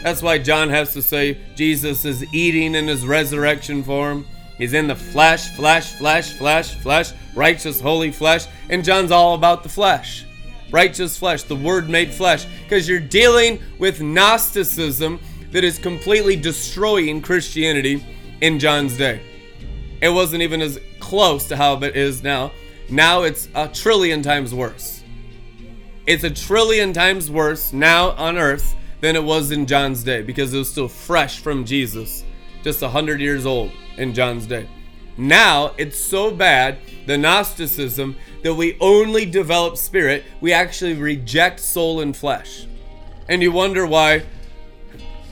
That's 0.02 0.22
why 0.22 0.38
John 0.38 0.68
has 0.70 0.92
to 0.94 1.02
say 1.02 1.38
Jesus 1.54 2.04
is 2.04 2.24
eating 2.34 2.74
in 2.74 2.88
his 2.88 3.06
resurrection 3.06 3.82
form. 3.84 4.26
He's 4.58 4.74
in 4.74 4.88
the 4.88 4.96
flesh, 4.96 5.54
flesh, 5.54 5.94
flesh, 5.94 6.32
flesh, 6.34 6.74
flesh, 6.74 7.12
righteous, 7.34 7.80
holy 7.80 8.10
flesh. 8.10 8.46
And 8.68 8.84
John's 8.84 9.12
all 9.12 9.34
about 9.34 9.62
the 9.62 9.68
flesh. 9.68 10.24
Righteous 10.70 11.16
flesh, 11.16 11.44
the 11.44 11.56
word 11.56 11.88
made 11.88 12.12
flesh. 12.12 12.46
Because 12.62 12.88
you're 12.88 13.00
dealing 13.00 13.62
with 13.78 14.00
Gnosticism 14.00 15.20
that 15.52 15.64
is 15.64 15.78
completely 15.78 16.34
destroying 16.36 17.22
Christianity 17.22 18.04
in 18.40 18.58
John's 18.58 18.96
day. 18.96 19.20
It 20.00 20.08
wasn't 20.08 20.42
even 20.42 20.60
as 20.60 20.80
close 20.98 21.46
to 21.48 21.56
how 21.56 21.76
it 21.82 21.94
is 21.94 22.22
now. 22.22 22.50
Now 22.90 23.22
it's 23.22 23.48
a 23.54 23.68
trillion 23.68 24.22
times 24.22 24.52
worse. 24.52 25.04
It's 26.06 26.24
a 26.24 26.30
trillion 26.30 26.92
times 26.92 27.30
worse 27.30 27.72
now 27.72 28.10
on 28.12 28.36
earth 28.36 28.74
than 29.00 29.14
it 29.14 29.22
was 29.22 29.50
in 29.52 29.66
John's 29.66 30.02
day 30.02 30.22
because 30.22 30.52
it 30.52 30.58
was 30.58 30.70
still 30.70 30.88
fresh 30.88 31.40
from 31.40 31.64
Jesus, 31.64 32.24
just 32.64 32.82
100 32.82 33.20
years 33.20 33.46
old 33.46 33.70
in 33.98 34.12
John's 34.12 34.46
day. 34.46 34.68
Now 35.16 35.74
it's 35.76 35.98
so 35.98 36.30
bad, 36.30 36.78
the 37.06 37.18
Gnosticism, 37.18 38.16
that 38.42 38.54
we 38.54 38.76
only 38.80 39.26
develop 39.26 39.76
spirit, 39.76 40.24
we 40.40 40.52
actually 40.52 40.94
reject 40.94 41.60
soul 41.60 42.00
and 42.00 42.16
flesh. 42.16 42.66
And 43.28 43.42
you 43.42 43.52
wonder 43.52 43.86
why 43.86 44.22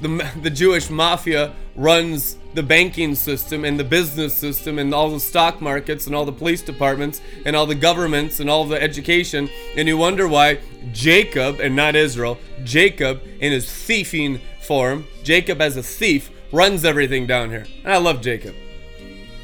the, 0.01 0.31
the 0.43 0.51
Jewish 0.51 0.91
mafia 0.91 1.55
runs 1.77 2.37
the 2.55 2.63
banking 2.63 3.15
system 3.15 3.65
and 3.65 3.79
the 3.79 3.85
business 3.85 4.35
system 4.35 4.79
and 4.79 4.93
all 4.95 5.11
the 5.11 5.21
stock 5.21 5.61
markets 5.61 6.07
and 6.07 6.17
all 6.17 6.25
the 6.25 6.33
police 6.33 6.63
departments 6.63 7.21
and 7.47 7.55
all 7.55 7.67
the 7.67 7.75
governments 7.75 8.41
and 8.41 8.51
all 8.51 8.65
the 8.65 8.81
education. 8.81 9.49
And 9.77 9.87
you 9.87 9.97
wonder 9.97 10.27
why 10.27 10.59
Jacob, 10.93 11.61
and 11.61 11.77
not 11.77 11.95
Israel, 11.95 12.39
Jacob 12.65 13.23
in 13.41 13.53
his 13.53 13.71
thieving 13.71 14.41
form, 14.63 15.07
Jacob 15.23 15.61
as 15.61 15.77
a 15.77 15.83
thief, 15.83 16.31
runs 16.53 16.85
everything 16.85 17.27
down 17.27 17.51
here. 17.51 17.67
And 17.85 17.93
I 17.93 17.99
love 17.99 18.21
Jacob. 18.21 18.55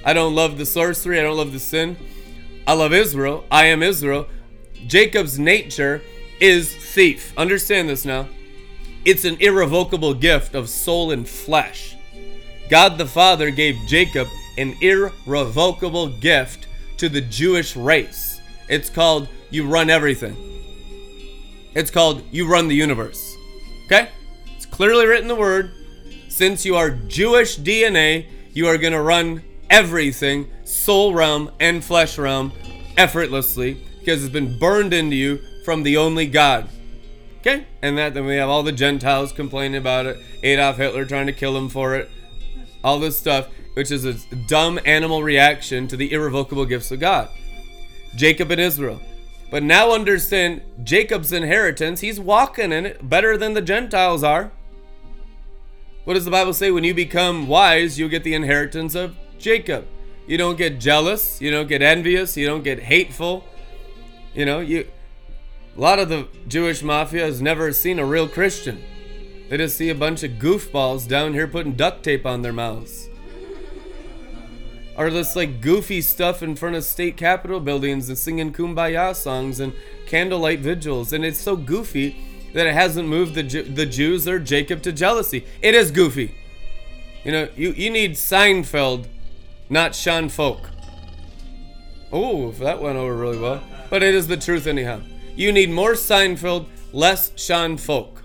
I 0.05 0.13
don't 0.13 0.35
love 0.35 0.59
the 0.59 0.67
sorcery, 0.67 1.19
I 1.19 1.23
don't 1.23 1.37
love 1.37 1.53
the 1.53 1.61
sin. 1.61 1.97
I 2.67 2.73
love 2.73 2.93
Israel. 2.93 3.45
I 3.51 3.67
am 3.67 3.83
Israel. 3.83 4.27
Jacob's 4.87 5.39
nature 5.39 6.03
is 6.41 6.75
thief. 6.75 7.33
Understand 7.39 7.89
this 7.89 8.05
now. 8.05 8.29
It's 9.07 9.25
an 9.25 9.37
irrevocable 9.39 10.15
gift 10.15 10.57
of 10.57 10.69
soul 10.69 11.13
and 11.13 11.29
flesh. 11.29 11.97
God 12.69 12.99
the 12.99 13.07
Father 13.07 13.53
gave 13.53 13.77
Jacob 13.87 14.27
an 14.59 14.77
irrevocable 14.81 16.09
gift 16.09 16.67
to 16.97 17.09
the 17.09 17.21
Jewish 17.21 17.77
race. 17.77 18.41
It's 18.69 18.91
called 18.91 19.29
you 19.49 19.69
run 19.69 19.91
everything. 19.91 20.37
It's 21.73 21.93
called 21.93 22.25
you 22.33 22.49
run 22.49 22.67
the 22.67 22.75
universe. 22.75 23.37
Okay? 23.85 24.09
It's 24.57 24.67
clearly 24.67 25.07
written 25.07 25.29
the 25.29 25.37
word. 25.37 25.71
Since 26.29 26.65
you 26.65 26.75
are 26.75 26.91
Jewish 26.91 27.61
DNA, 27.61 28.27
you 28.55 28.67
are 28.67 28.77
going 28.77 28.93
to 28.93 29.01
run 29.01 29.45
everything, 29.71 30.51
soul 30.65 31.15
realm 31.15 31.53
and 31.61 31.85
flesh 31.85 32.19
realm, 32.19 32.53
effortlessly 32.97 33.87
because 34.01 34.25
it's 34.25 34.33
been 34.33 34.59
burned 34.59 34.93
into 34.93 35.15
you 35.15 35.39
from 35.65 35.85
the 35.85 35.97
only 35.97 36.27
God. 36.27 36.69
Okay? 37.47 37.65
And 37.81 37.97
that 37.97 38.13
then 38.15 38.27
we 38.27 38.35
have 38.37 38.49
all 38.49 38.65
the 38.65 38.73
Gentiles 38.73 39.31
complaining 39.31 39.77
about 39.77 40.07
it, 40.07 40.19
Adolf 40.43 40.79
Hitler 40.79 41.05
trying 41.05 41.27
to 41.27 41.33
kill 41.33 41.57
him 41.57 41.69
for 41.69 41.95
it, 41.95 42.11
all 42.83 42.99
this 42.99 43.17
stuff. 43.17 43.49
which 43.77 43.91
is 43.91 44.07
a 44.07 44.15
dumb 44.47 44.81
animal 44.87 45.23
reaction 45.23 45.87
to 45.87 45.99
the 45.99 46.11
irrevocable 46.11 46.65
gifts 46.65 46.91
of 46.91 46.99
God. 46.99 47.29
Jacob 48.15 48.51
and 48.51 48.59
Israel. 48.59 49.03
But 49.51 49.63
now 49.63 49.93
understand 49.93 50.63
Jacob's 50.83 51.31
inheritance, 51.31 52.01
he's 52.01 52.19
walking 52.19 52.73
in 52.73 52.87
it 52.87 53.07
better 53.07 53.37
than 53.37 53.53
the 53.53 53.61
Gentiles 53.61 54.25
are. 54.25 54.51
What 56.05 56.15
does 56.15 56.25
the 56.25 56.31
Bible 56.31 56.55
say? 56.55 56.71
When 56.71 56.85
you 56.85 56.95
become 56.95 57.49
wise, 57.49 57.99
you'll 57.99 58.09
get 58.09 58.25
the 58.25 58.33
inheritance 58.33 58.95
of 58.95 59.15
Jacob. 59.39 59.87
You 60.27 60.39
don't 60.39 60.57
get 60.57 60.81
jealous, 60.81 61.43
you 61.43 61.51
don't 61.51 61.69
get 61.69 61.83
envious, 61.83 62.35
you 62.35 62.47
don't 62.47 62.65
get 62.65 62.81
hateful. 62.81 63.45
You 64.35 64.47
know, 64.47 64.61
you 64.61 64.89
a 65.77 65.81
lot 65.81 65.99
of 65.99 66.09
the 66.09 66.27
Jewish 66.49 66.83
mafia 66.83 67.25
has 67.25 67.43
never 67.43 67.73
seen 67.73 67.99
a 67.99 68.07
real 68.07 68.29
Christian. 68.29 68.83
They 69.49 69.59
just 69.59 69.77
see 69.77 69.91
a 69.91 69.95
bunch 69.95 70.23
of 70.23 70.33
goofballs 70.33 71.07
down 71.07 71.35
here 71.35 71.47
putting 71.47 71.73
duct 71.73 72.03
tape 72.03 72.25
on 72.25 72.43
their 72.43 72.53
mouths. 72.53 73.09
Or 74.97 75.11
this 75.11 75.37
like 75.37 75.61
goofy 75.61 76.01
stuff 76.01 76.43
in 76.43 76.57
front 76.57 76.77
of 76.77 76.85
state 76.85 77.19
capitol 77.19 77.61
buildings 77.61 78.09
and 78.09 78.17
singing 78.17 78.53
kumbaya 78.53 79.15
songs 79.15 79.61
and 79.61 79.75
candlelight 80.07 80.61
vigils. 80.61 81.13
And 81.13 81.25
it's 81.25 81.41
so 81.41 81.55
goofy 81.55 82.17
that 82.55 82.67
it 82.67 82.73
hasn't 82.73 83.07
moved 83.07 83.35
the, 83.35 83.43
Ju- 83.43 83.63
the 83.63 83.85
Jews 83.85 84.27
or 84.27 84.39
Jacob 84.39 84.83
to 84.83 84.93
jealousy. 84.93 85.45
It 85.61 85.75
is 85.75 85.91
goofy. 85.91 86.35
You 87.23 87.33
know, 87.33 87.49
you, 87.55 87.73
you 87.73 87.91
need 87.91 88.13
Seinfeld, 88.13 89.09
not 89.69 89.95
Sean 89.95 90.29
Feucht. 90.29 90.71
Oh, 92.11 92.53
that 92.53 92.81
went 92.81 92.97
over 92.97 93.15
really 93.15 93.39
well. 93.39 93.63
But 93.91 94.03
it 94.03 94.15
is 94.15 94.27
the 94.27 94.39
truth 94.39 94.67
anyhow. 94.67 95.03
You 95.37 95.53
need 95.53 95.71
more 95.71 95.93
Seinfeld, 95.93 96.67
less 96.95 97.31
Sean 97.37 97.77
Feucht. 97.77 98.23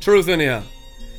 Truth 0.00 0.28
anyhow. 0.28 0.62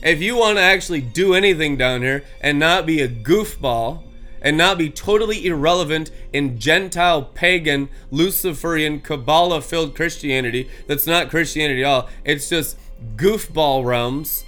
If 0.02 0.22
you 0.22 0.38
want 0.38 0.58
to 0.58 0.64
actually 0.64 1.02
do 1.02 1.34
anything 1.34 1.76
down 1.78 2.02
here 2.02 2.24
and 2.42 2.60
not 2.60 2.86
be 2.86 3.02
a 3.02 3.10
goofball 3.10 4.04
and 4.42 4.58
not 4.58 4.78
be 4.78 4.90
totally 4.90 5.46
irrelevant 5.46 6.12
in 6.32 6.58
Gentile, 6.58 7.24
pagan, 7.24 7.90
Luciferian, 8.10 9.02
Kabbalah 9.02 9.62
filled 9.62 9.96
Christianity 9.96 10.70
that's 10.88 11.08
not 11.08 11.30
Christianity 11.30 11.84
at 11.84 11.88
all, 11.88 12.10
it's 12.24 12.50
just 12.50 12.78
goofball 13.16 13.86
realms. 13.86 14.46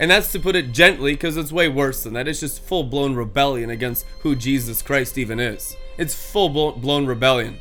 And 0.00 0.10
that's 0.10 0.32
to 0.32 0.40
put 0.40 0.56
it 0.56 0.72
gently 0.72 1.12
because 1.12 1.36
it's 1.36 1.52
way 1.52 1.68
worse 1.68 2.02
than 2.02 2.14
that. 2.14 2.26
It's 2.26 2.40
just 2.40 2.62
full 2.62 2.82
blown 2.82 3.14
rebellion 3.14 3.70
against 3.70 4.06
who 4.20 4.34
Jesus 4.34 4.82
Christ 4.82 5.18
even 5.18 5.38
is. 5.38 5.76
It's 5.98 6.14
full 6.14 6.48
blown 6.72 7.06
rebellion. 7.06 7.60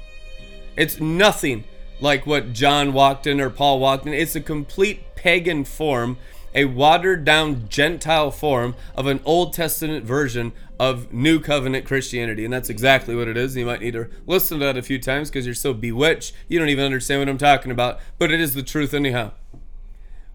It's 0.75 0.99
nothing 0.99 1.65
like 2.01 2.25
what 2.25 2.53
John 2.53 2.93
walked 2.93 3.27
in 3.27 3.39
or 3.39 3.49
Paul 3.49 3.79
walked 3.79 4.05
in. 4.05 4.13
It's 4.13 4.35
a 4.35 4.41
complete 4.41 5.15
pagan 5.15 5.63
form, 5.63 6.17
a 6.53 6.65
watered 6.65 7.23
down 7.23 7.69
Gentile 7.69 8.31
form 8.31 8.75
of 8.95 9.07
an 9.07 9.21
Old 9.23 9.53
Testament 9.53 10.03
version 10.03 10.51
of 10.79 11.13
New 11.13 11.39
Covenant 11.39 11.85
Christianity. 11.85 12.43
And 12.43 12.53
that's 12.53 12.69
exactly 12.69 13.15
what 13.15 13.27
it 13.27 13.37
is. 13.37 13.55
You 13.55 13.65
might 13.65 13.81
need 13.81 13.93
to 13.93 14.09
listen 14.25 14.59
to 14.59 14.65
that 14.65 14.77
a 14.77 14.81
few 14.81 14.99
times 14.99 15.29
because 15.29 15.45
you're 15.45 15.55
so 15.55 15.73
bewitched, 15.73 16.33
you 16.47 16.57
don't 16.57 16.69
even 16.69 16.85
understand 16.85 17.21
what 17.21 17.29
I'm 17.29 17.37
talking 17.37 17.71
about. 17.71 17.99
But 18.17 18.31
it 18.31 18.41
is 18.41 18.55
the 18.55 18.63
truth, 18.63 18.93
anyhow. 18.93 19.31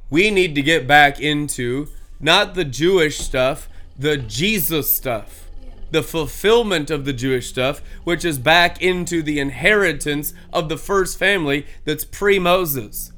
We 0.08 0.30
need 0.30 0.54
to 0.54 0.62
get 0.62 0.86
back 0.86 1.20
into 1.20 1.88
not 2.20 2.54
the 2.54 2.64
Jewish 2.64 3.18
stuff, 3.18 3.68
the 3.98 4.16
Jesus 4.16 4.94
stuff 4.94 5.45
the 5.96 6.02
fulfillment 6.02 6.90
of 6.90 7.06
the 7.06 7.12
Jewish 7.14 7.48
stuff, 7.48 7.80
which 8.04 8.22
is 8.22 8.36
back 8.36 8.82
into 8.82 9.22
the 9.22 9.40
inheritance 9.40 10.34
of 10.52 10.68
the 10.68 10.76
first 10.76 11.18
family 11.18 11.64
that's 11.86 12.04
pre 12.04 12.38
Moses. 12.38 13.14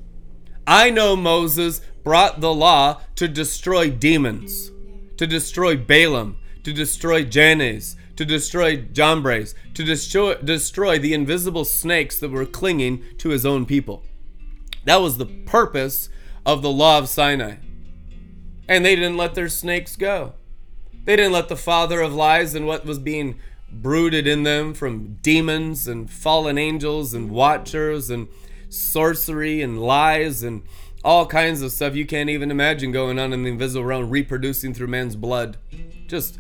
I 0.65 0.89
know 0.89 1.17
Moses 1.17 1.81
brought 2.05 2.41
the 2.41 2.55
law 2.55 3.01
to 3.17 3.27
destroy 3.27 3.91
demons, 3.91 4.71
to 5.17 5.27
destroy 5.27 5.77
Balaam, 5.77 6.37
to 6.63 6.73
destroy 6.73 7.25
Jannes, 7.25 7.97
to 8.15 8.25
destroy 8.25 8.77
Jambres, 8.77 9.57
to 9.75 9.83
destroy, 9.83 10.37
destroy 10.37 11.01
the 11.01 11.15
invisible 11.15 11.65
snakes 11.65 12.21
that 12.21 12.31
were 12.31 12.47
clinging 12.47 13.03
to 13.19 13.31
his 13.31 13.45
own 13.45 13.67
people. 13.67 14.05
That 14.85 15.01
was 15.01 15.19
the 15.19 15.27
purpose 15.27 16.11
of 16.47 16.63
the 16.63 16.71
law 16.71 16.99
of 16.99 17.09
Sinai. 17.09 17.57
And 18.69 18.85
they 18.85 18.95
didn't 18.95 19.17
let 19.17 19.35
their 19.35 19.49
snakes 19.49 19.97
go. 19.97 20.35
They 21.09 21.17
didn't 21.17 21.33
let 21.33 21.49
the 21.49 21.57
father 21.57 22.03
of 22.03 22.13
lies 22.13 22.55
and 22.55 22.67
what 22.67 22.85
was 22.85 22.99
being 22.99 23.41
brooded 23.73 24.27
in 24.27 24.43
them 24.43 24.75
from 24.75 25.17
demons 25.23 25.89
and 25.89 26.11
fallen 26.11 26.59
angels 26.59 27.15
and 27.15 27.31
watchers 27.31 28.11
and 28.11 28.29
sorcery 28.69 29.63
and 29.63 29.81
lies 29.81 30.43
and 30.43 30.65
all 31.03 31.25
kinds 31.25 31.63
of 31.63 31.73
stuff 31.73 31.95
you 31.95 32.05
can't 32.05 32.29
even 32.29 32.51
imagine 32.51 32.93
going 32.93 33.19
on 33.19 33.33
in 33.33 33.43
the 33.43 33.49
invisible 33.49 33.87
realm, 33.87 34.11
reproducing 34.11 34.75
through 34.75 34.89
man's 34.89 35.17
blood. 35.17 35.57
Just 36.09 36.39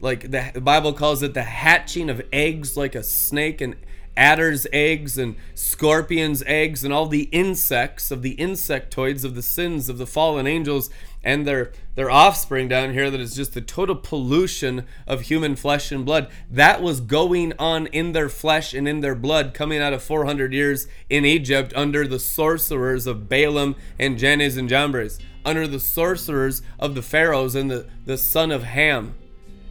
like 0.00 0.32
the, 0.32 0.60
Bible 0.60 0.92
calls 0.92 1.22
it 1.22 1.32
the 1.32 1.44
hatching 1.44 2.10
of 2.10 2.20
eggs 2.32 2.76
like 2.76 2.96
a 2.96 3.04
snake 3.04 3.60
and 3.60 3.76
adder's 4.16 4.66
eggs 4.72 5.16
and 5.16 5.36
scorpion's 5.54 6.42
eggs 6.44 6.82
and 6.82 6.92
all 6.92 7.06
the 7.06 7.28
insects 7.30 8.10
of 8.10 8.22
the 8.22 8.34
insectoids 8.34 9.24
of 9.24 9.36
the 9.36 9.42
sins 9.42 9.88
of 9.88 9.96
the 9.96 10.06
fallen 10.08 10.48
angels 10.48 10.90
and 11.22 11.46
their 11.46 11.72
their 11.94 12.10
offspring 12.10 12.68
down 12.68 12.92
here 12.92 13.10
that 13.10 13.20
is 13.20 13.34
just 13.34 13.54
the 13.54 13.60
total 13.60 13.96
pollution 13.96 14.86
of 15.06 15.22
human 15.22 15.56
flesh 15.56 15.90
and 15.90 16.04
blood. 16.04 16.28
That 16.50 16.80
was 16.80 17.00
going 17.00 17.52
on 17.58 17.88
in 17.88 18.12
their 18.12 18.28
flesh 18.28 18.72
and 18.72 18.86
in 18.86 19.00
their 19.00 19.14
blood 19.14 19.52
coming 19.52 19.80
out 19.80 19.92
of 19.92 20.02
400 20.02 20.52
years 20.52 20.86
in 21.10 21.24
Egypt 21.24 21.72
under 21.74 22.06
the 22.06 22.20
sorcerers 22.20 23.06
of 23.06 23.28
Balaam 23.28 23.74
and 23.98 24.18
Jannes 24.18 24.56
and 24.56 24.68
Jambres 24.68 25.18
under 25.44 25.66
the 25.66 25.80
sorcerers 25.80 26.62
of 26.78 26.94
the 26.94 27.02
pharaohs 27.02 27.54
and 27.54 27.70
the, 27.70 27.86
the 28.04 28.18
son 28.18 28.52
of 28.52 28.62
Ham. 28.64 29.14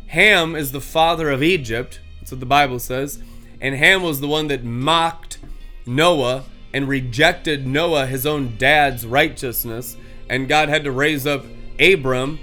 Ham 0.07 0.55
is 0.55 0.71
the 0.71 0.81
father 0.81 1.29
of 1.29 1.43
Egypt 1.43 2.01
that's 2.19 2.31
what 2.31 2.39
the 2.39 2.45
Bible 2.45 2.79
says 2.79 3.21
and 3.61 3.75
Ham 3.75 4.03
was 4.03 4.19
the 4.19 4.27
one 4.27 4.47
that 4.47 4.63
mocked 4.63 5.39
Noah 5.85 6.43
and 6.73 6.87
rejected 6.87 7.65
Noah 7.65 8.05
his 8.05 8.25
own 8.25 8.57
dad's 8.57 9.05
righteousness 9.05 9.95
and 10.29 10.47
God 10.47 10.69
had 10.69 10.83
to 10.83 10.91
raise 10.91 11.25
up 11.25 11.45
Abram 11.79 12.39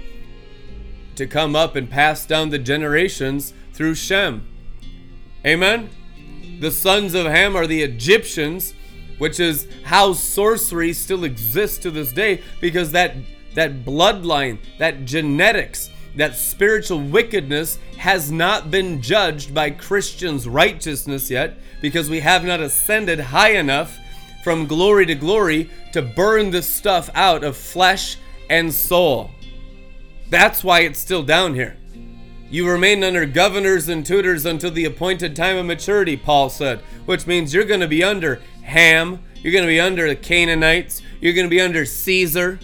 to 1.15 1.27
come 1.27 1.55
up 1.55 1.75
and 1.75 1.89
pass 1.89 2.25
down 2.25 2.49
the 2.49 2.59
generations 2.59 3.53
through 3.73 3.95
Shem. 3.95 4.47
Amen? 5.45 5.89
The 6.59 6.71
sons 6.71 7.13
of 7.13 7.25
Ham 7.25 7.55
are 7.55 7.67
the 7.67 7.83
Egyptians, 7.83 8.73
which 9.17 9.39
is 9.39 9.67
how 9.83 10.13
sorcery 10.13 10.93
still 10.93 11.23
exists 11.23 11.77
to 11.79 11.91
this 11.91 12.11
day 12.11 12.41
because 12.59 12.91
that 12.91 13.15
that 13.55 13.85
bloodline, 13.85 14.59
that 14.79 15.05
genetics, 15.05 15.89
that 16.15 16.35
spiritual 16.35 16.99
wickedness 16.99 17.79
has 17.97 18.31
not 18.31 18.69
been 18.69 19.01
judged 19.01 19.53
by 19.53 19.69
Christians' 19.69 20.47
righteousness 20.47 21.31
yet 21.31 21.57
because 21.81 22.09
we 22.09 22.19
have 22.19 22.43
not 22.43 22.59
ascended 22.59 23.19
high 23.19 23.51
enough 23.51 23.97
from 24.45 24.67
glory 24.67 25.07
to 25.07 25.15
glory 25.15 25.67
to 25.91 26.03
burn 26.03 26.51
this 26.51 26.69
stuff 26.69 27.09
out 27.15 27.43
of 27.43 27.57
flesh 27.57 28.15
and 28.47 28.71
soul. 28.71 29.31
That's 30.29 30.63
why 30.63 30.81
it's 30.81 30.99
still 30.99 31.23
down 31.23 31.55
here. 31.55 31.77
You 32.51 32.69
remain 32.69 33.03
under 33.03 33.25
governors 33.25 33.89
and 33.89 34.05
tutors 34.05 34.45
until 34.45 34.69
the 34.69 34.85
appointed 34.85 35.35
time 35.35 35.57
of 35.57 35.65
maturity, 35.65 36.15
Paul 36.15 36.51
said, 36.51 36.81
which 37.07 37.25
means 37.25 37.55
you're 37.55 37.65
going 37.65 37.79
to 37.79 37.87
be 37.87 38.03
under 38.03 38.39
Ham, 38.61 39.17
you're 39.37 39.51
going 39.51 39.63
to 39.63 39.67
be 39.67 39.79
under 39.79 40.07
the 40.07 40.15
Canaanites, 40.15 41.01
you're 41.19 41.33
going 41.33 41.47
to 41.47 41.55
be 41.55 41.59
under 41.59 41.83
Caesar, 41.83 42.59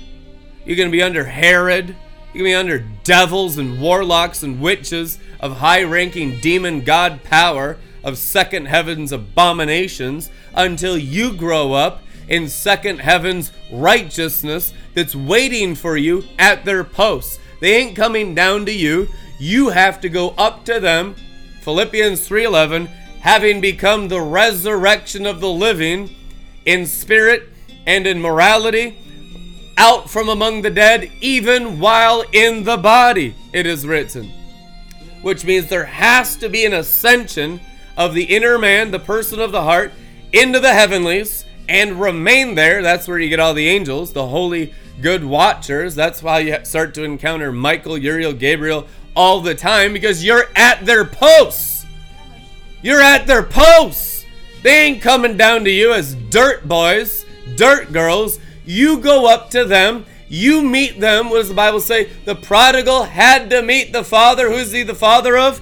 you're 0.64 0.78
going 0.78 0.90
to 0.90 0.96
be 0.96 1.02
under 1.02 1.24
Herod, 1.24 1.96
you're 2.32 2.44
going 2.44 2.46
to 2.46 2.52
be 2.52 2.54
under 2.54 2.86
devils 3.04 3.58
and 3.58 3.82
warlocks 3.82 4.44
and 4.44 4.62
witches 4.62 5.18
of 5.40 5.58
high 5.58 5.82
ranking 5.82 6.40
demon 6.42 6.82
god 6.82 7.24
power 7.24 7.80
of 8.04 8.18
second 8.18 8.66
heaven's 8.66 9.12
abominations 9.12 10.30
until 10.54 10.98
you 10.98 11.34
grow 11.34 11.74
up 11.74 12.02
in 12.28 12.48
second 12.48 13.00
heaven's 13.00 13.52
righteousness 13.72 14.74
that's 14.94 15.16
waiting 15.16 15.76
for 15.76 15.98
you 15.98 16.24
at 16.40 16.66
their 16.66 16.84
posts. 16.84 17.40
They 17.60 17.76
ain't 17.76 17.96
coming 17.96 18.34
down 18.34 18.66
to 18.66 18.74
you. 18.74 19.10
You 19.40 19.70
have 19.70 20.02
to 20.02 20.10
go 20.10 20.30
up 20.32 20.66
to 20.66 20.80
them. 20.80 21.16
Philippians 21.62 22.28
3:11, 22.28 22.90
having 23.20 23.62
become 23.62 24.08
the 24.08 24.22
resurrection 24.22 25.26
of 25.26 25.42
the 25.42 25.50
living 25.50 26.10
in 26.66 26.86
spirit 26.86 27.50
and 27.86 28.08
in 28.08 28.22
morality, 28.22 28.98
out 29.78 30.10
from 30.10 30.30
among 30.30 30.62
the 30.62 30.70
dead 30.70 31.12
even 31.22 31.80
while 31.80 32.24
in 32.32 32.64
the 32.64 32.78
body, 32.78 33.36
it 33.54 33.66
is 33.66 33.86
written. 33.86 34.32
Which 35.22 35.46
means 35.46 35.68
there 35.68 35.86
has 35.86 36.36
to 36.38 36.50
be 36.50 36.66
an 36.66 36.74
ascension 36.74 37.60
of 37.98 38.14
the 38.14 38.24
inner 38.24 38.58
man, 38.58 38.92
the 38.92 39.00
person 39.00 39.40
of 39.40 39.52
the 39.52 39.62
heart, 39.64 39.92
into 40.34 40.60
the 40.60 40.74
heavenlies 40.74 41.46
and 41.68 42.02
remain 42.02 42.56
there. 42.56 42.82
That's 42.82 43.08
where 43.08 43.20
you 43.20 43.30
get 43.30 43.40
all 43.40 43.54
the 43.54 43.68
angels, 43.68 44.14
the 44.14 44.28
holy 44.28 44.74
good 45.02 45.24
watchers. 45.24 45.96
That's 45.96 46.22
why 46.22 46.40
you 46.40 46.58
start 46.64 46.94
to 46.96 47.04
encounter 47.04 47.52
Michael, 47.52 47.98
Uriel, 47.98 48.34
Gabriel 48.34 48.88
all 49.16 49.42
the 49.42 49.56
time 49.56 49.94
because 49.94 50.24
you're 50.24 50.46
at 50.56 50.86
their 50.86 51.06
posts. 51.06 51.86
You're 52.82 53.02
at 53.02 53.28
their 53.28 53.44
posts. 53.44 54.26
They 54.64 54.86
ain't 54.86 55.02
coming 55.02 55.38
down 55.38 55.64
to 55.64 55.72
you 55.72 55.94
as 55.94 56.16
dirt 56.16 56.68
boys, 56.68 57.26
dirt 57.56 57.92
girls. 57.92 58.40
You 58.66 59.00
go 59.00 59.32
up 59.32 59.50
to 59.52 59.66
them, 59.66 60.06
You 60.30 60.62
meet 60.62 61.00
them. 61.00 61.30
What 61.30 61.38
does 61.40 61.50
the 61.50 61.56
Bible 61.56 61.82
say? 61.82 62.10
The 62.26 62.36
prodigal 62.36 63.04
had 63.04 63.50
to 63.50 63.62
meet 63.62 63.92
the 63.92 64.04
Father. 64.04 64.50
Who's 64.52 64.72
he 64.72 64.84
the 64.84 64.96
Father 64.96 65.38
of? 65.38 65.62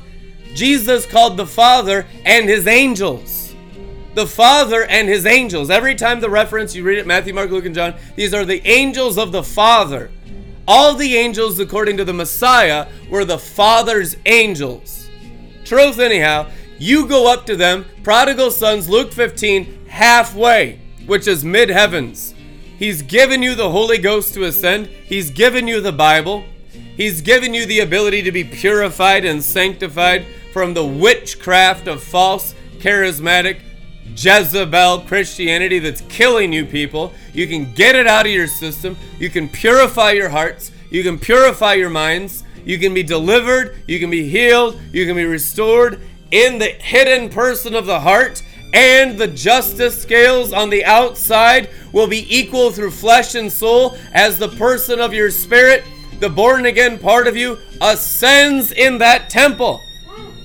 Jesus 0.54 1.06
called 1.06 1.38
the 1.38 1.46
Father 1.46 2.06
and 2.26 2.50
his 2.50 2.68
angels. 2.68 3.56
The 4.16 4.28
Father 4.28 4.86
and 4.86 5.08
his 5.08 5.26
angels. 5.26 5.70
Every 5.70 5.96
time 5.96 6.20
the 6.20 6.30
reference 6.30 6.76
you 6.76 6.84
read 6.84 6.98
it, 6.98 7.08
Matthew, 7.08 7.34
Mark, 7.34 7.52
Luke, 7.52 7.66
and 7.66 7.76
John, 7.76 7.96
these 8.16 8.34
are 8.34 8.46
the 8.46 8.66
angels 8.68 9.18
of 9.18 9.32
the 9.32 9.44
Father. 9.44 10.12
All 10.68 10.96
the 10.96 11.16
angels, 11.16 11.60
according 11.60 11.98
to 11.98 12.06
the 12.06 12.14
Messiah, 12.14 12.88
were 13.10 13.26
the 13.26 13.40
Father's 13.40 14.16
angels. 14.26 15.10
Truth, 15.66 16.00
anyhow, 16.00 16.50
you 16.78 17.08
go 17.08 17.32
up 17.32 17.46
to 17.48 17.56
them, 17.56 17.86
prodigal 18.04 18.52
sons, 18.52 18.90
Luke 18.90 19.12
15, 19.12 19.88
halfway, 19.88 20.80
which 21.06 21.28
is 21.28 21.44
mid 21.44 21.70
heavens. 21.70 22.34
He's 22.78 23.02
given 23.02 23.44
you 23.44 23.56
the 23.56 23.72
Holy 23.72 23.98
Ghost 23.98 24.34
to 24.36 24.46
ascend, 24.46 24.88
He's 24.88 25.32
given 25.32 25.68
you 25.68 25.82
the 25.82 25.92
Bible, 25.92 26.46
He's 27.00 27.22
given 27.22 27.54
you 27.54 27.66
the 27.66 27.80
ability 27.80 28.24
to 28.24 28.32
be 28.34 28.44
purified 28.44 29.24
and 29.24 29.42
sanctified 29.42 30.26
from 30.52 30.74
the 30.74 30.84
witchcraft 30.84 31.88
of 31.88 32.04
false, 32.04 32.54
charismatic, 32.80 33.62
Jezebel 34.18 35.04
Christianity 35.08 35.80
that's 35.80 36.02
killing 36.10 36.52
you 36.52 36.66
people. 36.66 37.14
You 37.32 37.48
can 37.48 37.74
get 37.74 37.96
it 37.96 38.06
out 38.06 38.26
of 38.26 38.34
your 38.34 38.48
system. 38.48 38.98
You 39.18 39.30
can 39.30 39.48
purify 39.48 40.12
your 40.12 40.28
hearts. 40.28 40.74
You 40.90 41.02
can 41.02 41.18
purify 41.18 41.76
your 41.76 41.90
minds. 41.90 42.44
You 42.66 42.78
can 42.78 42.94
be 42.94 43.04
delivered. 43.04 43.78
You 43.88 43.98
can 43.98 44.10
be 44.10 44.28
healed. 44.28 44.78
You 44.92 45.06
can 45.06 45.16
be 45.16 45.24
restored 45.24 46.02
in 46.32 46.60
the 46.60 46.68
hidden 46.68 47.30
person 47.30 47.76
of 47.76 47.86
the 47.86 48.02
heart. 48.02 48.44
And 48.74 49.18
the 49.18 49.28
justice 49.28 50.02
scales 50.02 50.52
on 50.52 50.70
the 50.70 50.84
outside 50.84 51.70
will 51.94 52.08
be 52.08 52.28
equal 52.28 52.72
through 52.72 52.92
flesh 52.92 53.36
and 53.36 53.50
soul 53.50 53.98
as 54.12 54.38
the 54.38 54.50
person 54.50 55.00
of 55.00 55.14
your 55.14 55.32
spirit, 55.32 55.86
the 56.20 56.30
born 56.30 56.66
again 56.66 57.00
part 57.00 57.28
of 57.28 57.36
you, 57.36 57.58
ascends 57.82 58.72
in 58.72 58.98
that 59.00 59.30
temple. 59.30 59.82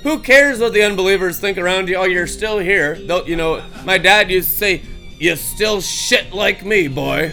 Who 0.02 0.18
cares 0.18 0.60
what 0.60 0.72
the 0.72 0.82
unbelievers 0.82 1.38
think 1.38 1.56
around 1.56 1.88
you? 1.88 1.96
Oh, 1.96 2.04
you're 2.04 2.26
still 2.26 2.58
here. 2.58 2.94
Though, 2.94 3.24
you 3.24 3.36
know, 3.36 3.62
my 3.84 3.98
dad 3.98 4.30
used 4.30 4.50
to 4.50 4.56
say, 4.56 4.82
"You 5.18 5.34
still 5.36 5.80
shit 5.80 6.32
like 6.32 6.64
me, 6.64 6.88
boy." 6.88 7.32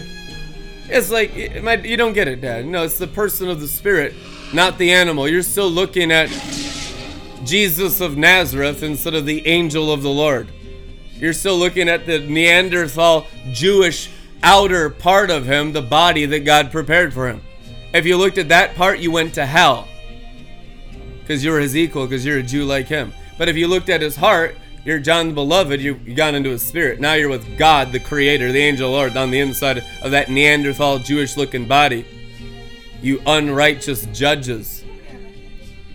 It's 0.88 1.10
like 1.10 1.34
you 1.36 1.96
don't 1.96 2.12
get 2.12 2.28
it, 2.28 2.40
Dad. 2.40 2.66
No, 2.66 2.82
it's 2.82 2.98
the 2.98 3.06
person 3.06 3.48
of 3.48 3.60
the 3.60 3.68
Spirit, 3.68 4.14
not 4.52 4.78
the 4.78 4.90
animal. 4.90 5.28
You're 5.28 5.42
still 5.42 5.70
looking 5.70 6.10
at 6.10 6.28
Jesus 7.44 8.00
of 8.00 8.16
Nazareth 8.16 8.82
instead 8.82 9.14
of 9.14 9.24
the 9.26 9.46
angel 9.46 9.92
of 9.92 10.02
the 10.02 10.10
Lord. 10.10 10.48
You're 11.14 11.32
still 11.32 11.56
looking 11.56 11.88
at 11.88 12.04
the 12.06 12.18
Neanderthal 12.18 13.26
Jewish 13.52 14.10
outer 14.42 14.90
part 14.90 15.30
of 15.30 15.46
him, 15.46 15.72
the 15.72 15.82
body 15.82 16.26
that 16.26 16.40
God 16.40 16.72
prepared 16.72 17.14
for 17.14 17.28
him. 17.28 17.42
If 17.94 18.06
you 18.06 18.16
looked 18.16 18.38
at 18.38 18.48
that 18.48 18.74
part, 18.74 19.00
you 19.00 19.10
went 19.10 19.34
to 19.34 19.44
hell 19.44 19.88
because 21.20 21.44
you're 21.44 21.60
his 21.60 21.76
equal, 21.76 22.06
because 22.06 22.24
you're 22.24 22.38
a 22.38 22.42
Jew 22.42 22.64
like 22.64 22.88
him. 22.88 23.12
But 23.38 23.48
if 23.48 23.56
you 23.56 23.68
looked 23.68 23.88
at 23.88 24.00
his 24.00 24.16
heart, 24.16 24.56
you're 24.84 24.98
John 24.98 25.28
the 25.28 25.34
Beloved, 25.34 25.80
you, 25.80 25.94
you 26.04 26.14
got 26.14 26.34
into 26.34 26.50
his 26.50 26.62
spirit. 26.62 27.00
Now 27.00 27.14
you're 27.14 27.28
with 27.28 27.56
God, 27.56 27.92
the 27.92 28.00
Creator, 28.00 28.50
the 28.50 28.58
angel 28.58 28.90
Lord, 28.90 29.16
on 29.16 29.30
the 29.30 29.38
inside 29.38 29.84
of 30.02 30.10
that 30.10 30.28
Neanderthal 30.28 30.98
Jewish 30.98 31.36
looking 31.36 31.66
body. 31.66 32.04
You 33.00 33.20
unrighteous 33.26 34.06
judges. 34.06 34.84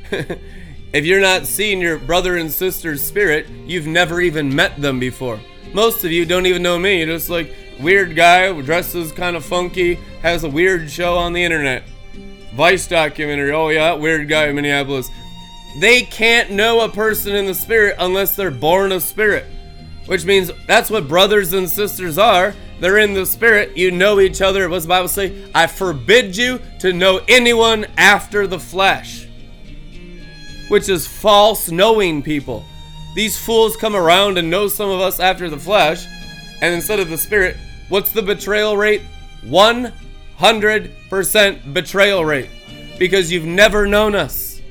if 0.11 1.05
you're 1.05 1.19
not 1.19 1.45
seeing 1.45 1.81
your 1.81 1.97
brother 1.97 2.37
and 2.37 2.51
sister's 2.51 3.03
spirit, 3.03 3.47
you've 3.65 3.87
never 3.87 4.21
even 4.21 4.55
met 4.55 4.81
them 4.81 4.99
before. 4.99 5.39
Most 5.73 6.05
of 6.05 6.11
you 6.11 6.25
don't 6.25 6.45
even 6.45 6.63
know 6.63 6.79
me. 6.79 6.99
You're 6.99 7.07
just 7.07 7.29
like, 7.29 7.53
weird 7.79 8.15
guy, 8.15 8.59
dresses 8.61 9.11
kind 9.11 9.35
of 9.35 9.45
funky, 9.45 9.95
has 10.21 10.43
a 10.43 10.49
weird 10.49 10.89
show 10.89 11.15
on 11.15 11.33
the 11.33 11.43
internet. 11.43 11.83
Vice 12.55 12.87
documentary. 12.87 13.51
Oh 13.51 13.69
yeah, 13.69 13.93
weird 13.93 14.27
guy 14.27 14.47
in 14.47 14.55
Minneapolis. 14.55 15.09
They 15.79 16.01
can't 16.01 16.51
know 16.51 16.81
a 16.81 16.89
person 16.89 17.35
in 17.35 17.45
the 17.45 17.53
spirit 17.53 17.97
unless 17.99 18.35
they're 18.35 18.49
born 18.49 18.91
of 18.91 19.03
spirit. 19.03 19.45
Which 20.07 20.25
means 20.25 20.49
that's 20.65 20.89
what 20.89 21.07
brothers 21.07 21.53
and 21.53 21.69
sisters 21.69 22.17
are. 22.17 22.55
They're 22.79 22.97
in 22.97 23.13
the 23.13 23.25
spirit. 23.25 23.75
You 23.75 23.91
know 23.91 24.19
each 24.19 24.41
other. 24.41 24.69
What's 24.69 24.85
the 24.85 24.89
Bible 24.89 25.07
say? 25.07 25.49
I 25.53 25.67
forbid 25.67 26.35
you 26.35 26.61
to 26.79 26.93
know 26.93 27.21
anyone 27.27 27.85
after 27.97 28.47
the 28.47 28.59
flesh. 28.59 29.27
Which 30.69 30.89
is 30.89 31.05
false 31.05 31.69
knowing 31.69 32.23
people. 32.23 32.65
These 33.15 33.37
fools 33.37 33.75
come 33.75 33.95
around 33.95 34.37
and 34.37 34.49
know 34.49 34.67
some 34.67 34.89
of 34.89 34.99
us 34.99 35.19
after 35.19 35.49
the 35.49 35.57
flesh. 35.57 36.05
And 36.61 36.73
instead 36.73 36.99
of 36.99 37.09
the 37.09 37.17
spirit, 37.17 37.57
what's 37.89 38.11
the 38.11 38.21
betrayal 38.21 38.77
rate? 38.77 39.01
100% 39.43 41.73
betrayal 41.73 42.23
rate. 42.25 42.49
Because 42.99 43.31
you've 43.31 43.45
never 43.45 43.87
known 43.87 44.13
us. 44.15 44.61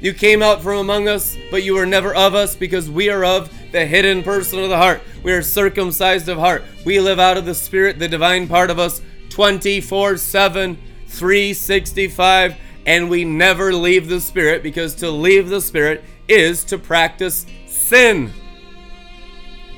You 0.00 0.12
came 0.12 0.42
out 0.42 0.60
from 0.62 0.78
among 0.78 1.06
us, 1.08 1.36
but 1.50 1.62
you 1.62 1.74
were 1.74 1.86
never 1.86 2.14
of 2.14 2.34
us 2.34 2.54
because 2.54 2.90
we 2.90 3.08
are 3.08 3.24
of 3.24 3.50
the 3.72 3.86
hidden 3.86 4.22
person 4.22 4.58
of 4.58 4.68
the 4.68 4.76
heart. 4.76 5.00
We 5.22 5.32
are 5.32 5.40
circumcised 5.40 6.28
of 6.28 6.36
heart. 6.38 6.62
We 6.84 7.00
live 7.00 7.18
out 7.18 7.38
of 7.38 7.46
the 7.46 7.54
Spirit, 7.54 7.98
the 7.98 8.06
divine 8.06 8.46
part 8.46 8.68
of 8.70 8.78
us, 8.78 9.00
24 9.30 10.18
7, 10.18 10.76
365, 11.06 12.56
and 12.86 13.08
we 13.08 13.24
never 13.24 13.72
leave 13.72 14.08
the 14.08 14.20
Spirit 14.20 14.62
because 14.62 14.94
to 14.96 15.10
leave 15.10 15.48
the 15.48 15.62
Spirit 15.62 16.04
is 16.28 16.64
to 16.64 16.76
practice 16.76 17.46
sin. 17.66 18.30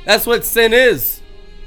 That's 0.05 0.27
what 0.27 0.44
sin 0.44 0.73
is. 0.73 1.15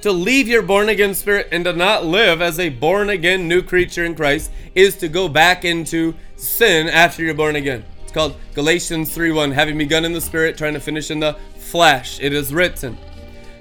To 0.01 0.13
leave 0.13 0.47
your 0.47 0.61
born 0.61 0.88
again 0.88 1.13
spirit 1.13 1.49
and 1.51 1.65
to 1.65 1.73
not 1.73 2.05
live 2.05 2.41
as 2.41 2.57
a 2.57 2.69
born 2.69 3.09
again 3.09 3.49
new 3.49 3.61
creature 3.61 4.05
in 4.05 4.15
Christ 4.15 4.49
is 4.73 4.95
to 4.97 5.09
go 5.09 5.27
back 5.27 5.65
into 5.65 6.15
sin 6.38 6.88
after 6.88 7.21
you're 7.21 7.34
born 7.34 7.57
again. 7.57 7.84
It's 8.03 8.13
called 8.13 8.38
Galatians 8.53 9.13
3:1, 9.13 9.51
having 9.51 9.77
begun 9.77 10.05
in 10.05 10.13
the 10.13 10.21
spirit, 10.21 10.57
trying 10.57 10.73
to 10.73 10.80
finish 10.80 11.11
in 11.11 11.19
the 11.19 11.35
flesh. 11.57 12.17
It 12.21 12.31
is 12.31 12.53
written. 12.53 12.97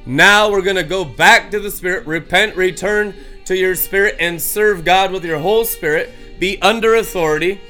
Now 0.06 0.48
we're 0.48 0.62
going 0.62 0.77
to 0.77 0.85
go 0.85 1.05
back 1.05 1.51
to 1.51 1.59
the 1.59 1.73
spirit, 1.73 2.06
repent, 2.06 2.55
return 2.55 3.15
to 3.47 3.56
your 3.56 3.74
spirit 3.74 4.15
and 4.20 4.40
serve 4.40 4.85
God 4.85 5.10
with 5.10 5.24
your 5.24 5.39
whole 5.39 5.65
spirit, 5.65 6.10
be 6.39 6.62
under 6.62 6.94
authority. 6.94 7.60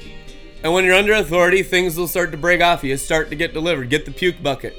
And 0.63 0.73
when 0.73 0.85
you're 0.85 0.93
under 0.93 1.13
authority, 1.13 1.63
things 1.63 1.97
will 1.97 2.07
start 2.07 2.31
to 2.31 2.37
break 2.37 2.61
off 2.61 2.83
you. 2.83 2.95
Start 2.97 3.29
to 3.31 3.35
get 3.35 3.51
delivered. 3.51 3.89
Get 3.89 4.05
the 4.05 4.11
puke 4.11 4.43
bucket. 4.43 4.77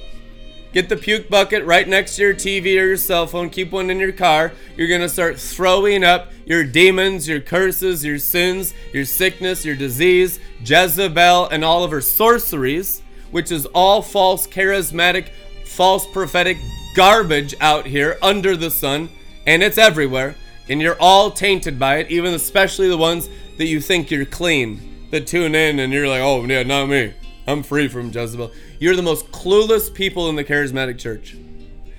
Get 0.72 0.88
the 0.88 0.96
puke 0.96 1.28
bucket 1.28 1.64
right 1.64 1.88
next 1.88 2.14
to 2.14 2.22
your 2.22 2.34
TV 2.34 2.66
or 2.80 2.86
your 2.86 2.96
cell 2.96 3.26
phone. 3.26 3.50
Keep 3.50 3.72
one 3.72 3.90
in 3.90 3.98
your 3.98 4.12
car. 4.12 4.52
You're 4.76 4.86
going 4.86 5.00
to 5.00 5.08
start 5.08 5.38
throwing 5.38 6.04
up 6.04 6.30
your 6.46 6.62
demons, 6.62 7.26
your 7.26 7.40
curses, 7.40 8.04
your 8.04 8.18
sins, 8.18 8.72
your 8.92 9.04
sickness, 9.04 9.64
your 9.64 9.74
disease, 9.74 10.38
Jezebel, 10.64 11.48
and 11.48 11.64
all 11.64 11.82
of 11.82 11.90
her 11.90 12.00
sorceries, 12.00 13.02
which 13.32 13.50
is 13.50 13.66
all 13.66 14.00
false, 14.00 14.46
charismatic, 14.46 15.30
false 15.64 16.06
prophetic 16.06 16.56
garbage 16.94 17.54
out 17.60 17.84
here 17.84 18.16
under 18.22 18.56
the 18.56 18.70
sun. 18.70 19.08
And 19.48 19.64
it's 19.64 19.78
everywhere. 19.78 20.36
And 20.68 20.80
you're 20.80 21.00
all 21.00 21.32
tainted 21.32 21.80
by 21.80 21.96
it, 21.96 22.12
even 22.12 22.32
especially 22.32 22.88
the 22.88 22.96
ones 22.96 23.28
that 23.58 23.66
you 23.66 23.80
think 23.80 24.08
you're 24.08 24.24
clean, 24.24 25.08
that 25.10 25.26
tune 25.26 25.56
in 25.56 25.80
and 25.80 25.92
you're 25.92 26.06
like, 26.06 26.20
oh, 26.20 26.44
yeah, 26.44 26.62
not 26.62 26.86
me. 26.86 27.12
I'm 27.48 27.64
free 27.64 27.88
from 27.88 28.12
Jezebel. 28.12 28.52
You're 28.80 28.96
the 28.96 29.02
most 29.02 29.30
clueless 29.30 29.92
people 29.92 30.30
in 30.30 30.36
the 30.36 30.42
charismatic 30.42 30.98
church. 30.98 31.36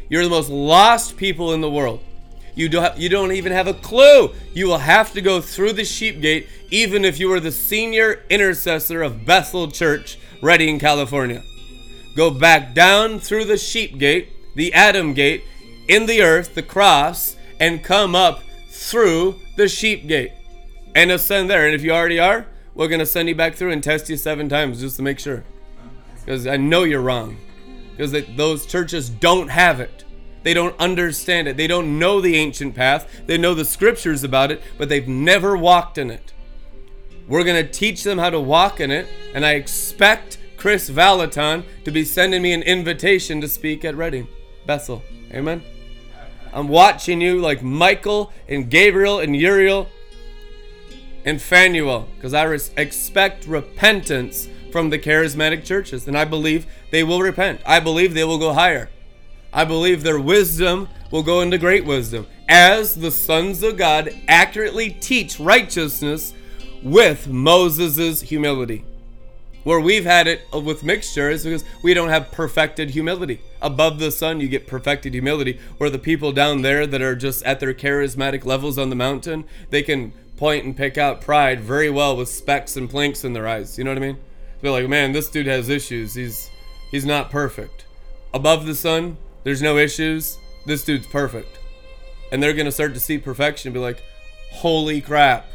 You're 0.10 0.24
the 0.24 0.30
most 0.30 0.50
lost 0.50 1.16
people 1.16 1.54
in 1.54 1.62
the 1.62 1.70
world. 1.70 2.02
You 2.56 2.70
don't, 2.70 2.98
you 2.98 3.08
don't 3.08 3.32
even 3.32 3.52
have 3.52 3.68
a 3.68 3.74
clue. 3.76 4.34
You 4.54 4.66
will 4.66 4.80
have 4.80 5.14
to 5.14 5.22
go 5.22 5.42
through 5.42 5.74
the 5.74 5.86
sheep 5.86 6.22
gate, 6.22 6.50
even 6.72 7.06
if 7.06 7.20
you 7.20 7.32
are 7.34 7.40
the 7.40 7.52
senior 7.52 8.24
intercessor 8.32 9.04
of 9.04 9.26
Bethel 9.26 9.70
Church, 9.70 10.18
Redding, 10.42 10.80
California. 10.80 11.44
Go 12.16 12.32
back 12.32 12.74
down 12.74 13.20
through 13.20 13.46
the 13.46 13.58
sheep 13.58 14.00
gate, 14.00 14.30
the 14.56 14.74
Adam 14.74 15.14
gate, 15.14 15.44
in 15.88 16.08
the 16.08 16.24
earth, 16.24 16.56
the 16.56 16.64
cross, 16.64 17.36
and 17.60 17.84
come 17.84 18.16
up 18.16 18.42
through 18.70 19.36
the 19.56 19.68
sheep 19.68 20.08
gate 20.08 20.32
and 20.96 21.12
ascend 21.12 21.48
there. 21.48 21.68
And 21.68 21.76
if 21.76 21.84
you 21.84 21.92
already 21.92 22.20
are, 22.20 22.48
we're 22.74 22.88
going 22.88 23.00
to 23.00 23.06
send 23.06 23.30
you 23.30 23.36
back 23.36 23.54
through 23.54 23.72
and 23.72 23.84
test 23.84 24.10
you 24.10 24.18
seven 24.18 24.50
times 24.50 24.82
just 24.82 24.96
to 24.96 25.04
make 25.04 25.20
sure. 25.20 25.44
Because 26.24 26.48
I 26.48 26.58
know 26.58 26.84
you're 26.84 27.02
wrong. 27.02 27.38
Because 27.92 28.14
those 28.36 28.66
churches 28.66 29.10
don't 29.10 29.50
have 29.50 29.80
it. 29.80 30.06
They 30.44 30.54
don't 30.54 30.80
understand 30.80 31.48
it. 31.48 31.58
They 31.58 31.68
don't 31.68 32.00
know 32.00 32.20
the 32.20 32.36
ancient 32.36 32.76
path. 32.76 33.08
They 33.28 33.38
know 33.38 33.54
the 33.54 33.66
scriptures 33.66 34.24
about 34.24 34.52
it, 34.52 34.62
but 34.78 34.90
they've 34.90 35.08
never 35.08 35.56
walked 35.56 35.98
in 35.98 36.10
it. 36.10 36.34
We're 37.28 37.44
going 37.44 37.64
to 37.64 37.72
teach 37.72 38.04
them 38.04 38.18
how 38.18 38.32
to 38.32 38.40
walk 38.40 38.80
in 38.80 38.92
it, 38.92 39.08
and 39.34 39.46
I 39.46 39.54
expect 39.54 40.40
Kris 40.58 40.90
Vallotton 40.90 41.64
to 41.86 41.92
be 41.92 42.04
sending 42.04 42.42
me 42.42 42.54
an 42.54 42.64
invitation 42.64 43.40
to 43.42 43.48
speak 43.48 43.86
at 43.86 43.96
Redding. 43.96 44.28
Bethel. 44.66 45.04
Amen. 45.32 45.64
I'm 46.54 46.68
watching 46.68 47.22
you 47.22 47.40
like 47.40 47.64
Michael 47.64 48.34
and 48.48 48.70
Gabriel 48.70 49.20
and 49.20 49.36
Uriel 49.36 49.88
and 51.24 51.42
Phanuel 51.42 52.08
because 52.16 52.34
I 52.34 52.44
res- 52.44 52.72
expect 52.78 53.48
repentance 53.48 54.50
from 54.72 54.90
the 54.90 55.00
charismatic 55.00 55.66
churches, 55.66 56.08
and 56.08 56.18
I 56.18 56.26
believe 56.26 56.66
they 56.92 57.04
will 57.04 57.22
repent. 57.22 57.62
I 57.66 57.80
believe 57.80 58.14
they 58.14 58.24
will 58.24 58.38
go 58.38 58.54
higher. 58.54 58.90
I 59.54 59.66
believe 59.66 60.04
their 60.04 60.20
wisdom 60.20 60.88
will 61.12 61.24
go 61.24 61.42
into 61.42 61.58
great 61.58 61.86
wisdom 61.86 62.26
as 62.48 62.96
the 62.96 63.12
sons 63.12 63.64
of 63.64 63.78
God 63.78 64.10
accurately 64.28 64.90
teach 64.90 65.40
righteousness 65.40 66.34
with 66.84 67.28
Moses' 67.28 68.22
humility. 68.22 68.86
Where 69.64 69.80
we've 69.80 70.06
had 70.06 70.28
it 70.28 70.42
with 70.52 70.84
mixture 70.84 71.30
is 71.30 71.44
because 71.44 71.64
we 71.84 71.94
don't 71.94 72.10
have 72.10 72.32
perfected 72.32 72.90
humility. 72.90 73.42
Above 73.62 74.00
the 74.00 74.12
sun, 74.12 74.40
you 74.40 74.48
get 74.48 74.66
perfected 74.66 75.14
humility. 75.14 75.60
Where 75.78 75.90
the 75.92 76.00
people 76.00 76.32
down 76.32 76.64
there 76.64 76.88
that 76.88 77.02
are 77.02 77.16
just 77.16 77.44
at 77.44 77.60
their 77.60 77.74
charismatic 77.74 78.44
levels 78.44 78.80
on 78.80 78.90
the 78.90 78.96
mountain, 78.96 79.46
they 79.70 79.84
can 79.84 80.14
point 80.36 80.66
and 80.66 80.76
pick 80.76 80.98
out 80.98 81.22
pride 81.22 81.60
very 81.60 81.90
well 81.92 82.18
with 82.18 82.28
specks 82.28 82.76
and 82.76 82.90
planks 82.90 83.24
in 83.24 83.34
their 83.34 83.48
eyes. 83.48 83.78
You 83.78 83.84
know 83.84 83.92
what 83.92 83.98
I 83.98 84.02
mean? 84.02 84.18
They're 84.62 84.72
like, 84.72 84.88
man, 84.88 85.12
this 85.12 85.30
dude 85.30 85.48
has 85.48 85.70
issues. 85.70 86.14
He's 86.14 86.50
he's 86.92 87.06
not 87.06 87.30
perfect. 87.30 87.86
Above 88.34 88.66
the 88.66 88.76
sun, 88.76 89.18
there's 89.44 89.62
no 89.62 89.78
issues. 89.78 90.38
This 90.66 90.84
dude's 90.84 91.08
perfect. 91.08 91.60
And 92.32 92.42
they're 92.42 92.54
gonna 92.54 92.72
start 92.72 92.94
to 92.94 93.00
see 93.00 93.18
perfection 93.18 93.70
and 93.70 93.74
be 93.74 93.80
like, 93.80 94.04
holy 94.52 95.02
crap. 95.02 95.48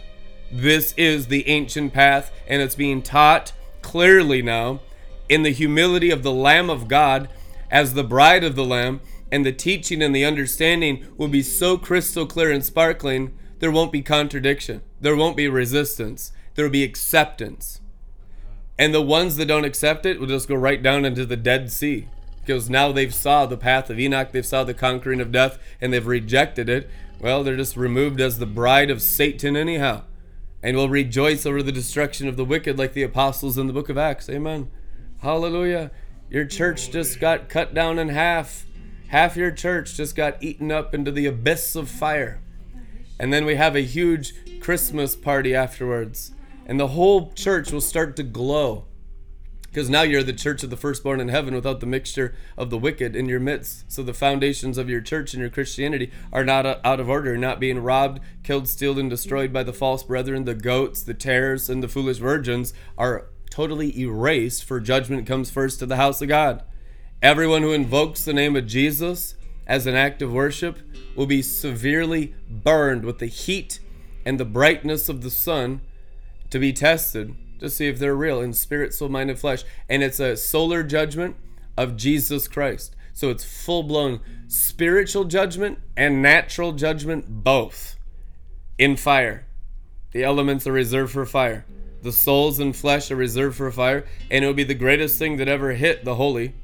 This 0.51 0.95
is 0.97 1.27
the 1.27 1.49
ancient 1.49 1.93
path, 1.93 2.33
and 2.47 2.63
it's 2.63 2.75
being 2.75 3.03
taught 3.03 3.53
clearly 3.83 4.43
now 4.43 4.81
in 5.29 5.43
the 5.43 5.51
humility 5.51 6.11
of 6.11 6.23
the 6.23 6.33
Lamb 6.33 6.71
of 6.71 6.89
God 6.89 7.29
as 7.71 7.95
the 7.95 8.05
bride 8.05 8.45
of 8.45 8.55
the 8.55 8.65
Lamb, 8.65 9.01
and 9.31 9.45
the 9.45 9.53
teaching 9.53 10.03
and 10.03 10.15
the 10.15 10.25
understanding 10.25 11.05
will 11.17 11.29
be 11.29 11.43
so 11.43 11.77
crystal 11.77 12.27
clear 12.27 12.51
and 12.53 12.65
sparkling, 12.65 13.37
there 13.59 13.73
won't 13.73 13.91
be 13.91 14.03
contradiction. 14.03 14.83
There 15.01 15.17
won't 15.17 15.37
be 15.37 15.49
resistance. 15.49 16.33
There 16.55 16.65
will 16.65 16.73
be 16.73 16.85
acceptance. 16.85 17.81
And 18.79 18.95
the 18.95 19.03
ones 19.03 19.37
that 19.37 19.47
don't 19.47 19.65
accept 19.65 20.05
it 20.05 20.21
will 20.21 20.27
just 20.27 20.49
go 20.49 20.55
right 20.55 20.83
down 20.83 21.05
into 21.05 21.25
the 21.25 21.37
Dead 21.37 21.71
Sea. 21.71 22.09
Because 22.41 22.71
now 22.71 22.93
they've 22.93 23.15
saw 23.15 23.47
the 23.47 23.57
path 23.57 23.91
of 23.91 23.99
Enoch, 23.99 24.31
they've 24.33 24.47
saw 24.47 24.63
the 24.63 24.75
conquering 24.75 25.21
of 25.21 25.33
death, 25.33 25.59
and 25.81 25.93
they've 25.93 26.07
rejected 26.07 26.69
it. 26.69 26.89
Well, 27.21 27.43
they're 27.43 27.57
just 27.57 27.77
removed 27.77 28.21
as 28.21 28.39
the 28.39 28.47
bride 28.47 28.91
of 28.91 29.03
Satan 29.03 29.57
anyhow 29.57 30.03
and 30.63 30.77
will 30.77 30.89
rejoice 30.89 31.47
over 31.47 31.63
the 31.63 31.73
destruction 31.73 32.29
of 32.29 32.37
the 32.37 32.45
wicked 32.45 32.79
like 32.79 32.93
the 32.93 33.03
apostles 33.03 33.57
in 33.57 33.67
the 33.67 33.73
book 33.73 33.89
of 33.89 33.97
Acts. 33.97 34.29
Amen. 34.29 34.71
Hallelujah. 35.21 35.91
Your 36.29 36.45
church 36.45 36.91
just 36.91 37.21
got 37.21 37.49
cut 37.49 37.73
down 37.73 37.99
in 37.99 38.09
half. 38.09 38.67
Half 39.09 39.37
your 39.37 39.53
church 39.53 39.95
just 39.95 40.17
got 40.17 40.43
eaten 40.43 40.73
up 40.73 40.93
into 40.95 41.13
the 41.13 41.27
abyss 41.27 41.77
of 41.77 41.89
fire. 41.89 42.41
And 43.19 43.33
then 43.33 43.45
we 43.45 43.55
have 43.55 43.77
a 43.77 43.81
huge 43.81 44.61
Christmas 44.61 45.15
party 45.15 45.55
afterwards. 45.55 46.33
And 46.67 46.79
the 46.79 46.89
whole 46.89 47.33
church 47.33 47.71
will 47.71 47.81
start 47.81 48.17
to 48.17 48.25
glow 48.25 48.87
because 49.77 49.91
now 49.91 50.01
you're 50.01 50.23
the 50.23 50.33
church 50.33 50.63
of 50.63 50.71
the 50.71 50.77
firstborn 50.77 51.21
in 51.21 51.29
heaven 51.29 51.55
without 51.55 51.81
the 51.81 51.87
mixture 51.87 52.35
of 52.57 52.71
the 52.71 52.79
wicked 52.79 53.15
in 53.15 53.29
your 53.29 53.39
midst. 53.39 53.85
So 53.93 54.03
the 54.03 54.15
foundations 54.15 54.79
of 54.79 54.89
your 54.89 55.03
church 55.03 55.35
and 55.35 55.41
your 55.43 55.51
Christianity 55.51 56.11
are 56.33 56.47
not 56.47 56.65
out 56.65 56.99
of 56.99 57.11
order, 57.11 57.37
not 57.37 57.61
being 57.61 57.81
robbed, 57.81 58.21
killed, 58.43 58.69
stealed, 58.69 58.99
and 58.99 59.11
destroyed 59.11 59.53
by 59.53 59.63
the 59.63 59.75
false 59.75 60.03
brethren, 60.03 60.47
the 60.47 60.55
goats, 60.55 61.03
the 61.03 61.13
tares, 61.13 61.69
and 61.69 61.83
the 61.83 61.89
foolish 61.89 62.17
virgins 62.17 62.73
are 62.97 63.29
totally 63.51 64.01
erased, 64.01 64.65
for 64.65 64.81
judgment 64.81 65.27
comes 65.27 65.51
first 65.51 65.79
to 65.81 65.87
the 65.87 65.97
house 65.97 66.23
of 66.23 66.29
God. 66.29 66.63
Everyone 67.21 67.61
who 67.61 67.75
invokes 67.75 68.25
the 68.25 68.33
name 68.33 68.57
of 68.57 68.67
Jesus 68.67 69.35
as 69.67 69.87
an 69.87 69.95
act 69.95 70.23
of 70.23 70.33
worship 70.33 70.79
will 71.15 71.27
be 71.27 71.43
severely 71.43 72.35
burned 72.49 73.05
with 73.05 73.19
the 73.19 73.27
heat 73.27 73.81
and 74.25 74.41
the 74.41 74.47
brightness 74.47 75.11
of 75.11 75.21
the 75.21 75.31
sun 75.31 75.83
to 76.57 76.61
be 76.61 76.73
tested 76.73 77.35
to 77.59 77.69
see 77.69 77.87
if 77.87 77.99
they're 77.99 78.17
real 78.17 78.41
in 78.41 78.55
spirit, 78.55 78.95
soul, 78.95 79.11
mind, 79.11 79.29
and 79.29 79.39
flesh. 79.39 79.63
And 79.91 80.03
it's 80.03 80.19
a 80.19 80.39
solar 80.39 80.83
judgment 80.83 81.37
of 81.77 81.97
Jesus 81.97 82.49
Christ. 82.49 82.97
So 83.13 83.29
it's 83.29 83.45
full 83.45 83.83
blown 83.83 84.21
spiritual 84.49 85.25
judgment 85.25 85.79
and 85.99 86.23
natural 86.23 86.73
judgment, 86.73 87.45
both 87.45 87.97
in 88.79 88.97
fire. 88.97 89.47
The 90.13 90.25
elements 90.25 90.67
are 90.67 90.73
reserved 90.73 91.13
for 91.13 91.27
fire. 91.27 91.67
The 92.01 92.13
souls 92.13 92.59
and 92.59 92.75
flesh 92.75 93.11
are 93.11 93.17
reserved 93.17 93.57
for 93.57 93.71
fire. 93.71 94.07
And 94.31 94.43
it 94.43 94.47
will 94.47 94.55
be 94.55 94.65
the 94.65 94.75
greatest 94.75 95.19
thing 95.19 95.37
that 95.37 95.49
ever 95.49 95.73
hit 95.73 96.07
the 96.07 96.15
holy 96.15 96.55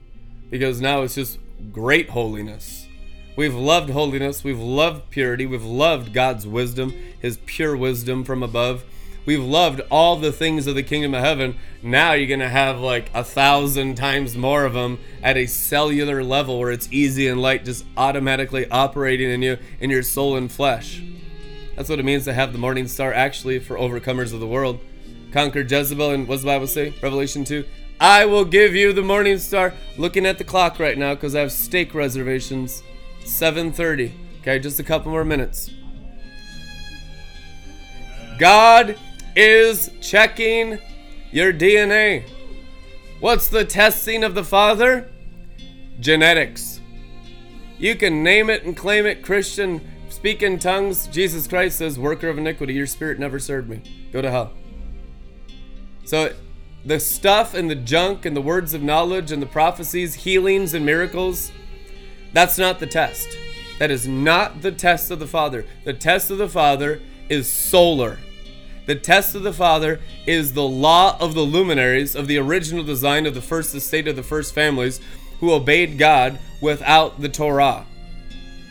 because 0.50 0.80
now 0.80 1.02
it's 1.02 1.16
just 1.16 1.38
great 1.70 2.10
holiness. 2.10 2.88
We've 3.36 3.54
loved 3.54 3.90
holiness. 3.90 4.42
We've 4.42 4.58
loved 4.58 5.10
purity. 5.10 5.44
We've 5.44 5.64
loved 5.64 6.14
God's 6.14 6.46
wisdom, 6.46 6.94
His 7.20 7.38
pure 7.44 7.76
wisdom 7.76 8.24
from 8.24 8.42
above. 8.42 8.84
We've 9.24 9.42
loved 9.42 9.80
all 9.90 10.16
the 10.16 10.32
things 10.32 10.66
of 10.66 10.74
the 10.74 10.82
kingdom 10.82 11.14
of 11.14 11.22
heaven. 11.22 11.56
Now 11.80 12.12
you're 12.12 12.26
going 12.26 12.40
to 12.40 12.48
have 12.48 12.80
like 12.80 13.10
a 13.14 13.22
thousand 13.22 13.94
times 13.94 14.36
more 14.36 14.64
of 14.64 14.74
them 14.74 14.98
at 15.22 15.36
a 15.36 15.46
cellular 15.46 16.24
level 16.24 16.58
where 16.58 16.72
it's 16.72 16.88
easy 16.92 17.28
and 17.28 17.40
light, 17.40 17.64
just 17.64 17.84
automatically 17.96 18.68
operating 18.68 19.30
in 19.30 19.42
you, 19.42 19.58
in 19.80 19.90
your 19.90 20.02
soul 20.02 20.36
and 20.36 20.50
flesh. 20.50 21.02
That's 21.76 21.88
what 21.88 22.00
it 22.00 22.04
means 22.04 22.24
to 22.24 22.34
have 22.34 22.52
the 22.52 22.58
morning 22.58 22.88
star 22.88 23.12
actually 23.12 23.60
for 23.60 23.76
overcomers 23.76 24.34
of 24.34 24.40
the 24.40 24.46
world. 24.46 24.80
Conquer 25.32 25.60
Jezebel, 25.62 26.10
and 26.10 26.28
what 26.28 26.36
does 26.36 26.42
the 26.42 26.46
Bible 26.48 26.66
say? 26.66 26.92
Revelation 27.00 27.44
2. 27.44 27.64
I 28.00 28.24
will 28.24 28.44
give 28.44 28.74
you 28.74 28.92
the 28.92 29.02
morning 29.02 29.38
star. 29.38 29.72
Looking 29.96 30.26
at 30.26 30.36
the 30.36 30.44
clock 30.44 30.78
right 30.80 30.98
now 30.98 31.14
because 31.14 31.34
I 31.34 31.40
have 31.40 31.52
steak 31.52 31.94
reservations. 31.94 32.82
7:30. 33.24 34.12
Okay, 34.40 34.58
just 34.58 34.80
a 34.80 34.82
couple 34.82 35.12
more 35.12 35.24
minutes. 35.24 35.70
God 38.38 38.98
is 39.36 39.90
checking 40.00 40.78
your 41.30 41.52
DNA. 41.52 42.24
What's 43.20 43.48
the 43.48 43.64
testing 43.64 44.24
of 44.24 44.34
the 44.34 44.44
Father? 44.44 45.08
Genetics. 46.00 46.80
You 47.78 47.96
can 47.96 48.22
name 48.22 48.50
it 48.50 48.64
and 48.64 48.76
claim 48.76 49.06
it 49.06 49.22
Christian, 49.22 49.80
speak 50.08 50.42
in 50.42 50.58
tongues. 50.58 51.06
Jesus 51.08 51.46
Christ 51.46 51.78
says, 51.78 51.98
Worker 51.98 52.28
of 52.28 52.38
iniquity, 52.38 52.74
your 52.74 52.86
spirit 52.86 53.18
never 53.18 53.38
served 53.38 53.68
me. 53.68 53.82
Go 54.12 54.22
to 54.22 54.30
hell. 54.30 54.52
So, 56.04 56.34
the 56.84 56.98
stuff 56.98 57.54
and 57.54 57.70
the 57.70 57.76
junk 57.76 58.24
and 58.24 58.36
the 58.36 58.42
words 58.42 58.74
of 58.74 58.82
knowledge 58.82 59.30
and 59.30 59.40
the 59.40 59.46
prophecies, 59.46 60.14
healings 60.14 60.74
and 60.74 60.84
miracles, 60.84 61.52
that's 62.32 62.58
not 62.58 62.80
the 62.80 62.86
test. 62.86 63.36
That 63.78 63.90
is 63.90 64.06
not 64.06 64.62
the 64.62 64.72
test 64.72 65.10
of 65.10 65.18
the 65.18 65.26
Father. 65.26 65.64
The 65.84 65.94
test 65.94 66.30
of 66.30 66.38
the 66.38 66.48
Father 66.48 67.00
is 67.28 67.50
solar. 67.50 68.18
The 68.92 68.98
test 68.98 69.34
of 69.34 69.42
the 69.42 69.54
Father 69.54 70.00
is 70.26 70.52
the 70.52 70.68
law 70.68 71.16
of 71.18 71.32
the 71.32 71.40
luminaries 71.40 72.14
of 72.14 72.26
the 72.26 72.36
original 72.36 72.84
design 72.84 73.24
of 73.24 73.32
the 73.32 73.40
first 73.40 73.74
estate 73.74 74.06
of 74.06 74.16
the 74.16 74.22
first 74.22 74.54
families 74.54 75.00
who 75.40 75.54
obeyed 75.54 75.96
God 75.96 76.38
without 76.60 77.18
the 77.18 77.30
Torah. 77.30 77.86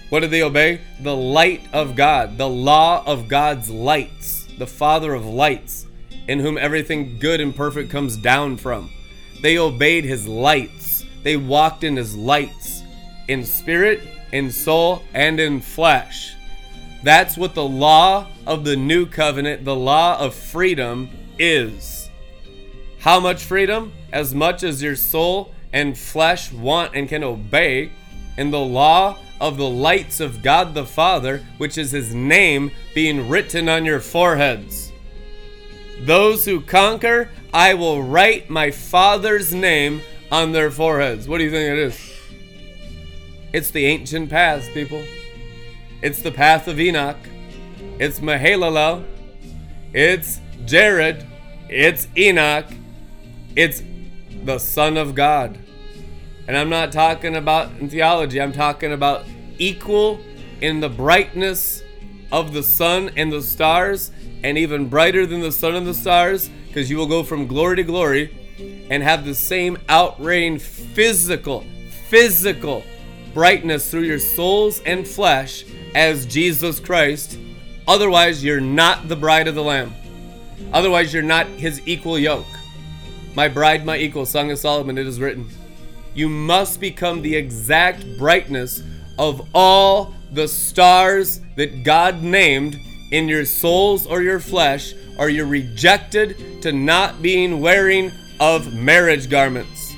What 0.09 0.19
did 0.19 0.29
they 0.29 0.43
obey? 0.43 0.79
The 0.99 1.15
light 1.15 1.63
of 1.73 1.95
God, 1.95 2.37
the 2.37 2.47
law 2.47 3.03
of 3.03 3.27
God's 3.27 3.71
lights, 3.71 4.47
the 4.59 4.67
Father 4.67 5.15
of 5.15 5.25
lights, 5.25 5.87
in 6.27 6.39
whom 6.39 6.59
everything 6.59 7.17
good 7.17 7.41
and 7.41 7.55
perfect 7.55 7.89
comes 7.89 8.15
down 8.15 8.57
from. 8.57 8.91
They 9.41 9.57
obeyed 9.57 10.03
his 10.03 10.27
lights. 10.27 11.03
They 11.23 11.35
walked 11.35 11.83
in 11.83 11.95
his 11.95 12.15
lights, 12.15 12.83
in 13.27 13.43
spirit, 13.43 14.01
in 14.31 14.51
soul, 14.51 15.01
and 15.15 15.39
in 15.39 15.61
flesh. 15.61 16.35
That's 17.03 17.37
what 17.37 17.55
the 17.55 17.65
law 17.65 18.27
of 18.45 18.63
the 18.63 18.75
new 18.75 19.05
covenant, 19.05 19.65
the 19.65 19.75
law 19.75 20.19
of 20.19 20.35
freedom, 20.35 21.09
is. 21.39 22.09
How 22.99 23.19
much 23.19 23.43
freedom? 23.43 23.93
As 24.11 24.35
much 24.35 24.63
as 24.63 24.83
your 24.83 24.95
soul 24.95 25.51
and 25.73 25.97
flesh 25.97 26.51
want 26.51 26.95
and 26.95 27.09
can 27.09 27.23
obey. 27.23 27.91
And 28.37 28.53
the 28.53 28.59
law 28.59 29.17
of 29.39 29.57
the 29.57 29.69
lights 29.69 30.19
of 30.19 30.43
God 30.43 30.75
the 30.75 30.85
Father, 30.85 31.43
which 31.57 31.77
is 31.77 31.91
his 31.91 32.13
name 32.13 32.71
being 32.93 33.27
written 33.27 33.67
on 33.67 33.85
your 33.85 33.99
foreheads. 33.99 34.91
Those 36.01 36.45
who 36.45 36.61
conquer, 36.61 37.29
I 37.51 37.73
will 37.73 38.03
write 38.03 38.49
my 38.49 38.69
Father's 38.69 39.53
name 39.53 40.01
on 40.31 40.51
their 40.51 40.69
foreheads. 40.69 41.27
What 41.27 41.39
do 41.39 41.43
you 41.43 41.51
think 41.51 41.71
it 41.71 41.79
is? 41.79 42.13
It's 43.53 43.71
the 43.71 43.85
ancient 43.85 44.29
paths, 44.29 44.69
people. 44.69 45.03
It's 46.01 46.23
the 46.23 46.31
path 46.31 46.67
of 46.67 46.79
Enoch. 46.79 47.17
It's 47.99 48.19
Mahalalel. 48.21 49.05
It's 49.93 50.41
Jared. 50.65 51.27
It's 51.69 52.07
Enoch. 52.17 52.65
It's 53.55 53.83
the 54.43 54.57
Son 54.57 54.97
of 54.97 55.13
God. 55.13 55.59
And 56.47 56.57
I'm 56.57 56.69
not 56.69 56.91
talking 56.91 57.35
about 57.35 57.69
in 57.79 57.87
theology, 57.87 58.41
I'm 58.41 58.51
talking 58.51 58.93
about 58.93 59.25
equal 59.59 60.19
in 60.59 60.79
the 60.79 60.89
brightness 60.89 61.83
of 62.31 62.51
the 62.51 62.63
sun 62.63 63.11
and 63.15 63.31
the 63.31 63.41
stars, 63.41 64.11
and 64.43 64.57
even 64.57 64.89
brighter 64.89 65.27
than 65.27 65.41
the 65.41 65.51
sun 65.51 65.75
and 65.75 65.85
the 65.85 65.93
stars, 65.93 66.49
because 66.67 66.89
you 66.89 66.97
will 66.97 67.07
go 67.07 67.21
from 67.21 67.45
glory 67.45 67.75
to 67.75 67.83
glory 67.83 68.87
and 68.89 69.03
have 69.03 69.23
the 69.23 69.35
same 69.35 69.77
outreign 69.87 70.57
physical, 70.57 71.63
physical 72.09 72.83
brightness 73.33 73.89
through 73.89 74.01
your 74.01 74.19
souls 74.19 74.81
and 74.85 75.07
flesh 75.07 75.65
as 75.95 76.25
Jesus 76.25 76.79
Christ. 76.79 77.37
Otherwise, 77.87 78.43
you're 78.43 78.61
not 78.61 79.07
the 79.07 79.15
bride 79.15 79.47
of 79.47 79.55
the 79.55 79.63
Lamb. 79.63 79.93
Otherwise, 80.73 81.13
you're 81.13 81.23
not 81.23 81.47
his 81.47 81.81
equal 81.85 82.17
yoke. 82.17 82.45
My 83.33 83.47
bride, 83.47 83.85
my 83.85 83.97
equal, 83.97 84.25
Song 84.25 84.51
of 84.51 84.59
Solomon, 84.59 84.97
it 84.97 85.07
is 85.07 85.19
written. 85.19 85.49
You 86.13 86.29
must 86.29 86.79
become 86.79 87.21
the 87.21 87.35
exact 87.35 88.05
brightness 88.17 88.83
of 89.17 89.47
all 89.53 90.13
the 90.31 90.47
stars 90.47 91.41
that 91.55 91.83
God 91.83 92.21
named 92.21 92.77
in 93.11 93.27
your 93.27 93.45
souls 93.45 94.05
or 94.05 94.21
your 94.21 94.39
flesh, 94.39 94.93
or 95.17 95.29
you're 95.29 95.45
rejected 95.45 96.61
to 96.61 96.71
not 96.71 97.21
being 97.21 97.59
wearing 97.61 98.11
of 98.39 98.73
marriage 98.73 99.29
garments. 99.29 99.93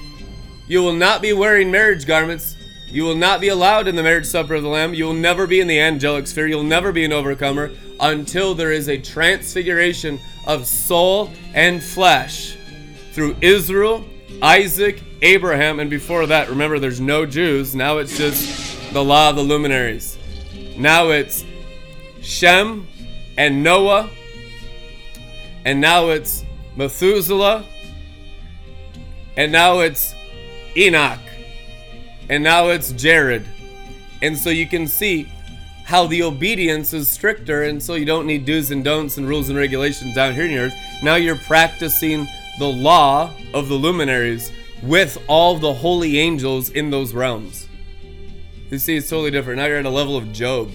You 0.67 0.81
will 0.81 0.93
not 0.93 1.21
be 1.21 1.33
wearing 1.33 1.71
marriage 1.71 2.05
garments. 2.05 2.55
You 2.93 3.05
will 3.05 3.15
not 3.15 3.41
be 3.41 3.47
allowed 3.47 3.87
in 3.87 3.95
the 3.95 4.03
marriage 4.03 4.27
supper 4.27 4.53
of 4.53 4.61
the 4.61 4.69
Lamb. 4.69 4.93
You 4.93 5.05
will 5.05 5.15
never 5.15 5.47
be 5.47 5.59
in 5.59 5.65
the 5.65 5.79
angelic 5.79 6.27
sphere. 6.27 6.45
You'll 6.45 6.61
never 6.61 6.91
be 6.91 7.03
an 7.03 7.11
overcomer 7.11 7.71
until 7.99 8.53
there 8.53 8.71
is 8.71 8.87
a 8.87 8.99
transfiguration 8.99 10.19
of 10.45 10.67
soul 10.67 11.31
and 11.55 11.83
flesh 11.83 12.55
through 13.13 13.35
Israel, 13.41 14.05
Isaac, 14.43 15.01
Abraham, 15.23 15.79
and 15.79 15.89
before 15.89 16.27
that, 16.27 16.49
remember, 16.49 16.77
there's 16.77 16.99
no 16.99 17.25
Jews. 17.25 17.73
Now 17.73 17.97
it's 17.97 18.15
just 18.15 18.93
the 18.93 19.03
law 19.03 19.31
of 19.31 19.37
the 19.37 19.41
luminaries. 19.41 20.19
Now 20.77 21.09
it's 21.09 21.43
Shem 22.21 22.87
and 23.39 23.63
Noah, 23.63 24.07
and 25.65 25.81
now 25.81 26.09
it's 26.09 26.45
Methuselah, 26.75 27.65
and 29.35 29.51
now 29.51 29.79
it's 29.79 30.13
Enoch, 30.77 31.19
and 32.29 32.43
now 32.43 32.69
it's 32.69 32.91
Jared. 32.93 33.45
And 34.21 34.37
so 34.37 34.49
you 34.49 34.67
can 34.67 34.87
see 34.87 35.31
how 35.85 36.07
the 36.07 36.23
obedience 36.23 36.93
is 36.93 37.09
stricter, 37.09 37.63
and 37.63 37.81
so 37.81 37.95
you 37.95 38.05
don't 38.05 38.25
need 38.25 38.45
do's 38.45 38.71
and 38.71 38.83
don'ts 38.83 39.17
and 39.17 39.27
rules 39.27 39.49
and 39.49 39.57
regulations 39.57 40.15
down 40.15 40.33
here 40.33 40.45
in 40.45 40.51
yours. 40.51 40.73
Now 41.01 41.15
you're 41.15 41.35
practicing 41.35 42.27
the 42.57 42.67
law 42.67 43.31
of 43.53 43.67
the 43.67 43.75
luminaries 43.75 44.51
with 44.81 45.17
all 45.27 45.57
the 45.57 45.73
holy 45.73 46.19
angels 46.19 46.69
in 46.69 46.89
those 46.89 47.13
realms. 47.13 47.67
You 48.69 48.79
see, 48.79 48.95
it's 48.95 49.09
totally 49.09 49.31
different. 49.31 49.59
Now 49.59 49.65
you're 49.65 49.77
at 49.77 49.85
a 49.85 49.89
level 49.89 50.17
of 50.17 50.31
Job. 50.31 50.71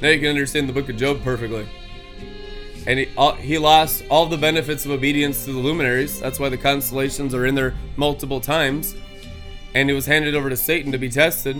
Now 0.00 0.08
you 0.08 0.18
can 0.18 0.28
understand 0.28 0.68
the 0.68 0.72
book 0.72 0.88
of 0.88 0.96
Job 0.96 1.22
perfectly. 1.22 1.66
And 2.86 2.98
he, 2.98 3.08
all, 3.16 3.34
he 3.34 3.58
lost 3.58 4.04
all 4.10 4.26
the 4.26 4.38
benefits 4.38 4.84
of 4.84 4.90
obedience 4.90 5.44
to 5.44 5.52
the 5.52 5.58
luminaries. 5.58 6.20
That's 6.20 6.38
why 6.38 6.48
the 6.48 6.56
constellations 6.56 7.34
are 7.34 7.46
in 7.46 7.54
there 7.54 7.74
multiple 7.96 8.40
times. 8.40 8.94
And 9.74 9.90
it 9.90 9.94
was 9.94 10.06
handed 10.06 10.34
over 10.34 10.50
to 10.50 10.56
Satan 10.56 10.92
to 10.92 10.98
be 10.98 11.08
tested. 11.08 11.56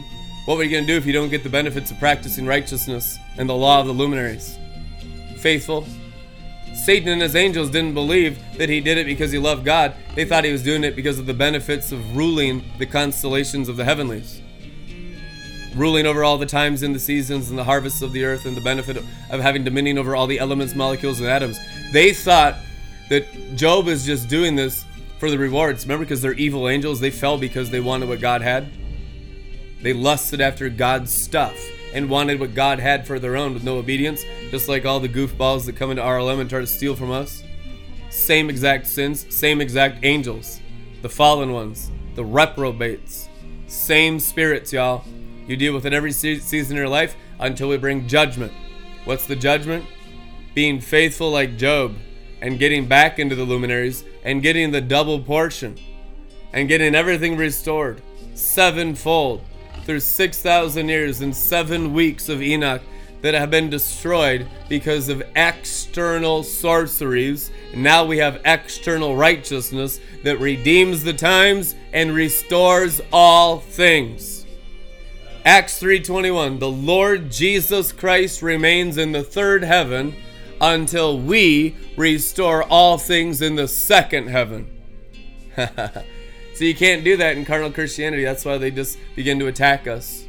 What 0.47 0.57
are 0.57 0.65
you 0.65 0.71
going 0.71 0.87
to 0.87 0.93
do 0.93 0.97
if 0.97 1.07
you 1.07 1.13
don't 1.13 1.29
get 1.29 1.43
the 1.43 1.49
benefits 1.49 1.91
of 1.91 1.99
practicing 1.99 2.47
righteousness 2.47 3.19
and 3.37 3.49
the 3.49 3.55
law 3.55 3.81
of 3.81 3.87
the 3.87 3.93
luminaries? 3.93 4.59
Faithful. 5.37 5.87
Satan 6.75 7.11
and 7.11 7.23
his 7.23 7.37
angels 7.37 7.71
didn't 7.71 7.95
believe 7.95 8.39
that 8.57 8.69
he 8.69 8.81
did 8.81 8.97
it 8.97 9.07
because 9.07 9.31
he 9.31 9.39
loved 9.39 9.65
God. 9.65 9.95
They 10.15 10.25
thought 10.25 10.45
he 10.45 10.53
was 10.53 10.63
doing 10.63 10.83
it 10.83 10.97
because 10.97 11.19
of 11.19 11.27
the 11.27 11.35
benefits 11.35 11.93
of 11.93 12.17
ruling 12.17 12.65
the 12.79 12.87
constellations 12.87 13.69
of 13.69 13.77
the 13.77 13.85
heavenlies. 13.85 14.41
Ruling 15.77 16.07
over 16.07 16.25
all 16.25 16.39
the 16.39 16.47
times 16.47 16.83
and 16.83 16.95
the 16.95 17.01
seasons 17.01 17.51
and 17.51 17.59
the 17.59 17.65
harvests 17.65 18.03
of 18.03 18.13
the 18.13 18.25
earth 18.25 18.45
and 18.45 18.57
the 18.57 18.61
benefit 18.61 18.97
of 18.97 19.41
having 19.41 19.63
dominion 19.63 19.99
over 19.99 20.17
all 20.17 20.27
the 20.27 20.39
elements, 20.39 20.75
molecules, 20.75 21.21
and 21.21 21.29
atoms. 21.29 21.59
They 21.93 22.13
thought 22.13 22.57
that 23.09 23.57
Job 23.57 23.87
is 23.87 24.07
just 24.07 24.29
doing 24.29 24.57
this 24.57 24.85
for 25.21 25.31
the 25.31 25.39
rewards. 25.39 25.85
Remember, 25.85 26.05
because 26.05 26.23
they're 26.23 26.33
evil 26.33 26.67
angels, 26.67 26.99
they 26.99 27.11
fell 27.11 27.37
because 27.37 27.69
they 27.71 27.79
wanted 27.79 28.09
what 28.09 28.21
God 28.21 28.41
had. 28.41 28.73
They 29.83 29.93
lusted 29.93 30.41
after 30.41 30.71
God's 30.71 31.13
stuff 31.13 31.55
and 31.93 32.09
wanted 32.09 32.41
what 32.41 32.55
God 32.55 32.81
had 32.81 33.07
for 33.07 33.19
their 33.19 33.37
own 33.37 33.53
with 33.53 33.63
no 33.63 33.77
obedience, 33.77 34.25
just 34.51 34.67
like 34.67 34.87
all 34.87 34.99
the 34.99 35.09
goofballs 35.09 35.67
that 35.67 35.77
come 35.77 35.91
into 35.91 36.03
RLM 36.03 36.41
and 36.41 36.49
try 36.49 36.61
to 36.61 36.67
steal 36.67 36.97
from 36.97 37.11
us. 37.11 37.43
Same 38.09 38.49
exact 38.49 38.87
sins, 38.87 39.27
same 39.35 39.61
exact 39.61 40.05
angels, 40.05 40.61
the 41.03 41.09
fallen 41.09 41.53
ones, 41.53 41.91
the 42.15 42.25
reprobates, 42.25 43.29
same 43.67 44.19
spirits, 44.19 44.73
y'all. 44.73 45.05
You 45.47 45.57
deal 45.57 45.75
with 45.75 45.85
it 45.85 45.93
every 45.93 46.13
season 46.13 46.77
of 46.77 46.79
your 46.79 46.89
life 46.89 47.15
until 47.39 47.69
we 47.69 47.77
bring 47.77 48.09
judgment. 48.09 48.53
What's 49.05 49.27
the 49.27 49.37
judgment? 49.37 49.85
Being 50.55 50.81
faithful 50.81 51.31
like 51.31 51.59
Job 51.59 51.95
and 52.41 52.59
getting 52.59 52.87
back 52.87 53.19
into 53.19 53.35
the 53.35 53.45
luminaries 53.45 54.05
and 54.25 54.43
getting 54.43 54.71
the 54.71 54.81
double 54.81 55.21
portion 55.21 55.77
and 56.53 56.69
getting 56.69 56.95
everything 56.95 57.37
restored 57.37 58.03
sevenfold 58.35 59.43
through 59.85 60.01
6,000 60.01 60.89
years 60.89 61.21
and 61.21 61.35
seven 61.35 61.93
weeks 61.93 62.29
of 62.29 62.43
Enoch 62.43 62.83
that 63.23 63.35
have 63.35 63.51
been 63.51 63.69
destroyed 63.69 64.49
because 64.69 65.09
of 65.09 65.23
external 65.37 66.43
sorceries. 66.43 67.51
Now 67.75 68.05
we 68.05 68.19
have 68.19 68.41
external 68.45 69.17
righteousness 69.17 70.01
that 70.23 70.41
redeems 70.41 71.03
the 71.03 71.13
times 71.13 71.75
and 71.93 72.15
restores 72.15 73.01
all 73.13 73.59
things. 73.59 74.47
Acts 75.45 75.81
3:21 75.81 76.59
The 76.59 76.71
Lord 76.71 77.31
Jesus 77.31 77.93
Christ 77.93 78.43
remains 78.43 78.99
in 78.99 79.13
the 79.13 79.23
third 79.23 79.65
heaven 79.65 80.15
until 80.61 81.19
we 81.19 81.77
restore 81.97 82.63
all 82.65 82.99
things 82.99 83.41
in 83.41 83.57
the 83.57 83.69
second 83.69 84.29
heaven. 84.29 84.69
so 85.57 86.65
you 86.65 86.75
can't 86.75 87.05
do 87.05 87.17
that 87.17 87.37
in 87.37 87.45
carnal 87.45 87.73
Christianity. 87.73 88.25
That's 88.25 88.45
why 88.45 88.59
they 88.59 88.71
just 88.71 88.99
begin 89.17 89.39
to 89.39 89.47
attack 89.47 89.87
us. 89.87 90.25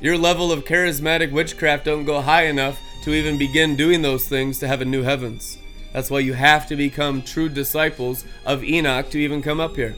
Your 0.00 0.18
level 0.18 0.52
of 0.52 0.64
charismatic 0.64 1.32
witchcraft 1.32 1.84
don't 1.84 2.04
go 2.04 2.20
high 2.20 2.46
enough 2.46 2.78
to 3.02 3.14
even 3.14 3.38
begin 3.38 3.76
doing 3.76 4.02
those 4.02 4.28
things 4.28 4.58
to 4.58 4.68
have 4.68 4.80
a 4.80 4.84
new 4.84 5.02
heavens. 5.02 5.58
That's 5.92 6.10
why 6.10 6.18
you 6.18 6.34
have 6.34 6.66
to 6.68 6.76
become 6.76 7.22
true 7.22 7.48
disciples 7.48 8.24
of 8.44 8.62
Enoch 8.62 9.08
to 9.10 9.18
even 9.18 9.40
come 9.40 9.60
up 9.60 9.76
here. 9.76 9.96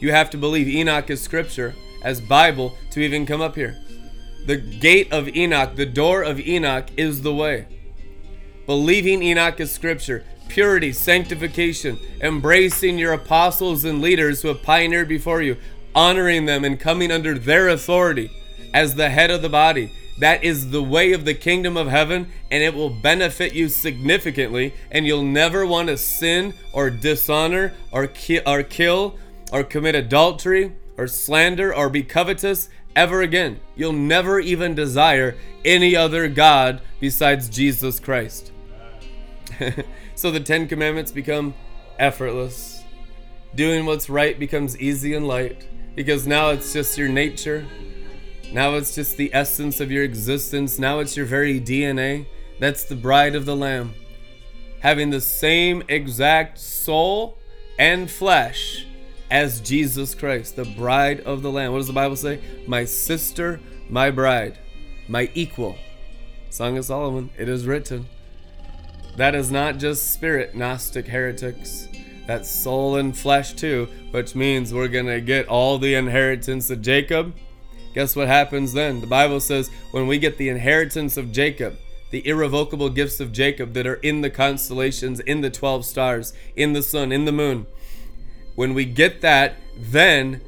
You 0.00 0.10
have 0.10 0.28
to 0.30 0.36
believe 0.36 0.68
Enoch 0.68 1.08
is 1.08 1.22
scripture 1.22 1.74
as 2.02 2.20
Bible 2.20 2.76
to 2.90 3.00
even 3.00 3.24
come 3.24 3.40
up 3.40 3.54
here. 3.54 3.80
The 4.44 4.56
gate 4.56 5.12
of 5.12 5.28
Enoch, 5.28 5.76
the 5.76 5.86
door 5.86 6.22
of 6.22 6.40
Enoch 6.40 6.88
is 6.96 7.22
the 7.22 7.34
way. 7.34 7.66
Believing 8.72 9.22
Enoch 9.22 9.60
is 9.60 9.70
scripture, 9.70 10.24
purity, 10.48 10.94
sanctification, 10.94 11.98
embracing 12.22 12.96
your 12.96 13.12
apostles 13.12 13.84
and 13.84 14.00
leaders 14.00 14.40
who 14.40 14.48
have 14.48 14.62
pioneered 14.62 15.08
before 15.08 15.42
you, 15.42 15.58
honoring 15.94 16.46
them 16.46 16.64
and 16.64 16.80
coming 16.80 17.12
under 17.12 17.38
their 17.38 17.68
authority 17.68 18.30
as 18.72 18.94
the 18.94 19.10
head 19.10 19.30
of 19.30 19.42
the 19.42 19.50
body. 19.50 19.92
That 20.20 20.42
is 20.42 20.70
the 20.70 20.82
way 20.82 21.12
of 21.12 21.26
the 21.26 21.34
kingdom 21.34 21.76
of 21.76 21.88
heaven, 21.88 22.32
and 22.50 22.62
it 22.62 22.72
will 22.72 22.88
benefit 22.88 23.52
you 23.52 23.68
significantly. 23.68 24.72
And 24.90 25.06
you'll 25.06 25.22
never 25.22 25.66
want 25.66 25.88
to 25.88 25.98
sin 25.98 26.54
or 26.72 26.88
dishonor 26.88 27.74
or, 27.90 28.06
ki- 28.06 28.40
or 28.46 28.62
kill 28.62 29.18
or 29.52 29.64
commit 29.64 29.96
adultery 29.96 30.72
or 30.96 31.08
slander 31.08 31.74
or 31.74 31.90
be 31.90 32.04
covetous 32.04 32.70
ever 32.96 33.20
again. 33.20 33.60
You'll 33.76 33.92
never 33.92 34.40
even 34.40 34.74
desire 34.74 35.36
any 35.62 35.94
other 35.94 36.26
God 36.26 36.80
besides 37.00 37.50
Jesus 37.50 38.00
Christ. 38.00 38.51
so 40.14 40.30
the 40.30 40.40
Ten 40.40 40.68
Commandments 40.68 41.10
become 41.10 41.54
effortless. 41.98 42.82
Doing 43.54 43.84
what's 43.86 44.08
right 44.08 44.38
becomes 44.38 44.78
easy 44.78 45.14
and 45.14 45.26
light 45.26 45.66
because 45.94 46.26
now 46.26 46.50
it's 46.50 46.72
just 46.72 46.96
your 46.96 47.08
nature. 47.08 47.66
Now 48.52 48.74
it's 48.74 48.94
just 48.94 49.16
the 49.16 49.32
essence 49.34 49.80
of 49.80 49.90
your 49.90 50.04
existence. 50.04 50.78
Now 50.78 51.00
it's 51.00 51.16
your 51.16 51.26
very 51.26 51.60
DNA. 51.60 52.26
That's 52.58 52.84
the 52.84 52.96
bride 52.96 53.34
of 53.34 53.46
the 53.46 53.56
Lamb. 53.56 53.94
Having 54.80 55.10
the 55.10 55.20
same 55.20 55.82
exact 55.88 56.58
soul 56.58 57.38
and 57.78 58.10
flesh 58.10 58.86
as 59.30 59.60
Jesus 59.60 60.14
Christ, 60.14 60.56
the 60.56 60.64
bride 60.64 61.20
of 61.20 61.42
the 61.42 61.50
Lamb. 61.50 61.72
What 61.72 61.78
does 61.78 61.86
the 61.86 61.92
Bible 61.94 62.16
say? 62.16 62.40
My 62.66 62.84
sister, 62.84 63.60
my 63.88 64.10
bride, 64.10 64.58
my 65.08 65.30
equal. 65.34 65.76
Song 66.50 66.76
of 66.76 66.84
Solomon, 66.84 67.30
it 67.38 67.48
is 67.48 67.66
written. 67.66 68.06
That 69.16 69.34
is 69.34 69.50
not 69.50 69.78
just 69.78 70.12
spirit, 70.12 70.54
Gnostic 70.54 71.06
heretics. 71.06 71.88
That's 72.26 72.48
soul 72.48 72.96
and 72.96 73.16
flesh 73.16 73.52
too, 73.52 73.88
which 74.10 74.34
means 74.34 74.72
we're 74.72 74.88
going 74.88 75.06
to 75.06 75.20
get 75.20 75.48
all 75.48 75.78
the 75.78 75.94
inheritance 75.94 76.70
of 76.70 76.80
Jacob. 76.80 77.34
Guess 77.94 78.16
what 78.16 78.28
happens 78.28 78.72
then? 78.72 79.00
The 79.00 79.06
Bible 79.06 79.40
says 79.40 79.70
when 79.90 80.06
we 80.06 80.18
get 80.18 80.38
the 80.38 80.48
inheritance 80.48 81.16
of 81.16 81.32
Jacob, 81.32 81.76
the 82.10 82.26
irrevocable 82.26 82.88
gifts 82.90 83.20
of 83.20 83.32
Jacob 83.32 83.74
that 83.74 83.86
are 83.86 83.96
in 83.96 84.22
the 84.22 84.30
constellations, 84.30 85.20
in 85.20 85.40
the 85.40 85.50
12 85.50 85.84
stars, 85.84 86.32
in 86.56 86.72
the 86.72 86.82
sun, 86.82 87.12
in 87.12 87.24
the 87.24 87.32
moon, 87.32 87.66
when 88.54 88.72
we 88.74 88.84
get 88.84 89.20
that, 89.20 89.56
then 89.76 90.40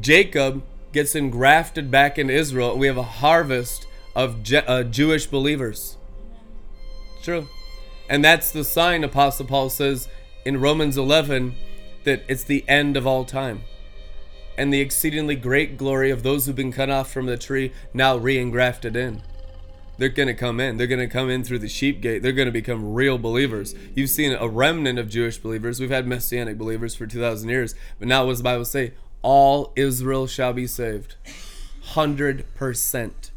Jacob 0.00 0.62
gets 0.92 1.14
engrafted 1.14 1.90
back 1.90 2.18
in 2.18 2.30
Israel, 2.30 2.76
we 2.76 2.86
have 2.86 2.98
a 2.98 3.02
harvest 3.02 3.86
of 4.14 4.42
Je- 4.42 4.64
uh, 4.66 4.82
Jewish 4.82 5.26
believers. 5.26 5.96
True. 7.22 7.48
And 8.08 8.24
that's 8.24 8.50
the 8.50 8.64
sign, 8.64 9.04
Apostle 9.04 9.46
Paul 9.46 9.70
says 9.70 10.08
in 10.44 10.60
Romans 10.60 10.96
11, 10.96 11.54
that 12.04 12.24
it's 12.28 12.44
the 12.44 12.64
end 12.68 12.96
of 12.96 13.06
all 13.06 13.24
time. 13.24 13.62
And 14.58 14.72
the 14.72 14.80
exceedingly 14.80 15.36
great 15.36 15.76
glory 15.78 16.10
of 16.10 16.22
those 16.22 16.46
who've 16.46 16.56
been 16.56 16.72
cut 16.72 16.90
off 16.90 17.10
from 17.10 17.26
the 17.26 17.38
tree, 17.38 17.72
now 17.94 18.16
re 18.16 18.38
engrafted 18.38 18.96
in. 18.96 19.22
They're 19.98 20.08
going 20.08 20.28
to 20.28 20.34
come 20.34 20.58
in. 20.58 20.76
They're 20.76 20.86
going 20.86 21.00
to 21.00 21.06
come 21.06 21.30
in 21.30 21.44
through 21.44 21.60
the 21.60 21.68
sheep 21.68 22.00
gate. 22.00 22.22
They're 22.22 22.32
going 22.32 22.46
to 22.46 22.52
become 22.52 22.92
real 22.92 23.18
believers. 23.18 23.74
You've 23.94 24.10
seen 24.10 24.32
a 24.32 24.48
remnant 24.48 24.98
of 24.98 25.08
Jewish 25.08 25.38
believers. 25.38 25.80
We've 25.80 25.90
had 25.90 26.06
messianic 26.06 26.58
believers 26.58 26.94
for 26.94 27.06
2,000 27.06 27.48
years. 27.48 27.74
But 27.98 28.08
now, 28.08 28.24
what 28.24 28.32
does 28.32 28.38
the 28.38 28.44
Bible 28.44 28.64
say? 28.64 28.92
all 29.22 29.72
Israel 29.76 30.26
shall 30.26 30.52
be 30.52 30.66
saved. 30.66 31.14
100%. 31.92 33.30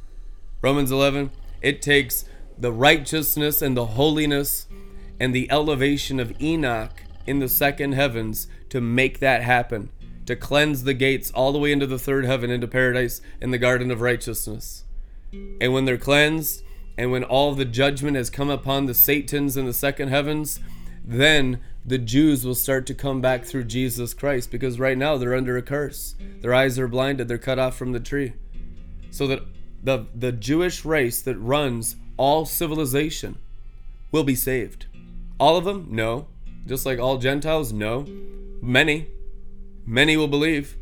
Romans 0.61 0.91
11, 0.91 1.31
it 1.61 1.81
takes 1.81 2.25
the 2.57 2.71
righteousness 2.71 3.61
and 3.61 3.75
the 3.75 3.85
holiness 3.85 4.67
and 5.19 5.33
the 5.33 5.49
elevation 5.51 6.19
of 6.19 6.39
Enoch 6.41 7.03
in 7.25 7.39
the 7.39 7.49
second 7.49 7.93
heavens 7.93 8.47
to 8.69 8.81
make 8.81 9.19
that 9.19 9.41
happen, 9.41 9.89
to 10.25 10.35
cleanse 10.35 10.83
the 10.83 10.93
gates 10.93 11.31
all 11.31 11.51
the 11.51 11.59
way 11.59 11.71
into 11.71 11.87
the 11.87 11.99
third 11.99 12.25
heaven, 12.25 12.49
into 12.49 12.67
paradise 12.67 13.21
in 13.41 13.51
the 13.51 13.57
garden 13.57 13.91
of 13.91 14.01
righteousness. 14.01 14.83
And 15.59 15.73
when 15.73 15.85
they're 15.85 15.97
cleansed, 15.97 16.63
and 16.97 17.11
when 17.11 17.23
all 17.23 17.53
the 17.53 17.65
judgment 17.65 18.15
has 18.15 18.29
come 18.29 18.49
upon 18.49 18.85
the 18.85 18.93
Satans 18.93 19.57
in 19.57 19.65
the 19.65 19.73
second 19.73 20.09
heavens, 20.09 20.59
then 21.03 21.59
the 21.85 21.97
Jews 21.97 22.45
will 22.45 22.55
start 22.55 22.85
to 22.87 22.93
come 22.93 23.21
back 23.21 23.43
through 23.43 23.65
Jesus 23.65 24.13
Christ 24.13 24.49
because 24.49 24.79
right 24.79 24.97
now 24.97 25.17
they're 25.17 25.35
under 25.35 25.57
a 25.57 25.61
curse. 25.61 26.15
Their 26.41 26.53
eyes 26.53 26.79
are 26.79 26.87
blinded, 26.87 27.27
they're 27.27 27.37
cut 27.37 27.59
off 27.59 27.77
from 27.77 27.91
the 27.91 27.99
tree. 27.99 28.33
So 29.11 29.27
that 29.27 29.41
the, 29.83 30.07
the 30.15 30.31
Jewish 30.31 30.83
race 30.83 31.21
that 31.21 31.37
runs 31.37 31.95
all 32.17 32.45
civilization 32.45 33.37
will 34.11 34.23
be 34.23 34.35
saved. 34.35 34.85
All 35.39 35.57
of 35.57 35.65
them? 35.65 35.87
No. 35.89 36.27
Just 36.65 36.85
like 36.85 36.99
all 36.99 37.17
Gentiles? 37.17 37.73
No. 37.73 38.05
Many. 38.61 39.07
Many 39.85 40.17
will 40.17 40.27
believe. 40.27 40.77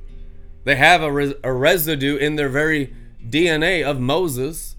They 0.63 0.75
have 0.75 1.01
a, 1.01 1.11
res- 1.11 1.33
a 1.43 1.51
residue 1.51 2.15
in 2.15 2.35
their 2.35 2.49
very 2.49 2.93
DNA 3.27 3.83
of 3.83 3.99
Moses. 3.99 4.75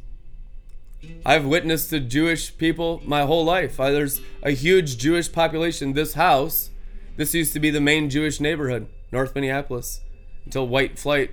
I've 1.27 1.45
witnessed 1.45 1.91
the 1.91 2.01
Jewish 2.01 2.57
people 2.57 3.03
my 3.05 3.23
whole 3.23 3.45
life. 3.45 3.79
I, 3.79 3.91
there's 3.91 4.21
a 4.43 4.53
huge 4.53 4.97
Jewish 4.97 5.31
population. 5.31 5.93
This 5.93 6.15
house, 6.15 6.71
this 7.17 7.35
used 7.35 7.53
to 7.53 7.61
be 7.61 7.71
the 7.71 7.81
main 7.81 8.09
Jewish 8.09 8.41
neighborhood, 8.41 8.87
North 9.13 9.35
Minneapolis, 9.35 10.01
until 10.47 10.67
white 10.67 10.99
flight. 10.99 11.33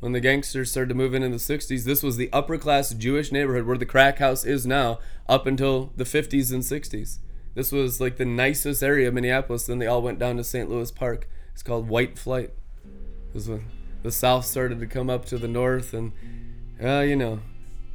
When 0.00 0.12
the 0.12 0.20
gangsters 0.20 0.70
started 0.70 0.88
to 0.88 0.94
move 0.94 1.14
in 1.14 1.22
in 1.22 1.30
the 1.30 1.36
60s, 1.36 1.84
this 1.84 2.02
was 2.02 2.16
the 2.16 2.32
upper 2.32 2.56
class 2.56 2.92
Jewish 2.94 3.30
neighborhood 3.30 3.66
where 3.66 3.76
the 3.76 3.86
crack 3.86 4.18
house 4.18 4.44
is 4.44 4.66
now, 4.66 4.98
up 5.28 5.46
until 5.46 5.92
the 5.96 6.04
50s 6.04 6.52
and 6.52 6.62
60s. 6.62 7.18
This 7.54 7.70
was 7.70 8.00
like 8.00 8.16
the 8.16 8.24
nicest 8.24 8.82
area 8.82 9.08
of 9.08 9.14
Minneapolis. 9.14 9.66
Then 9.66 9.78
they 9.78 9.86
all 9.86 10.02
went 10.02 10.18
down 10.18 10.36
to 10.38 10.44
St. 10.44 10.70
Louis 10.70 10.90
Park. 10.90 11.28
It's 11.52 11.62
called 11.62 11.88
White 11.88 12.18
Flight. 12.18 12.52
This 13.34 13.46
when 13.46 13.66
the 14.02 14.10
South 14.10 14.46
started 14.46 14.80
to 14.80 14.86
come 14.86 15.10
up 15.10 15.26
to 15.26 15.38
the 15.38 15.48
north, 15.48 15.92
and 15.92 16.12
uh, 16.82 17.00
you 17.00 17.16
know, 17.16 17.40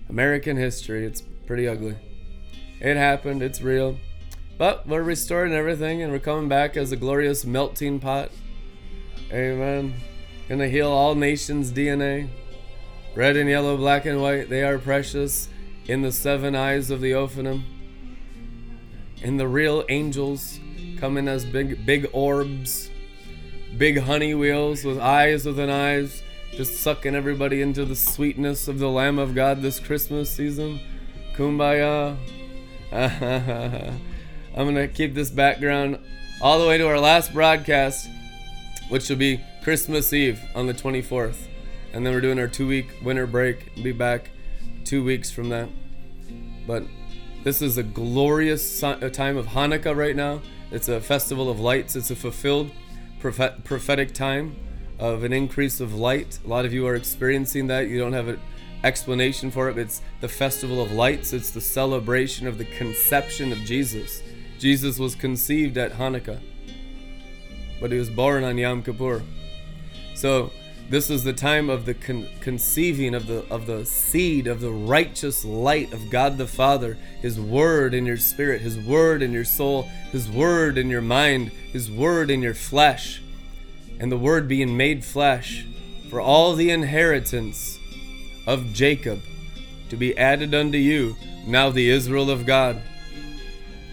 American 0.10 0.58
history. 0.58 1.06
It's 1.06 1.24
pretty 1.48 1.68
ugly. 1.68 1.96
It 2.80 2.98
happened. 2.98 3.42
It's 3.42 3.62
real. 3.62 3.98
But 4.58 4.88
we're 4.88 5.04
restoring 5.04 5.54
everything, 5.54 6.02
and 6.02 6.12
we're 6.12 6.20
coming 6.20 6.48
back 6.48 6.78
as 6.78 6.92
a 6.92 6.96
glorious 6.96 7.46
melting 7.46 8.00
pot. 8.00 8.32
Amen. 9.32 9.96
Gonna 10.48 10.68
heal 10.68 10.92
all 10.92 11.16
nations' 11.16 11.72
DNA. 11.72 12.30
Red 13.16 13.36
and 13.36 13.50
yellow, 13.50 13.78
black 13.78 14.06
and 14.06 14.22
white, 14.22 14.50
they 14.50 14.64
are 14.64 14.78
precious 14.78 15.50
in 15.88 16.02
the 16.02 16.12
seven 16.12 16.56
eyes 16.56 16.92
of 16.92 17.02
the 17.02 17.12
Ophanim. 17.12 17.64
And 19.24 19.40
the 19.40 19.48
real 19.48 19.84
angels 19.90 20.60
coming 20.98 21.28
as 21.28 21.46
big 21.46 21.84
big 21.86 22.08
orbs, 22.14 22.92
big 23.78 24.00
honey 24.00 24.36
wheels 24.36 24.84
with 24.84 25.00
eyes 25.00 25.46
within 25.46 25.70
eyes, 25.70 26.22
just 26.52 26.80
sucking 26.82 27.16
everybody 27.16 27.62
into 27.62 27.84
the 27.84 27.96
sweetness 27.96 28.68
of 28.68 28.78
the 28.78 28.90
Lamb 28.90 29.18
of 29.18 29.34
God 29.34 29.62
this 29.62 29.80
Christmas 29.80 30.30
season. 30.30 30.80
Kumbaya. 31.36 32.18
I'm 32.92 34.00
gonna 34.56 34.88
keep 34.88 35.16
this 35.16 35.32
background 35.32 35.98
all 36.40 36.60
the 36.60 36.68
way 36.68 36.78
to 36.78 36.88
our 36.88 37.00
last 37.00 37.34
broadcast, 37.34 38.08
which 38.90 39.10
will 39.10 39.18
be 39.18 39.42
Christmas 39.66 40.14
Eve 40.14 40.40
on 40.54 40.68
the 40.68 40.76
24th. 40.76 41.48
And 41.92 42.06
then 42.06 42.14
we're 42.14 42.22
doing 42.22 42.38
our 42.38 42.48
two 42.48 42.68
week 42.68 42.86
winter 43.02 43.26
break. 43.26 43.74
Be 43.82 43.92
back 43.92 44.30
two 44.84 45.04
weeks 45.04 45.32
from 45.32 45.50
that. 45.50 45.70
But 46.68 46.84
this 47.44 47.64
is 47.64 47.80
a 47.80 47.82
glorious 47.82 48.80
time 48.80 49.02
of 49.38 49.48
Hanukkah 49.48 49.96
right 49.96 50.16
now. 50.16 50.44
It's 50.70 50.88
a 50.88 51.02
festival 51.02 51.50
of 51.50 51.60
lights. 51.60 51.96
It's 51.96 52.12
a 52.12 52.16
fulfilled 52.16 52.70
prophet- 53.20 53.64
prophetic 53.64 54.14
time 54.14 54.56
of 55.00 55.24
an 55.24 55.34
increase 55.34 55.80
of 55.80 55.96
light. 55.96 56.38
A 56.46 56.48
lot 56.48 56.66
of 56.66 56.72
you 56.72 56.86
are 56.86 56.94
experiencing 56.94 57.66
that. 57.66 57.88
You 57.88 57.98
don't 57.98 58.14
have 58.14 58.28
an 58.28 58.40
explanation 58.84 59.50
for 59.50 59.68
it. 59.72 59.80
It's 59.80 60.04
the 60.22 60.30
festival 60.30 60.80
of 60.80 60.92
lights. 60.92 61.34
It's 61.34 61.50
the 61.50 61.60
celebration 61.60 62.46
of 62.46 62.60
the 62.60 62.66
conception 62.66 63.52
of 63.52 63.58
Jesus. 63.62 64.22
Jesus 64.60 65.00
was 65.00 65.16
conceived 65.16 65.76
at 65.80 65.94
Hanukkah, 65.94 66.40
but 67.82 67.92
he 67.92 67.98
was 67.98 68.12
born 68.12 68.44
on 68.44 68.60
Yom 68.60 68.84
Kippur. 68.84 69.24
So 70.26 70.50
this 70.90 71.12
is 71.12 71.24
the 71.24 71.34
time 71.34 71.70
of 71.70 71.86
the 71.86 71.94
con- 71.94 72.28
conceiving 72.42 73.14
of 73.14 73.28
the 73.28 73.46
of 73.52 73.68
the 73.68 73.86
seed 73.86 74.48
of 74.48 74.60
the 74.60 74.72
righteous 74.72 75.46
light 75.46 75.94
of 75.94 76.10
God 76.10 76.40
the 76.40 76.48
Father, 76.48 76.98
His 77.22 77.40
Word 77.40 77.94
in 77.94 78.08
your 78.08 78.18
spirit, 78.18 78.62
His 78.62 78.76
Word 78.76 79.22
in 79.22 79.32
your 79.32 79.46
soul, 79.46 79.84
His 80.12 80.28
Word 80.28 80.80
in 80.80 80.90
your 80.90 81.04
mind, 81.04 81.50
His 81.72 81.92
Word 81.92 82.32
in 82.32 82.42
your 82.42 82.56
flesh, 82.56 83.22
and 84.00 84.12
the 84.12 84.18
Word 84.18 84.48
being 84.48 84.76
made 84.76 85.06
flesh 85.06 85.64
for 86.10 86.20
all 86.20 86.56
the 86.56 86.72
inheritance 86.72 87.78
of 88.48 88.74
Jacob 88.74 89.22
to 89.90 89.96
be 89.96 90.18
added 90.18 90.56
unto 90.56 90.80
you, 90.80 91.16
now 91.46 91.70
the 91.70 91.92
Israel 91.92 92.32
of 92.32 92.48
God, 92.48 92.82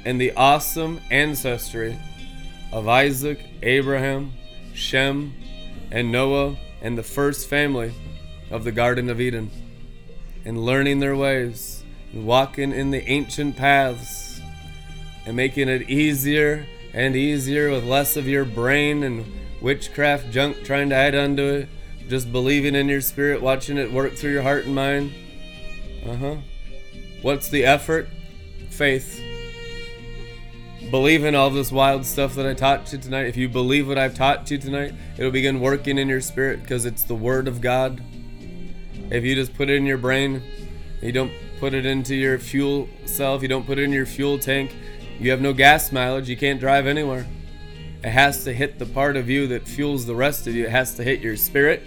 and 0.06 0.18
the 0.18 0.32
awesome 0.32 0.98
ancestry 1.10 1.98
of 2.72 2.88
Isaac, 2.88 3.38
Abraham, 3.62 4.32
Shem, 4.72 5.34
and 5.92 6.10
Noah 6.10 6.56
and 6.80 6.96
the 6.96 7.02
first 7.02 7.48
family 7.48 7.92
of 8.50 8.64
the 8.64 8.72
Garden 8.72 9.10
of 9.10 9.20
Eden, 9.20 9.50
and 10.44 10.64
learning 10.64 10.98
their 10.98 11.14
ways, 11.14 11.84
and 12.12 12.26
walking 12.26 12.72
in 12.72 12.90
the 12.90 13.08
ancient 13.08 13.56
paths, 13.56 14.40
and 15.26 15.36
making 15.36 15.68
it 15.68 15.88
easier 15.88 16.66
and 16.94 17.14
easier 17.14 17.70
with 17.70 17.84
less 17.84 18.16
of 18.16 18.26
your 18.26 18.44
brain 18.44 19.02
and 19.02 19.24
witchcraft 19.60 20.30
junk 20.30 20.64
trying 20.64 20.88
to 20.88 20.96
add 20.96 21.14
onto 21.14 21.44
it, 21.44 21.68
just 22.08 22.32
believing 22.32 22.74
in 22.74 22.88
your 22.88 23.00
spirit, 23.00 23.40
watching 23.40 23.76
it 23.76 23.92
work 23.92 24.14
through 24.14 24.32
your 24.32 24.42
heart 24.42 24.64
and 24.64 24.74
mind. 24.74 25.12
Uh 26.04 26.16
huh. 26.16 26.36
What's 27.20 27.48
the 27.48 27.64
effort? 27.64 28.08
Faith 28.70 29.22
believe 30.92 31.24
in 31.24 31.34
all 31.34 31.48
this 31.48 31.72
wild 31.72 32.04
stuff 32.04 32.34
that 32.34 32.46
I 32.46 32.52
taught 32.52 32.92
you 32.92 32.98
tonight, 32.98 33.24
if 33.24 33.34
you 33.34 33.48
believe 33.48 33.88
what 33.88 33.96
I've 33.96 34.14
taught 34.14 34.50
you 34.50 34.58
tonight, 34.58 34.92
it'll 35.16 35.30
begin 35.30 35.58
working 35.58 35.96
in 35.96 36.06
your 36.06 36.20
spirit 36.20 36.60
because 36.60 36.84
it's 36.84 37.02
the 37.02 37.14
Word 37.14 37.48
of 37.48 37.62
God. 37.62 38.02
If 39.10 39.24
you 39.24 39.34
just 39.34 39.54
put 39.54 39.70
it 39.70 39.76
in 39.76 39.86
your 39.86 39.96
brain, 39.96 40.42
you 41.00 41.10
don't 41.10 41.32
put 41.58 41.72
it 41.72 41.86
into 41.86 42.14
your 42.14 42.38
fuel 42.38 42.90
cell, 43.06 43.40
you 43.40 43.48
don't 43.48 43.64
put 43.64 43.78
it 43.78 43.84
in 43.84 43.92
your 43.92 44.04
fuel 44.04 44.38
tank, 44.38 44.76
you 45.18 45.30
have 45.30 45.40
no 45.40 45.54
gas 45.54 45.92
mileage, 45.92 46.28
you 46.28 46.36
can't 46.36 46.60
drive 46.60 46.86
anywhere. 46.86 47.26
It 48.04 48.10
has 48.10 48.44
to 48.44 48.52
hit 48.52 48.78
the 48.78 48.84
part 48.84 49.16
of 49.16 49.30
you 49.30 49.46
that 49.46 49.66
fuels 49.66 50.04
the 50.04 50.14
rest 50.14 50.46
of 50.46 50.54
you, 50.54 50.66
it 50.66 50.70
has 50.70 50.94
to 50.96 51.02
hit 51.02 51.20
your 51.20 51.38
spirit. 51.38 51.84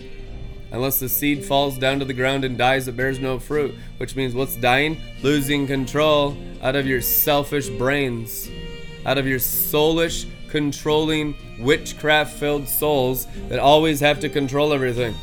Unless 0.71 0.99
the 0.99 1.09
seed 1.09 1.45
falls 1.45 1.77
down 1.77 1.99
to 1.99 2.05
the 2.05 2.13
ground 2.13 2.43
and 2.43 2.57
dies, 2.57 2.87
it 2.87 2.97
bears 2.97 3.19
no 3.19 3.37
fruit. 3.37 3.75
Which 3.97 4.15
means 4.15 4.33
what's 4.33 4.55
dying? 4.55 4.97
Losing 5.21 5.67
control 5.67 6.35
out 6.63 6.75
of 6.75 6.87
your 6.87 7.01
selfish 7.01 7.69
brains 7.69 8.49
out 9.05 9.17
of 9.17 9.27
your 9.27 9.39
soulish, 9.39 10.25
controlling, 10.49 11.35
witchcraft 11.59 12.37
filled 12.37 12.67
souls 12.67 13.27
that 13.49 13.59
always 13.59 13.99
have 13.99 14.19
to 14.21 14.29
control 14.29 14.73
everything. 14.73 15.15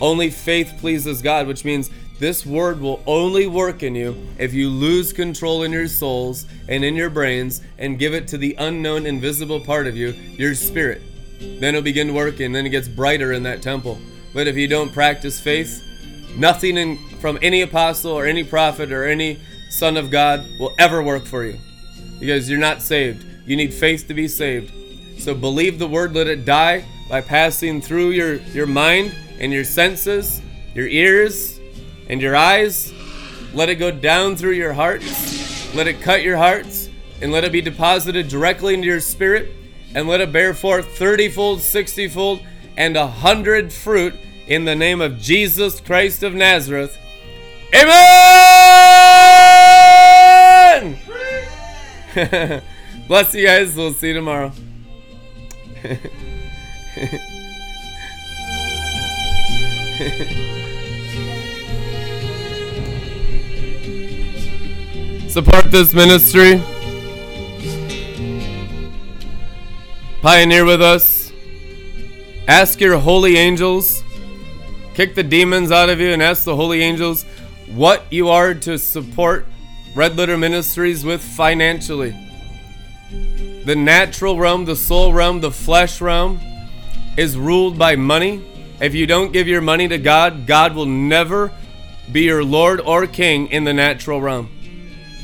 Only 0.00 0.30
faith 0.30 0.74
pleases 0.78 1.22
God, 1.22 1.46
which 1.46 1.64
means 1.64 1.90
this 2.18 2.46
word 2.46 2.80
will 2.80 3.02
only 3.06 3.46
work 3.46 3.82
in 3.82 3.94
you 3.94 4.16
if 4.38 4.52
you 4.54 4.68
lose 4.68 5.12
control 5.12 5.62
in 5.62 5.72
your 5.72 5.88
souls 5.88 6.46
and 6.68 6.84
in 6.84 6.94
your 6.94 7.10
brains 7.10 7.62
and 7.78 7.98
give 7.98 8.14
it 8.14 8.28
to 8.28 8.38
the 8.38 8.54
unknown, 8.58 9.06
invisible 9.06 9.60
part 9.60 9.86
of 9.86 9.96
you, 9.96 10.08
your 10.38 10.54
spirit. 10.54 11.02
Then 11.38 11.74
it'll 11.74 11.82
begin 11.82 12.14
working, 12.14 12.52
then 12.52 12.66
it 12.66 12.70
gets 12.70 12.88
brighter 12.88 13.32
in 13.32 13.42
that 13.42 13.62
temple. 13.62 13.98
But 14.32 14.46
if 14.46 14.56
you 14.56 14.68
don't 14.68 14.92
practice 14.92 15.40
faith, 15.40 15.84
nothing 16.36 16.76
in, 16.78 16.96
from 17.20 17.38
any 17.42 17.62
apostle 17.62 18.12
or 18.12 18.24
any 18.24 18.44
prophet 18.44 18.92
or 18.92 19.04
any 19.04 19.38
son 19.68 19.96
of 19.96 20.10
God 20.10 20.46
will 20.58 20.74
ever 20.78 21.02
work 21.02 21.24
for 21.24 21.44
you 21.44 21.58
because 22.22 22.48
you're 22.48 22.56
not 22.56 22.80
saved. 22.80 23.26
You 23.48 23.56
need 23.56 23.74
faith 23.74 24.06
to 24.06 24.14
be 24.14 24.28
saved. 24.28 24.72
So 25.20 25.34
believe 25.34 25.80
the 25.80 25.88
word, 25.88 26.14
let 26.14 26.28
it 26.28 26.44
die 26.44 26.84
by 27.10 27.20
passing 27.20 27.80
through 27.80 28.10
your, 28.10 28.36
your 28.54 28.68
mind 28.68 29.12
and 29.40 29.52
your 29.52 29.64
senses, 29.64 30.40
your 30.72 30.86
ears 30.86 31.58
and 32.08 32.22
your 32.22 32.36
eyes. 32.36 32.92
Let 33.52 33.70
it 33.70 33.74
go 33.74 33.90
down 33.90 34.36
through 34.36 34.52
your 34.52 34.72
hearts. 34.72 35.74
Let 35.74 35.88
it 35.88 36.00
cut 36.00 36.22
your 36.22 36.36
hearts 36.36 36.88
and 37.20 37.32
let 37.32 37.42
it 37.42 37.50
be 37.50 37.60
deposited 37.60 38.28
directly 38.28 38.74
into 38.74 38.86
your 38.86 39.00
spirit 39.00 39.48
and 39.96 40.06
let 40.06 40.20
it 40.20 40.30
bear 40.30 40.54
forth 40.54 40.96
30 40.96 41.28
fold, 41.28 41.60
60 41.60 42.06
fold, 42.06 42.40
and 42.76 42.96
a 42.96 43.08
hundred 43.08 43.72
fruit 43.72 44.14
in 44.46 44.64
the 44.64 44.76
name 44.76 45.00
of 45.00 45.18
Jesus 45.18 45.80
Christ 45.80 46.22
of 46.22 46.34
Nazareth. 46.34 46.96
Amen! 47.74 48.81
Bless 53.08 53.34
you 53.34 53.46
guys. 53.46 53.74
We'll 53.74 53.94
see 53.94 54.08
you 54.08 54.14
tomorrow. 54.14 54.52
Support 65.28 65.70
this 65.70 65.94
ministry. 65.94 66.62
Pioneer 70.20 70.66
with 70.66 70.82
us. 70.82 71.32
Ask 72.46 72.78
your 72.78 72.98
holy 72.98 73.38
angels. 73.38 74.04
Kick 74.92 75.14
the 75.14 75.22
demons 75.22 75.72
out 75.72 75.88
of 75.88 75.98
you 75.98 76.10
and 76.10 76.22
ask 76.22 76.44
the 76.44 76.54
holy 76.54 76.82
angels 76.82 77.24
what 77.68 78.04
you 78.10 78.28
are 78.28 78.52
to 78.52 78.78
support 78.78 79.46
Red 79.94 80.16
Letter 80.16 80.38
Ministries 80.38 81.04
with 81.04 81.22
financially. 81.22 82.16
The 83.64 83.76
natural 83.76 84.38
realm, 84.38 84.64
the 84.64 84.74
soul 84.74 85.12
realm, 85.12 85.40
the 85.40 85.50
flesh 85.50 86.00
realm 86.00 86.40
is 87.18 87.36
ruled 87.36 87.78
by 87.78 87.96
money. 87.96 88.42
If 88.80 88.94
you 88.94 89.06
don't 89.06 89.32
give 89.32 89.46
your 89.46 89.60
money 89.60 89.88
to 89.88 89.98
God, 89.98 90.46
God 90.46 90.74
will 90.74 90.86
never 90.86 91.52
be 92.10 92.22
your 92.22 92.42
Lord 92.42 92.80
or 92.80 93.06
King 93.06 93.48
in 93.48 93.64
the 93.64 93.74
natural 93.74 94.20
realm. 94.20 94.48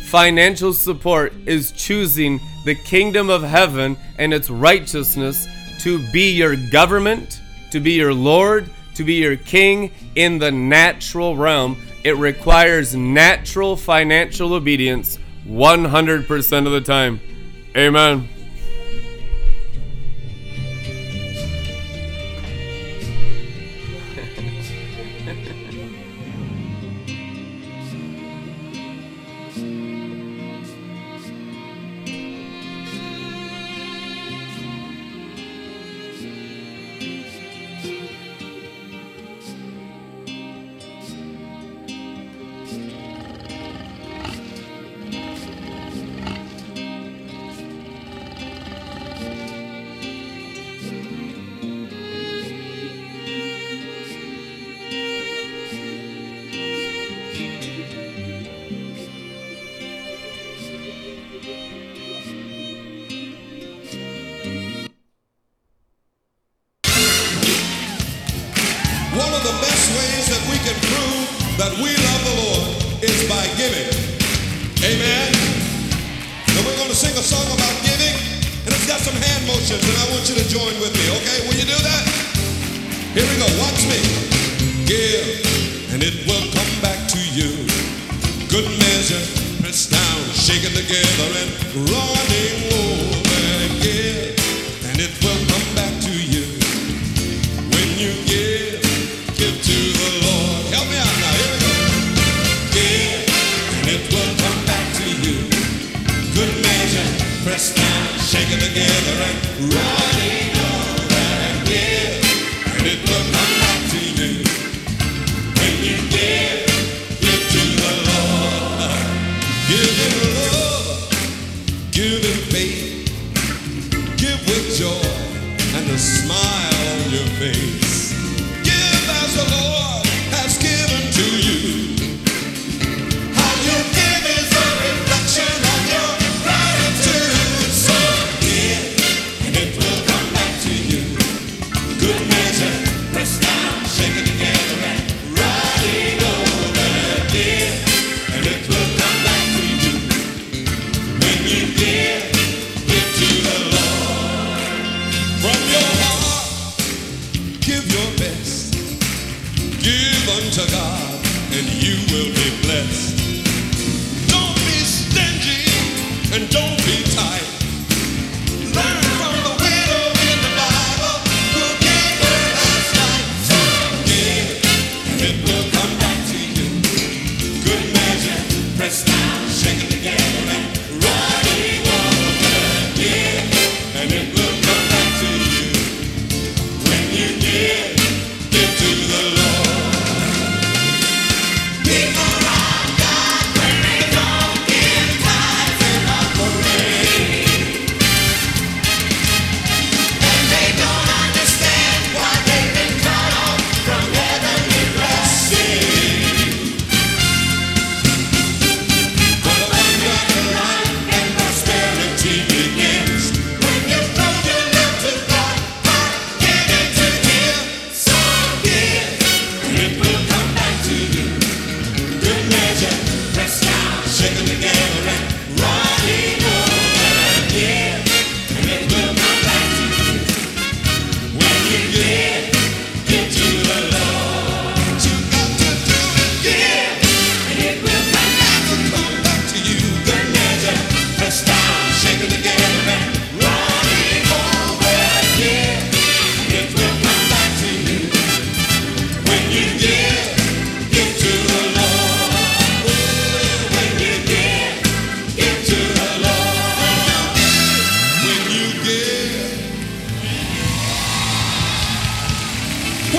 Financial 0.05 0.75
support 0.75 1.33
is 1.47 1.73
choosing 1.73 2.39
the 2.67 2.75
kingdom 2.75 3.31
of 3.31 3.43
heaven 3.43 3.97
and 4.19 4.35
its 4.35 4.51
righteousness 4.51 5.49
to 5.81 6.07
be 6.13 6.33
your 6.33 6.57
government, 6.57 7.41
to 7.71 7.81
be 7.81 7.93
your 7.93 8.13
Lord, 8.13 8.71
to 8.99 9.05
be 9.05 9.15
your 9.15 9.37
king 9.37 9.93
in 10.17 10.39
the 10.39 10.51
natural 10.51 11.37
realm. 11.37 11.81
It 12.03 12.17
requires 12.17 12.97
natural 12.97 13.77
financial 13.77 14.55
obedience 14.55 15.21
100% 15.47 16.67
of 16.67 16.73
the 16.73 16.81
time. 16.81 17.21
Amen. 17.77 18.29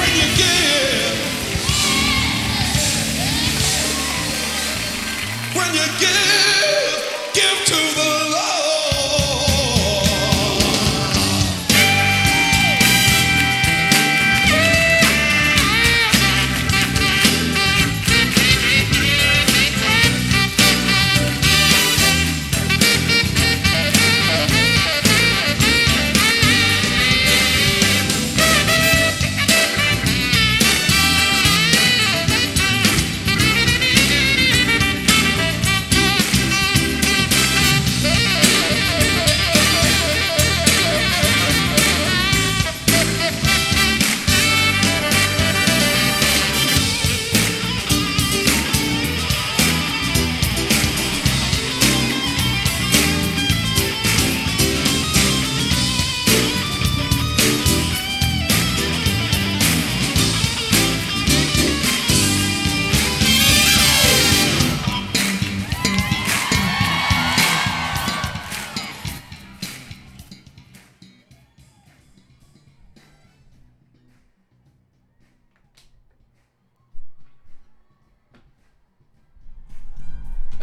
When 0.10 0.18
you 5.74 5.86
give. 6.00 6.69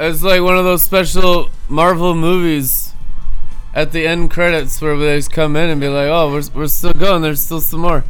It's 0.09 0.23
like 0.23 0.41
one 0.41 0.57
of 0.57 0.65
those 0.65 0.85
special 0.85 1.51
Marvel 1.69 2.15
movies 2.15 2.93
at 3.75 3.91
the 3.91 4.07
end 4.07 4.31
credits 4.31 4.81
where 4.81 4.97
they 4.97 5.17
just 5.17 5.33
come 5.33 5.57
in 5.57 5.69
and 5.69 5.81
be 5.81 5.89
like, 5.89 6.07
oh, 6.07 6.31
we're, 6.31 6.45
we're 6.55 6.69
still 6.69 6.93
going. 6.93 7.23
There's 7.23 7.41
still 7.41 7.61
some 7.61 7.81
more. 7.81 8.05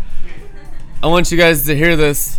I 1.03 1.07
want 1.07 1.33
you 1.33 1.39
guys 1.39 1.65
to 1.65 1.75
hear 1.75 1.97
this. 1.97 2.39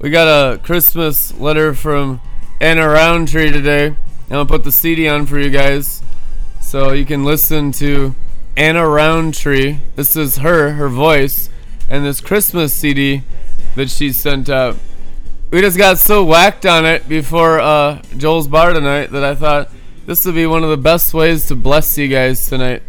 We 0.00 0.10
got 0.10 0.26
a 0.26 0.58
Christmas 0.58 1.32
letter 1.38 1.74
from 1.74 2.20
Anna 2.60 2.88
Rountree 2.88 3.52
today. 3.52 3.94
I'm 4.30 4.44
to 4.44 4.44
put 4.46 4.64
the 4.64 4.72
CD 4.72 5.08
on 5.08 5.26
for 5.26 5.38
you 5.38 5.50
guys 5.50 6.02
so 6.60 6.90
you 6.90 7.06
can 7.06 7.24
listen 7.24 7.70
to 7.72 8.16
Anna 8.56 8.84
Rountree. 8.88 9.78
This 9.94 10.16
is 10.16 10.38
her, 10.38 10.72
her 10.72 10.88
voice, 10.88 11.50
and 11.88 12.04
this 12.04 12.20
Christmas 12.20 12.74
CD 12.74 13.22
that 13.76 13.90
she 13.90 14.12
sent 14.12 14.48
out 14.48 14.76
we 15.50 15.60
just 15.62 15.78
got 15.78 15.98
so 15.98 16.24
whacked 16.24 16.66
on 16.66 16.84
it 16.84 17.08
before 17.08 17.58
uh, 17.58 18.02
Joel's 18.16 18.48
bar 18.48 18.72
tonight 18.72 19.10
that 19.12 19.24
I 19.24 19.34
thought 19.34 19.70
this 20.04 20.24
would 20.26 20.34
be 20.34 20.46
one 20.46 20.62
of 20.62 20.70
the 20.70 20.76
best 20.76 21.14
ways 21.14 21.46
to 21.48 21.56
bless 21.56 21.96
you 21.96 22.08
guys 22.08 22.46
tonight. 22.46 22.82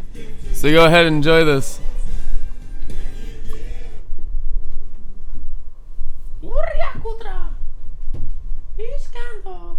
So 0.53 0.69
go 0.69 0.85
ahead 0.85 1.05
and 1.05 1.17
enjoy 1.17 1.45
this. 1.45 1.79
Uriakutra. 6.43 7.49
Iskando. 8.77 9.77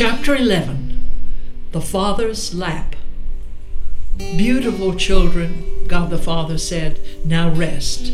Chapter 0.00 0.34
11 0.34 0.98
The 1.72 1.80
Father's 1.82 2.54
Lap. 2.54 2.96
Beautiful 4.16 4.94
children, 4.94 5.84
God 5.88 6.08
the 6.08 6.16
Father 6.16 6.56
said, 6.56 6.98
now 7.22 7.50
rest. 7.50 8.10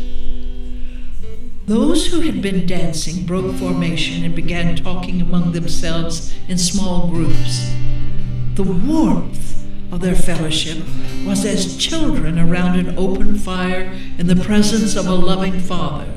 Those 1.66 2.08
who 2.08 2.22
had 2.22 2.42
been 2.42 2.66
dancing 2.66 3.24
broke 3.24 3.54
formation 3.54 4.24
and 4.24 4.34
began 4.34 4.74
talking 4.74 5.20
among 5.20 5.52
themselves 5.52 6.34
in 6.48 6.58
small 6.58 7.06
groups. 7.06 7.72
The 8.56 8.64
warmth 8.64 9.64
of 9.92 10.00
their 10.00 10.16
fellowship 10.16 10.78
was 11.24 11.44
as 11.44 11.76
children 11.76 12.36
around 12.36 12.80
an 12.80 12.98
open 12.98 13.38
fire 13.38 13.96
in 14.18 14.26
the 14.26 14.34
presence 14.34 14.96
of 14.96 15.06
a 15.06 15.14
loving 15.14 15.60
Father. 15.60 16.12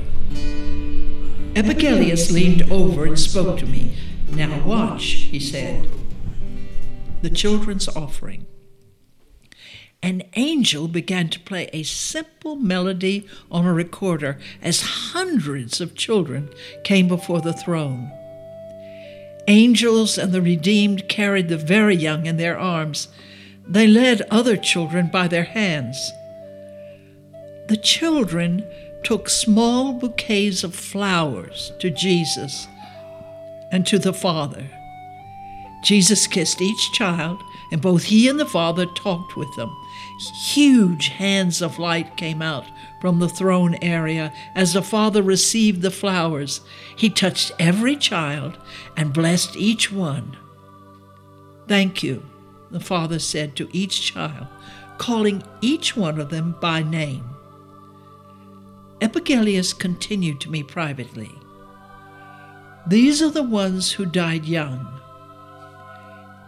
Epigelius 1.54 2.32
leaned 2.32 2.72
over 2.72 3.06
and 3.06 3.20
spoke 3.20 3.60
to 3.60 3.68
me. 3.68 3.96
Now 4.40 4.58
watch, 4.66 5.04
he 5.04 5.38
said. 5.38 5.86
The 7.22 7.30
children's 7.30 7.90
offering. 7.90 8.48
An 10.02 10.24
angel 10.38 10.88
began 10.88 11.28
to 11.32 11.42
play 11.42 11.70
a 11.74 11.84
simple 11.84 12.56
melody 12.56 13.28
on 13.52 13.66
a 13.66 13.74
recorder 13.74 14.40
as 14.62 15.12
hundreds 15.12 15.82
of 15.82 15.94
children 15.94 16.50
came 16.86 17.10
before 17.10 17.42
the 17.42 17.52
throne. 17.52 18.14
Angels 19.50 20.18
and 20.18 20.32
the 20.32 20.42
redeemed 20.42 21.10
carried 21.10 21.50
the 21.50 21.58
very 21.58 21.98
young 21.98 22.26
in 22.26 22.38
their 22.38 22.58
arms. 22.58 23.10
They 23.68 23.88
led 23.88 24.22
other 24.32 24.56
children 24.56 25.08
by 25.08 25.28
their 25.28 25.44
hands. 25.44 26.14
The 27.68 27.80
children 27.84 28.66
took 29.04 29.28
small 29.28 29.92
bouquets 29.92 30.64
of 30.64 30.74
flowers 30.74 31.74
to 31.80 31.90
Jesus 31.90 32.70
and 33.72 33.86
to 33.88 34.00
the 34.00 34.14
Father. 34.14 34.66
Jesus 35.82 36.28
kissed 36.28 36.62
each 36.62 36.92
child, 36.92 37.42
and 37.72 37.82
both 37.82 38.04
he 38.04 38.28
and 38.28 38.40
the 38.40 38.46
Father 38.46 38.86
talked 38.86 39.38
with 39.38 39.54
them. 39.56 39.76
Huge 40.54 41.08
hands 41.08 41.62
of 41.62 41.80
light 41.80 42.18
came 42.18 42.42
out 42.42 42.66
from 43.00 43.20
the 43.20 43.30
throne 43.30 43.76
area 43.82 44.34
as 44.56 44.74
the 44.74 44.82
Father 44.82 45.22
received 45.22 45.82
the 45.82 45.92
flowers. 45.92 46.62
He 46.96 47.10
touched 47.10 47.54
every 47.58 47.96
child 47.96 48.58
and 48.98 49.14
blessed 49.14 49.56
each 49.56 49.92
one. 49.92 50.36
Thank 51.68 52.04
you, 52.04 52.26
the 52.72 52.82
Father 52.82 53.20
said 53.20 53.56
to 53.56 53.70
each 53.72 54.02
child, 54.02 54.48
calling 54.98 55.44
each 55.62 55.96
one 55.96 56.20
of 56.20 56.30
them 56.30 56.56
by 56.60 56.84
name. 56.84 57.24
Epigelius 59.00 59.72
continued 59.78 60.42
to 60.42 60.50
me 60.50 60.62
privately. 60.62 61.39
These 62.88 63.22
are 63.22 63.30
the 63.30 63.44
ones 63.44 63.92
who 63.92 64.06
died 64.06 64.46
young. 64.46 64.88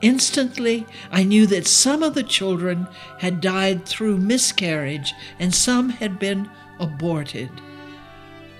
Instantly, 0.01 0.87
I 1.11 1.23
knew 1.23 1.45
that 1.47 1.67
some 1.67 2.01
of 2.01 2.15
the 2.15 2.23
children 2.23 2.87
had 3.19 3.39
died 3.39 3.85
through 3.85 4.17
miscarriage 4.17 5.13
and 5.39 5.53
some 5.53 5.89
had 5.89 6.17
been 6.17 6.49
aborted. 6.79 7.49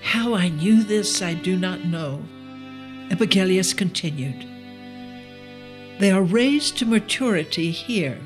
How 0.02 0.34
I 0.34 0.48
knew 0.48 0.84
this, 0.84 1.20
I 1.20 1.34
do 1.34 1.56
not 1.56 1.84
know. 1.84 2.22
Epigelius 3.10 3.76
continued. 3.76 4.46
They 5.98 6.10
are 6.10 6.22
raised 6.22 6.78
to 6.78 6.86
maturity 6.86 7.70
here, 7.70 8.18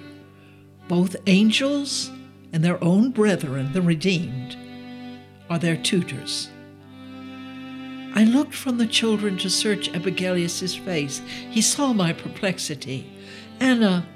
both 0.89 1.17
angels 1.27 2.11
and 2.53 2.63
their 2.63 2.83
own 2.83 3.11
brethren, 3.11 3.73
the 3.73 3.83
redeemed, 3.83 4.57
are 5.51 5.59
their 5.59 5.77
tutors. 5.77 6.49
I 8.17 8.25
looked 8.25 8.55
from 8.55 8.79
the 8.79 8.87
children 8.87 9.37
to 9.39 9.51
search 9.51 9.93
Epigelius's 9.93 10.75
face. 10.75 11.21
He 11.51 11.61
saw 11.61 11.93
my 11.93 12.15
perplexity. 12.15 13.13
Anna, 13.61 14.07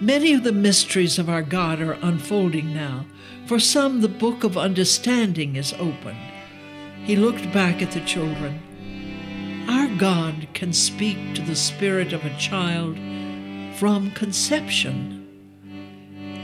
many 0.00 0.34
of 0.34 0.42
the 0.42 0.50
mysteries 0.50 1.16
of 1.16 1.28
our 1.28 1.42
God 1.42 1.80
are 1.80 1.92
unfolding 2.02 2.74
now. 2.74 3.06
For 3.46 3.60
some, 3.60 4.00
the 4.00 4.08
book 4.08 4.42
of 4.42 4.58
understanding 4.58 5.54
is 5.54 5.72
opened. 5.74 6.18
He 7.04 7.14
looked 7.14 7.52
back 7.52 7.80
at 7.82 7.92
the 7.92 8.00
children. 8.00 9.64
Our 9.68 9.86
God 9.96 10.48
can 10.52 10.72
speak 10.72 11.36
to 11.36 11.42
the 11.42 11.54
spirit 11.54 12.12
of 12.12 12.24
a 12.24 12.36
child 12.38 12.98
from 13.76 14.10
conception. 14.10 15.24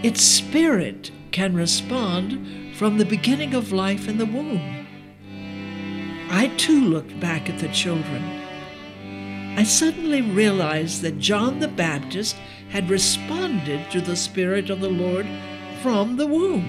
Its 0.04 0.22
spirit 0.22 1.10
can 1.32 1.54
respond 1.54 2.76
from 2.76 2.98
the 2.98 3.04
beginning 3.04 3.54
of 3.54 3.72
life 3.72 4.06
in 4.06 4.18
the 4.18 4.26
womb. 4.26 4.81
I 6.34 6.46
too 6.56 6.80
looked 6.80 7.20
back 7.20 7.50
at 7.50 7.58
the 7.58 7.68
children. 7.68 8.22
I 9.58 9.64
suddenly 9.64 10.22
realized 10.22 11.02
that 11.02 11.18
John 11.18 11.58
the 11.58 11.68
Baptist 11.68 12.36
had 12.70 12.88
responded 12.88 13.90
to 13.90 14.00
the 14.00 14.16
Spirit 14.16 14.70
of 14.70 14.80
the 14.80 14.88
Lord 14.88 15.26
from 15.82 16.16
the 16.16 16.26
womb. 16.26 16.64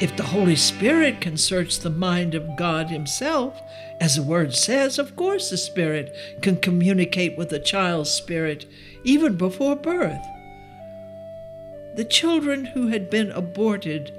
If 0.00 0.16
the 0.16 0.24
Holy 0.24 0.56
Spirit 0.56 1.20
can 1.20 1.36
search 1.36 1.78
the 1.78 1.88
mind 1.88 2.34
of 2.34 2.56
God 2.56 2.90
Himself, 2.90 3.62
as 4.00 4.16
the 4.16 4.24
Word 4.24 4.56
says, 4.56 4.98
of 4.98 5.14
course 5.14 5.50
the 5.50 5.56
Spirit 5.56 6.16
can 6.42 6.56
communicate 6.56 7.38
with 7.38 7.52
a 7.52 7.60
child's 7.60 8.10
spirit 8.10 8.66
even 9.04 9.36
before 9.36 9.76
birth. 9.76 10.26
The 11.94 12.04
children 12.04 12.64
who 12.64 12.88
had 12.88 13.08
been 13.08 13.30
aborted 13.30 14.12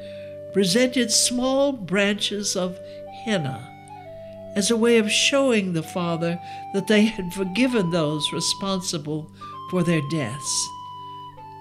presented 0.54 1.12
small 1.12 1.74
branches 1.74 2.56
of 2.56 2.80
as 3.28 4.72
a 4.72 4.78
way 4.78 4.98
of 4.98 5.12
showing 5.12 5.74
the 5.74 5.84
Father 5.84 6.40
that 6.74 6.88
they 6.88 7.06
had 7.06 7.34
forgiven 7.34 7.92
those 7.92 8.32
responsible 8.32 9.32
for 9.70 9.84
their 9.84 10.02
deaths, 10.10 10.70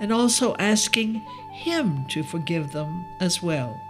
and 0.01 0.12
also 0.12 0.55
asking 0.57 1.15
Him 1.53 2.07
to 2.09 2.23
forgive 2.23 2.73
them 2.73 3.05
as 3.20 3.43
well. 3.43 3.81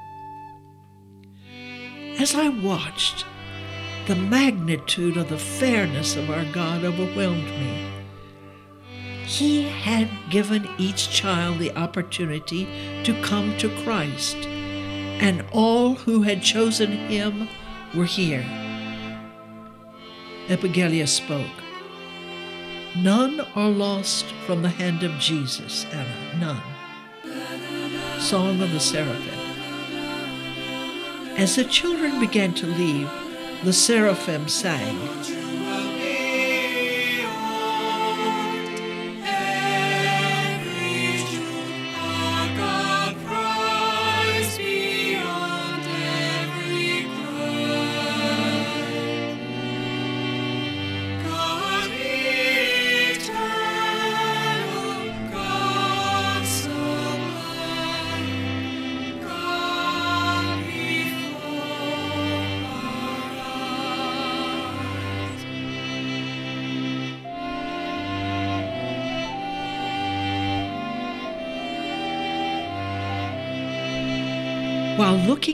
As 2.19 2.35
I 2.35 2.49
watched, 2.49 3.25
the 4.07 4.15
magnitude 4.15 5.17
of 5.17 5.29
the 5.29 5.39
fairness 5.39 6.17
of 6.17 6.31
our 6.31 6.45
God 6.53 6.85
overwhelmed 6.85 7.45
me. 7.45 7.91
He 9.27 9.63
had 9.63 10.09
given 10.31 10.69
each 10.79 11.11
child 11.11 11.59
the 11.59 11.75
opportunity 11.77 12.69
to 13.05 13.21
come 13.23 13.57
to 13.59 13.69
Christ, 13.83 14.37
and 14.37 15.45
all 15.53 15.95
who 15.95 16.23
had 16.23 16.43
chosen 16.43 16.93
him 16.93 17.49
were 17.95 18.05
here. 18.05 18.45
Epigelius 20.49 21.09
spoke. 21.09 21.47
None 22.97 23.41
are 23.55 23.71
lost 23.71 24.27
from 24.47 24.63
the 24.63 24.69
hand 24.69 25.03
of 25.03 25.19
Jesus, 25.19 25.87
Anna, 25.87 26.39
none. 26.39 28.21
Song 28.21 28.61
of 28.61 28.71
the 28.73 28.81
Seraphim. 28.81 29.41
As 31.37 31.57
the 31.57 31.65
children 31.65 32.21
began 32.21 32.55
to 32.55 32.67
leave, 32.67 33.11
the 33.65 33.73
seraphim 33.73 34.47
sang. 34.47 34.97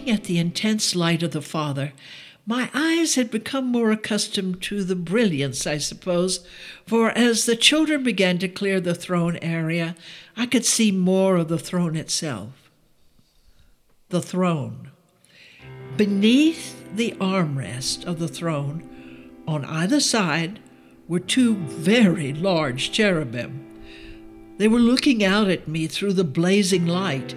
Looking 0.01 0.15
at 0.15 0.25
the 0.25 0.39
intense 0.39 0.97
light 0.97 1.23
of 1.23 1.33
the 1.33 1.43
Father, 1.43 1.93
my 2.47 2.71
eyes 2.73 3.17
had 3.17 3.31
become 3.31 3.67
more 3.67 3.91
accustomed 3.91 4.63
to 4.63 4.83
the 4.83 4.97
brilliance, 4.97 5.67
I 5.67 5.77
suppose, 5.77 6.41
for 6.87 7.11
as 7.11 7.45
the 7.45 7.55
children 7.55 8.03
began 8.03 8.39
to 8.39 8.49
clear 8.49 8.81
the 8.81 8.95
throne 8.95 9.37
area, 9.43 9.95
I 10.39 10.47
could 10.47 10.65
see 10.65 10.91
more 10.91 11.37
of 11.37 11.49
the 11.49 11.59
throne 11.59 11.97
itself. 11.97 12.71
The 14.09 14.23
throne. 14.23 14.91
Beneath 15.99 16.83
the 16.97 17.13
armrest 17.21 18.07
of 18.07 18.19
the 18.19 18.29
throne, 18.29 19.31
on 19.47 19.67
either 19.67 20.01
side, 20.01 20.61
were 21.09 21.21
two 21.21 21.57
very 21.57 22.33
large 22.33 22.91
cherubim. 22.91 23.67
They 24.57 24.67
were 24.67 24.79
looking 24.79 25.23
out 25.23 25.49
at 25.49 25.69
me 25.69 25.87
through 25.87 26.15
the 26.15 26.25
blazing 26.25 26.87
light 26.87 27.35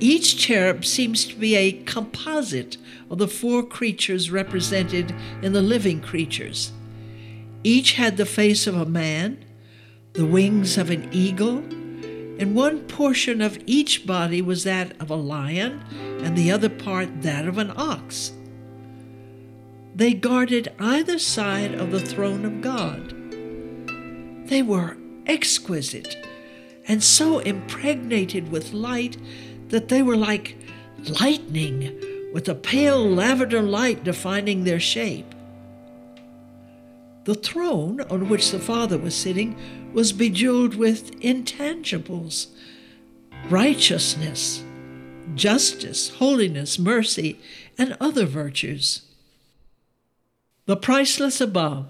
each 0.00 0.36
cherub 0.38 0.84
seems 0.84 1.24
to 1.26 1.36
be 1.36 1.54
a 1.54 1.72
composite 1.84 2.76
of 3.10 3.18
the 3.18 3.28
four 3.28 3.62
creatures 3.62 4.30
represented 4.30 5.14
in 5.42 5.52
the 5.52 5.62
living 5.62 6.00
creatures. 6.00 6.72
Each 7.64 7.92
had 7.92 8.16
the 8.16 8.26
face 8.26 8.66
of 8.66 8.76
a 8.76 8.86
man, 8.86 9.44
the 10.12 10.26
wings 10.26 10.78
of 10.78 10.90
an 10.90 11.08
eagle, 11.12 11.58
and 12.38 12.54
one 12.54 12.80
portion 12.80 13.40
of 13.40 13.58
each 13.66 14.06
body 14.06 14.42
was 14.42 14.64
that 14.64 15.00
of 15.00 15.10
a 15.10 15.16
lion, 15.16 15.82
and 16.22 16.36
the 16.36 16.50
other 16.50 16.68
part 16.68 17.22
that 17.22 17.48
of 17.48 17.58
an 17.58 17.72
ox. 17.76 18.32
They 19.94 20.12
guarded 20.12 20.72
either 20.78 21.18
side 21.18 21.74
of 21.74 21.90
the 21.90 22.00
throne 22.00 22.44
of 22.44 22.60
God. 22.60 23.14
They 24.48 24.62
were 24.62 24.98
exquisite 25.26 26.16
and 26.86 27.02
so 27.02 27.38
impregnated 27.40 28.50
with 28.50 28.72
light 28.72 29.16
that 29.68 29.88
they 29.88 30.02
were 30.02 30.16
like 30.16 30.56
lightning 31.20 31.92
with 32.32 32.48
a 32.48 32.54
pale 32.54 33.08
lavender 33.08 33.62
light 33.62 34.04
defining 34.04 34.64
their 34.64 34.80
shape. 34.80 35.34
The 37.24 37.34
throne 37.34 38.02
on 38.02 38.28
which 38.28 38.50
the 38.50 38.60
Father 38.60 38.98
was 38.98 39.14
sitting 39.14 39.56
was 39.92 40.12
bejeweled 40.12 40.76
with 40.76 41.18
intangibles 41.20 42.48
righteousness, 43.50 44.62
justice, 45.34 46.08
holiness, 46.16 46.78
mercy, 46.78 47.38
and 47.78 47.96
other 48.00 48.26
virtues. 48.26 49.02
The 50.66 50.76
priceless 50.76 51.40
above. 51.40 51.86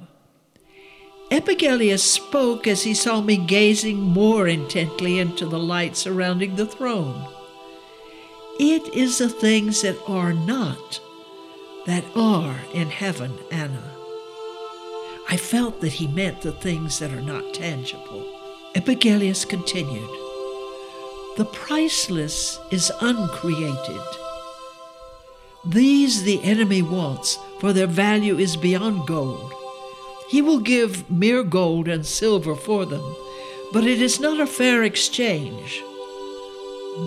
Epigelius 1.30 2.02
spoke 2.02 2.66
as 2.66 2.84
he 2.84 2.94
saw 2.94 3.20
me 3.20 3.36
gazing 3.36 3.98
more 3.98 4.46
intently 4.46 5.18
into 5.18 5.46
the 5.46 5.58
light 5.58 5.96
surrounding 5.96 6.56
the 6.56 6.66
throne. 6.66 7.35
It 8.58 8.94
is 8.94 9.18
the 9.18 9.28
things 9.28 9.82
that 9.82 9.98
are 10.08 10.32
not 10.32 11.00
that 11.84 12.04
are 12.16 12.58
in 12.72 12.88
heaven, 12.88 13.32
Anna. 13.50 13.92
I 15.28 15.36
felt 15.36 15.80
that 15.80 15.92
he 15.92 16.06
meant 16.06 16.40
the 16.40 16.52
things 16.52 16.98
that 16.98 17.12
are 17.12 17.20
not 17.20 17.52
tangible. 17.52 18.24
Epigelius 18.74 19.44
continued 19.44 20.08
The 21.36 21.44
priceless 21.52 22.58
is 22.70 22.90
uncreated. 23.00 24.06
These 25.64 26.22
the 26.22 26.42
enemy 26.42 26.80
wants, 26.80 27.38
for 27.60 27.72
their 27.72 27.86
value 27.86 28.38
is 28.38 28.56
beyond 28.56 29.06
gold. 29.06 29.52
He 30.28 30.40
will 30.40 30.60
give 30.60 31.10
mere 31.10 31.42
gold 31.42 31.88
and 31.88 32.06
silver 32.06 32.54
for 32.54 32.86
them, 32.86 33.16
but 33.72 33.84
it 33.84 34.00
is 34.00 34.18
not 34.18 34.40
a 34.40 34.46
fair 34.46 34.82
exchange. 34.82 35.82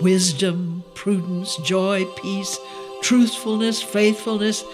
Wisdom, 0.02 0.79
prudence, 0.94 1.56
joy, 1.58 2.04
peace, 2.16 2.58
truthfulness, 3.02 3.82
faithfulness, 3.82 4.64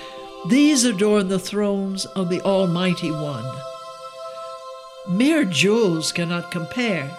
these 0.49 0.85
adorn 0.85 1.29
the 1.29 1.39
thrones 1.39 2.05
of 2.07 2.29
the 2.29 2.41
Almighty 2.43 3.11
One. 3.11 3.51
Mere 5.09 5.45
jewels 5.45 6.13
cannot 6.13 6.51
compare. 6.51 7.11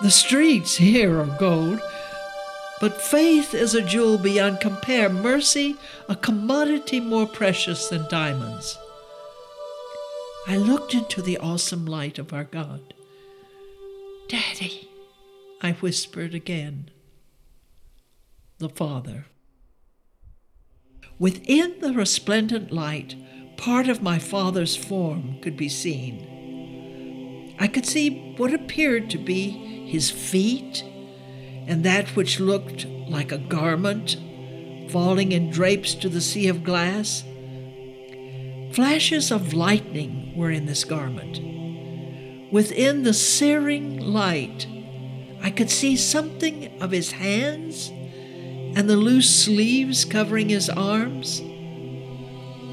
The 0.00 0.10
streets 0.10 0.76
here 0.76 1.18
are 1.18 1.36
gold, 1.38 1.80
but 2.80 3.00
faith 3.00 3.54
is 3.54 3.74
a 3.74 3.82
jewel 3.82 4.18
beyond 4.18 4.60
compare, 4.60 5.08
mercy 5.08 5.76
a 6.08 6.16
commodity 6.16 7.00
more 7.00 7.26
precious 7.26 7.88
than 7.88 8.06
diamonds. 8.08 8.78
I 10.46 10.58
looked 10.58 10.94
into 10.94 11.22
the 11.22 11.38
awesome 11.38 11.86
light 11.86 12.18
of 12.18 12.32
our 12.32 12.44
God. 12.44 12.94
Daddy, 14.28 14.88
I 15.62 15.72
whispered 15.72 16.34
again 16.34 16.90
the 18.58 18.68
Father. 18.70 19.26
Within 21.18 21.78
the 21.80 21.92
resplendent 21.92 22.72
light, 22.72 23.14
part 23.56 23.88
of 23.88 24.02
my 24.02 24.18
Father's 24.18 24.74
form 24.76 25.38
could 25.42 25.56
be 25.56 25.68
seen. 25.68 27.54
I 27.58 27.68
could 27.68 27.86
see 27.86 28.34
what 28.36 28.54
appeared 28.54 29.10
to 29.10 29.18
be 29.18 29.50
his 29.86 30.10
feet 30.10 30.82
and 31.66 31.84
that 31.84 32.16
which 32.16 32.40
looked 32.40 32.86
like 32.86 33.32
a 33.32 33.38
garment 33.38 34.16
falling 34.90 35.32
in 35.32 35.50
drapes 35.50 35.94
to 35.94 36.08
the 36.08 36.20
sea 36.20 36.48
of 36.48 36.64
glass. 36.64 37.24
Flashes 38.72 39.30
of 39.30 39.52
lightning 39.52 40.34
were 40.36 40.50
in 40.50 40.66
this 40.66 40.84
garment. 40.84 41.40
Within 42.52 43.02
the 43.02 43.14
searing 43.14 43.98
light, 43.98 44.66
I 45.42 45.50
could 45.50 45.70
see 45.70 45.96
something 45.96 46.80
of 46.80 46.90
his 46.90 47.12
hands 47.12 47.90
and 48.76 48.90
the 48.90 48.96
loose 48.96 49.28
sleeves 49.28 50.04
covering 50.04 50.50
his 50.50 50.68
arms. 50.68 51.40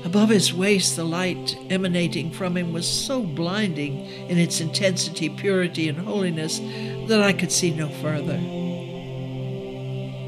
Above 0.05 0.27
his 0.27 0.53
waist, 0.53 0.97
the 0.97 1.03
light 1.05 1.57
emanating 1.69 2.29
from 2.29 2.57
him 2.57 2.73
was 2.73 2.85
so 2.85 3.21
blinding 3.21 4.05
in 4.29 4.37
its 4.37 4.59
intensity, 4.59 5.29
purity, 5.29 5.87
and 5.87 5.97
holiness 5.97 6.59
that 7.07 7.21
I 7.21 7.31
could 7.31 7.53
see 7.53 7.71
no 7.71 7.87
further. 7.87 8.37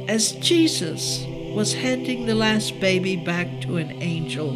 As 0.08 0.32
Jesus 0.40 1.26
was 1.54 1.74
handing 1.74 2.26
the 2.26 2.36
last 2.36 2.80
baby 2.80 3.18
back 3.18 3.60
to 3.64 3.76
an 3.76 4.02
angel 4.02 4.56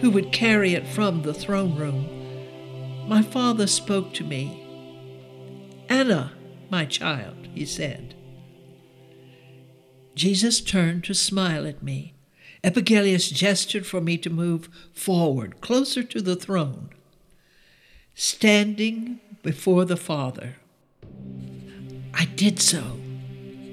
who 0.00 0.10
would 0.10 0.30
carry 0.30 0.74
it 0.74 0.86
from 0.86 1.22
the 1.22 1.34
throne 1.34 1.74
room, 1.74 3.08
my 3.08 3.20
father 3.20 3.66
spoke 3.66 4.14
to 4.14 4.22
me. 4.22 4.64
Anna, 5.88 6.32
my 6.70 6.84
child, 6.84 7.48
he 7.52 7.66
said. 7.66 8.14
Jesus 10.14 10.60
turned 10.60 11.04
to 11.04 11.14
smile 11.14 11.66
at 11.66 11.82
me. 11.82 12.14
Epigelius 12.62 13.30
gestured 13.30 13.86
for 13.86 14.00
me 14.00 14.16
to 14.18 14.30
move 14.30 14.68
forward, 14.92 15.60
closer 15.60 16.02
to 16.02 16.20
the 16.20 16.36
throne. 16.36 16.90
Standing 18.14 19.20
before 19.42 19.84
the 19.84 19.96
Father, 19.96 20.56
I 22.14 22.26
did 22.36 22.60
so, 22.60 23.00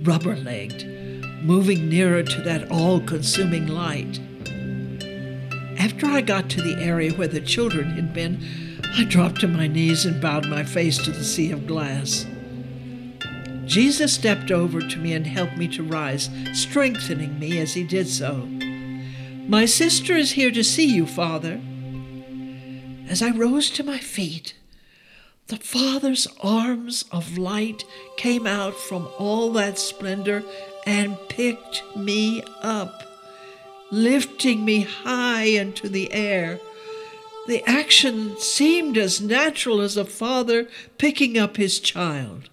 rubber 0.02 0.36
legged, 0.36 1.44
moving 1.44 1.90
nearer 1.90 2.24
to 2.24 2.42
that 2.42 2.72
all 2.72 3.00
consuming 3.02 3.68
light. 3.68 4.20
After 5.78 6.08
I 6.08 6.22
got 6.22 6.50
to 6.52 6.62
the 6.62 6.82
area 6.82 7.14
where 7.14 7.28
the 7.28 7.42
children 7.42 7.92
had 7.92 8.14
been, 8.14 8.80
I 8.98 9.04
dropped 9.04 9.42
to 9.42 9.48
my 9.48 9.68
knees 9.68 10.06
and 10.06 10.22
bowed 10.22 10.48
my 10.48 10.64
face 10.64 10.98
to 11.00 11.12
the 11.12 11.24
sea 11.24 11.52
of 11.52 11.68
glass. 11.68 12.26
Jesus 13.70 14.14
stepped 14.14 14.50
over 14.50 14.82
to 14.82 14.98
me 14.98 15.14
and 15.14 15.28
helped 15.28 15.56
me 15.56 15.68
to 15.68 15.84
rise, 15.84 16.28
strengthening 16.54 17.38
me 17.38 17.60
as 17.60 17.76
he 17.76 17.84
did 17.84 18.08
so. 18.08 18.48
My 19.48 19.66
sister 19.66 20.18
is 20.18 20.32
here 20.32 20.50
to 20.50 20.64
see 20.64 20.88
you, 20.88 21.06
Father. 21.06 21.62
As 23.08 23.22
I 23.22 23.30
rose 23.30 23.70
to 23.70 23.84
my 23.84 24.00
feet, 24.00 24.56
the 25.50 25.58
Father's 25.58 26.28
arms 26.42 27.06
of 27.12 27.38
light 27.38 27.86
came 28.18 28.48
out 28.48 28.74
from 28.74 29.08
all 29.20 29.54
that 29.54 29.78
splendor 29.78 30.44
and 30.88 31.16
picked 31.30 31.84
me 31.96 32.42
up, 32.64 33.04
lifting 33.92 34.66
me 34.66 34.82
high 34.82 35.44
into 35.44 35.88
the 35.88 36.12
air. 36.12 36.60
The 37.46 37.64
action 37.70 38.36
seemed 38.40 38.98
as 38.98 39.22
natural 39.22 39.80
as 39.80 39.96
a 39.96 40.06
father 40.06 40.68
picking 40.98 41.38
up 41.38 41.58
his 41.58 41.80
child 41.80 42.50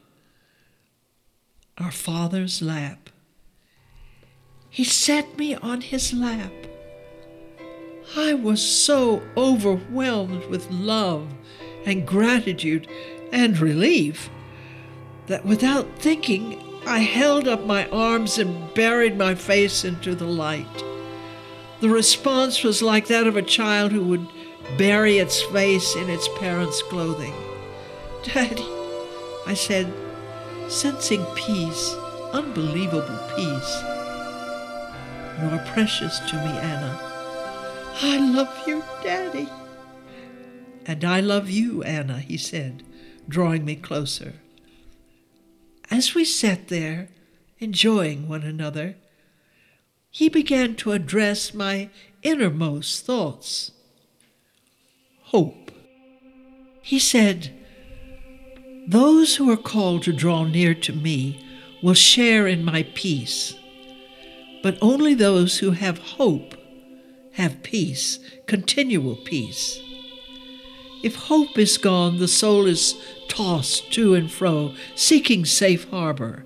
our 1.78 1.90
Father's 1.90 2.62
lap. 2.62 3.10
He 4.70 4.84
set 4.84 5.36
me 5.38 5.54
on 5.54 5.80
his 5.80 6.12
lap. 6.12 6.52
I 8.16 8.34
was 8.34 8.62
so 8.62 9.22
overwhelmed 9.36 10.46
with 10.46 10.70
love 10.70 11.28
and 11.84 12.06
gratitude 12.06 12.86
and 13.32 13.58
relief 13.58 14.30
that 15.26 15.44
without 15.44 15.86
thinking, 15.98 16.62
I 16.86 17.00
held 17.00 17.48
up 17.48 17.64
my 17.64 17.88
arms 17.88 18.38
and 18.38 18.72
buried 18.74 19.18
my 19.18 19.34
face 19.34 19.84
into 19.84 20.14
the 20.14 20.26
light. 20.26 20.84
The 21.80 21.90
response 21.90 22.62
was 22.62 22.80
like 22.80 23.08
that 23.08 23.26
of 23.26 23.36
a 23.36 23.42
child 23.42 23.92
who 23.92 24.04
would 24.04 24.26
bury 24.78 25.18
its 25.18 25.42
face 25.42 25.96
in 25.96 26.08
its 26.08 26.28
parents' 26.38 26.82
clothing. 26.82 27.34
Daddy, 28.22 28.66
I 29.46 29.54
said, 29.54 29.92
sensing 30.68 31.24
peace, 31.34 31.94
unbelievable 32.32 33.18
peace. 33.36 33.82
You 35.40 35.48
are 35.50 35.64
precious 35.66 36.18
to 36.20 36.36
me, 36.36 36.50
Anna. 36.58 36.98
I 38.02 38.18
love 38.18 38.66
you, 38.66 38.82
Daddy. 39.02 39.48
And 40.86 41.04
I 41.04 41.20
love 41.20 41.50
you, 41.50 41.82
Anna, 41.82 42.18
he 42.18 42.36
said, 42.36 42.82
drawing 43.28 43.64
me 43.64 43.76
closer. 43.76 44.34
As 45.90 46.14
we 46.14 46.24
sat 46.24 46.68
there, 46.68 47.08
enjoying 47.58 48.28
one 48.28 48.42
another, 48.42 48.96
he 50.10 50.28
began 50.28 50.74
to 50.76 50.92
address 50.92 51.54
my 51.54 51.90
innermost 52.22 53.04
thoughts. 53.04 53.72
Hope. 55.24 55.70
He 56.82 56.98
said, 56.98 57.52
those 58.86 59.36
who 59.36 59.50
are 59.50 59.56
called 59.56 60.02
to 60.04 60.12
draw 60.12 60.44
near 60.44 60.74
to 60.74 60.92
me 60.92 61.44
will 61.82 61.94
share 61.94 62.46
in 62.46 62.64
my 62.64 62.84
peace, 62.94 63.54
but 64.62 64.78
only 64.80 65.14
those 65.14 65.58
who 65.58 65.72
have 65.72 65.98
hope 65.98 66.54
have 67.32 67.62
peace, 67.62 68.18
continual 68.46 69.16
peace. 69.16 69.78
If 71.02 71.14
hope 71.14 71.58
is 71.58 71.76
gone, 71.76 72.18
the 72.18 72.28
soul 72.28 72.66
is 72.66 72.94
tossed 73.28 73.92
to 73.92 74.14
and 74.14 74.30
fro, 74.30 74.74
seeking 74.94 75.44
safe 75.44 75.88
harbor. 75.90 76.44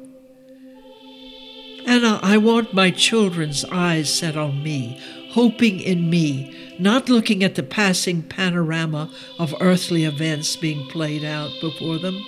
Anna, 1.87 2.19
I 2.23 2.37
want 2.39 2.75
my 2.75 2.91
children's 2.91 3.65
eyes 3.67 4.13
set 4.13 4.37
on 4.37 4.63
me, 4.63 5.01
hoping 5.31 5.81
in 5.81 6.11
me, 6.11 6.70
not 6.81 7.09
looking 7.09 7.45
at 7.45 7.55
the 7.55 7.63
passing 7.63 8.23
panorama 8.23 9.11
of 9.39 9.55
earthly 9.61 10.05
events 10.05 10.57
being 10.57 10.87
played 10.89 11.25
out 11.25 11.51
before 11.61 11.99
them. 11.99 12.25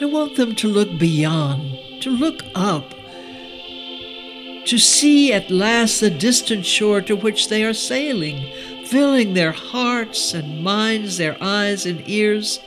I 0.00 0.06
want 0.06 0.36
them 0.36 0.54
to 0.56 0.68
look 0.68 0.98
beyond, 0.98 2.02
to 2.02 2.10
look 2.10 2.42
up, 2.54 2.90
to 4.66 4.78
see 4.78 5.32
at 5.32 5.50
last 5.50 6.00
the 6.00 6.10
distant 6.10 6.66
shore 6.66 7.00
to 7.02 7.14
which 7.14 7.48
they 7.48 7.64
are 7.64 7.74
sailing, 7.74 8.52
filling 8.86 9.34
their 9.34 9.52
hearts 9.52 10.34
and 10.34 10.64
minds, 10.64 11.16
their 11.16 11.36
eyes 11.40 11.86
and 11.86 12.02
ears 12.08 12.58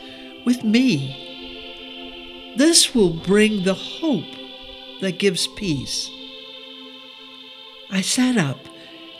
with 0.45 0.63
me. 0.63 1.19
This 2.55 2.95
will 2.95 3.13
bring 3.13 3.63
the 3.63 3.73
hope 3.73 4.33
that 5.01 5.19
gives 5.19 5.47
peace. 5.47 6.09
I 7.89 8.01
sat 8.01 8.37
up 8.37 8.57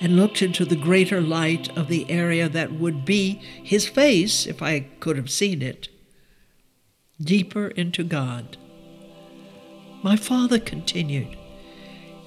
and 0.03 0.17
looked 0.17 0.41
into 0.41 0.65
the 0.65 0.75
greater 0.75 1.21
light 1.21 1.75
of 1.77 1.87
the 1.87 2.05
area 2.11 2.49
that 2.49 2.73
would 2.73 3.05
be 3.05 3.35
his 3.63 3.87
face 3.87 4.45
if 4.45 4.61
I 4.61 4.81
could 4.99 5.15
have 5.15 5.31
seen 5.31 5.61
it, 5.61 5.87
deeper 7.21 7.67
into 7.67 8.03
God. 8.03 8.57
My 10.03 10.17
father 10.17 10.59
continued, 10.59 11.37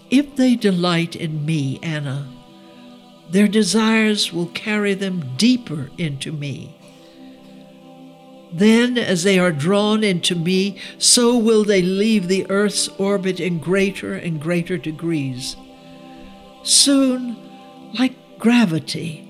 If 0.08 0.36
they 0.36 0.56
delight 0.56 1.14
in 1.14 1.44
me, 1.44 1.78
Anna, 1.82 2.32
their 3.28 3.46
desires 3.46 4.32
will 4.32 4.46
carry 4.46 4.94
them 4.94 5.36
deeper 5.36 5.90
into 5.98 6.32
me. 6.32 6.78
Then, 8.54 8.96
as 8.96 9.22
they 9.22 9.38
are 9.38 9.52
drawn 9.52 10.02
into 10.02 10.34
me, 10.34 10.78
so 10.96 11.36
will 11.36 11.62
they 11.62 11.82
leave 11.82 12.28
the 12.28 12.48
earth's 12.48 12.88
orbit 12.96 13.38
in 13.38 13.58
greater 13.58 14.14
and 14.14 14.40
greater 14.40 14.78
degrees. 14.78 15.56
Soon, 16.62 17.45
like 17.98 18.38
gravity, 18.38 19.22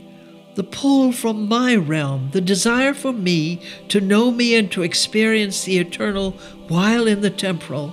the 0.55 0.65
pull 0.65 1.13
from 1.13 1.49
my 1.49 1.77
realm, 1.77 2.31
the 2.33 2.41
desire 2.41 2.95
for 2.95 3.13
me 3.13 3.61
to 3.89 4.01
know 4.01 4.31
me 4.31 4.55
and 4.55 4.73
to 4.73 4.83
experience 4.83 5.65
the 5.65 5.79
eternal 5.79 6.33
while 6.69 7.07
in 7.07 7.21
the 7.21 7.31
temporal, 7.31 7.93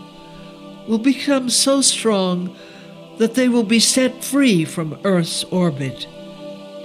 will 0.88 0.98
become 0.98 1.50
so 1.50 1.82
strong 1.82 2.56
that 3.18 3.36
they 3.36 3.50
will 3.50 3.64
be 3.64 3.80
set 3.80 4.24
free 4.24 4.66
from 4.66 5.00
Earth's 5.04 5.44
orbit 5.46 6.08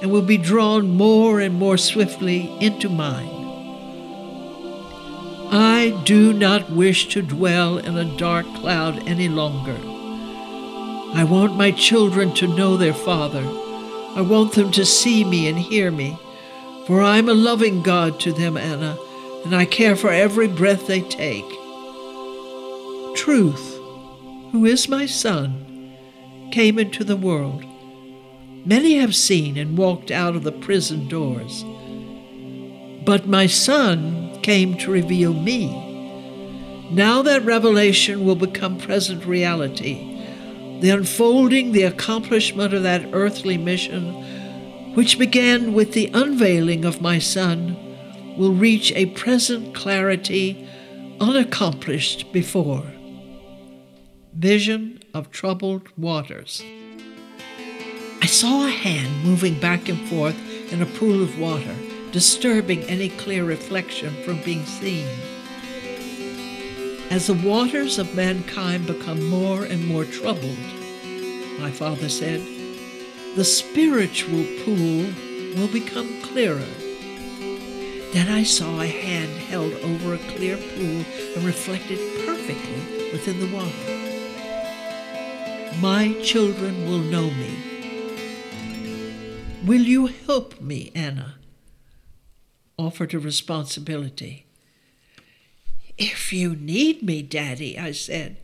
and 0.02 0.10
will 0.10 0.22
be 0.22 0.36
drawn 0.36 0.88
more 0.88 1.40
and 1.40 1.54
more 1.54 1.78
swiftly 1.78 2.52
into 2.60 2.88
mine. 2.88 3.34
I 5.50 5.98
do 6.04 6.32
not 6.32 6.70
wish 6.70 7.08
to 7.08 7.22
dwell 7.22 7.78
in 7.78 7.96
a 7.96 8.16
dark 8.16 8.46
cloud 8.56 9.08
any 9.08 9.28
longer. 9.28 9.78
I 11.14 11.24
want 11.24 11.56
my 11.56 11.70
children 11.70 12.34
to 12.34 12.46
know 12.46 12.76
their 12.76 12.92
Father 12.92 13.42
I 14.14 14.20
want 14.22 14.54
them 14.54 14.72
to 14.72 14.84
see 14.84 15.24
me 15.24 15.48
and 15.48 15.58
hear 15.58 15.90
me, 15.90 16.18
for 16.86 17.00
I 17.00 17.18
am 17.18 17.28
a 17.28 17.34
loving 17.34 17.82
God 17.82 18.18
to 18.20 18.32
them, 18.32 18.56
Anna, 18.56 18.98
and 19.44 19.54
I 19.54 19.64
care 19.64 19.94
for 19.94 20.10
every 20.10 20.48
breath 20.48 20.86
they 20.86 21.02
take. 21.02 21.48
Truth, 23.14 23.76
who 24.52 24.64
is 24.64 24.88
my 24.88 25.06
son, 25.06 25.96
came 26.50 26.78
into 26.78 27.04
the 27.04 27.16
world. 27.16 27.64
Many 28.64 28.98
have 28.98 29.14
seen 29.14 29.56
and 29.56 29.78
walked 29.78 30.10
out 30.10 30.34
of 30.34 30.42
the 30.42 30.52
prison 30.52 31.08
doors. 31.08 31.64
But 33.04 33.26
my 33.26 33.46
son 33.46 34.40
came 34.42 34.76
to 34.78 34.90
reveal 34.90 35.32
me. 35.32 35.86
Now 36.90 37.22
that 37.22 37.44
revelation 37.44 38.24
will 38.24 38.34
become 38.34 38.78
present 38.78 39.24
reality 39.24 40.17
the 40.80 40.90
unfolding, 40.90 41.72
the 41.72 41.82
accomplishment 41.82 42.72
of 42.72 42.82
that 42.84 43.08
earthly 43.12 43.58
mission, 43.58 44.94
which 44.94 45.18
began 45.18 45.72
with 45.72 45.92
the 45.92 46.10
unveiling 46.14 46.84
of 46.84 47.00
my 47.00 47.18
Son, 47.18 47.76
will 48.36 48.52
reach 48.52 48.92
a 48.92 49.06
present 49.06 49.74
clarity 49.74 50.68
unaccomplished 51.20 52.32
before. 52.32 52.86
Vision 54.34 55.00
of 55.12 55.30
troubled 55.30 55.88
waters. 55.96 56.62
I 58.22 58.26
saw 58.26 58.66
a 58.66 58.70
hand 58.70 59.24
moving 59.24 59.58
back 59.58 59.88
and 59.88 60.08
forth 60.08 60.36
in 60.72 60.82
a 60.82 60.86
pool 60.86 61.22
of 61.22 61.40
water, 61.40 61.74
disturbing 62.12 62.84
any 62.84 63.08
clear 63.08 63.44
reflection 63.44 64.14
from 64.22 64.40
being 64.42 64.64
seen. 64.64 65.08
As 67.10 67.26
the 67.26 67.34
waters 67.34 67.98
of 67.98 68.14
mankind 68.14 68.86
become 68.86 69.28
more 69.28 69.64
and 69.64 69.86
more 69.86 70.04
troubled, 70.04 70.58
my 71.58 71.70
father 71.70 72.08
said, 72.08 72.40
the 73.34 73.44
spiritual 73.44 74.44
pool 74.64 75.06
will 75.56 75.68
become 75.68 76.20
clearer. 76.22 76.68
Then 78.12 78.28
I 78.28 78.42
saw 78.42 78.80
a 78.80 78.86
hand 78.86 79.38
held 79.38 79.72
over 79.74 80.14
a 80.14 80.18
clear 80.34 80.56
pool 80.56 81.04
and 81.34 81.44
reflected 81.44 81.98
perfectly 82.26 83.10
within 83.10 83.40
the 83.40 83.56
water. 83.56 83.72
My 85.80 86.12
children 86.22 86.86
will 86.88 86.98
know 86.98 87.30
me. 87.30 87.56
Will 89.64 89.82
you 89.82 90.06
help 90.26 90.60
me, 90.60 90.90
Anna? 90.94 91.36
Offered 92.76 93.14
a 93.14 93.18
responsibility. 93.18 94.47
If 95.98 96.32
you 96.32 96.54
need 96.54 97.02
me, 97.02 97.22
Daddy, 97.22 97.76
I 97.76 97.90
said. 97.90 98.36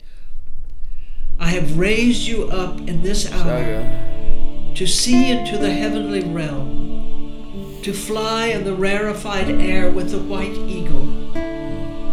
I 1.39 1.51
have 1.51 1.79
raised 1.79 2.27
you 2.27 2.49
up 2.49 2.79
in 2.81 3.01
this 3.01 3.31
hour 3.31 4.73
to 4.75 4.85
see 4.85 5.31
into 5.31 5.57
the 5.57 5.71
heavenly 5.71 6.21
realm, 6.21 7.79
to 7.81 7.93
fly 7.93 8.47
in 8.47 8.65
the 8.65 8.75
rarefied 8.75 9.49
air 9.49 9.89
with 9.89 10.11
the 10.11 10.19
white 10.19 10.57
eagle, 10.57 11.31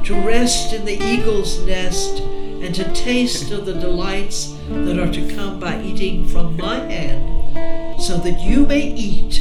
to 0.05 0.15
rest 0.25 0.73
in 0.73 0.85
the 0.85 1.03
eagle's 1.03 1.59
nest, 1.67 2.21
and 2.21 2.73
to 2.77 2.93
taste 2.93 3.51
of 3.51 3.67
the 3.67 3.75
delights 3.75 4.57
that 4.69 4.97
are 4.97 5.13
to 5.13 5.35
come 5.35 5.59
by 5.59 5.83
eating 5.83 6.29
from 6.29 6.57
my 6.57 6.77
hand, 6.77 8.01
so 8.01 8.17
that 8.19 8.39
you 8.41 8.65
may 8.65 8.93
eat 8.93 9.41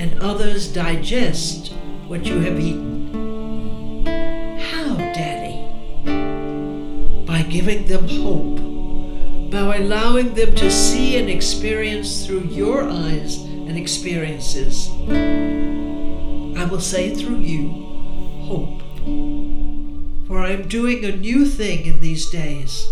and 0.00 0.18
others 0.22 0.72
digest 0.72 1.74
what 2.06 2.24
you 2.24 2.40
have 2.40 2.58
eaten. 2.58 2.95
Giving 7.50 7.86
them 7.86 8.08
hope 8.08 8.60
by 9.50 9.76
allowing 9.76 10.34
them 10.34 10.54
to 10.54 10.70
see 10.70 11.16
and 11.16 11.28
experience 11.30 12.26
through 12.26 12.44
your 12.44 12.82
eyes 12.82 13.36
and 13.36 13.76
experiences. 13.78 14.88
I 16.58 16.64
will 16.64 16.80
say 16.80 17.14
through 17.14 17.40
you, 17.40 17.68
hope. 18.44 18.82
For 20.26 20.40
I 20.40 20.50
am 20.50 20.68
doing 20.68 21.04
a 21.04 21.16
new 21.16 21.46
thing 21.46 21.86
in 21.86 22.00
these 22.00 22.28
days. 22.30 22.86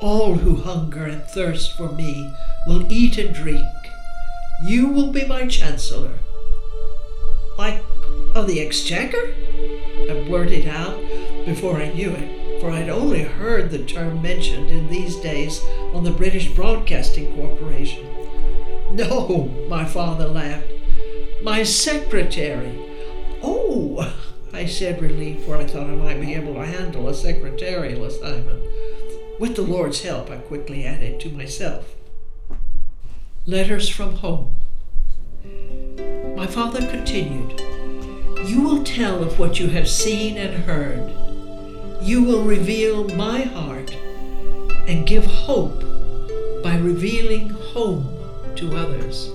All 0.00 0.34
who 0.34 0.56
hunger 0.56 1.06
and 1.06 1.22
thirst 1.24 1.76
for 1.76 1.90
me 1.92 2.30
will 2.66 2.90
eat 2.92 3.16
and 3.16 3.34
drink. 3.34 3.64
You 4.62 4.88
will 4.88 5.12
be 5.12 5.26
my 5.26 5.46
chancellor. 5.46 6.18
Like 7.56 7.82
of 8.34 8.46
the 8.46 8.60
exchequer? 8.60 9.34
I 10.10 10.24
blurted 10.26 10.68
out 10.68 11.00
before 11.46 11.76
I 11.76 11.92
knew 11.92 12.10
it, 12.10 12.45
for 12.60 12.70
I'd 12.70 12.88
only 12.88 13.22
heard 13.22 13.70
the 13.70 13.84
term 13.84 14.22
mentioned 14.22 14.70
in 14.70 14.88
these 14.88 15.16
days 15.16 15.60
on 15.92 16.04
the 16.04 16.10
British 16.10 16.48
Broadcasting 16.50 17.34
Corporation. 17.36 18.06
No, 18.92 19.50
my 19.68 19.84
father 19.84 20.28
laughed. 20.28 20.70
My 21.42 21.64
secretary. 21.64 22.78
Oh, 23.42 24.14
I 24.52 24.64
said, 24.66 25.02
relieved, 25.02 25.44
for 25.44 25.56
I 25.56 25.66
thought 25.66 25.88
I 25.88 25.96
might 25.96 26.20
be 26.20 26.34
able 26.34 26.54
to 26.54 26.64
handle 26.64 27.08
a 27.08 27.14
secretarial 27.14 28.04
assignment. 28.04 28.62
With 29.40 29.56
the 29.56 29.62
Lord's 29.62 30.02
help, 30.02 30.30
I 30.30 30.36
quickly 30.36 30.84
added 30.84 31.20
to 31.20 31.30
myself. 31.30 31.94
Letters 33.44 33.88
from 33.88 34.16
home. 34.16 34.54
My 36.36 36.46
father 36.46 36.80
continued. 36.80 37.60
You 38.46 38.62
will 38.62 38.84
tell 38.84 39.22
of 39.22 39.38
what 39.38 39.58
you 39.58 39.68
have 39.68 39.88
seen 39.88 40.36
and 40.36 40.64
heard. 40.64 41.25
You 42.00 42.22
will 42.22 42.44
reveal 42.44 43.08
my 43.16 43.42
heart 43.42 43.94
and 44.86 45.06
give 45.06 45.24
hope 45.24 45.82
by 46.62 46.76
revealing 46.76 47.50
home 47.50 48.06
to 48.56 48.76
others. 48.76 49.30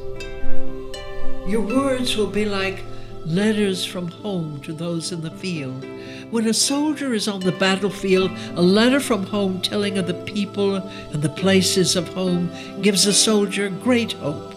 Your 1.48 1.62
words 1.62 2.16
will 2.16 2.28
be 2.28 2.46
like 2.46 2.84
letters 3.26 3.86
from 3.86 4.08
home 4.08 4.62
to 4.62 4.74
those 4.74 5.12
in 5.12 5.22
the 5.22 5.32
field. 5.32 5.86
When 6.32 6.48
a 6.48 6.54
soldier 6.54 7.14
is 7.14 7.28
on 7.28 7.42
the 7.42 7.52
battlefield, 7.52 8.32
a 8.56 8.62
letter 8.62 9.00
from 9.00 9.26
home 9.26 9.62
telling 9.62 9.98
of 9.98 10.08
the 10.08 10.14
people 10.14 10.76
and 10.76 11.22
the 11.22 11.30
places 11.30 11.96
of 11.96 12.14
home 12.14 12.50
gives 12.82 13.06
a 13.06 13.14
soldier 13.14 13.70
great 13.70 14.14
hope. 14.14 14.54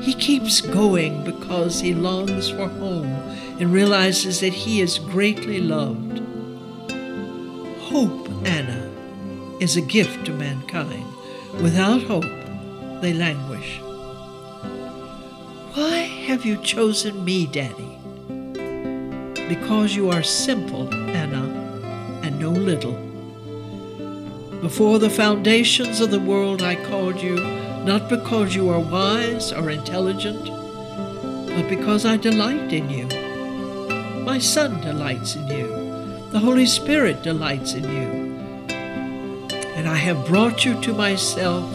He 0.00 0.14
keeps 0.14 0.60
going 0.60 1.24
because 1.24 1.80
he 1.80 1.94
longs 1.94 2.48
for 2.48 2.68
home 2.68 3.12
and 3.58 3.72
realizes 3.72 4.40
that 4.40 4.52
he 4.52 4.80
is 4.80 4.98
greatly 4.98 5.60
loved. 5.60 6.22
Hope, 7.90 8.28
Anna, 8.44 8.90
is 9.60 9.78
a 9.78 9.80
gift 9.80 10.26
to 10.26 10.32
mankind. 10.32 11.06
Without 11.62 12.02
hope, 12.02 12.30
they 13.00 13.14
languish. 13.14 13.80
Why 15.72 16.00
have 16.26 16.44
you 16.44 16.62
chosen 16.62 17.24
me, 17.24 17.46
Daddy? 17.46 17.98
Because 19.48 19.96
you 19.96 20.10
are 20.10 20.22
simple, 20.22 20.92
Anna, 20.94 21.42
and 22.22 22.38
know 22.38 22.50
little. 22.50 22.98
Before 24.60 24.98
the 24.98 25.08
foundations 25.08 26.00
of 26.00 26.10
the 26.10 26.20
world, 26.20 26.60
I 26.60 26.76
called 26.90 27.22
you 27.22 27.36
not 27.86 28.10
because 28.10 28.54
you 28.54 28.68
are 28.68 28.80
wise 28.80 29.50
or 29.50 29.70
intelligent, 29.70 30.44
but 30.44 31.66
because 31.70 32.04
I 32.04 32.18
delight 32.18 32.70
in 32.70 32.90
you. 32.90 33.06
My 34.24 34.38
Son 34.38 34.78
delights 34.82 35.36
in 35.36 35.48
you. 35.48 35.67
The 36.30 36.40
Holy 36.40 36.66
Spirit 36.66 37.22
delights 37.22 37.72
in 37.72 37.84
you. 37.84 38.28
And 38.68 39.88
I 39.88 39.94
have 39.94 40.26
brought 40.26 40.62
you 40.62 40.78
to 40.82 40.92
myself 40.92 41.70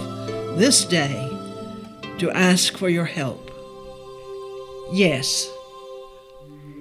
this 0.57 0.85
day 0.85 1.27
to 2.19 2.29
ask 2.29 2.77
for 2.77 2.87
your 2.87 3.05
help. 3.05 3.49
Yes, 4.91 5.51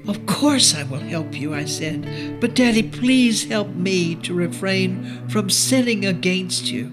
of 0.07 0.27
course 0.27 0.75
I 0.75 0.83
will 0.83 0.99
help 0.99 1.35
you, 1.35 1.55
I 1.55 1.65
said. 1.65 2.41
But, 2.43 2.55
Daddy, 2.55 2.83
please 2.83 3.45
help 3.45 3.69
me 3.69 4.17
to 4.17 4.35
refrain 4.35 5.27
from 5.31 5.49
sinning 5.49 6.05
against 6.05 6.71
you. 6.71 6.91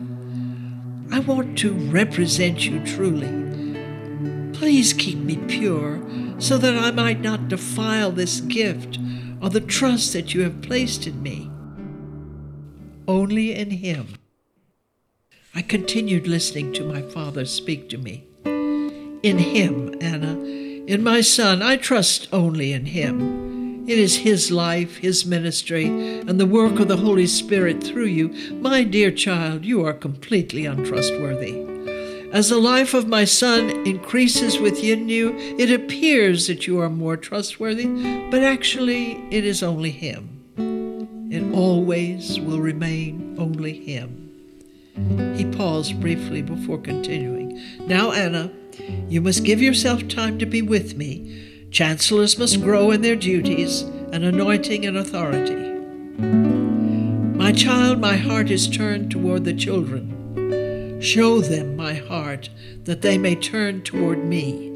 I 1.12 1.20
want 1.20 1.58
to 1.60 1.74
represent 1.74 2.66
you 2.66 2.86
truly. 2.86 4.54
Please 4.54 4.94
keep 4.94 5.18
me 5.18 5.36
pure 5.48 6.00
so 6.38 6.58
that 6.58 6.76
I 6.76 6.92
might 6.92 7.20
not 7.20 7.50
defile 7.50 8.12
this 8.12 8.40
gift 8.40 8.98
or 9.42 9.50
the 9.50 9.62
trust 9.62 10.14
that 10.14 10.34
you 10.34 10.42
have 10.42 10.62
placed 10.62 11.08
in 11.08 11.22
me. 11.22 11.50
Only 13.08 13.54
in 13.54 13.72
Him. 13.72 14.16
I 15.56 15.62
continued 15.62 16.28
listening 16.28 16.74
to 16.74 16.84
my 16.84 17.02
Father 17.02 17.46
speak 17.46 17.90
to 17.90 17.98
me. 17.98 18.26
In 19.24 19.38
Him, 19.40 19.96
Anna, 20.00 20.40
in 20.40 21.04
my 21.04 21.22
Son, 21.22 21.62
I 21.62 21.78
trust 21.78 22.28
only 22.32 22.72
in 22.72 22.86
Him. 22.88 23.88
It 23.88 23.98
is 23.98 24.18
His 24.18 24.52
life, 24.52 24.98
His 24.98 25.26
ministry, 25.26 25.86
and 25.88 26.40
the 26.40 26.46
work 26.46 26.80
of 26.80 26.88
the 26.88 26.98
Holy 26.98 27.28
Spirit 27.28 27.84
through 27.84 28.06
you. 28.06 28.30
My 28.54 28.84
dear 28.84 29.12
child, 29.12 29.66
you 29.66 29.86
are 29.86 29.94
completely 29.94 30.66
untrustworthy. 30.66 31.69
As 32.32 32.50
the 32.50 32.60
life 32.60 32.94
of 32.94 33.08
my 33.08 33.26
Son 33.26 33.72
increases 33.88 34.60
within 34.60 35.10
you, 35.10 35.36
it 35.58 35.72
appears 35.72 36.46
that 36.46 36.68
you 36.68 36.80
are 36.80 36.90
more 36.90 37.18
trustworthy, 37.18 37.88
but 38.30 38.44
actually 38.44 39.14
it 39.32 39.44
is 39.44 39.64
only 39.64 39.90
Him. 39.90 40.30
It 41.32 41.44
always 41.56 42.40
will 42.40 42.60
remain 42.60 43.36
only 43.40 43.74
Him. 43.84 44.30
He 45.36 45.46
paused 45.46 46.00
briefly 46.00 46.44
before 46.44 46.78
continuing. 46.78 47.60
Now, 47.88 48.12
Anna, 48.12 48.52
you 49.08 49.22
must 49.22 49.44
give 49.44 49.60
yourself 49.62 50.08
time 50.08 50.38
to 50.38 50.46
be 50.46 50.62
with 50.62 50.96
me. 50.96 51.68
Chancellors 51.72 52.38
must 52.38 52.62
grow 52.62 52.92
in 52.92 53.02
their 53.02 53.16
duties 53.16 53.82
and 54.12 54.24
anointing 54.24 54.86
and 54.86 54.98
authority. 54.98 55.56
My 57.36 57.52
child, 57.54 58.00
my 58.00 58.18
heart 58.18 58.52
is 58.52 58.68
turned 58.68 59.10
toward 59.10 59.46
the 59.46 59.54
children. 59.54 60.19
Show 61.00 61.40
them 61.40 61.78
my 61.78 61.94
heart 61.94 62.50
that 62.84 63.02
they 63.02 63.18
may 63.18 63.36
turn 63.36 63.84
toward 63.84 64.24
me. 64.26 64.70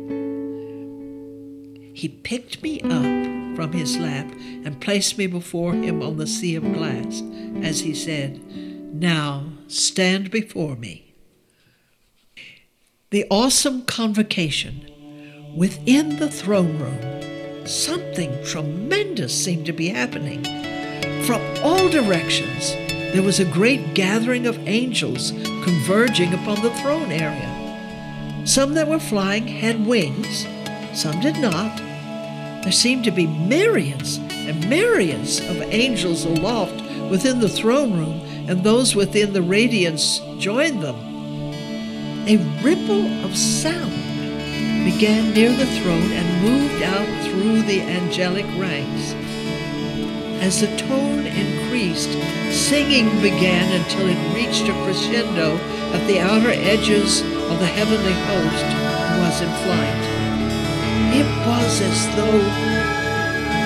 He 1.94 2.08
picked 2.08 2.64
me 2.64 2.80
up 2.82 3.56
from 3.56 3.74
his 3.74 3.98
lap 3.98 4.32
and 4.64 4.80
placed 4.80 5.18
me 5.18 5.28
before 5.28 5.74
him 5.74 6.02
on 6.02 6.18
the 6.18 6.26
sea 6.26 6.56
of 6.56 6.64
glass, 6.74 7.22
as 7.62 7.82
he 7.82 7.94
said, 7.94 8.42
Now 8.94 9.50
stand 9.68 10.32
before 10.32 10.78
me. 10.78 11.14
The 13.12 13.26
awesome 13.30 13.84
convocation 13.84 14.90
within 15.56 16.18
the 16.18 16.32
throne 16.32 16.80
room, 16.80 17.68
something 17.68 18.44
tremendous 18.44 19.44
seemed 19.44 19.66
to 19.66 19.74
be 19.74 19.90
happening. 19.90 20.44
From 21.26 21.42
all 21.64 21.90
directions, 21.90 22.76
there 23.14 23.22
was 23.22 23.40
a 23.40 23.46
great 23.46 23.94
gathering 23.94 24.48
of 24.48 24.68
angels 24.68 25.32
converging 25.64 26.34
upon 26.34 26.62
the 26.64 26.74
throne 26.82 27.12
area. 27.12 28.44
Some 28.44 28.74
that 28.74 28.88
were 28.88 29.00
flying 29.00 29.48
had 29.48 29.86
wings, 29.86 30.48
some 30.94 31.22
did 31.22 31.38
not. 31.38 31.78
There 32.64 32.72
seemed 32.72 33.04
to 33.04 33.12
be 33.12 33.28
myriads 33.28 34.18
and 34.18 34.68
myriads 34.68 35.40
of 35.42 35.62
angels 35.62 36.26
aloft 36.26 36.82
within 37.12 37.40
the 37.40 37.50
throne 37.50 37.94
room, 37.94 38.20
and 38.50 38.64
those 38.64 38.96
within 38.96 39.32
the 39.32 39.44
radiance 39.44 40.20
joined 40.40 40.82
them. 40.82 40.96
a 42.26 42.38
ripple 42.64 43.06
of 43.26 43.38
sound 43.38 43.92
began 44.86 45.34
near 45.34 45.52
the 45.52 45.66
throne 45.82 46.12
and 46.12 46.44
moved 46.44 46.82
out 46.84 47.26
through 47.26 47.62
the 47.62 47.82
angelic 47.82 48.46
ranks. 48.58 49.23
As 50.44 50.60
the 50.60 50.68
tone 50.76 51.26
increased, 51.26 52.12
singing 52.52 53.08
began 53.22 53.72
until 53.80 54.10
it 54.10 54.36
reached 54.36 54.68
a 54.68 54.74
crescendo 54.84 55.56
at 55.96 56.06
the 56.06 56.20
outer 56.20 56.50
edges 56.50 57.22
of 57.22 57.60
the 57.60 57.66
heavenly 57.66 58.12
host 58.28 58.68
who 59.08 59.16
was 59.24 59.40
in 59.40 59.48
flight. 59.64 60.04
It 61.16 61.30
was 61.48 61.80
as 61.80 62.00
though 62.18 62.44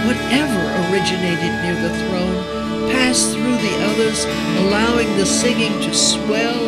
whatever 0.06 0.62
originated 0.86 1.52
near 1.66 1.82
the 1.82 1.98
throne 1.98 2.92
passed 2.94 3.34
through 3.34 3.58
the 3.58 3.76
others, 3.90 4.26
allowing 4.62 5.10
the 5.18 5.26
singing 5.26 5.74
to 5.82 5.94
swell 5.96 6.64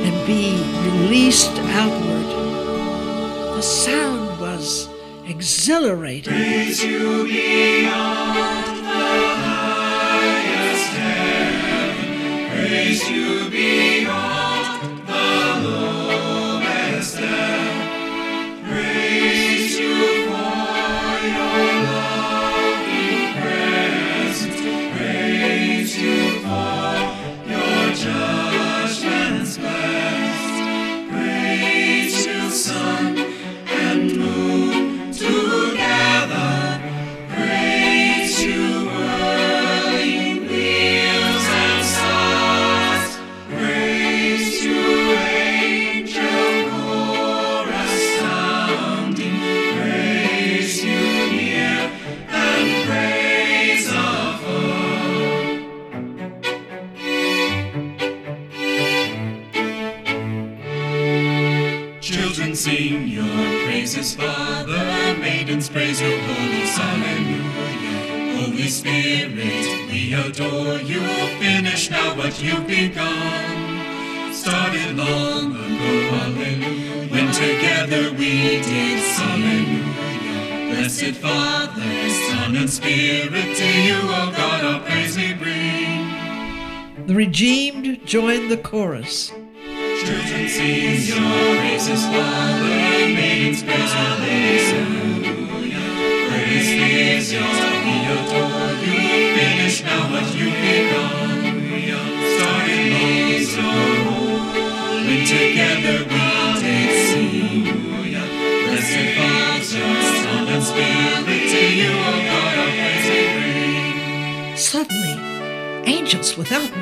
and 0.00 0.26
be 0.26 0.56
released 0.88 1.52
outward. 1.76 2.24
The 3.54 3.60
sound 3.60 4.40
was 4.40 4.88
exhilarating. 5.26 6.32
Praise 6.32 6.82
you 6.82 7.24
beyond 7.24 8.75
Praise 12.76 13.08
you 13.08 13.48
beyond 13.48 14.25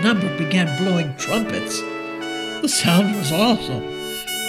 number 0.04 0.36
began 0.36 0.66
blowing 0.84 1.14
trumpets. 1.16 1.80
The 1.80 2.68
sound 2.68 3.16
was 3.16 3.32
awesome, 3.32 3.82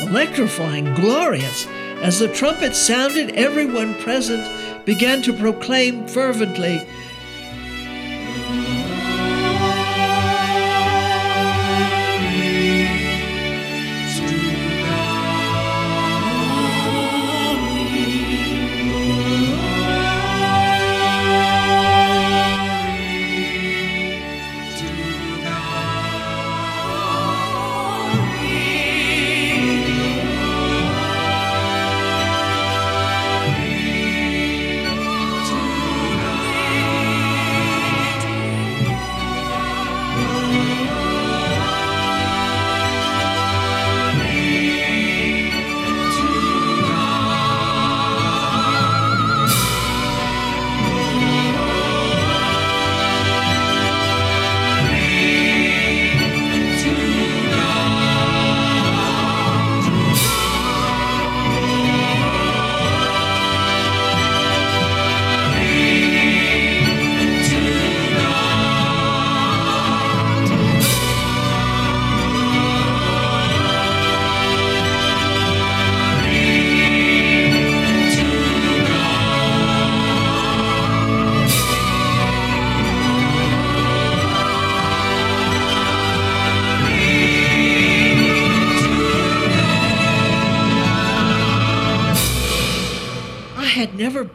electrifying, 0.02 0.94
glorious. 0.96 1.66
As 2.02 2.20
the 2.20 2.28
trumpets 2.28 2.78
sounded, 2.78 3.34
everyone 3.36 3.96
present 4.02 4.46
began 4.86 5.22
to 5.22 5.32
proclaim 5.32 6.08
fervently, 6.10 6.86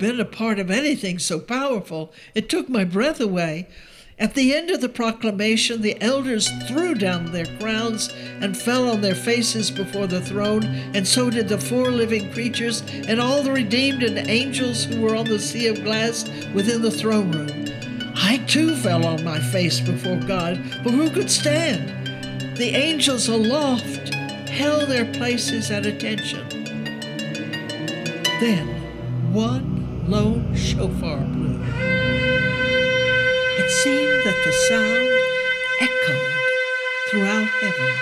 been 0.00 0.18
a 0.18 0.24
part 0.24 0.58
of 0.58 0.70
anything 0.70 1.18
so 1.18 1.38
powerful. 1.38 2.12
It 2.34 2.48
took 2.48 2.68
my 2.68 2.84
breath 2.84 3.20
away. 3.20 3.68
At 4.18 4.34
the 4.34 4.54
end 4.54 4.70
of 4.70 4.80
the 4.80 4.88
proclamation, 4.88 5.82
the 5.82 6.00
elders 6.02 6.50
threw 6.66 6.94
down 6.94 7.32
their 7.32 7.46
crowns 7.58 8.08
and 8.40 8.56
fell 8.56 8.90
on 8.90 9.02
their 9.02 9.14
faces 9.14 9.70
before 9.70 10.06
the 10.06 10.20
throne, 10.20 10.64
and 10.94 11.06
so 11.06 11.30
did 11.30 11.48
the 11.48 11.58
four 11.58 11.90
living 11.90 12.32
creatures 12.32 12.82
and 12.90 13.20
all 13.20 13.42
the 13.42 13.52
redeemed 13.52 14.02
and 14.02 14.28
angels 14.28 14.84
who 14.84 15.00
were 15.00 15.14
on 15.14 15.26
the 15.26 15.38
sea 15.38 15.68
of 15.68 15.84
glass 15.84 16.28
within 16.54 16.82
the 16.82 16.90
throne 16.90 17.30
room. 17.32 17.66
I 18.14 18.38
too 18.46 18.76
fell 18.76 19.06
on 19.06 19.24
my 19.24 19.38
face 19.38 19.80
before 19.80 20.16
God, 20.16 20.62
but 20.82 20.92
who 20.92 21.10
could 21.10 21.30
stand? 21.30 22.56
The 22.56 22.74
angels 22.74 23.28
aloft 23.28 24.14
held 24.48 24.88
their 24.88 25.10
places 25.12 25.70
at 25.70 25.86
attention. 25.86 26.46
Then 28.40 28.66
one 29.32 29.79
lone 30.10 30.54
shofar 30.56 31.20
blew. 31.20 31.62
It 33.58 33.70
seemed 33.70 34.24
that 34.24 34.42
the 34.44 34.52
sound 34.68 35.08
echoed 35.80 36.32
throughout 37.08 37.48
heaven. 37.60 37.94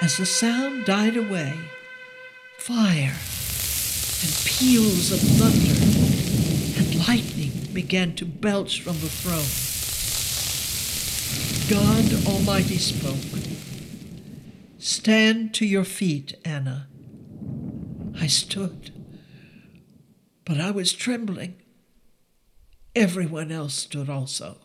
As 0.00 0.16
the 0.16 0.26
sound 0.26 0.84
died 0.84 1.16
away, 1.16 1.54
fire 2.56 3.16
and 4.22 4.32
peals 4.44 5.10
of 5.10 5.18
thunder 5.18 5.74
and 6.78 7.08
lightning 7.08 7.50
began 7.72 8.14
to 8.14 8.24
belch 8.24 8.80
from 8.80 9.00
the 9.00 9.08
throne. 9.08 9.50
God 11.68 12.26
Almighty 12.26 12.78
spoke. 12.78 13.42
Stand 14.78 15.52
to 15.54 15.66
your 15.66 15.84
feet, 15.84 16.34
Anna. 16.44 16.86
I 18.20 18.28
stood, 18.28 18.92
but 20.48 20.58
I 20.58 20.70
was 20.70 20.94
trembling. 20.94 21.56
Everyone 22.96 23.52
else 23.52 23.74
stood 23.74 24.08
also. 24.08 24.56